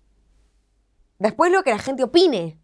Después 1.19 1.51
lo 1.51 1.63
que 1.63 1.71
la 1.71 1.79
gente 1.79 2.03
opine. 2.03 2.59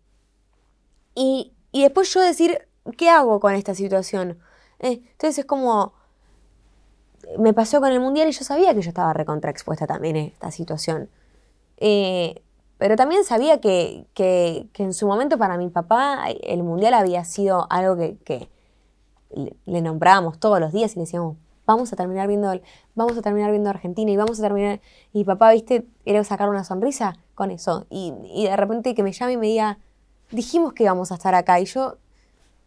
Y, 1.16 1.54
después 1.72 2.14
yo 2.14 2.22
decir, 2.22 2.68
¿qué 2.97 3.10
hago 3.10 3.39
con 3.39 3.54
esta 3.54 3.76
situación? 3.76 4.39
Eh, 4.80 5.01
entonces 5.12 5.39
es 5.39 5.45
como 5.45 5.93
me 7.38 7.54
pasó 7.54 7.80
con 7.80 7.91
el 7.91 7.99
mundial 7.99 8.28
y 8.28 8.32
yo 8.32 8.43
sabía 8.43 8.74
que 8.74 8.82
yo 8.82 8.89
estaba 8.89 9.14
recontraexpuesta 9.14 9.88
también 9.88 10.16
en 10.16 10.28
esta 10.28 10.51
situación. 10.51 11.10
Eh, 11.78 12.41
pero 12.78 12.95
también 12.95 13.24
sabía 13.24 13.62
que, 13.62 14.08
en 14.16 14.93
su 14.93 15.08
momento 15.08 15.38
para 15.38 15.58
mi 15.58 15.70
papá 15.70 16.26
el 16.41 16.64
mundial 16.64 16.93
había 16.93 17.24
sido 17.24 17.68
algo 17.70 17.95
que, 17.95 18.49
le, 19.66 19.82
nombrábamos 19.82 20.39
todos 20.39 20.60
los 20.60 20.74
días 20.74 20.93
y 20.93 20.95
le 20.95 21.01
decíamos, 21.01 21.38
vamos 21.66 21.91
a 21.93 21.95
terminar 21.95 22.28
viendo, 22.28 22.53
vamos 22.95 23.18
a 23.18 23.22
terminar 23.22 23.51
viendo 23.51 23.70
Argentina 23.70 24.11
y 24.11 24.18
vamos 24.18 24.39
a 24.39 24.43
terminar. 24.43 24.82
Y 25.11 25.24
papá, 25.24 25.51
viste, 25.51 25.86
era 26.05 26.24
sacar 26.24 26.49
una 26.49 26.64
sonrisa 26.64 27.18
con 27.36 27.51
eso. 27.51 27.86
Y, 27.89 28.14
y 28.34 28.45
de 28.45 28.55
repente 28.55 28.95
que 28.95 29.03
me 29.03 29.11
llame 29.11 29.34
y 29.34 29.38
me 29.38 29.47
diga, 29.47 29.80
dijimos 30.32 30.74
que 30.74 30.84
íbamos 30.84 31.11
a 31.11 31.16
estar 31.16 31.36
acá. 31.36 31.59
Y 31.59 31.66
yo 31.66 31.97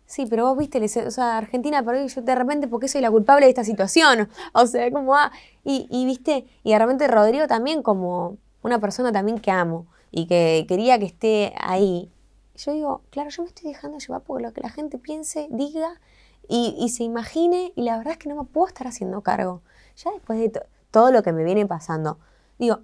Sí, 0.07 0.25
pero 0.27 0.47
vos 0.47 0.57
viste, 0.57 0.81
o 1.05 1.11
sea, 1.11 1.37
Argentina 1.37 1.83
pero 1.83 2.07
yo 2.07 2.23
de 2.23 2.35
repente, 2.35 2.69
porque 2.69 2.87
soy 2.87 3.01
la 3.01 3.11
culpable 3.11 3.47
de 3.47 3.51
esta 3.51 3.65
situación? 3.65 4.29
O 4.53 4.67
sea, 4.67 4.91
como, 4.93 5.17
ah, 5.17 5.33
y, 5.65 5.89
y 5.91 6.07
viste, 6.07 6.47
y 6.63 6.73
de 6.73 6.79
repente 6.79 7.09
Rodrigo 7.09 7.47
también 7.49 7.83
como 7.83 8.37
una 8.63 8.79
persona 8.79 9.13
también 9.13 9.39
que 9.41 9.51
amo 9.51 9.87
y 10.13 10.27
que 10.27 10.65
quería 10.69 10.99
que 10.99 11.07
esté 11.07 11.53
ahí. 11.59 12.11
Yo 12.57 12.73
digo, 12.73 13.03
claro, 13.11 13.31
yo 13.31 13.43
me 13.43 13.49
estoy 13.49 13.71
dejando 13.71 13.99
llevar 13.99 14.23
por 14.23 14.41
lo 14.41 14.53
que 14.53 14.61
la 14.61 14.71
gente 14.71 14.99
piense, 14.99 15.49
diga 15.51 16.01
y, 16.49 16.89
se 16.91 17.05
imagine, 17.05 17.73
y 17.75 17.83
la 17.83 17.97
verdad 17.99 18.13
es 18.13 18.19
que 18.19 18.29
no 18.29 18.37
me 18.37 18.45
puedo 18.45 18.67
estar 18.67 18.87
haciendo 18.87 19.23
cargo. 19.23 19.63
Ya 19.97 20.13
después 20.13 20.39
de 20.39 20.63
todo 20.91 21.11
lo 21.11 21.23
que 21.23 21.33
me 21.33 21.45
viene 21.45 21.67
pasando, 21.67 22.19
digo, 22.59 22.81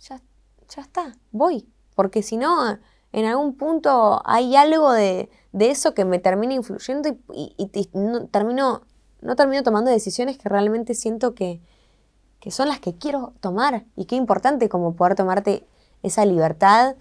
ya, 0.00 0.20
ya 0.68 0.82
está, 0.82 1.16
voy, 1.32 1.68
porque 1.94 2.22
si 2.22 2.36
no, 2.36 2.78
en 3.12 3.24
algún 3.24 3.56
punto 3.56 4.22
hay 4.24 4.56
algo 4.56 4.92
de, 4.92 5.30
de 5.56 5.70
eso 5.70 5.94
que 5.94 6.04
me 6.04 6.18
termina 6.18 6.52
influyendo 6.52 7.16
y, 7.32 7.88
no, 7.94 8.26
termino, 8.26 8.82
no 9.22 9.36
termino 9.36 9.62
tomando 9.62 9.90
decisiones 9.90 10.36
que 10.36 10.50
realmente 10.50 10.94
siento 10.94 11.34
que, 11.34 11.62
son 12.50 12.68
las 12.68 12.78
que 12.78 12.94
quiero 12.94 13.32
tomar. 13.40 13.86
Y 13.96 14.04
qué 14.04 14.16
importante 14.16 14.68
como 14.68 14.94
poder 14.94 15.14
tomarte 15.14 15.66
esa 16.02 16.26
libertad 16.26 16.94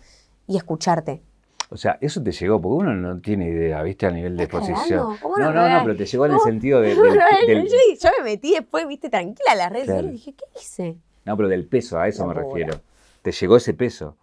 y 0.47 0.55
escucharte. 0.55 1.21
O 1.69 1.77
sea, 1.77 1.97
eso 1.99 2.21
te 2.21 2.31
llegó, 2.31 2.61
porque 2.61 2.85
uno 2.85 2.93
no 2.93 3.19
tiene 3.19 3.49
idea, 3.49 3.81
¿viste? 3.81 4.05
A 4.05 4.11
nivel 4.11 4.37
de 4.37 4.43
exposición. 4.43 5.17
No, 5.21 5.51
no, 5.51 5.69
no, 5.69 5.83
pero 5.83 5.95
te 5.95 6.05
llegó 6.05 6.25
en 6.25 6.33
el 6.33 6.39
sentido 6.41 6.81
de. 6.81 6.95
Yo, 6.95 8.09
me 8.19 8.23
metí 8.23 8.53
después, 8.53 8.87
¿viste? 8.87 9.09
Tranquila 9.09 9.51
a 9.51 9.55
las 9.55 9.71
redes 9.71 10.03
y 10.03 10.07
dije, 10.09 10.33
¿qué 10.33 10.45
hice? 10.59 10.97
No, 11.25 11.35
pero 11.35 11.49
del 11.49 11.65
peso, 11.65 11.99
a 11.99 12.07
eso 12.07 12.25
me 12.27 12.33
refiero. 12.33 12.79
Te 13.21 13.31
llegó 13.31 13.57
ese 13.57 13.73
peso 13.73 14.15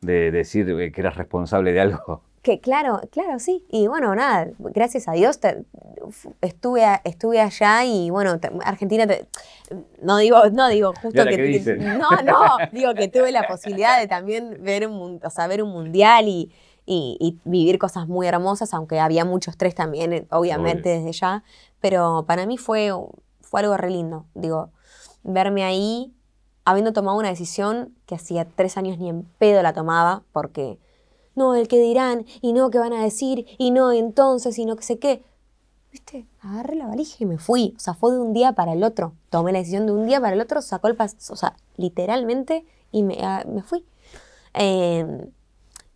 de 0.00 0.30
decir 0.30 0.66
que 0.92 1.00
eras 1.00 1.16
responsable 1.16 1.72
de 1.72 1.80
algo. 1.80 2.22
Que 2.40 2.60
claro, 2.60 3.00
claro, 3.10 3.40
sí. 3.40 3.64
Y 3.68 3.88
bueno, 3.88 4.14
nada, 4.14 4.48
gracias 4.58 5.08
a 5.08 5.12
Dios 5.12 5.40
estuve, 6.40 6.84
estuve 7.02 7.40
allá 7.40 7.84
y 7.84 8.10
bueno, 8.10 8.38
Argentina, 8.64 9.06
no 10.02 10.18
digo, 10.18 10.48
no 10.50 10.68
digo 10.68 10.94
justo 11.02 11.24
que, 11.24 11.78
no, 11.78 12.10
no, 12.24 12.56
digo 12.70 12.94
que 12.94 13.08
tuve 13.08 13.32
la 13.32 13.46
posibilidad 13.48 13.98
de 13.98 14.06
también 14.06 14.56
ver 14.62 14.86
un, 14.86 15.20
o 15.22 15.30
sea, 15.30 15.48
ver 15.48 15.64
un 15.64 15.70
mundial 15.70 16.28
y, 16.28 16.52
y, 16.90 17.38
vivir 17.44 17.78
cosas 17.78 18.08
muy 18.08 18.26
hermosas, 18.26 18.72
aunque 18.72 18.98
había 18.98 19.24
mucho 19.24 19.50
estrés 19.50 19.74
también, 19.74 20.12
eh, 20.12 20.26
obviamente, 20.30 20.88
desde 20.88 21.12
ya. 21.12 21.44
Pero 21.80 22.24
para 22.26 22.46
mí 22.46 22.56
fue, 22.56 22.90
fue 23.42 23.60
algo 23.60 23.76
re 23.76 23.90
lindo. 23.90 24.24
Digo, 24.34 24.70
verme 25.22 25.64
ahí, 25.64 26.14
habiendo 26.64 26.92
tomado 26.94 27.18
una 27.18 27.28
decisión 27.28 27.94
que 28.06 28.14
hacía 28.14 28.46
tres 28.46 28.78
años 28.78 28.98
ni 28.98 29.10
en 29.10 29.24
pedo 29.38 29.62
la 29.62 29.74
tomaba, 29.74 30.22
porque 30.32 30.78
no, 31.34 31.54
el 31.54 31.68
que 31.68 31.78
dirán, 31.78 32.24
y 32.40 32.54
no, 32.54 32.70
que 32.70 32.78
van 32.78 32.94
a 32.94 33.02
decir, 33.02 33.46
y 33.58 33.70
no, 33.70 33.92
entonces, 33.92 34.58
y 34.58 34.64
no, 34.64 34.74
que 34.76 34.82
sé 34.82 34.98
qué. 34.98 35.22
¿Viste? 35.92 36.26
Agarré 36.40 36.74
la 36.74 36.86
valija 36.86 37.16
y 37.20 37.26
me 37.26 37.38
fui. 37.38 37.74
O 37.76 37.80
sea, 37.80 37.94
fue 37.94 38.12
de 38.12 38.18
un 38.18 38.32
día 38.32 38.52
para 38.52 38.72
el 38.72 38.82
otro. 38.82 39.14
Tomé 39.30 39.52
la 39.52 39.58
decisión 39.58 39.86
de 39.86 39.92
un 39.92 40.06
día 40.06 40.20
para 40.20 40.34
el 40.34 40.40
otro, 40.40 40.62
sacó 40.62 40.88
el 40.88 40.96
paso, 40.96 41.16
o 41.32 41.36
sea, 41.36 41.56
literalmente, 41.76 42.64
y 42.92 43.02
me, 43.02 43.18
ah, 43.22 43.44
me 43.46 43.62
fui. 43.62 43.84
Em, 44.54 45.30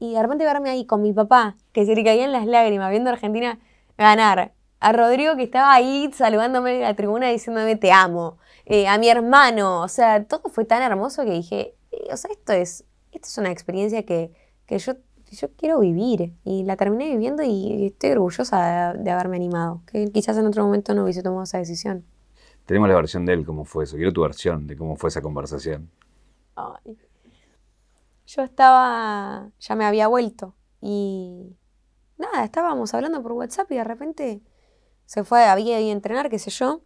y 0.02 0.14
de 0.14 0.20
repente 0.20 0.44
verme 0.44 0.68
ahí 0.68 0.84
con 0.84 1.00
mi 1.00 1.12
papá, 1.12 1.56
que 1.72 1.86
se 1.86 1.94
le 1.94 2.02
caían 2.02 2.32
las 2.32 2.44
lágrimas 2.44 2.90
viendo 2.90 3.08
a 3.08 3.12
Argentina 3.12 3.60
ganar. 3.96 4.52
A 4.80 4.92
Rodrigo 4.92 5.36
que 5.36 5.44
estaba 5.44 5.72
ahí 5.72 6.10
saludándome 6.12 6.74
en 6.74 6.80
la 6.80 6.94
tribuna 6.94 7.28
diciéndome 7.28 7.76
te 7.76 7.92
amo. 7.92 8.36
Eh, 8.66 8.88
a 8.88 8.98
mi 8.98 9.08
hermano. 9.08 9.80
O 9.80 9.86
sea, 9.86 10.24
todo 10.24 10.50
fue 10.50 10.64
tan 10.64 10.82
hermoso 10.82 11.22
que 11.22 11.30
dije, 11.30 11.76
eh, 11.92 12.08
o 12.12 12.16
sea, 12.16 12.32
esto 12.32 12.52
es, 12.52 12.84
esto 13.12 13.28
es 13.28 13.38
una 13.38 13.52
experiencia 13.52 14.04
que, 14.04 14.32
que 14.66 14.78
yo 14.78 14.94
yo 15.30 15.48
quiero 15.56 15.78
vivir 15.78 16.34
y 16.44 16.64
la 16.64 16.76
terminé 16.76 17.08
viviendo 17.08 17.44
y 17.44 17.86
estoy 17.86 18.10
orgullosa 18.10 18.92
de, 18.94 19.10
haberme 19.10 19.36
animado, 19.36 19.82
que 19.86 20.10
quizás 20.12 20.36
en 20.36 20.46
otro 20.46 20.64
momento 20.64 20.94
no 20.94 21.04
hubiese 21.04 21.22
tomado 21.22 21.44
esa 21.44 21.58
decisión. 21.58 22.04
Tenemos 22.66 22.88
la 22.88 22.96
versión 22.96 23.24
de 23.24 23.32
él, 23.34 23.46
cómo 23.46 23.64
fue 23.64 23.84
eso. 23.84 23.96
Quiero 23.96 24.12
tu 24.12 24.20
versión 24.22 24.66
de 24.66 24.76
cómo 24.76 24.96
fue 24.96 25.08
esa 25.08 25.22
conversación. 25.22 25.88
Yo 28.26 28.42
estaba, 28.42 29.50
ya 29.58 29.74
me 29.74 29.84
había 29.84 30.08
vuelto 30.08 30.54
y 30.80 31.56
nada, 32.18 32.44
estábamos 32.44 32.94
hablando 32.94 33.22
por 33.22 33.32
WhatsApp 33.32 33.70
y 33.72 33.76
de 33.76 33.84
repente 33.84 34.42
se 35.06 35.24
fue, 35.24 35.44
había 35.44 35.80
ido 35.80 35.90
a 35.90 35.92
entrenar, 35.92 36.30
qué 36.30 36.38
sé 36.38 36.50
yo, 36.50 36.82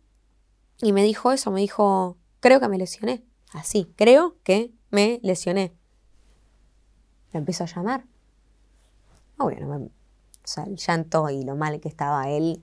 y 0.81 0.93
me 0.93 1.03
dijo 1.03 1.33
eso, 1.33 1.51
me 1.51 1.61
dijo, 1.61 2.17
creo 2.41 2.61
que 2.61 2.69
me 2.69 2.79
lesioné. 2.79 3.25
Así, 3.53 3.93
creo 3.97 4.37
que 4.43 4.73
me 4.91 5.21
lesioné. 5.23 5.75
Me 7.33 7.39
empiezo 7.39 7.65
a 7.65 7.67
llamar 7.67 8.05
bueno, 9.37 9.77
o 9.77 9.91
sea, 10.45 10.65
el 10.65 10.77
llanto 10.77 11.29
y 11.31 11.43
lo 11.43 11.57
mal 11.57 11.81
que 11.81 11.89
estaba 11.89 12.29
él. 12.29 12.63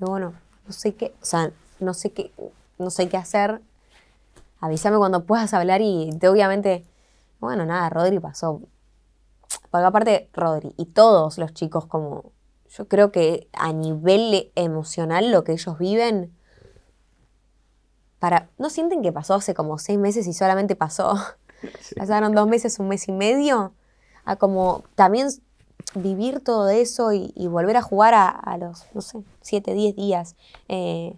Y 0.00 0.04
bueno, 0.04 0.34
no 0.66 0.72
sé 0.72 0.94
qué, 0.94 1.14
o 1.20 1.24
sea, 1.24 1.52
no 1.80 1.94
sé 1.94 2.12
qué, 2.12 2.32
no 2.78 2.90
sé 2.90 3.08
qué 3.08 3.16
hacer. 3.16 3.60
Avísame 4.60 4.96
cuando 4.96 5.24
puedas 5.24 5.52
hablar 5.54 5.80
y 5.82 6.10
obviamente, 6.26 6.84
bueno, 7.44 7.64
nada, 7.64 7.88
Rodri 7.90 8.18
pasó. 8.18 8.60
Porque 9.70 9.86
aparte, 9.86 10.30
Rodri 10.32 10.74
y 10.76 10.86
todos 10.86 11.38
los 11.38 11.52
chicos 11.54 11.86
como 11.86 12.32
yo 12.76 12.88
creo 12.88 13.12
que 13.12 13.48
a 13.52 13.72
nivel 13.72 14.50
emocional 14.56 15.30
lo 15.30 15.44
que 15.44 15.52
ellos 15.52 15.78
viven, 15.78 16.34
para, 18.18 18.48
¿no 18.58 18.68
sienten 18.68 19.02
que 19.02 19.12
pasó 19.12 19.34
hace 19.34 19.54
como 19.54 19.78
seis 19.78 19.98
meses 19.98 20.26
y 20.26 20.32
solamente 20.32 20.74
pasó? 20.74 21.14
Pasaron 21.96 22.34
dos 22.34 22.48
meses, 22.48 22.78
un 22.78 22.88
mes 22.88 23.06
y 23.08 23.12
medio, 23.12 23.74
a 24.24 24.36
como 24.36 24.84
también 24.96 25.28
vivir 25.94 26.40
todo 26.40 26.68
eso 26.68 27.12
y, 27.12 27.32
volver 27.48 27.76
a 27.76 27.82
jugar 27.82 28.14
a, 28.14 28.56
los, 28.58 28.86
no 28.94 29.00
sé, 29.00 29.22
siete, 29.40 29.74
diez 29.74 29.94
días. 29.94 30.34
Eh, 30.68 31.16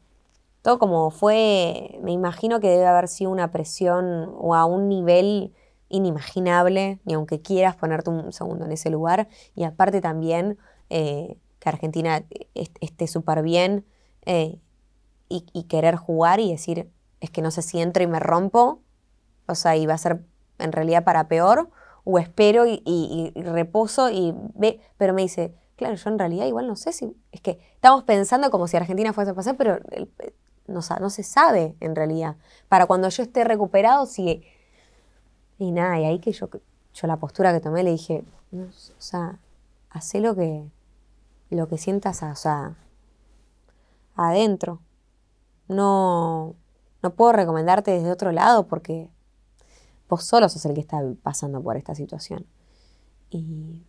todo 0.63 0.79
como 0.79 1.11
fue, 1.11 1.99
me 2.03 2.13
imagino 2.13 2.61
que 2.61 2.69
debe 2.69 2.87
haber 2.87 3.09
sido 3.09 3.31
una 3.31 3.53
presión 3.53 4.35
o 4.37 4.55
a 4.55 4.67
un 4.67 4.89
nivel 4.89 5.55
inimaginable, 5.89 7.01
ni 7.05 7.15
aunque 7.15 7.41
quieras 7.41 7.77
ponerte 7.77 8.11
un 8.11 8.33
segundo 8.33 8.65
en 8.65 8.73
ese 8.73 8.91
lugar. 8.91 9.29
Y 9.55 9.65
aparte 9.65 10.01
también 10.01 10.59
eh, 10.91 11.39
que 11.59 11.69
Argentina 11.69 12.25
esté 12.55 13.07
súper 13.07 13.43
bien 13.43 13.85
eh, 14.25 14.61
y, 15.29 15.65
querer 15.65 15.97
jugar 15.97 16.41
y 16.41 16.51
decir, 16.51 16.91
es 17.21 17.31
que 17.31 17.43
no 17.43 17.51
sé 17.51 17.63
si 17.63 17.81
entro 17.81 18.03
y 18.03 18.07
me 18.07 18.21
rompo, 18.21 18.81
o 19.47 19.55
sea, 19.55 19.77
y 19.77 19.87
va 19.87 19.95
a 19.95 19.99
ser 19.99 20.25
en 20.59 20.73
realidad 20.73 21.05
para 21.05 21.27
peor, 21.29 21.71
o 22.05 22.19
espero 22.19 22.65
y, 22.67 23.33
reposo 23.35 24.11
y 24.11 24.33
ve, 24.55 24.81
pero 24.97 25.13
me 25.13 25.23
dice, 25.23 25.55
claro, 25.75 25.97
yo 25.97 26.11
en 26.11 26.19
realidad 26.19 26.47
igual 26.47 26.69
no 26.69 26.77
sé 26.77 26.93
si, 26.93 27.17
es 27.33 27.41
que 27.41 27.59
estamos 27.75 28.05
pensando 28.05 28.51
como 28.51 28.69
si 28.69 28.77
Argentina 28.77 29.13
fuese 29.13 29.33
a 29.33 29.35
pasar, 29.35 29.57
pero 29.57 29.81
no, 30.69 30.81
no, 31.01 31.11
se 31.11 31.23
sabe 31.25 31.75
en 31.81 31.97
realidad. 31.97 32.37
Para 32.69 32.87
cuando 32.87 33.09
yo 33.09 33.23
esté 33.23 33.45
recuperado, 33.45 34.07
si... 34.07 34.45
Y 35.59 35.73
nada, 35.73 35.99
y 36.01 36.05
ahí 36.05 36.19
que 36.19 36.33
yo, 36.33 36.49
yo 36.95 37.07
la 37.07 37.17
postura 37.17 37.53
que 37.53 37.61
tomé 37.61 37.83
le 37.83 37.93
dije, 37.93 38.25
o 38.53 39.01
sea, 39.01 39.41
hacé 39.91 40.21
lo 40.21 40.35
que, 40.35 40.71
lo 41.51 41.69
que 41.69 41.79
sientas, 41.79 42.23
o 42.23 42.35
sea, 42.35 42.77
adentro. 44.15 44.81
No, 45.69 46.55
no 47.03 47.15
puedo 47.15 47.33
recomendarte 47.33 47.91
desde 47.91 48.11
otro 48.11 48.33
lado 48.33 48.67
porque 48.67 49.11
vos 50.09 50.25
solo 50.25 50.49
sos 50.49 50.65
el 50.67 50.75
que 50.75 50.81
está 50.81 51.03
pasando 51.23 51.63
por 51.63 51.77
esta 51.77 51.95
situación. 51.95 52.47
Y, 53.31 53.85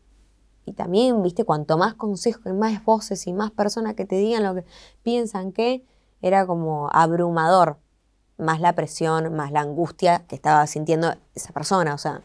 también, 0.75 1.23
viste, 1.23 1.45
cuanto 1.45 1.77
más 1.77 1.95
consejos, 1.95 2.53
más 2.53 2.83
voces 2.83 3.25
y 3.25 3.33
más 3.33 3.51
personas 3.51 3.93
que 3.95 4.05
te 4.05 4.17
digan 4.17 4.43
lo 4.43 4.53
que 4.53 4.65
piensan 5.01 5.53
que, 5.53 5.85
era 6.21 6.45
como 6.45 6.89
abrumador. 6.91 7.77
Más 8.37 8.59
la 8.59 8.73
presión, 8.73 9.35
más 9.35 9.51
la 9.51 9.61
angustia 9.61 10.23
que 10.27 10.35
estaba 10.35 10.65
sintiendo 10.67 11.15
esa 11.35 11.53
persona, 11.53 11.93
o 11.93 11.97
sea. 11.97 12.21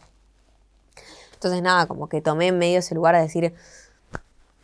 Entonces, 1.35 1.63
nada, 1.63 1.87
como 1.87 2.09
que 2.09 2.21
tomé 2.21 2.49
en 2.49 2.59
medio 2.59 2.79
ese 2.79 2.95
lugar 2.95 3.15
a 3.15 3.21
decir, 3.21 3.55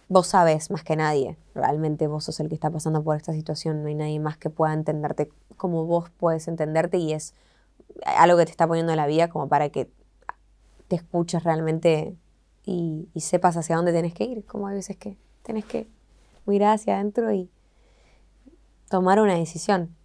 vos 0.08 0.26
sabes 0.26 0.70
más 0.70 0.82
que 0.84 0.96
nadie, 0.96 1.36
realmente 1.54 2.06
vos 2.06 2.24
sos 2.24 2.40
el 2.40 2.48
que 2.48 2.54
está 2.54 2.70
pasando 2.70 3.02
por 3.02 3.16
esta 3.16 3.32
situación, 3.32 3.82
no 3.82 3.88
hay 3.88 3.94
nadie 3.94 4.20
más 4.20 4.36
que 4.38 4.48
pueda 4.50 4.72
entenderte 4.72 5.30
como 5.56 5.84
vos 5.84 6.08
puedes 6.18 6.48
entenderte 6.48 6.96
y 6.96 7.12
es 7.12 7.34
algo 8.06 8.38
que 8.38 8.46
te 8.46 8.50
está 8.50 8.66
poniendo 8.66 8.92
en 8.92 8.96
la 8.96 9.06
vida 9.06 9.28
como 9.28 9.48
para 9.48 9.68
que 9.68 9.90
te 10.86 10.96
escuches 10.96 11.44
realmente 11.44 12.16
y, 12.64 13.08
sepas 13.16 13.56
hacia 13.56 13.76
dónde 13.76 13.92
tenés 13.92 14.14
que 14.14 14.24
ir, 14.24 14.44
como 14.44 14.66
hay 14.68 14.76
veces 14.76 14.96
que 14.96 15.16
tenés 15.42 15.64
que 15.64 15.88
mirar 16.46 16.74
hacia 16.74 16.94
adentro 16.94 17.32
y 17.32 17.50
tomar 18.88 19.20
una 19.20 19.34
decisión. 19.34 19.96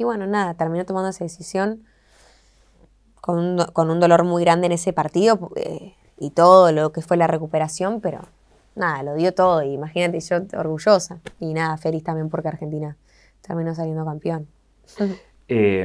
Y 0.00 0.04
bueno, 0.04 0.26
nada, 0.26 0.54
terminó 0.54 0.86
tomando 0.86 1.10
esa 1.10 1.24
decisión 1.24 1.82
con 3.20 3.36
un, 3.76 4.00
dolor 4.00 4.24
muy 4.24 4.42
grande 4.42 4.64
en 4.64 4.72
ese 4.72 4.94
partido 4.94 5.50
eh, 5.56 5.92
y 6.18 6.30
todo 6.30 6.72
lo 6.72 6.90
que 6.90 7.02
fue 7.02 7.18
la 7.18 7.26
recuperación, 7.26 8.00
pero 8.00 8.22
nada, 8.74 9.02
lo 9.02 9.14
dio 9.14 9.34
todo. 9.34 9.62
Y 9.62 9.74
imagínate, 9.74 10.18
yo 10.20 10.38
orgullosa. 10.58 11.20
Y 11.38 11.52
nada, 11.52 11.76
feliz 11.76 12.02
también 12.02 12.30
porque 12.30 12.48
Argentina 12.48 12.96
terminó 13.42 13.74
saliendo 13.74 14.04
campeón. 14.06 14.48
Eh, 15.52 15.84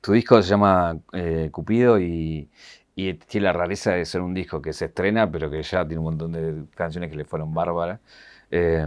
tu 0.00 0.12
disco 0.12 0.42
se 0.42 0.48
llama 0.50 0.98
eh, 1.12 1.50
Cupido 1.52 2.00
y, 2.00 2.50
tiene 2.96 3.44
la 3.44 3.52
rareza 3.52 3.92
de 3.92 4.04
ser 4.04 4.22
un 4.22 4.34
disco 4.34 4.60
que 4.60 4.72
se 4.72 4.86
estrena, 4.86 5.30
pero 5.30 5.48
que 5.48 5.62
ya 5.62 5.86
tiene 5.86 6.00
un 6.00 6.06
montón 6.06 6.32
de 6.32 6.64
canciones 6.74 7.08
que 7.08 7.16
le 7.16 7.24
fueron 7.24 7.54
bárbaras. 7.54 8.00
Eh, 8.50 8.84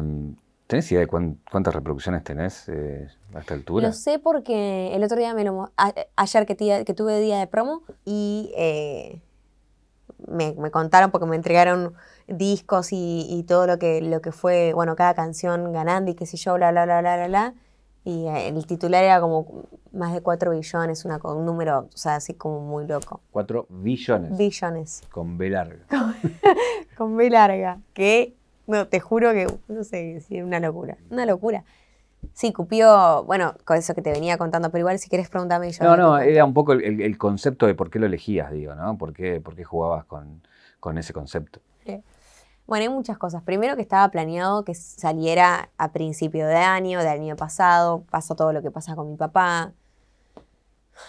¿Tenés 0.67 0.91
idea 0.91 1.01
de 1.01 1.07
cuántas 1.07 1.73
reproducciones 1.73 2.23
tenés 2.23 2.67
eh, 2.69 3.07
a 3.33 3.39
esta 3.39 3.53
altura? 3.53 3.87
Lo 3.87 3.93
sé 3.93 4.19
porque 4.19 4.95
el 4.95 5.03
otro 5.03 5.17
día 5.17 5.33
me 5.33 5.43
lo... 5.43 5.71
ayer 6.15 6.45
que, 6.45 6.55
que 6.55 6.93
tuve 6.93 7.19
día 7.19 7.39
de 7.39 7.47
promo 7.47 7.83
y 8.03 8.51
me, 10.27 10.71
contaron 10.71 11.11
porque 11.11 11.27
me 11.27 11.35
entregaron 11.35 11.93
discos 12.27 12.89
y, 12.91 13.43
todo 13.47 13.67
lo 13.67 13.79
que, 13.79 14.01
lo 14.01 14.21
que 14.21 14.31
fue, 14.31 14.73
bueno, 14.73 14.95
cada 14.95 15.13
canción 15.13 15.71
ganando 15.71 16.11
y 16.11 16.15
qué 16.15 16.25
sé 16.25 16.37
yo, 16.37 16.55
bla, 16.55 16.71
bla, 16.71 16.85
bla, 16.85 17.01
bla, 17.01 17.15
bla, 17.15 17.27
bla. 17.27 17.53
Y 18.03 18.27
eh, 18.27 18.49
el 18.49 18.65
titular 18.67 19.03
era 19.03 19.19
como 19.19 19.67
más 19.91 20.13
de 20.13 20.21
4 20.21 20.51
billones, 20.51 21.05
una, 21.05 21.19
un 21.23 21.45
número, 21.45 21.89
o 21.91 21.97
sea, 21.97 22.15
así 22.15 22.33
como 22.35 22.61
muy 22.61 22.85
loco. 22.85 23.21
4 23.31 23.65
billones. 23.69 24.37
Billones. 24.37 25.01
Con 25.11 25.37
B 25.37 25.49
larga. 25.49 25.85
Con 26.97 27.17
B 27.17 27.29
larga. 27.29 27.79
Que, 27.93 28.35
no, 28.67 28.87
te 28.87 28.99
juro 28.99 29.31
que, 29.33 29.47
no 29.67 29.83
sé, 29.83 30.17
es 30.17 30.29
una 30.31 30.59
locura. 30.59 30.97
Una 31.09 31.25
locura. 31.25 31.63
Sí, 32.33 32.53
Cupió, 32.53 33.23
bueno, 33.25 33.55
con 33.65 33.77
eso 33.77 33.93
que 33.93 34.01
te 34.01 34.11
venía 34.11 34.37
contando, 34.37 34.69
pero 34.71 34.79
igual 34.79 34.99
si 34.99 35.09
quieres 35.09 35.29
preguntarme 35.29 35.71
yo. 35.71 35.83
No, 35.83 35.95
no, 35.95 36.17
era 36.17 36.43
un 36.43 36.53
poco 36.53 36.73
el, 36.73 37.17
concepto 37.17 37.67
de 37.67 37.75
por 37.75 37.89
qué 37.89 37.99
lo 37.99 38.07
elegías, 38.07 38.51
digo, 38.51 38.73
¿no? 38.75 38.97
¿Por 38.97 39.13
qué, 39.13 39.39
por 39.39 39.55
qué 39.55 39.63
jugabas 39.63 40.05
con, 40.05 40.41
con 40.79 40.97
ese 40.97 41.13
concepto? 41.13 41.59
Bueno, 42.67 42.81
hay 42.83 42.89
muchas 42.89 43.19
cosas. 43.19 43.43
Primero 43.43 43.75
que 43.75 43.83
estaba 43.83 44.09
planeado 44.09 44.65
que 44.65 44.73
saliera 44.73 45.69
a 45.77 45.91
principio 45.91 46.47
de 46.47 46.55
año, 46.55 46.99
del 46.99 47.09
año 47.09 47.35
pasado, 47.35 48.03
pasó 48.09 48.35
todo 48.35 48.53
lo 48.53 48.63
que 48.63 48.71
pasa 48.71 48.95
con 48.95 49.11
mi 49.11 49.17
papá. 49.17 49.73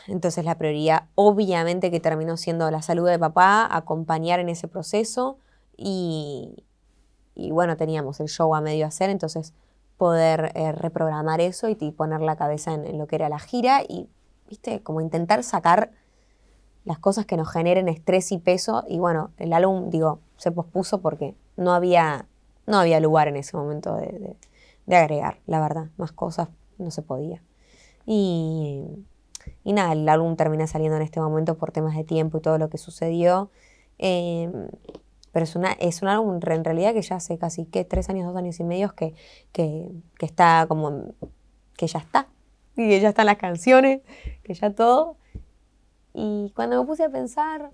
Entonces 0.07 0.45
la 0.45 0.59
prioridad 0.59 1.05
obviamente 1.15 1.91
que 1.91 2.01
terminó 2.01 2.37
siendo 2.37 2.70
la 2.70 2.83
salud 2.83 3.09
de 3.09 3.19
papá, 3.19 3.66
acompañar 3.74 4.39
en 4.41 4.51
ese 4.51 4.69
proceso 4.69 5.39
y, 5.78 6.65
bueno, 7.51 7.77
teníamos 7.77 8.21
el 8.21 8.29
show 8.29 8.55
a 8.55 8.61
medio 8.61 8.87
hacer, 8.87 9.11
entonces 9.11 9.53
poder 9.97 10.53
eh, 10.55 10.73
reprogramar 10.73 11.41
eso 11.41 11.69
y, 11.69 11.75
poner 11.75 12.21
la 12.21 12.37
cabeza 12.37 12.75
en, 12.75 12.99
lo 12.99 13.07
que 13.07 13.17
era 13.17 13.29
la 13.29 13.39
gira 13.39 13.83
y, 13.83 14.09
viste, 14.49 14.83
como 14.83 15.01
intentar 15.01 15.43
sacar 15.43 15.91
las 16.85 16.99
cosas 16.99 17.27
que 17.27 17.37
nos 17.37 17.51
generen 17.51 17.89
estrés 17.89 18.31
y 18.33 18.39
peso 18.39 18.85
y 18.89 18.99
bueno, 18.99 19.31
el 19.39 19.53
álbum, 19.53 19.91
digo, 19.91 20.21
se 20.37 20.53
pospuso 20.53 21.01
porque 21.01 21.35
no 21.57 21.73
había, 21.73 22.27
no 22.67 22.79
había 22.79 23.01
lugar 23.01 23.29
en 23.29 23.37
ese 23.37 23.57
momento 23.57 23.97
de, 23.97 24.37
agregar, 24.97 25.39
la 25.47 25.61
verdad. 25.61 25.89
Más 25.97 26.13
cosas 26.13 26.49
no 26.79 26.91
se 26.91 27.03
podía. 27.03 27.43
Y, 28.05 28.85
y, 29.65 29.73
nada, 29.73 29.93
el 29.93 30.09
álbum 30.09 30.37
termina 30.37 30.67
saliendo 30.67 30.97
en 30.97 31.03
este 31.03 31.21
momento 31.21 31.57
por 31.57 31.73
temas 31.73 31.97
de 31.97 32.05
tiempo 32.05 32.39
y 32.39 32.41
todo 32.41 32.59
lo 32.59 32.69
que 32.69 32.79
sucedió. 32.79 33.51
Em, 33.99 34.69
pero 35.37 35.45
es, 35.45 36.01
un 36.01 36.09
álbum 36.09 36.41
en 36.43 36.65
realidad 36.65 36.95
que 36.95 37.03
ya 37.03 37.17
hace 37.17 37.37
casi 37.37 37.67
que 37.67 37.85
tres 37.85 38.09
años, 38.09 38.27
dos 38.27 38.35
años 38.39 38.59
y 38.59 38.65
medio 38.65 38.95
que, 38.95 39.13
que, 39.53 39.91
está 40.19 40.65
como 40.67 41.13
que 41.77 41.87
ya 41.87 41.99
está. 41.99 42.29
Y 42.75 42.89
que 42.89 43.01
ya 43.03 43.11
están 43.11 43.27
las 43.27 43.37
canciones, 43.37 44.01
que 44.45 44.55
ya 44.55 44.71
todo. 44.71 45.19
Y 46.15 46.55
cuando 46.57 46.81
me 46.81 46.87
puse 46.87 47.05
a 47.05 47.11
pensar, 47.11 47.71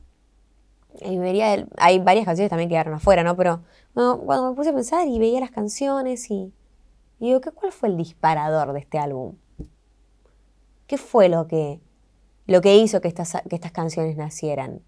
y 1.03 1.19
vería 1.19 1.65
hay 1.77 2.01
varias 2.01 2.25
canciones 2.25 2.51
también 2.51 2.69
que 2.69 2.73
quedaron 2.73 2.95
afuera, 2.95 3.23
¿no? 3.23 3.37
Pero 3.37 3.63
cuando 3.95 4.51
me 4.51 4.57
puse 4.57 4.71
a 4.71 4.75
pensar 4.75 5.07
y 5.07 5.21
veía 5.21 5.39
las 5.39 5.53
canciones 5.53 6.33
y, 6.33 6.53
digo, 7.21 7.41
¿qué, 7.41 7.53
¿cuál 7.53 7.71
fue 7.71 7.91
el 7.91 7.97
disparador 7.97 8.73
de 8.73 8.81
este 8.81 8.99
álbum? 8.99 9.37
¿Qué 10.89 10.99
fue 10.99 11.29
lo 11.29 11.47
que, 11.47 11.81
lo 12.49 12.61
que 12.61 12.75
hizo 12.75 13.01
que 13.01 13.07
estas, 13.07 13.41
que 13.49 13.55
estas 13.55 13.71
canciones 13.71 14.17
nacieran? 14.17 14.83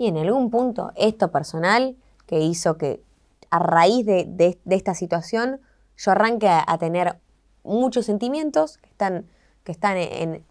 Y 0.00 0.06
en 0.06 0.16
algún 0.16 0.48
punto, 0.48 0.92
esto 0.96 1.30
personal, 1.30 1.94
que 2.24 2.40
hizo 2.40 2.78
que 2.78 3.02
a 3.50 3.58
raíz 3.58 4.06
de, 4.06 4.58
esta 4.70 4.94
situación 4.94 5.60
yo 5.98 6.12
arranque 6.12 6.48
a, 6.48 6.78
tener 6.78 7.18
muchos 7.64 8.06
sentimientos 8.06 8.78
que 8.78 8.88
están, 8.88 9.26
que 9.62 9.72
están 9.72 9.98
en, 9.98 10.42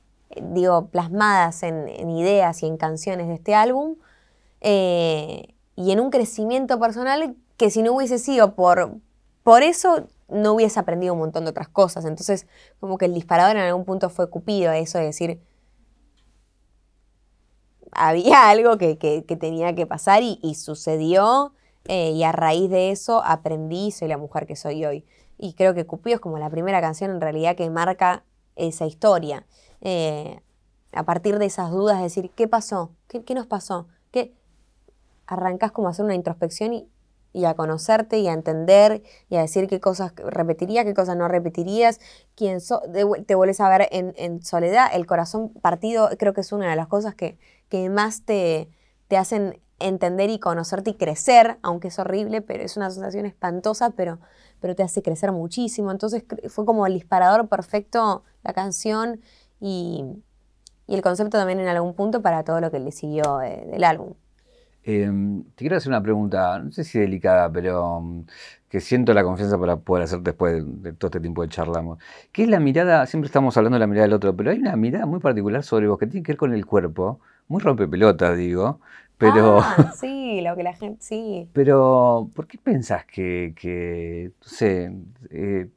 digo, 0.53 0.89
plasmadas 0.89 1.63
en, 1.63 2.11
ideas 2.11 2.61
y 2.61 2.67
en 2.67 2.77
canciones 2.77 3.27
de 3.27 3.33
este 3.33 3.55
álbum, 3.55 3.95
eh, 4.61 5.55
y 5.75 5.93
en 5.93 5.99
un 5.99 6.11
crecimiento 6.11 6.79
personal 6.79 7.35
que 7.57 7.71
si 7.71 7.81
no 7.81 7.93
hubiese 7.93 8.19
sido 8.19 8.53
por, 8.53 8.97
por 9.41 9.63
eso, 9.63 10.09
no 10.27 10.53
hubiese 10.53 10.79
aprendido 10.79 11.13
un 11.13 11.21
montón 11.21 11.45
de 11.45 11.49
otras 11.49 11.69
cosas. 11.69 12.05
Entonces, 12.05 12.45
como 12.79 12.99
que 12.99 13.05
el 13.05 13.15
disparador 13.15 13.55
en 13.55 13.63
algún 13.63 13.83
punto 13.83 14.11
fue 14.11 14.29
Cupido, 14.29 14.71
eso 14.73 14.99
de 14.99 15.05
decir, 15.05 15.41
había 17.91 18.49
algo 18.49 18.77
que, 18.77 18.95
tenía 19.39 19.75
que 19.75 19.85
pasar 19.85 20.23
y, 20.23 20.55
sucedió, 20.55 21.53
eh, 21.85 22.11
y 22.11 22.23
a 22.23 22.31
raíz 22.31 22.69
de 22.69 22.91
eso 22.91 23.21
aprendí, 23.23 23.91
soy 23.91 24.07
la 24.07 24.17
mujer 24.17 24.45
que 24.45 24.55
soy 24.55 24.85
hoy. 24.85 25.05
Y 25.37 25.53
creo 25.53 25.73
que 25.73 25.85
Cupido 25.85 26.15
es 26.15 26.21
como 26.21 26.37
la 26.37 26.49
primera 26.49 26.81
canción 26.81 27.11
en 27.11 27.21
realidad 27.21 27.55
que 27.55 27.69
marca 27.69 28.23
esa 28.55 28.85
historia. 28.85 29.45
Eh, 29.81 30.41
a 30.91 31.03
partir 31.03 31.39
de 31.39 31.45
esas 31.45 31.71
dudas, 31.71 32.01
decir, 32.01 32.31
¿qué 32.31 32.47
pasó? 32.47 32.91
¿Qué, 33.07 33.33
nos 33.33 33.47
pasó? 33.47 33.87
¿Qué? 34.11 34.33
Arrancás 35.27 35.71
como 35.71 35.87
a 35.87 35.91
hacer 35.91 36.05
una 36.05 36.15
introspección 36.15 36.73
y, 36.73 36.89
y 37.33 37.45
a 37.45 37.53
conocerte 37.53 38.19
y 38.19 38.27
a 38.27 38.33
entender 38.33 39.03
y 39.29 39.35
a 39.35 39.41
decir 39.41 39.67
qué 39.67 39.79
cosas 39.79 40.13
repetirías, 40.15 40.85
qué 40.85 40.93
cosas 40.93 41.15
no 41.15 41.27
repetirías, 41.27 41.99
quién 42.35 42.59
te 43.25 43.35
vuelves 43.35 43.59
a 43.61 43.69
ver 43.69 43.87
en, 43.91 44.43
soledad, 44.43 44.87
el 44.93 45.05
corazón 45.05 45.49
partido, 45.49 46.09
creo 46.17 46.33
que 46.33 46.41
es 46.41 46.51
una 46.51 46.69
de 46.69 46.75
las 46.75 46.87
cosas 46.87 47.15
que, 47.15 47.37
que 47.69 47.89
más 47.89 48.23
te, 48.23 48.69
te 49.07 49.17
hacen 49.17 49.61
entender 49.79 50.29
y 50.29 50.39
conocerte 50.39 50.91
y 50.91 50.93
crecer, 50.95 51.57
aunque 51.61 51.87
es 51.87 51.99
horrible, 51.99 52.41
pero 52.41 52.63
es 52.63 52.77
una 52.77 52.89
sensación 52.89 53.25
espantosa, 53.25 53.91
pero, 53.91 54.19
pero 54.59 54.75
te 54.75 54.83
hace 54.83 55.01
crecer 55.01 55.31
muchísimo. 55.31 55.91
Entonces 55.91 56.23
fue 56.49 56.65
como 56.65 56.85
el 56.85 56.93
disparador 56.93 57.47
perfecto 57.47 58.23
la 58.43 58.53
canción 58.53 59.21
y, 59.59 60.05
el 60.87 61.03
concepto 61.03 61.37
también 61.37 61.59
en 61.59 61.67
algún 61.67 61.93
punto 61.93 62.23
para 62.23 62.43
todo 62.43 62.61
lo 62.61 62.71
que 62.71 62.79
le 62.79 62.91
siguió 62.91 63.37
del 63.37 63.83
álbum. 63.83 64.15
Em, 64.91 65.43
te 65.43 65.57
quiero 65.57 65.77
hacer 65.77 65.91
una 65.91 66.01
pregunta, 66.01 66.57
no 66.57 66.71
sé 66.71 66.83
si 66.83 66.97
delicada, 66.97 67.51
pero 67.51 68.01
mm, 68.01 68.23
que 68.67 68.81
siento 68.81 69.13
la 69.13 69.23
confianza 69.23 69.55
para 69.59 69.77
poder 69.77 70.05
hacer 70.05 70.21
después 70.21 70.63
de, 70.81 70.93
todo 70.93 71.09
este 71.09 71.19
tiempo 71.19 71.43
de 71.43 71.49
charlamos. 71.49 71.99
¿Qué 72.31 72.43
es 72.43 72.49
la 72.49 72.59
mirada? 72.59 73.05
Siempre 73.05 73.27
estamos 73.27 73.55
hablando 73.55 73.75
de 73.75 73.81
la 73.81 73.87
mirada 73.87 74.07
del 74.07 74.13
otro, 74.13 74.35
pero 74.35 74.49
hay 74.49 74.57
una 74.57 74.75
mirada 74.75 75.05
muy 75.05 75.19
particular 75.19 75.61
sobre 75.63 75.87
vos 75.87 75.99
que 75.99 76.07
tiene 76.07 76.23
que 76.25 76.31
ver 76.31 76.37
con 76.37 76.53
el 76.53 76.65
cuerpo, 76.65 77.19
muy 77.47 77.61
rompepelotas, 77.61 78.35
digo, 78.35 78.79
pero... 79.19 79.59
Ah, 79.61 79.93
sí, 79.95 80.41
lo 80.41 80.55
que 80.55 80.63
la 80.63 80.73
gente, 80.73 80.97
sí. 81.01 81.47
Pero, 81.53 82.31
¿por 82.33 82.47
qué 82.47 82.57
pensás 82.57 83.05
que, 83.05 83.53
que 83.55 84.31
no 84.41 84.47
sé, 84.47 84.91
eh, 85.29 85.69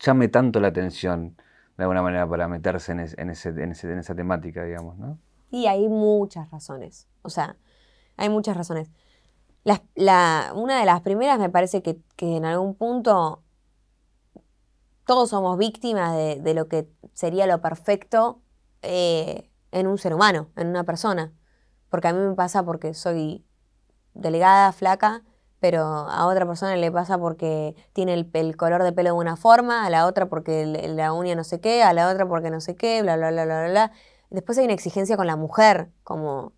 llame 0.00 0.26
tanto 0.26 0.58
la 0.58 0.68
atención 0.68 1.36
de 1.78 1.84
alguna 1.84 2.02
manera 2.02 2.28
para 2.28 2.48
meterse 2.48 2.90
en, 2.90 3.00
en, 3.16 3.30
ese, 3.30 3.50
en, 3.50 3.70
esa 3.70 4.14
temática, 4.16 4.64
digamos, 4.64 4.98
¿no? 4.98 5.18
Y 5.52 5.66
hay 5.66 5.88
muchas 5.88 6.50
razones. 6.50 7.06
O 7.22 7.30
sea, 7.30 7.54
hay 8.16 8.28
muchas 8.28 8.56
razones. 8.56 8.90
una 9.64 10.80
de 10.80 10.86
las 10.86 11.00
primeras 11.02 11.38
me 11.38 11.50
parece 11.50 11.82
que, 11.82 11.98
en 12.18 12.44
algún 12.44 12.74
punto 12.74 13.42
todos 15.04 15.30
somos 15.30 15.56
víctimas 15.56 16.16
de, 16.16 16.54
lo 16.54 16.68
que 16.68 16.88
sería 17.12 17.46
lo 17.46 17.60
perfecto 17.60 18.42
eh, 18.82 19.50
en 19.70 19.86
un 19.86 19.98
ser 19.98 20.14
humano, 20.14 20.48
en 20.56 20.68
una 20.68 20.84
persona. 20.84 21.32
Porque 21.90 22.08
a 22.08 22.12
mí 22.12 22.18
me 22.18 22.34
pasa 22.34 22.64
porque 22.64 22.92
soy 22.92 23.44
delegada, 24.14 24.72
flaca, 24.72 25.22
pero 25.60 25.82
a 25.82 26.26
otra 26.26 26.46
persona 26.46 26.76
le 26.76 26.90
pasa 26.90 27.18
porque 27.18 27.74
tiene 27.92 28.14
el, 28.14 28.56
color 28.56 28.82
de 28.82 28.92
pelo 28.92 29.10
de 29.10 29.16
una 29.16 29.36
forma, 29.36 29.86
a 29.86 29.90
la 29.90 30.06
otra 30.06 30.28
porque 30.28 30.66
la 30.66 31.12
uña 31.12 31.34
no 31.34 31.44
sé 31.44 31.60
qué, 31.60 31.82
a 31.82 31.92
la 31.92 32.10
otra 32.10 32.28
porque 32.28 32.50
no 32.50 32.60
sé 32.60 32.76
qué, 32.76 33.02
bla, 33.02 33.16
bla, 33.16 33.30
bla, 33.30 33.44
bla, 33.44 33.68
bla. 33.68 33.92
Después 34.30 34.58
hay 34.58 34.64
una 34.64 34.74
exigencia 34.74 35.16
con 35.16 35.26
la 35.26 35.36
mujer, 35.36 35.90
como 36.02 36.52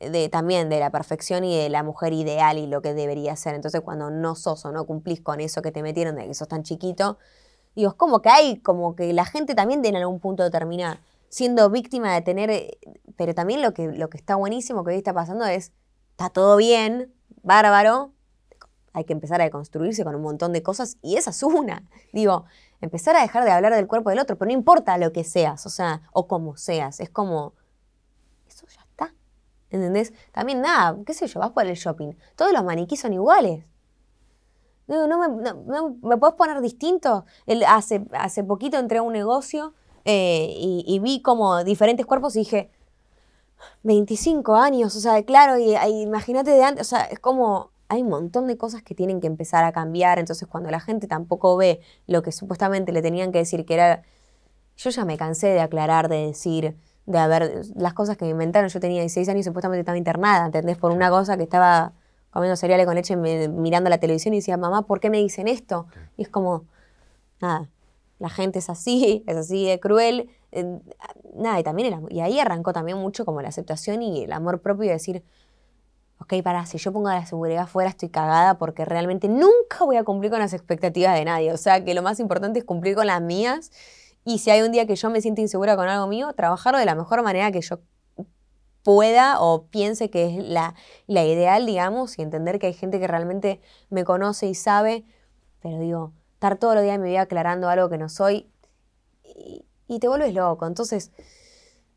de, 0.00 0.28
también 0.28 0.68
de 0.68 0.80
la 0.80 0.90
perfección 0.90 1.44
y 1.44 1.56
de 1.56 1.68
la 1.68 1.82
mujer 1.82 2.12
ideal 2.12 2.58
y 2.58 2.66
lo 2.66 2.82
que 2.82 2.94
debería 2.94 3.34
ser. 3.36 3.54
Entonces 3.54 3.80
cuando 3.80 4.10
no 4.10 4.34
sos 4.34 4.64
o 4.64 4.72
no 4.72 4.86
cumplís 4.86 5.20
con 5.20 5.40
eso 5.40 5.62
que 5.62 5.72
te 5.72 5.82
metieron 5.82 6.16
de 6.16 6.26
que 6.26 6.34
sos 6.34 6.48
tan 6.48 6.62
chiquito, 6.62 7.18
digo, 7.74 7.90
es 7.90 7.96
como 7.96 8.22
que 8.22 8.28
hay, 8.28 8.56
como 8.60 8.96
que 8.96 9.12
la 9.12 9.24
gente 9.24 9.54
también 9.54 9.82
tiene 9.82 9.98
algún 9.98 10.20
punto 10.20 10.42
de 10.42 10.50
terminar 10.50 11.00
siendo 11.28 11.68
víctima 11.70 12.14
de 12.14 12.22
tener, 12.22 12.78
pero 13.16 13.34
también 13.34 13.62
lo 13.62 13.74
que, 13.74 13.88
lo 13.88 14.08
que 14.08 14.16
está 14.16 14.36
buenísimo 14.36 14.84
que 14.84 14.92
hoy 14.92 14.96
está 14.96 15.12
pasando 15.12 15.44
es, 15.46 15.72
está 16.10 16.30
todo 16.30 16.56
bien, 16.56 17.12
bárbaro, 17.42 18.12
hay 18.92 19.04
que 19.04 19.12
empezar 19.12 19.40
a 19.40 19.44
deconstruirse 19.44 20.04
con 20.04 20.14
un 20.14 20.22
montón 20.22 20.52
de 20.52 20.62
cosas 20.62 20.96
y 21.02 21.16
esa 21.16 21.30
es 21.30 21.42
una. 21.42 21.88
Digo, 22.12 22.46
empezar 22.80 23.14
a 23.16 23.22
dejar 23.22 23.44
de 23.44 23.50
hablar 23.50 23.74
del 23.74 23.86
cuerpo 23.86 24.10
del 24.10 24.18
otro, 24.18 24.36
pero 24.36 24.48
no 24.48 24.54
importa 24.54 24.98
lo 24.98 25.12
que 25.12 25.24
seas, 25.24 25.66
o 25.66 25.70
sea, 25.70 26.02
o 26.12 26.26
como 26.26 26.56
seas, 26.56 27.00
es 27.00 27.10
como, 27.10 27.54
¿entendés? 29.70 30.12
También 30.32 30.60
nada, 30.60 30.96
qué 31.06 31.14
sé 31.14 31.26
yo, 31.26 31.40
vas 31.40 31.50
por 31.50 31.66
el 31.66 31.76
shopping, 31.76 32.12
todos 32.36 32.52
los 32.52 32.64
maniquís 32.64 33.00
son 33.00 33.12
iguales. 33.12 33.64
No, 34.86 35.06
no, 35.06 35.18
me, 35.18 36.08
me 36.08 36.16
puedes 36.16 36.34
poner 36.36 36.60
distinto. 36.62 37.26
hace, 37.66 38.06
hace 38.12 38.42
poquito 38.42 38.78
entré 38.78 38.98
a 38.98 39.02
un 39.02 39.12
negocio 39.12 39.74
eh, 40.10 40.54
y, 40.56 40.98
vi 41.00 41.20
como 41.20 41.62
diferentes 41.64 42.06
cuerpos 42.06 42.34
y 42.36 42.38
dije, 42.38 42.70
25 43.82 44.56
años, 44.56 44.96
o 44.96 45.00
sea, 45.00 45.22
claro, 45.22 45.58
y, 45.58 45.76
imagínate 46.00 46.50
de 46.50 46.64
antes, 46.64 46.86
o 46.86 46.88
sea, 46.88 47.02
es 47.04 47.18
como, 47.18 47.72
hay 47.88 48.00
un 48.00 48.08
montón 48.08 48.46
de 48.46 48.56
cosas 48.56 48.82
que 48.82 48.94
tienen 48.94 49.20
que 49.20 49.26
empezar 49.26 49.64
a 49.64 49.72
cambiar, 49.72 50.18
entonces 50.18 50.48
cuando 50.48 50.70
la 50.70 50.80
gente 50.80 51.08
tampoco 51.08 51.58
ve 51.58 51.80
lo 52.06 52.22
que 52.22 52.32
supuestamente 52.32 52.90
le 52.92 53.02
tenían 53.02 53.32
que 53.32 53.38
decir, 53.38 53.66
que 53.66 53.74
era, 53.74 54.02
yo 54.78 54.88
ya 54.88 55.04
me 55.04 55.18
cansé 55.18 55.48
de 55.48 55.60
aclarar, 55.60 56.08
de 56.08 56.28
decir, 56.28 56.74
de 57.08 57.18
haber, 57.18 57.62
las 57.74 57.94
cosas 57.94 58.18
que 58.18 58.26
me 58.26 58.32
inventaron, 58.32 58.68
yo 58.68 58.80
tenía 58.80 59.00
16 59.00 59.28
años 59.30 59.40
y 59.40 59.44
supuestamente 59.44 59.80
estaba 59.80 59.96
internada, 59.96 60.46
¿entendés? 60.46 60.76
Por 60.76 60.92
una 60.92 61.08
cosa 61.08 61.38
que 61.38 61.42
estaba 61.42 61.92
comiendo 62.30 62.54
cereales 62.54 62.84
con 62.86 62.94
leche, 62.94 63.16
mirando 63.16 63.88
la 63.88 63.98
televisión 63.98 64.34
y 64.34 64.38
decía, 64.38 64.58
mamá, 64.58 64.82
¿por 64.82 65.00
qué 65.00 65.08
me 65.08 65.16
dicen 65.16 65.48
esto? 65.48 65.86
Y 66.18 66.22
es 66.22 66.28
como, 66.28 66.64
nada, 67.40 67.70
la 68.18 68.28
gente 68.28 68.58
es 68.58 68.68
así, 68.68 69.24
es 69.26 69.36
así 69.36 69.66
de 69.66 69.80
cruel. 69.80 70.28
Eh, 70.52 70.80
nada, 71.34 71.58
y 71.58 71.62
también 71.62 72.06
y 72.10 72.20
ahí 72.20 72.38
arrancó 72.40 72.74
también 72.74 72.98
mucho 72.98 73.24
como 73.24 73.40
la 73.40 73.48
aceptación 73.48 74.02
y 74.02 74.24
el 74.24 74.32
amor 74.32 74.60
propio 74.60 74.84
y 74.84 74.88
decir, 74.88 75.22
ok, 76.20 76.42
para, 76.42 76.66
si 76.66 76.76
yo 76.76 76.92
pongo 76.92 77.08
la 77.08 77.24
seguridad 77.24 77.66
fuera 77.66 77.88
estoy 77.88 78.10
cagada 78.10 78.58
porque 78.58 78.84
realmente 78.84 79.28
nunca 79.28 79.84
voy 79.86 79.96
a 79.96 80.04
cumplir 80.04 80.30
con 80.30 80.40
las 80.40 80.52
expectativas 80.52 81.14
de 81.14 81.24
nadie. 81.24 81.52
O 81.54 81.56
sea, 81.56 81.82
que 81.84 81.94
lo 81.94 82.02
más 82.02 82.20
importante 82.20 82.58
es 82.58 82.66
cumplir 82.66 82.94
con 82.94 83.06
las 83.06 83.22
mías 83.22 83.70
y 84.24 84.38
si 84.38 84.50
hay 84.50 84.62
un 84.62 84.72
día 84.72 84.86
que 84.86 84.96
yo 84.96 85.10
me 85.10 85.20
siento 85.20 85.40
insegura 85.40 85.76
con 85.76 85.88
algo 85.88 86.06
mío, 86.06 86.32
trabajarlo 86.34 86.78
de 86.78 86.84
la 86.84 86.94
mejor 86.94 87.22
manera 87.22 87.50
que 87.50 87.60
yo 87.60 87.80
pueda 88.82 89.40
o 89.40 89.66
piense 89.66 90.10
que 90.10 90.26
es 90.26 90.44
la, 90.44 90.74
la 91.06 91.24
ideal, 91.24 91.66
digamos, 91.66 92.18
y 92.18 92.22
entender 92.22 92.58
que 92.58 92.68
hay 92.68 92.74
gente 92.74 92.98
que 92.98 93.06
realmente 93.06 93.60
me 93.90 94.04
conoce 94.04 94.46
y 94.46 94.54
sabe, 94.54 95.04
pero 95.60 95.78
digo, 95.78 96.12
estar 96.34 96.56
todos 96.56 96.74
los 96.74 96.84
días 96.84 96.94
en 96.94 97.02
mi 97.02 97.08
vida 97.08 97.22
aclarando 97.22 97.68
algo 97.68 97.88
que 97.88 97.98
no 97.98 98.08
soy 98.08 98.48
y, 99.24 99.98
te 99.98 100.08
vuelves 100.08 100.34
loco. 100.34 100.66
Entonces, 100.66 101.10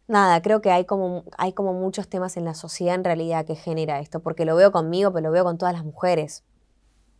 nada, 0.07 0.41
creo 0.41 0.61
que 0.61 0.71
hay 0.71 0.85
como, 0.85 1.25
hay 1.37 1.53
como 1.53 1.73
muchos 1.73 2.07
temas 2.07 2.37
en 2.37 2.45
la 2.45 2.55
sociedad 2.55 2.95
en 2.95 3.03
realidad 3.03 3.45
que 3.45 3.55
genera 3.55 3.99
esto, 3.99 4.19
porque 4.21 4.45
lo 4.45 4.55
veo 4.55 4.71
conmigo, 4.71 5.11
pero 5.13 5.27
lo 5.27 5.31
veo 5.31 5.43
con 5.43 5.57
todas 5.57 5.73
las 5.73 5.85
mujeres 5.85 6.43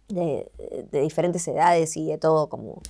de, 0.08 0.52
diferentes 0.92 1.48
edades 1.48 1.96
y 1.96 2.08
de 2.08 2.18
todo, 2.18 2.50
como 2.50 2.82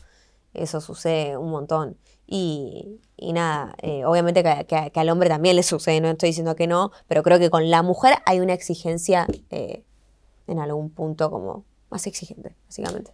eso 0.53 0.81
sucede 0.81 1.37
un 1.37 1.51
montón. 1.51 1.97
Y, 2.27 2.99
nada, 3.33 3.75
eh, 3.79 4.05
obviamente 4.05 4.41
que, 4.41 4.91
al 4.95 5.09
hombre 5.09 5.27
también 5.27 5.55
le 5.55 5.63
sucede, 5.63 5.99
no 5.99 6.09
estoy 6.09 6.29
diciendo 6.29 6.55
que 6.55 6.67
no, 6.67 6.91
pero 7.07 7.23
creo 7.23 7.39
que 7.39 7.49
con 7.49 7.69
la 7.69 7.83
mujer 7.83 8.15
hay 8.25 8.39
una 8.39 8.53
exigencia 8.53 9.27
eh, 9.49 9.83
en 10.47 10.59
algún 10.59 10.89
punto 10.89 11.29
como 11.29 11.65
más 11.89 12.07
exigente, 12.07 12.55
básicamente. 12.67 13.11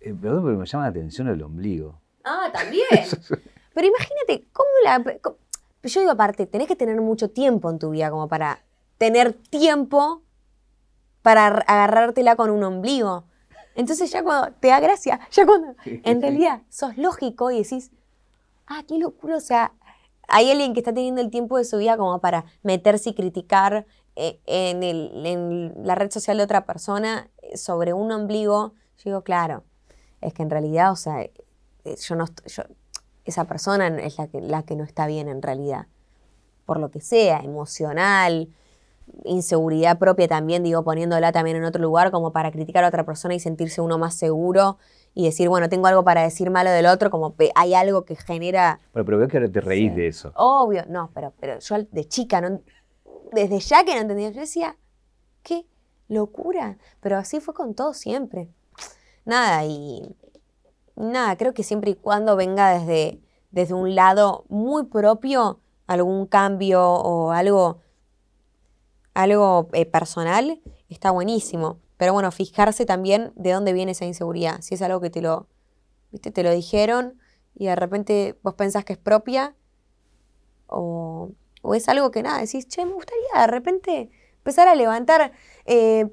Eh, 0.00 0.14
perdón, 0.14 0.44
pero 0.44 0.58
me 0.58 0.66
llama 0.66 0.84
la 0.84 0.90
atención 0.90 1.28
el 1.28 1.42
ombligo. 1.42 2.00
Ah, 2.24 2.48
también. 2.52 2.84
pero 3.74 3.86
imagínate, 3.86 4.46
¿cómo 4.52 4.68
la.? 4.82 5.04
yo 5.82 6.00
digo, 6.00 6.12
aparte, 6.12 6.46
tenés 6.46 6.66
que 6.66 6.76
tener 6.76 7.00
mucho 7.00 7.30
tiempo 7.30 7.70
en 7.70 7.78
tu 7.78 7.90
vida 7.90 8.10
como 8.10 8.28
para 8.28 8.64
tener 8.98 9.34
tiempo 9.34 10.22
para 11.22 11.46
agarrártela 11.46 12.36
con 12.36 12.50
un 12.50 12.62
ombligo. 12.64 13.24
Entonces, 13.74 14.10
ya 14.10 14.22
cuando 14.22 14.52
te 14.60 14.68
da 14.68 14.80
gracia, 14.80 15.20
ya 15.30 15.46
cuando 15.46 15.74
en 15.84 16.22
realidad 16.22 16.62
sos 16.68 16.96
lógico 16.96 17.50
y 17.50 17.62
decís, 17.62 17.90
ah, 18.66 18.82
qué 18.86 18.98
locura, 18.98 19.36
o 19.36 19.40
sea, 19.40 19.72
hay 20.28 20.50
alguien 20.50 20.72
que 20.72 20.80
está 20.80 20.94
teniendo 20.94 21.20
el 21.20 21.30
tiempo 21.30 21.58
de 21.58 21.64
su 21.64 21.78
vida 21.78 21.96
como 21.96 22.20
para 22.20 22.44
meterse 22.62 23.10
y 23.10 23.14
criticar 23.14 23.86
eh, 24.16 24.40
en, 24.46 24.82
en 24.82 25.74
la 25.84 25.94
red 25.94 26.10
social 26.10 26.38
de 26.38 26.44
otra 26.44 26.64
persona 26.64 27.30
sobre 27.54 27.92
un 27.92 28.10
ombligo. 28.10 28.74
Yo 28.98 29.10
digo, 29.10 29.22
claro, 29.22 29.64
es 30.20 30.32
que 30.32 30.42
en 30.42 30.50
realidad, 30.50 30.92
o 30.92 30.96
sea, 30.96 31.22
eh, 31.22 31.32
yo 32.00 32.16
no, 32.16 32.26
esa 33.24 33.44
persona 33.44 33.88
es 33.88 34.18
la 34.18 34.28
que, 34.28 34.40
la 34.40 34.62
que 34.62 34.76
no 34.76 34.84
está 34.84 35.06
bien 35.06 35.28
en 35.28 35.42
realidad. 35.42 35.86
Por 36.64 36.80
lo 36.80 36.90
que 36.90 37.00
sea, 37.00 37.40
emocional, 37.40 38.48
inseguridad 39.24 39.98
propia 39.98 40.28
también, 40.28 40.62
digo, 40.62 40.84
poniéndola 40.84 41.32
también 41.32 41.56
en 41.56 41.64
otro 41.64 41.82
lugar 41.82 42.10
como 42.10 42.32
para 42.32 42.50
criticar 42.50 42.84
a 42.84 42.88
otra 42.88 43.04
persona 43.04 43.34
y 43.34 43.40
sentirse 43.40 43.80
uno 43.80 43.98
más 43.98 44.14
seguro 44.14 44.78
y 45.14 45.24
decir, 45.24 45.48
bueno, 45.48 45.68
tengo 45.68 45.86
algo 45.86 46.04
para 46.04 46.22
decir 46.22 46.50
malo 46.50 46.70
del 46.70 46.86
otro, 46.86 47.10
como 47.10 47.34
hay 47.54 47.74
algo 47.74 48.04
que 48.04 48.16
genera... 48.16 48.80
Pero, 48.92 49.04
pero 49.04 49.18
veo 49.18 49.28
que 49.28 49.36
ahora 49.36 49.50
te 49.50 49.60
reís 49.60 49.94
de 49.94 50.08
eso. 50.08 50.32
Obvio, 50.34 50.84
no, 50.88 51.10
pero, 51.14 51.32
pero 51.40 51.58
yo 51.58 51.76
de 51.90 52.08
chica, 52.08 52.40
no, 52.40 52.60
desde 53.32 53.60
ya 53.60 53.84
que 53.84 53.94
no 53.94 54.00
entendía, 54.00 54.30
yo 54.30 54.40
decía, 54.40 54.76
qué 55.42 55.66
locura, 56.08 56.78
pero 57.00 57.16
así 57.16 57.40
fue 57.40 57.54
con 57.54 57.74
todo 57.74 57.94
siempre 57.94 58.48
nada, 59.24 59.64
y 59.64 60.14
nada, 60.96 61.36
creo 61.36 61.54
que 61.54 61.62
siempre 61.62 61.92
y 61.92 61.94
cuando 61.94 62.36
venga 62.36 62.78
desde, 62.78 63.20
desde 63.50 63.74
un 63.74 63.94
lado 63.94 64.44
muy 64.48 64.84
propio, 64.84 65.60
algún 65.86 66.26
cambio 66.26 66.82
o 66.82 67.32
algo, 67.32 67.80
algo 69.14 69.68
eh, 69.72 69.86
personal, 69.86 70.60
está 70.88 71.10
buenísimo. 71.10 71.78
Pero 71.96 72.12
bueno, 72.12 72.30
fijarse 72.32 72.84
también 72.84 73.32
de 73.36 73.52
dónde 73.52 73.72
viene 73.72 73.92
esa 73.92 74.04
inseguridad. 74.04 74.60
Si 74.60 74.74
es 74.74 74.82
algo 74.82 75.00
que 75.00 75.10
te 75.10 75.22
lo, 75.22 75.46
¿viste? 76.10 76.30
te 76.30 76.42
lo 76.42 76.50
dijeron 76.50 77.18
y 77.54 77.66
de 77.66 77.76
repente 77.76 78.38
vos 78.42 78.54
pensás 78.54 78.84
que 78.84 78.94
es 78.94 78.98
propia 78.98 79.54
o, 80.66 81.30
o 81.62 81.74
es 81.74 81.88
algo 81.88 82.10
que 82.10 82.22
nada, 82.22 82.40
decís, 82.40 82.66
che, 82.68 82.84
me 82.84 82.92
gustaría 82.92 83.40
de 83.40 83.46
repente 83.46 84.10
empezar 84.38 84.66
a 84.66 84.74
levantar 84.74 85.32
eh, 85.66 86.10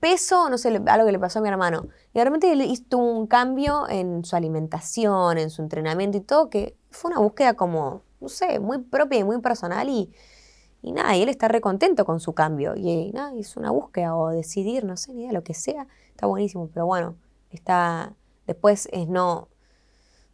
peso, 0.00 0.48
no 0.48 0.56
sé, 0.56 0.68
algo 0.86 1.06
que 1.06 1.12
le 1.12 1.18
pasó 1.18 1.40
a 1.40 1.42
mi 1.42 1.48
hermano. 1.48 1.88
Y 2.14 2.18
de 2.18 2.24
repente 2.24 2.54
hizo 2.64 2.96
un 2.96 3.26
cambio 3.26 3.86
en 3.88 4.24
su 4.24 4.34
alimentación, 4.36 5.36
en 5.36 5.50
su 5.50 5.60
entrenamiento 5.60 6.16
y 6.16 6.22
todo, 6.22 6.48
que 6.48 6.76
fue 6.90 7.10
una 7.10 7.20
búsqueda 7.20 7.54
como, 7.54 8.02
no 8.20 8.28
sé, 8.28 8.58
muy 8.60 8.78
propia 8.78 9.18
y 9.18 9.24
muy 9.24 9.40
personal 9.40 9.88
y, 9.88 10.10
y 10.84 10.92
nada, 10.92 11.16
y 11.16 11.22
él 11.22 11.30
está 11.30 11.48
recontento 11.48 12.04
con 12.04 12.20
su 12.20 12.34
cambio. 12.34 12.74
Y, 12.76 13.10
nada, 13.12 13.32
es 13.38 13.56
una 13.56 13.70
búsqueda 13.70 14.14
o 14.14 14.28
decidir, 14.28 14.84
no 14.84 14.98
sé, 14.98 15.14
ni 15.14 15.22
idea, 15.22 15.32
lo 15.32 15.42
que 15.42 15.54
sea, 15.54 15.86
está 16.10 16.26
buenísimo. 16.26 16.68
Pero 16.74 16.84
bueno, 16.84 17.16
está, 17.50 18.12
después 18.46 18.90
es 18.92 19.08
no, 19.08 19.48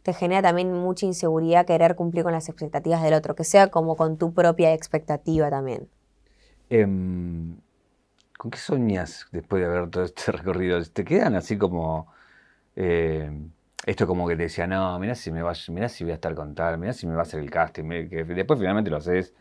te 0.03 0.11
genera 0.11 0.41
también 0.41 0.73
mucha 0.73 1.05
inseguridad 1.05 1.65
querer 1.65 1.95
cumplir 1.95 2.25
con 2.25 2.33
las 2.33 2.49
expectativas 2.49 3.01
del 3.01 3.13
otro, 3.13 3.33
que 3.33 3.45
sea 3.45 3.67
como 3.71 3.95
con 3.95 4.17
tu 4.17 4.33
propia 4.33 4.73
expectativa 4.73 5.49
también. 5.49 5.87
Em, 6.69 7.55
¿Con 8.37 8.51
qué 8.51 8.57
soñas 8.57 9.27
después 9.31 9.61
de 9.61 9.67
haber 9.69 9.89
todo 9.89 10.03
este 10.03 10.31
recorrido? 10.33 10.83
¿Te 10.83 11.05
quedan 11.05 11.35
así 11.35 11.57
como... 11.57 12.07
Eh, 12.75 13.31
esto 13.85 14.05
como 14.05 14.27
que 14.27 14.35
te 14.35 14.43
decía, 14.43 14.67
no, 14.67 14.99
mira 14.99 15.15
si 15.15 15.31
me 15.31 15.41
va, 15.41 15.53
mirá 15.69 15.89
si 15.89 16.03
voy 16.03 16.11
a 16.11 16.15
estar 16.15 16.35
con 16.35 16.53
tal, 16.53 16.77
mira 16.77 16.93
si 16.93 17.07
me 17.07 17.13
va 17.13 17.19
a 17.19 17.23
hacer 17.23 17.39
el 17.39 17.49
casting, 17.49 18.09
que 18.09 18.25
después 18.25 18.59
finalmente 18.59 18.91
lo 18.91 18.97
haces 18.97 19.33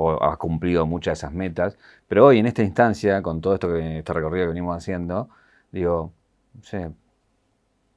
o 0.00 0.22
has 0.22 0.36
cumplido 0.36 0.86
muchas 0.86 1.12
de 1.12 1.26
esas 1.26 1.32
metas, 1.32 1.76
pero 2.06 2.26
hoy 2.26 2.38
en 2.38 2.46
esta 2.46 2.62
instancia, 2.62 3.20
con 3.20 3.40
todo 3.40 3.54
esto 3.54 3.68
que 3.68 3.98
este 3.98 4.12
recorrido 4.12 4.44
que 4.44 4.50
venimos 4.50 4.76
haciendo, 4.76 5.28
digo, 5.72 6.12
no 6.54 6.62
sé, 6.62 6.92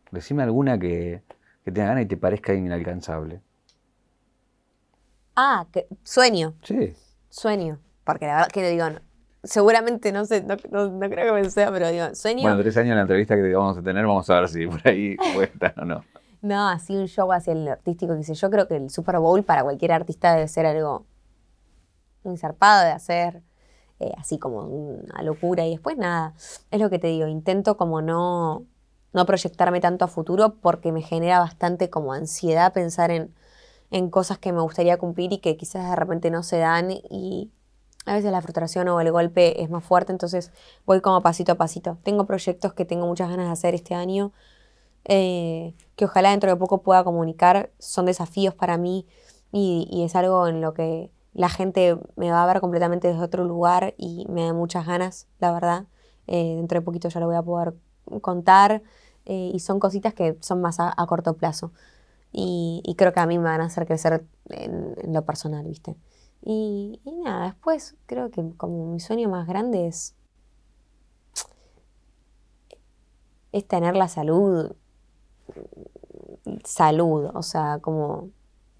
decime 0.10 0.42
alguna 0.42 0.80
que, 0.80 1.22
que 1.64 1.72
tenga 1.72 1.90
ganas 1.90 2.06
y 2.06 2.08
te 2.08 2.18
parezca 2.18 2.56
inalcanzable. 2.56 3.42
Ah, 5.36 5.68
que, 5.72 5.88
sueño. 6.04 6.56
Sí. 6.64 6.96
Sueño. 7.30 7.78
Porque 8.04 8.26
la 8.26 8.34
verdad 8.38 8.48
que 8.48 8.68
digo, 8.68 8.86
seguramente, 9.44 10.12
no 10.12 10.26
sé, 10.26 10.42
no, 10.42 10.58
creo 10.58 11.36
que 11.36 11.42
me 11.42 11.50
sea, 11.52 11.72
pero 11.72 11.88
digo, 11.90 12.16
sueño. 12.16 12.42
Bueno, 12.42 12.58
tres 12.58 12.76
años 12.78 12.90
en 12.90 12.96
la 12.96 13.02
entrevista 13.02 13.36
que 13.36 13.54
vamos 13.54 13.78
a 13.78 13.84
tener, 13.84 14.08
vamos 14.08 14.28
a 14.28 14.40
ver 14.40 14.50
si 14.50 14.66
por 14.66 14.88
ahí 14.88 15.16
cuesta 15.36 15.72
o 15.78 15.86
no. 15.86 16.04
No, 16.42 16.68
así 16.68 16.96
un 16.96 17.08
show 17.08 17.32
hacia 17.32 17.54
el 17.54 17.68
artístico, 17.68 18.18
que 18.18 18.24
sé 18.24 18.34
yo, 18.34 18.50
creo 18.50 18.68
que 18.68 18.76
el 18.76 18.90
Super 18.90 19.20
Bowl 19.20 19.44
para 19.44 19.62
cualquier 19.62 19.92
artista 19.92 20.34
debe 20.34 20.48
ser 20.48 20.66
algo 20.66 21.06
muy 22.24 22.38
zarpado 22.38 22.84
de 22.86 22.92
hacer, 22.92 23.42
eh, 24.00 24.12
así 24.18 24.38
como 24.38 24.64
una 24.64 25.22
locura. 25.24 25.66
Y 25.66 25.72
después 25.72 25.98
nada, 25.98 26.34
es 26.72 26.80
lo 26.80 26.90
que 26.90 27.00
te 27.00 27.08
digo, 27.08 27.28
intento 27.28 27.78
como 27.78 28.02
no, 28.02 28.66
no 29.14 29.26
proyectarme 29.26 29.80
tanto 29.82 30.06
a 30.06 30.08
futuro 30.08 30.56
porque 30.62 30.92
me 30.92 31.02
genera 31.02 31.40
bastante 31.40 31.90
como 31.90 32.14
ansiedad 32.14 32.74
pensar 32.74 33.12
en, 33.12 33.34
en 33.92 34.10
cosas 34.10 34.38
que 34.38 34.54
me 34.54 34.62
gustaría 34.62 34.98
cumplir 34.98 35.34
y 35.34 35.40
que 35.40 35.58
quizás 35.58 35.90
de 35.90 35.96
repente 35.96 36.32
no 36.32 36.44
se 36.44 36.58
dan 36.60 36.92
y 36.92 37.52
a 38.06 38.16
veces 38.16 38.32
la 38.32 38.42
frustración 38.42 38.88
o 38.88 39.00
el 39.00 39.12
golpe 39.12 39.62
es 39.62 39.70
más 39.70 39.84
fuerte, 39.84 40.12
entonces 40.12 40.52
voy 40.86 41.02
como 41.02 41.22
pasito 41.22 41.52
a 41.52 41.56
pasito. 41.56 41.98
Tengo 42.04 42.26
proyectos 42.26 42.74
que 42.74 42.86
tengo 42.86 43.06
muchas 43.06 43.30
ganas 43.30 43.48
de 43.48 43.52
hacer 43.52 43.76
este 43.76 43.94
año, 43.94 44.32
eh, 45.06 45.76
que 45.96 46.06
ojalá 46.06 46.32
dentro 46.32 46.50
de 46.50 46.56
poco 46.56 46.82
pueda 46.82 47.04
comunicar, 47.04 47.72
son 47.80 48.06
desafíos 48.06 48.56
para 48.56 48.78
mí 48.78 49.06
y, 49.52 50.04
es 50.04 50.16
algo 50.16 50.48
en 50.48 50.62
lo 50.62 50.74
que 50.74 51.12
la 51.34 51.50
gente 51.50 51.98
me 52.16 52.32
va 52.32 52.44
a 52.44 52.48
ver 52.48 52.60
completamente 52.60 53.08
desde 53.08 53.22
otro 53.22 53.46
lugar 53.46 53.94
y 53.98 54.26
me 54.30 54.46
da 54.46 54.54
muchas 54.54 54.86
ganas, 54.86 55.28
la 55.40 55.52
verdad. 55.52 55.86
Eh, 56.28 56.56
dentro 56.58 56.80
de 56.80 56.86
poquito 56.86 57.10
ya 57.10 57.20
lo 57.20 57.28
voy 57.28 57.36
a 57.36 57.42
poder 57.42 57.74
contar 58.22 58.84
eh, 59.26 59.52
y 59.54 59.60
son 59.60 59.80
cositas 59.80 60.14
que 60.14 60.38
son 60.42 60.62
más 60.62 60.80
a, 60.80 60.94
corto 61.08 61.36
plazo. 61.36 61.72
Y, 62.34 62.96
creo 62.98 63.14
que 63.14 63.20
a 63.20 63.26
mí 63.26 63.38
me 63.38 63.46
van 63.46 63.62
a 63.62 63.66
hacer 63.66 63.86
crecer 63.86 64.26
en, 64.50 64.96
en 65.02 65.14
lo 65.14 65.26
personal, 65.26 65.68
¿viste? 65.68 65.98
Y, 66.44 67.00
nada, 67.24 67.46
después 67.46 67.96
creo 68.08 68.32
que 68.32 68.44
como 68.58 68.92
mi 68.92 69.00
sueño 69.00 69.30
más 69.30 69.48
grande 69.48 69.88
es, 69.88 70.16
es 73.52 73.68
tener 73.68 73.96
la 73.96 74.08
salud, 74.08 74.76
salud, 76.64 77.30
o 77.34 77.44
sea, 77.44 77.80
como 77.80 78.30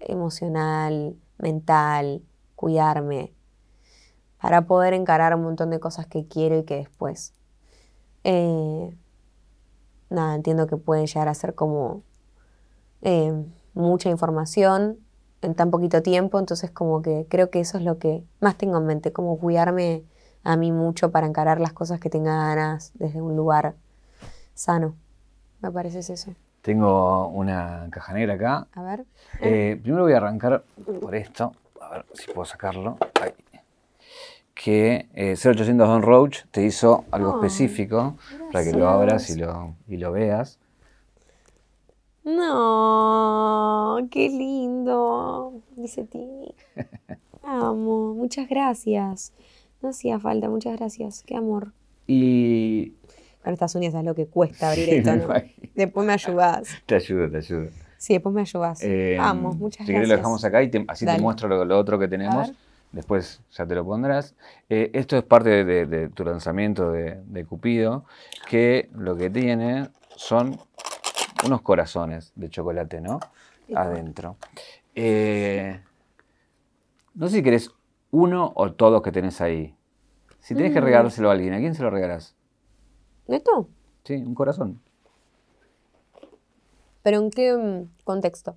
emocional, 0.00 1.16
mental, 1.38 2.22
cuidarme, 2.62 3.32
para 4.40 4.66
poder 4.68 4.94
encarar 4.94 5.34
un 5.34 5.42
montón 5.42 5.70
de 5.70 5.80
cosas 5.80 6.06
que 6.06 6.28
quiero 6.28 6.58
y 6.58 6.62
que 6.62 6.76
después, 6.76 7.34
eh, 8.22 8.96
nada, 10.10 10.36
entiendo 10.36 10.68
que 10.68 10.76
pueden 10.76 11.08
llegar 11.08 11.26
a 11.26 11.34
ser 11.34 11.56
como 11.56 12.04
eh, 13.00 13.34
mucha 13.74 14.10
información 14.10 14.98
en 15.40 15.56
tan 15.56 15.72
poquito 15.72 16.02
tiempo, 16.02 16.38
entonces 16.38 16.70
como 16.70 17.02
que 17.02 17.26
creo 17.28 17.50
que 17.50 17.58
eso 17.58 17.78
es 17.78 17.82
lo 17.82 17.98
que 17.98 18.22
más 18.38 18.56
tengo 18.56 18.78
en 18.78 18.86
mente, 18.86 19.12
como 19.12 19.40
cuidarme 19.40 20.04
a 20.44 20.56
mí 20.56 20.70
mucho 20.70 21.10
para 21.10 21.26
encarar 21.26 21.60
las 21.60 21.72
cosas 21.72 21.98
que 21.98 22.10
tenga 22.10 22.36
ganas 22.46 22.92
desde 22.94 23.20
un 23.20 23.34
lugar 23.34 23.74
sano. 24.54 24.94
Me 25.60 25.72
parece 25.72 25.98
eso. 25.98 26.32
Tengo 26.60 27.26
una 27.26 27.88
caja 27.90 28.12
negra 28.12 28.34
acá. 28.34 28.68
A 28.72 28.82
ver. 28.84 29.04
Eh, 29.40 29.80
primero 29.82 30.04
voy 30.04 30.12
a 30.12 30.18
arrancar 30.18 30.62
por 31.00 31.16
esto, 31.16 31.54
a 31.92 31.96
ver 31.98 32.06
si 32.14 32.32
puedo 32.32 32.44
sacarlo. 32.44 32.96
Que 34.54 35.08
eh, 35.14 35.34
0800 35.36 35.88
Don 35.88 36.02
Roach 36.02 36.44
te 36.50 36.64
hizo 36.64 37.04
algo 37.10 37.36
específico 37.36 38.16
para 38.52 38.64
que 38.64 38.72
lo 38.72 38.88
abras 38.88 39.30
y 39.30 39.38
lo, 39.38 39.74
y 39.88 39.96
lo 39.96 40.12
veas. 40.12 40.58
No, 42.24 43.96
qué 44.10 44.28
lindo, 44.28 45.54
dice 45.76 46.04
Tini. 46.04 46.54
Amo, 47.42 48.14
muchas 48.14 48.48
gracias. 48.48 49.32
No 49.80 49.88
hacía 49.88 50.20
falta, 50.20 50.48
muchas 50.48 50.76
gracias. 50.78 51.24
Qué 51.26 51.36
amor. 51.36 51.72
Y. 52.06 52.94
Con 53.42 53.52
estas 53.52 53.74
uñas 53.74 53.92
es 53.94 54.04
lo 54.04 54.14
que 54.14 54.26
cuesta 54.26 54.70
abrir 54.70 54.88
esto, 54.88 55.16
¿no? 55.16 55.34
Después 55.74 56.06
me 56.06 56.12
ayudas. 56.12 56.68
Te 56.86 56.94
ayudo, 56.94 57.28
te 57.28 57.38
ayudo. 57.38 57.70
Sí, 58.02 58.14
después 58.14 58.34
me 58.34 58.40
ayudas. 58.40 58.82
Eh, 58.82 59.16
Amo, 59.16 59.52
muchas 59.52 59.78
gracias. 59.78 59.86
Si 59.86 59.92
querés 59.92 60.08
lo 60.08 60.16
dejamos 60.16 60.44
acá 60.44 60.60
y 60.60 60.70
así 60.88 61.06
te 61.06 61.20
muestro 61.20 61.64
lo, 61.64 61.78
otro 61.78 62.00
que 62.00 62.08
tenemos. 62.08 62.52
Después 62.90 63.40
ya 63.52 63.64
te 63.64 63.76
lo 63.76 63.84
pondrás. 63.84 64.34
Eh, 64.68 64.90
esto 64.92 65.16
es 65.16 65.22
parte 65.22 65.64
de, 65.64 66.08
tu 66.08 66.24
lanzamiento 66.24 66.90
de, 66.90 67.22
de 67.24 67.44
Cupido, 67.44 68.04
que 68.48 68.90
lo 68.92 69.16
que 69.16 69.30
tiene 69.30 69.88
son 70.16 70.58
unos 71.46 71.62
corazones 71.62 72.32
de 72.34 72.50
chocolate, 72.50 73.00
¿no? 73.00 73.20
Adentro. 73.72 74.34
Eh, 74.96 75.80
no 77.14 77.28
sé 77.28 77.36
si 77.36 77.42
querés 77.44 77.70
uno 78.10 78.50
o 78.56 78.72
todos 78.72 79.00
que 79.00 79.12
tenés 79.12 79.40
ahí. 79.40 79.76
Si 80.40 80.56
tenés 80.56 80.72
que 80.72 80.80
mm. 80.80 80.84
regalárselo 80.84 81.28
a 81.28 81.34
alguien, 81.34 81.54
¿a 81.54 81.58
quién 81.58 81.76
se 81.76 81.84
lo 81.84 81.90
regalás? 81.90 82.34
¿Esto? 83.28 83.68
Sí, 84.02 84.14
un 84.14 84.34
corazón. 84.34 84.80
¿Pero 87.02 87.18
en 87.18 87.30
qué 87.30 87.56
mm, 87.56 88.04
contexto? 88.04 88.56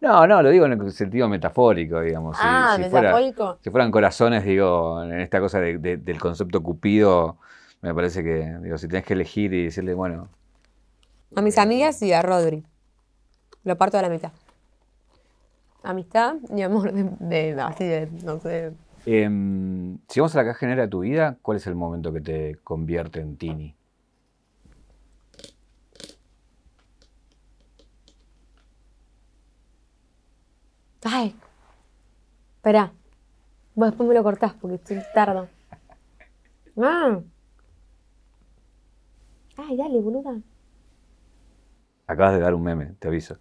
No, 0.00 0.26
no, 0.26 0.42
lo 0.42 0.50
digo 0.50 0.66
en 0.66 0.72
el 0.72 0.92
sentido 0.92 1.28
metafórico, 1.28 2.00
digamos. 2.00 2.36
Ah, 2.40 2.76
metafórico. 2.78 3.58
si 3.62 3.70
fueran 3.70 3.90
corazones, 3.90 4.44
digo, 4.44 5.02
en 5.02 5.20
esta 5.20 5.38
cosa 5.40 5.60
del 5.60 6.18
concepto 6.18 6.60
cupido, 6.62 7.36
me 7.82 7.94
parece 7.94 8.24
que, 8.24 8.56
digo, 8.62 8.78
si 8.78 8.88
tenés 8.88 9.04
que 9.04 9.12
elegir 9.12 9.52
y 9.54 9.64
decirle, 9.64 9.94
bueno, 9.94 10.28
a 11.34 11.40
mis 11.40 11.56
amigas 11.56 12.02
y 12.02 12.12
a 12.12 12.20
Rodri. 12.20 12.62
Lo 13.64 13.78
parto 13.78 13.96
de 13.96 14.02
la 14.02 14.10
mitad. 14.10 14.32
Amistad 15.82 16.36
y 16.54 16.62
amor 16.62 16.92
de, 16.92 17.56
así 17.58 17.84
de, 17.84 18.08
no 18.22 18.38
sé. 18.38 18.72
Em, 19.06 19.98
si 20.08 20.20
vamos 20.20 20.34
a 20.36 20.42
la 20.42 20.52
caja 20.52 20.66
de 20.66 20.88
tu 20.88 21.00
vida, 21.00 21.38
¿cuál 21.42 21.56
es 21.56 21.66
el 21.66 21.74
momento 21.74 22.12
que 22.12 22.20
te 22.20 22.56
convierte 22.62 23.20
en 23.20 23.36
Tini? 23.36 23.74
Ay, 31.04 31.34
espera. 32.56 32.92
Vos 33.74 33.88
después 33.88 34.08
me 34.08 34.14
lo 34.14 34.22
cortás 34.22 34.54
porque 34.54 34.76
estoy 34.76 34.98
tardo. 35.14 35.48
Ah. 36.80 37.20
Ay, 39.56 39.76
dale, 39.76 40.00
boluda. 40.00 40.40
Acabas 42.06 42.34
de 42.34 42.40
dar 42.40 42.54
un 42.54 42.62
meme, 42.62 42.94
te 42.98 43.08
aviso. 43.08 43.38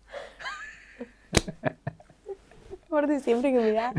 Aparte, 2.87 3.19
siempre 3.19 3.51
que 3.51 3.59
me 3.59 3.71
da 3.71 3.93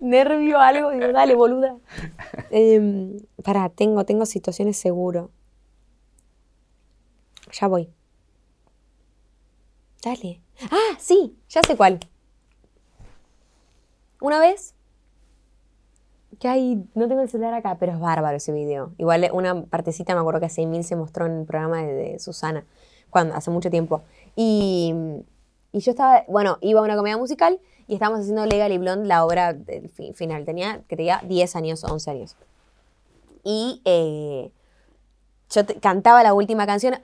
nervio 0.00 0.58
algo, 0.58 0.90
digo, 0.90 1.12
dale, 1.12 1.34
boluda. 1.34 1.76
Eh, 2.50 3.16
pará, 3.44 3.68
tengo, 3.68 4.04
tengo 4.04 4.26
situaciones 4.26 4.76
seguro. 4.76 5.30
Ya 7.52 7.68
voy. 7.68 7.90
Dale. 10.02 10.40
Ah, 10.70 10.96
sí, 10.98 11.38
ya 11.48 11.62
sé 11.62 11.76
cuál. 11.76 12.00
Una 14.24 14.40
vez 14.40 14.74
que 16.40 16.48
hay, 16.48 16.82
no 16.94 17.08
tengo 17.08 17.20
el 17.20 17.28
celular 17.28 17.52
acá, 17.52 17.76
pero 17.78 17.92
es 17.92 18.00
bárbaro 18.00 18.38
ese 18.38 18.52
video. 18.52 18.92
Igual 18.96 19.28
una 19.34 19.64
partecita 19.66 20.14
me 20.14 20.20
acuerdo 20.20 20.40
que 20.40 20.46
hace 20.46 20.64
mil 20.64 20.82
se 20.82 20.96
mostró 20.96 21.26
en 21.26 21.40
el 21.40 21.44
programa 21.44 21.82
de 21.82 22.18
Susana 22.18 22.64
cuando, 23.10 23.34
hace 23.34 23.50
mucho 23.50 23.68
tiempo. 23.68 24.00
Y, 24.34 24.94
y, 25.72 25.80
yo 25.80 25.90
estaba, 25.90 26.24
bueno, 26.26 26.56
iba 26.62 26.80
a 26.80 26.84
una 26.84 26.96
comedia 26.96 27.18
musical 27.18 27.60
y 27.86 27.92
estábamos 27.92 28.20
haciendo 28.20 28.46
Legal 28.46 28.72
y 28.72 28.78
Blonde, 28.78 29.06
la 29.06 29.26
obra 29.26 29.52
del 29.52 29.90
final. 29.90 30.46
Tenía, 30.46 30.80
que 30.88 30.96
tenía 30.96 31.20
10 31.22 31.56
años, 31.56 31.84
11 31.84 32.10
años. 32.10 32.36
Y 33.42 33.82
eh, 33.84 34.50
yo 35.50 35.60
cantaba 35.82 36.22
la 36.22 36.32
última 36.32 36.64
canción 36.64 36.94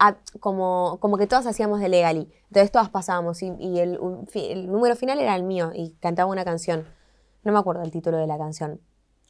como, 0.40 0.96
como 1.00 1.18
que 1.18 1.26
todas 1.26 1.46
hacíamos 1.46 1.80
de 1.80 1.90
Legali. 1.90 2.32
Entonces 2.46 2.72
todas 2.72 2.88
pasábamos 2.88 3.42
y, 3.42 3.78
el, 3.78 3.98
número 4.72 4.96
final 4.96 5.20
era 5.20 5.36
el 5.36 5.42
mío 5.42 5.72
y 5.74 5.90
cantaba 6.00 6.30
una 6.30 6.46
canción. 6.46 6.86
No 7.42 7.52
me 7.52 7.58
acuerdo 7.58 7.82
el 7.82 7.90
título 7.90 8.18
de 8.18 8.26
la 8.26 8.38
canción. 8.38 8.80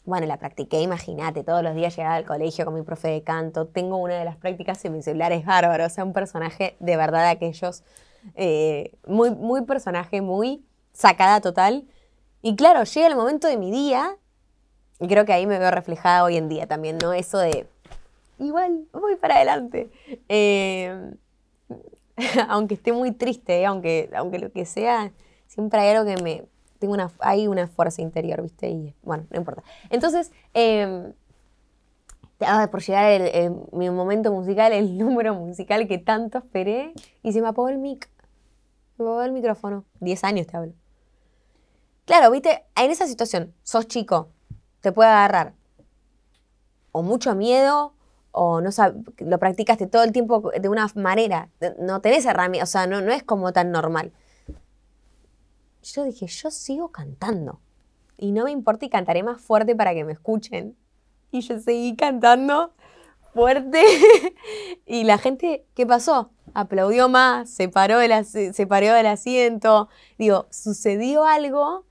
Bueno, 0.04 0.26
la 0.26 0.38
practiqué, 0.38 0.80
imagínate, 0.80 1.44
todos 1.44 1.62
los 1.62 1.74
días 1.74 1.94
llegaba 1.94 2.16
al 2.16 2.24
colegio 2.24 2.64
con 2.64 2.74
mi 2.74 2.82
profe 2.82 3.08
de 3.08 3.22
canto. 3.22 3.66
Tengo 3.66 3.98
una 3.98 4.18
de 4.18 4.24
las 4.24 4.36
prácticas 4.36 4.84
en 4.84 4.94
mi 4.94 5.00
es 5.00 5.46
bárbaro, 5.46 5.86
o 5.86 5.88
sea, 5.90 6.04
un 6.04 6.12
personaje 6.12 6.76
de 6.80 6.96
verdad 6.96 7.22
de 7.24 7.28
aquellos, 7.28 7.84
eh, 8.34 8.92
muy, 9.06 9.30
muy 9.30 9.62
personaje, 9.62 10.22
muy 10.22 10.64
sacada 10.92 11.40
total. 11.40 11.86
Y 12.42 12.56
claro, 12.56 12.82
llega 12.84 13.06
el 13.06 13.16
momento 13.16 13.46
de 13.46 13.58
mi 13.58 13.70
día, 13.70 14.16
y 14.98 15.06
creo 15.06 15.24
que 15.24 15.32
ahí 15.32 15.46
me 15.46 15.58
veo 15.58 15.70
reflejada 15.70 16.24
hoy 16.24 16.36
en 16.36 16.48
día 16.48 16.66
también, 16.66 16.98
¿no? 16.98 17.12
Eso 17.12 17.38
de 17.38 17.66
igual 18.38 18.86
voy 18.92 19.16
para 19.16 19.36
adelante. 19.36 19.90
Eh, 20.28 21.14
aunque 22.48 22.74
esté 22.74 22.92
muy 22.92 23.12
triste, 23.12 23.64
aunque, 23.66 24.10
aunque 24.14 24.38
lo 24.38 24.50
que 24.50 24.64
sea, 24.64 25.12
siempre 25.46 25.80
hay 25.80 25.96
algo 25.96 26.04
que 26.04 26.22
me... 26.22 26.44
Tengo 26.80 26.94
una, 26.94 27.12
hay 27.20 27.46
una 27.46 27.68
fuerza 27.68 28.02
interior, 28.02 28.42
¿viste? 28.42 28.68
Y 28.68 28.94
bueno, 29.02 29.26
no 29.30 29.38
importa. 29.38 29.62
Entonces, 29.90 30.32
eh, 30.54 31.12
por 32.70 32.82
llegar 32.82 33.10
el, 33.12 33.54
mi 33.72 33.88
momento 33.90 34.32
musical, 34.32 34.72
el 34.72 34.98
número 34.98 35.34
musical 35.34 35.86
que 35.86 35.98
tanto 35.98 36.38
esperé, 36.38 36.92
y 37.22 37.32
se 37.32 37.40
me 37.40 37.48
apagó 37.48 37.68
el 37.68 37.78
mic. 37.78 38.08
Me 38.98 39.04
apagó 39.04 39.22
el 39.22 39.32
micrófono. 39.32 39.84
Diez 40.00 40.24
años 40.24 40.48
te 40.48 40.56
hablo. 40.56 40.72
Claro, 42.06 42.30
viste, 42.32 42.64
en 42.74 42.90
esa 42.90 43.06
situación, 43.06 43.54
sos 43.62 43.86
chico, 43.86 44.30
te 44.80 44.90
puede 44.90 45.10
agarrar 45.10 45.54
o 46.92 47.02
mucho 47.02 47.36
miedo 47.36 47.94
o 48.32 48.60
no 48.60 48.70
lo 49.18 49.38
practicaste 49.38 49.86
todo 49.86 50.02
el 50.02 50.12
tiempo 50.12 50.50
de 50.58 50.68
una 50.68 50.88
manera, 50.94 51.50
no 51.78 52.00
tenés 52.00 52.24
herramientas, 52.26 52.68
o 52.68 52.72
sea, 52.72 52.86
no, 52.86 53.00
no 53.00 53.12
es 53.12 53.22
como 53.22 53.52
tan 53.52 53.70
normal. 53.70 54.12
Yo 55.82 56.04
dije, 56.04 56.26
yo 56.26 56.50
sigo 56.50 56.90
cantando 56.90 57.60
y 58.16 58.32
no 58.32 58.44
me 58.44 58.50
importa 58.50 58.84
y 58.84 58.90
cantaré 58.90 59.22
más 59.22 59.40
fuerte 59.40 59.74
para 59.74 59.94
que 59.94 60.04
me 60.04 60.12
escuchen. 60.12 60.76
Y 61.30 61.40
yo 61.40 61.58
seguí 61.58 61.96
cantando 61.96 62.74
fuerte 63.32 63.82
y 64.86 65.04
la 65.04 65.18
gente, 65.18 65.64
¿qué 65.74 65.86
pasó? 65.86 66.30
Aplaudió 66.52 67.08
más, 67.08 67.48
se 67.48 67.68
paró, 67.68 67.98
del, 67.98 68.24
se 68.24 68.66
paró 68.66 68.92
del 68.92 69.06
asiento. 69.06 69.88
Digo, 70.18 70.46
sucedió 70.50 71.24
algo 71.24 71.84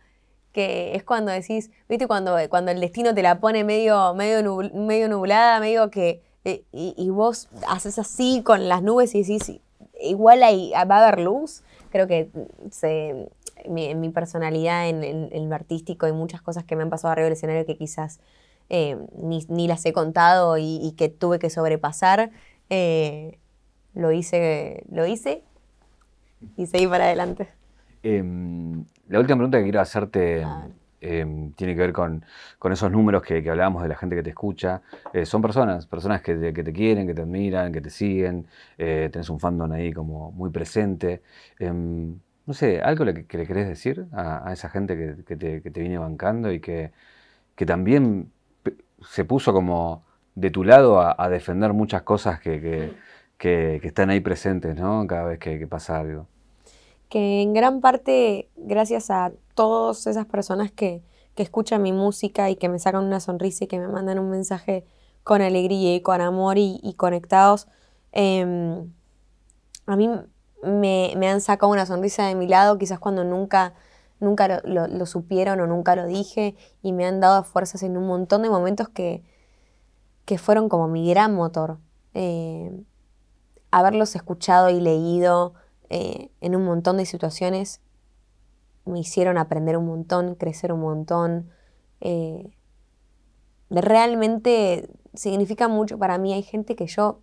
que 0.51 0.95
es 0.95 1.03
cuando 1.03 1.31
decís, 1.31 1.71
viste, 1.87 2.07
cuando, 2.07 2.37
cuando 2.49 2.71
el 2.71 2.79
destino 2.79 3.13
te 3.13 3.23
la 3.23 3.39
pone 3.39 3.63
medio, 3.63 4.13
medio, 4.15 4.43
medio 4.73 5.07
nublada, 5.07 5.59
medio 5.59 5.89
que 5.89 6.21
eh, 6.45 6.63
y, 6.71 7.09
vos 7.09 7.49
haces 7.67 7.99
así 7.99 8.41
con 8.43 8.69
las 8.69 8.81
nubes 8.81 9.13
y 9.13 9.21
decís, 9.21 9.59
igual 10.01 10.41
ahí 10.43 10.71
va 10.71 10.97
a 10.97 11.07
haber 11.07 11.19
luz. 11.19 11.63
Creo 11.91 12.07
que 12.07 12.29
se, 12.71 13.29
en 13.63 13.99
mi 13.99 14.09
personalidad, 14.09 14.87
en, 14.87 15.03
el 15.03 15.53
artístico, 15.53 16.05
hay 16.05 16.13
muchas 16.13 16.41
cosas 16.41 16.63
que 16.63 16.75
me 16.75 16.83
han 16.83 16.89
pasado 16.89 17.11
arriba 17.11 17.25
del 17.25 17.33
escenario 17.33 17.65
que 17.65 17.77
quizás 17.77 18.19
eh, 18.69 18.97
ni, 19.17 19.67
las 19.67 19.85
he 19.85 19.93
contado 19.93 20.57
y, 20.57 20.93
que 20.97 21.09
tuve 21.09 21.39
que 21.39 21.49
sobrepasar. 21.49 22.31
Eh, 22.69 23.39
lo 23.93 24.11
hice, 24.11 24.83
lo 24.91 25.05
hice 25.05 25.43
y 26.55 26.67
seguí 26.67 26.87
para 26.87 27.05
adelante. 27.05 27.47
Em, 28.03 28.85
la 29.07 29.19
última 29.19 29.37
pregunta 29.37 29.57
que 29.57 29.63
quiero 29.63 29.81
hacerte 29.81 30.45
Em, 31.01 31.53
tiene 31.53 31.75
que 31.75 31.81
ver 31.81 31.93
con, 31.93 32.25
esos 32.71 32.91
números 32.91 33.23
que, 33.23 33.37
hablábamos 33.49 33.83
de 33.83 33.89
la 33.89 33.95
gente 33.95 34.15
que 34.15 34.23
te 34.23 34.29
escucha. 34.31 34.81
Eh, 35.13 35.25
son 35.25 35.41
personas, 35.41 35.85
personas 35.87 36.21
que 36.21 36.35
te, 36.35 36.73
quieren, 36.73 37.07
que 37.07 37.13
te 37.13 37.21
admiran, 37.21 37.71
que 37.71 37.81
te 37.81 37.89
siguen. 37.89 38.47
Tenés 38.77 39.29
un 39.29 39.39
fandom 39.39 39.71
ahí 39.71 39.93
como 39.93 40.31
muy 40.31 40.49
presente. 40.49 41.21
No 42.49 42.55
sé, 42.55 42.81
¿algo 42.81 43.05
que, 43.05 43.37
le 43.37 43.45
querés 43.45 43.67
decir 43.67 44.07
a, 44.11 44.51
esa 44.51 44.69
gente 44.69 44.97
que, 45.23 45.35
te, 45.35 45.59
viene 45.81 45.99
bancando 45.99 46.51
y 46.51 46.59
que, 46.59 46.91
también 47.67 48.31
se 49.07 49.23
puso 49.23 49.53
como 49.53 50.03
de 50.33 50.49
tu 50.49 50.63
lado 50.63 50.99
a, 50.99 51.29
defender 51.29 51.73
muchas 51.73 52.01
cosas 52.01 52.39
que, 52.39 52.95
están 53.37 54.09
ahí 54.09 54.19
presentes, 54.19 54.75
¿no? 54.75 55.05
Cada 55.05 55.25
vez 55.25 55.37
que 55.37 55.67
pasa 55.67 55.99
algo 55.99 56.25
que 57.07 57.43
en 57.43 57.53
gran 57.53 57.81
parte, 57.81 58.49
gracias 58.55 59.11
a 59.11 59.31
todas 59.53 60.07
esas 60.07 60.25
personas 60.25 60.71
que, 60.71 61.03
escuchan 61.35 61.81
mi 61.81 61.93
música 61.93 62.49
y 62.49 62.57
que 62.57 62.67
me 62.67 62.79
sacan 62.79 63.05
una 63.05 63.21
sonrisa 63.21 63.63
y 63.63 63.67
que 63.67 63.79
me 63.79 63.87
mandan 63.87 64.19
un 64.19 64.29
mensaje 64.29 64.83
con 65.23 65.41
alegría 65.41 65.95
y 65.95 66.01
con 66.01 66.19
amor 66.19 66.57
y, 66.57 66.95
conectados, 66.97 67.69
em, 68.11 68.91
a 69.85 69.95
mí 69.95 70.09
me, 70.63 71.13
han 71.27 71.41
sacado 71.41 71.71
una 71.71 71.85
sonrisa 71.85 72.25
de 72.25 72.35
mi 72.35 72.47
lado, 72.47 72.77
quizás 72.77 72.99
cuando 72.99 73.23
nunca, 73.23 73.73
nunca 74.19 74.61
lo, 74.63 75.05
supieron 75.05 75.59
o 75.61 75.67
nunca 75.67 75.95
lo 75.95 76.05
dije, 76.05 76.55
y 76.81 76.93
me 76.93 77.05
han 77.05 77.19
dado 77.19 77.43
fuerzas 77.43 77.83
en 77.83 77.97
un 77.97 78.07
montón 78.07 78.41
de 78.41 78.49
momentos 78.49 78.89
que, 78.89 79.23
que 80.25 80.37
fueron 80.37 80.69
como 80.69 80.87
mi 80.87 81.09
gran 81.09 81.33
motor. 81.33 81.79
Em, 82.13 82.85
haberlos 83.71 84.15
escuchado 84.15 84.69
y 84.69 84.79
leído, 84.81 85.53
eh, 85.89 86.29
en 86.41 86.55
un 86.55 86.65
montón 86.65 86.97
de 86.97 87.05
situaciones 87.05 87.81
me 88.85 88.99
hicieron 88.99 89.37
aprender 89.37 89.77
un 89.77 89.85
montón, 89.85 90.35
crecer 90.35 90.73
un 90.73 90.81
montón. 90.81 91.49
Eh, 92.01 92.49
realmente 93.69 94.89
significa 95.13 95.67
mucho 95.67 95.97
para 95.97 96.17
mí. 96.17 96.33
Hay 96.33 96.43
gente 96.43 96.75
que 96.75 96.87
yo 96.87 97.19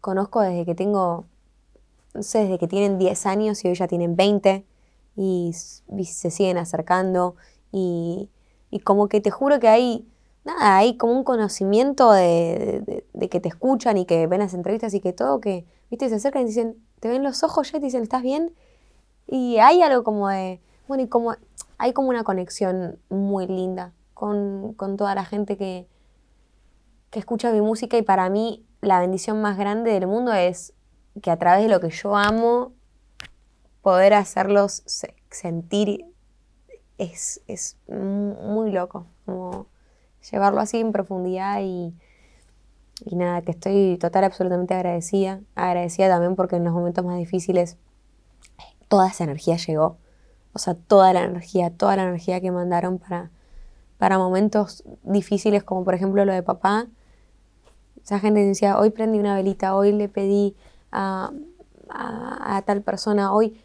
conozco 0.00 0.40
desde 0.40 0.64
que 0.64 0.74
tengo, 0.74 1.26
no 2.14 2.22
sé, 2.22 2.40
desde 2.40 2.58
que 2.58 2.68
tienen 2.68 2.98
10 2.98 3.26
años 3.26 3.64
y 3.64 3.68
hoy 3.68 3.74
ya 3.74 3.88
tienen 3.88 4.16
20 4.16 4.64
y, 5.16 5.52
se 5.52 6.30
siguen 6.30 6.58
acercando 6.58 7.36
y, 7.72 8.30
como 8.84 9.08
que 9.08 9.20
te 9.20 9.30
juro 9.30 9.60
que 9.60 9.68
hay, 9.68 10.08
nada, 10.44 10.76
hay 10.76 10.96
como 10.96 11.12
un 11.12 11.24
conocimiento 11.24 12.10
de, 12.12 13.04
de, 13.12 13.28
que 13.28 13.40
te 13.40 13.48
escuchan 13.48 13.96
y 13.96 14.04
que 14.04 14.26
ven 14.26 14.40
las 14.40 14.54
entrevistas 14.54 14.94
y 14.94 15.00
que 15.00 15.12
todo, 15.12 15.40
que, 15.40 15.64
viste, 15.90 16.08
se 16.08 16.16
acercan 16.16 16.42
y 16.42 16.46
dicen, 16.46 16.76
te 17.00 17.08
ven 17.08 17.22
los 17.22 17.44
ojos 17.44 17.70
ya 17.70 17.78
y 17.78 17.80
te 17.80 17.86
dicen, 17.86 18.02
¿estás 18.02 18.22
bien? 18.22 18.52
Y 19.26 19.58
hay 19.58 19.82
algo 19.82 20.02
como 20.02 20.28
de, 20.28 20.60
bueno, 20.88 21.04
y 21.04 21.08
como, 21.08 21.34
hay 21.78 21.92
como 21.92 22.08
una 22.08 22.24
conexión 22.24 22.98
muy 23.08 23.46
linda 23.46 23.92
con, 24.14 24.74
toda 24.96 25.14
la 25.14 25.24
gente 25.24 25.56
que, 25.56 25.86
que 27.10 27.18
escucha 27.18 27.52
mi 27.52 27.60
música 27.60 27.96
y 27.96 28.02
para 28.02 28.28
mí 28.28 28.64
la 28.80 29.00
bendición 29.00 29.40
más 29.40 29.56
grande 29.56 29.92
del 29.92 30.06
mundo 30.06 30.32
es 30.32 30.73
que 31.22 31.30
a 31.30 31.38
través 31.38 31.62
de 31.62 31.68
lo 31.68 31.80
que 31.80 31.90
yo 31.90 32.16
amo, 32.16 32.72
poder 33.82 34.14
hacerlos 34.14 34.82
sentir 35.30 36.06
es, 36.98 37.42
es 37.46 37.76
muy 37.88 38.70
loco, 38.70 39.06
como 39.26 39.66
llevarlo 40.30 40.60
así 40.60 40.78
en 40.80 40.92
profundidad 40.92 41.60
y, 41.62 41.94
y 43.04 43.16
nada, 43.16 43.42
que 43.42 43.50
estoy 43.50 43.98
total, 44.00 44.24
absolutamente 44.24 44.74
agradecida. 44.74 45.40
Agradecida 45.54 46.08
también 46.08 46.36
porque 46.36 46.56
en 46.56 46.64
los 46.64 46.72
momentos 46.72 47.04
más 47.04 47.18
difíciles 47.18 47.76
toda 48.88 49.08
esa 49.08 49.24
energía 49.24 49.56
llegó. 49.56 49.98
O 50.52 50.58
sea, 50.58 50.74
toda 50.74 51.12
la 51.12 51.24
energía, 51.24 51.70
toda 51.70 51.96
la 51.96 52.04
energía 52.04 52.40
que 52.40 52.50
mandaron 52.50 52.98
para, 52.98 53.30
para 53.98 54.18
momentos 54.18 54.84
difíciles, 55.02 55.64
como 55.64 55.84
por 55.84 55.94
ejemplo 55.94 56.24
lo 56.24 56.32
de 56.32 56.42
papá. 56.42 56.86
Esa 58.02 58.20
gente 58.20 58.44
decía, 58.44 58.78
hoy 58.78 58.90
prendí 58.90 59.18
una 59.18 59.34
velita, 59.34 59.74
hoy 59.74 59.92
le 59.92 60.08
pedí 60.08 60.54
a, 60.94 61.32
a, 61.90 62.62
tal 62.62 62.82
persona, 62.82 63.32
hoy 63.32 63.60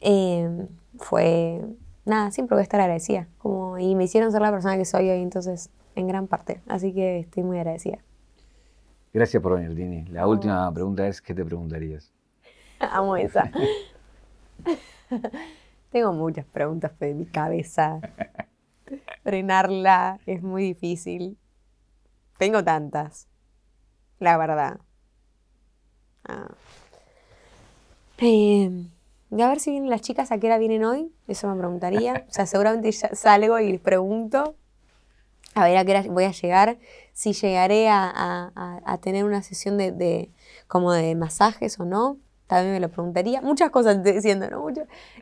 eh, 0.00 0.66
fue, 0.98 1.64
nada, 2.04 2.30
siempre 2.30 2.54
voy 2.54 2.60
a 2.60 2.64
estar 2.64 2.80
agradecida. 2.80 3.28
Como, 3.38 3.78
y 3.78 3.94
me 3.94 4.04
hicieron 4.04 4.32
ser 4.32 4.42
la 4.42 4.50
persona 4.50 4.76
que 4.76 4.84
soy 4.84 5.08
hoy, 5.10 5.22
entonces, 5.22 5.70
en 5.94 6.08
gran 6.08 6.26
parte. 6.26 6.60
Así 6.66 6.92
que 6.92 7.20
estoy 7.20 7.42
muy 7.42 7.58
agradecida. 7.58 7.98
Gracias 9.12 9.42
por 9.42 9.54
venir, 9.54 9.74
Dini. 9.74 10.04
La 10.06 10.26
última 10.26 10.72
pregunta 10.72 11.06
es, 11.06 11.22
¿qué 11.22 11.34
te 11.34 11.44
preguntarías? 11.44 12.12
Amo 12.80 13.16
esa. 13.16 13.50
Tengo 15.90 16.12
muchas 16.12 16.44
preguntas 16.46 16.92
en 17.00 17.18
mi 17.18 17.26
cabeza. 17.26 18.00
Frenarla 19.22 20.18
es 20.26 20.42
muy 20.42 20.64
difícil. 20.64 21.38
Tengo 22.36 22.64
tantas, 22.64 23.28
la 24.18 24.36
verdad. 24.36 24.80
Ah. 26.26 26.48
Eh, 28.18 28.86
a 29.32 29.48
ver 29.48 29.60
si 29.60 29.70
vienen 29.70 29.90
las 29.90 30.00
chicas, 30.00 30.30
¿a 30.32 30.38
qué 30.38 30.46
hora 30.46 30.58
vienen 30.58 30.84
hoy? 30.84 31.12
Eso 31.26 31.48
me 31.48 31.58
preguntaría. 31.58 32.24
O 32.28 32.32
sea, 32.32 32.46
seguramente 32.46 32.92
salgo 32.92 33.58
y 33.58 33.72
les 33.72 33.80
pregunto 33.80 34.56
a 35.54 35.64
ver 35.64 35.76
a 35.76 35.84
qué 35.84 35.92
hora 35.92 36.02
voy 36.08 36.24
a 36.24 36.32
llegar, 36.32 36.78
si 37.12 37.32
llegaré 37.32 37.88
a, 37.88 38.98
tener 39.00 39.24
una 39.24 39.42
sesión 39.42 39.78
de, 39.78 40.30
como 40.66 40.92
de 40.92 41.14
masajes 41.14 41.78
o 41.78 41.84
no, 41.84 42.18
también 42.46 42.74
me 42.74 42.80
lo 42.80 42.90
preguntaría. 42.90 43.40
Muchas 43.40 43.70
cosas 43.70 43.96
estoy 43.96 44.12
diciendo, 44.12 44.48
¿no? 44.50 44.66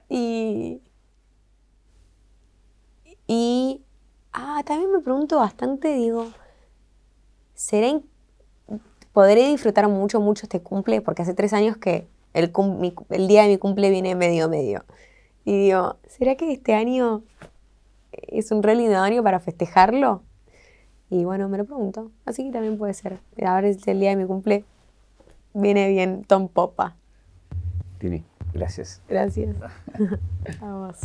Y, 0.09 0.81
y 3.27 3.83
ah, 4.33 4.63
también 4.65 4.91
me 4.91 5.01
pregunto 5.01 5.37
bastante, 5.37 5.95
digo, 5.95 6.33
¿será 7.55 7.89
podré 9.13 9.49
disfrutar 9.49 9.89
mucho, 9.89 10.21
mucho 10.21 10.47
este 10.47 10.61
cumple, 10.61 11.01
porque 11.01 11.23
hace 11.23 11.35
tres 11.35 11.53
años 11.53 11.77
que 11.77 12.07
el, 12.35 12.53
el 13.11 13.29
día 13.29 13.43
de 13.43 13.49
mi 13.49 13.59
cumple 13.59 13.91
viene 13.91 14.15
medio, 14.15 14.49
medio. 14.49 14.85
Y 15.45 15.57
digo, 15.59 15.97
¿será 16.07 16.37
que 16.37 16.53
este 16.53 16.75
año 16.75 17.23
es 18.13 18.51
un 18.53 18.63
re 18.63 18.75
lindo 18.75 18.99
año 18.99 19.23
para 19.23 19.41
festejarlo? 19.41 20.23
Y 21.11 21.25
bueno, 21.25 21.49
me 21.49 21.59
lo 21.59 21.65
pregunto. 21.65 22.11
Así 22.25 22.45
que 22.45 22.53
también 22.53 22.79
puede 22.79 22.95
ser. 22.95 23.21
Ahora 23.45 23.69
es 23.69 23.87
el 23.87 24.01
día 24.01 24.11
de 24.11 24.17
mi 24.17 24.25
cumple. 24.25 24.65
Viene 25.53 25.89
bien 25.89 26.25
Tom 26.25 26.49
Popa. 26.49 26.97
Tini, 27.99 28.25
gracias. 28.55 29.03
Gracias. 29.09 29.55
A 30.61 30.73
vos. 30.73 30.99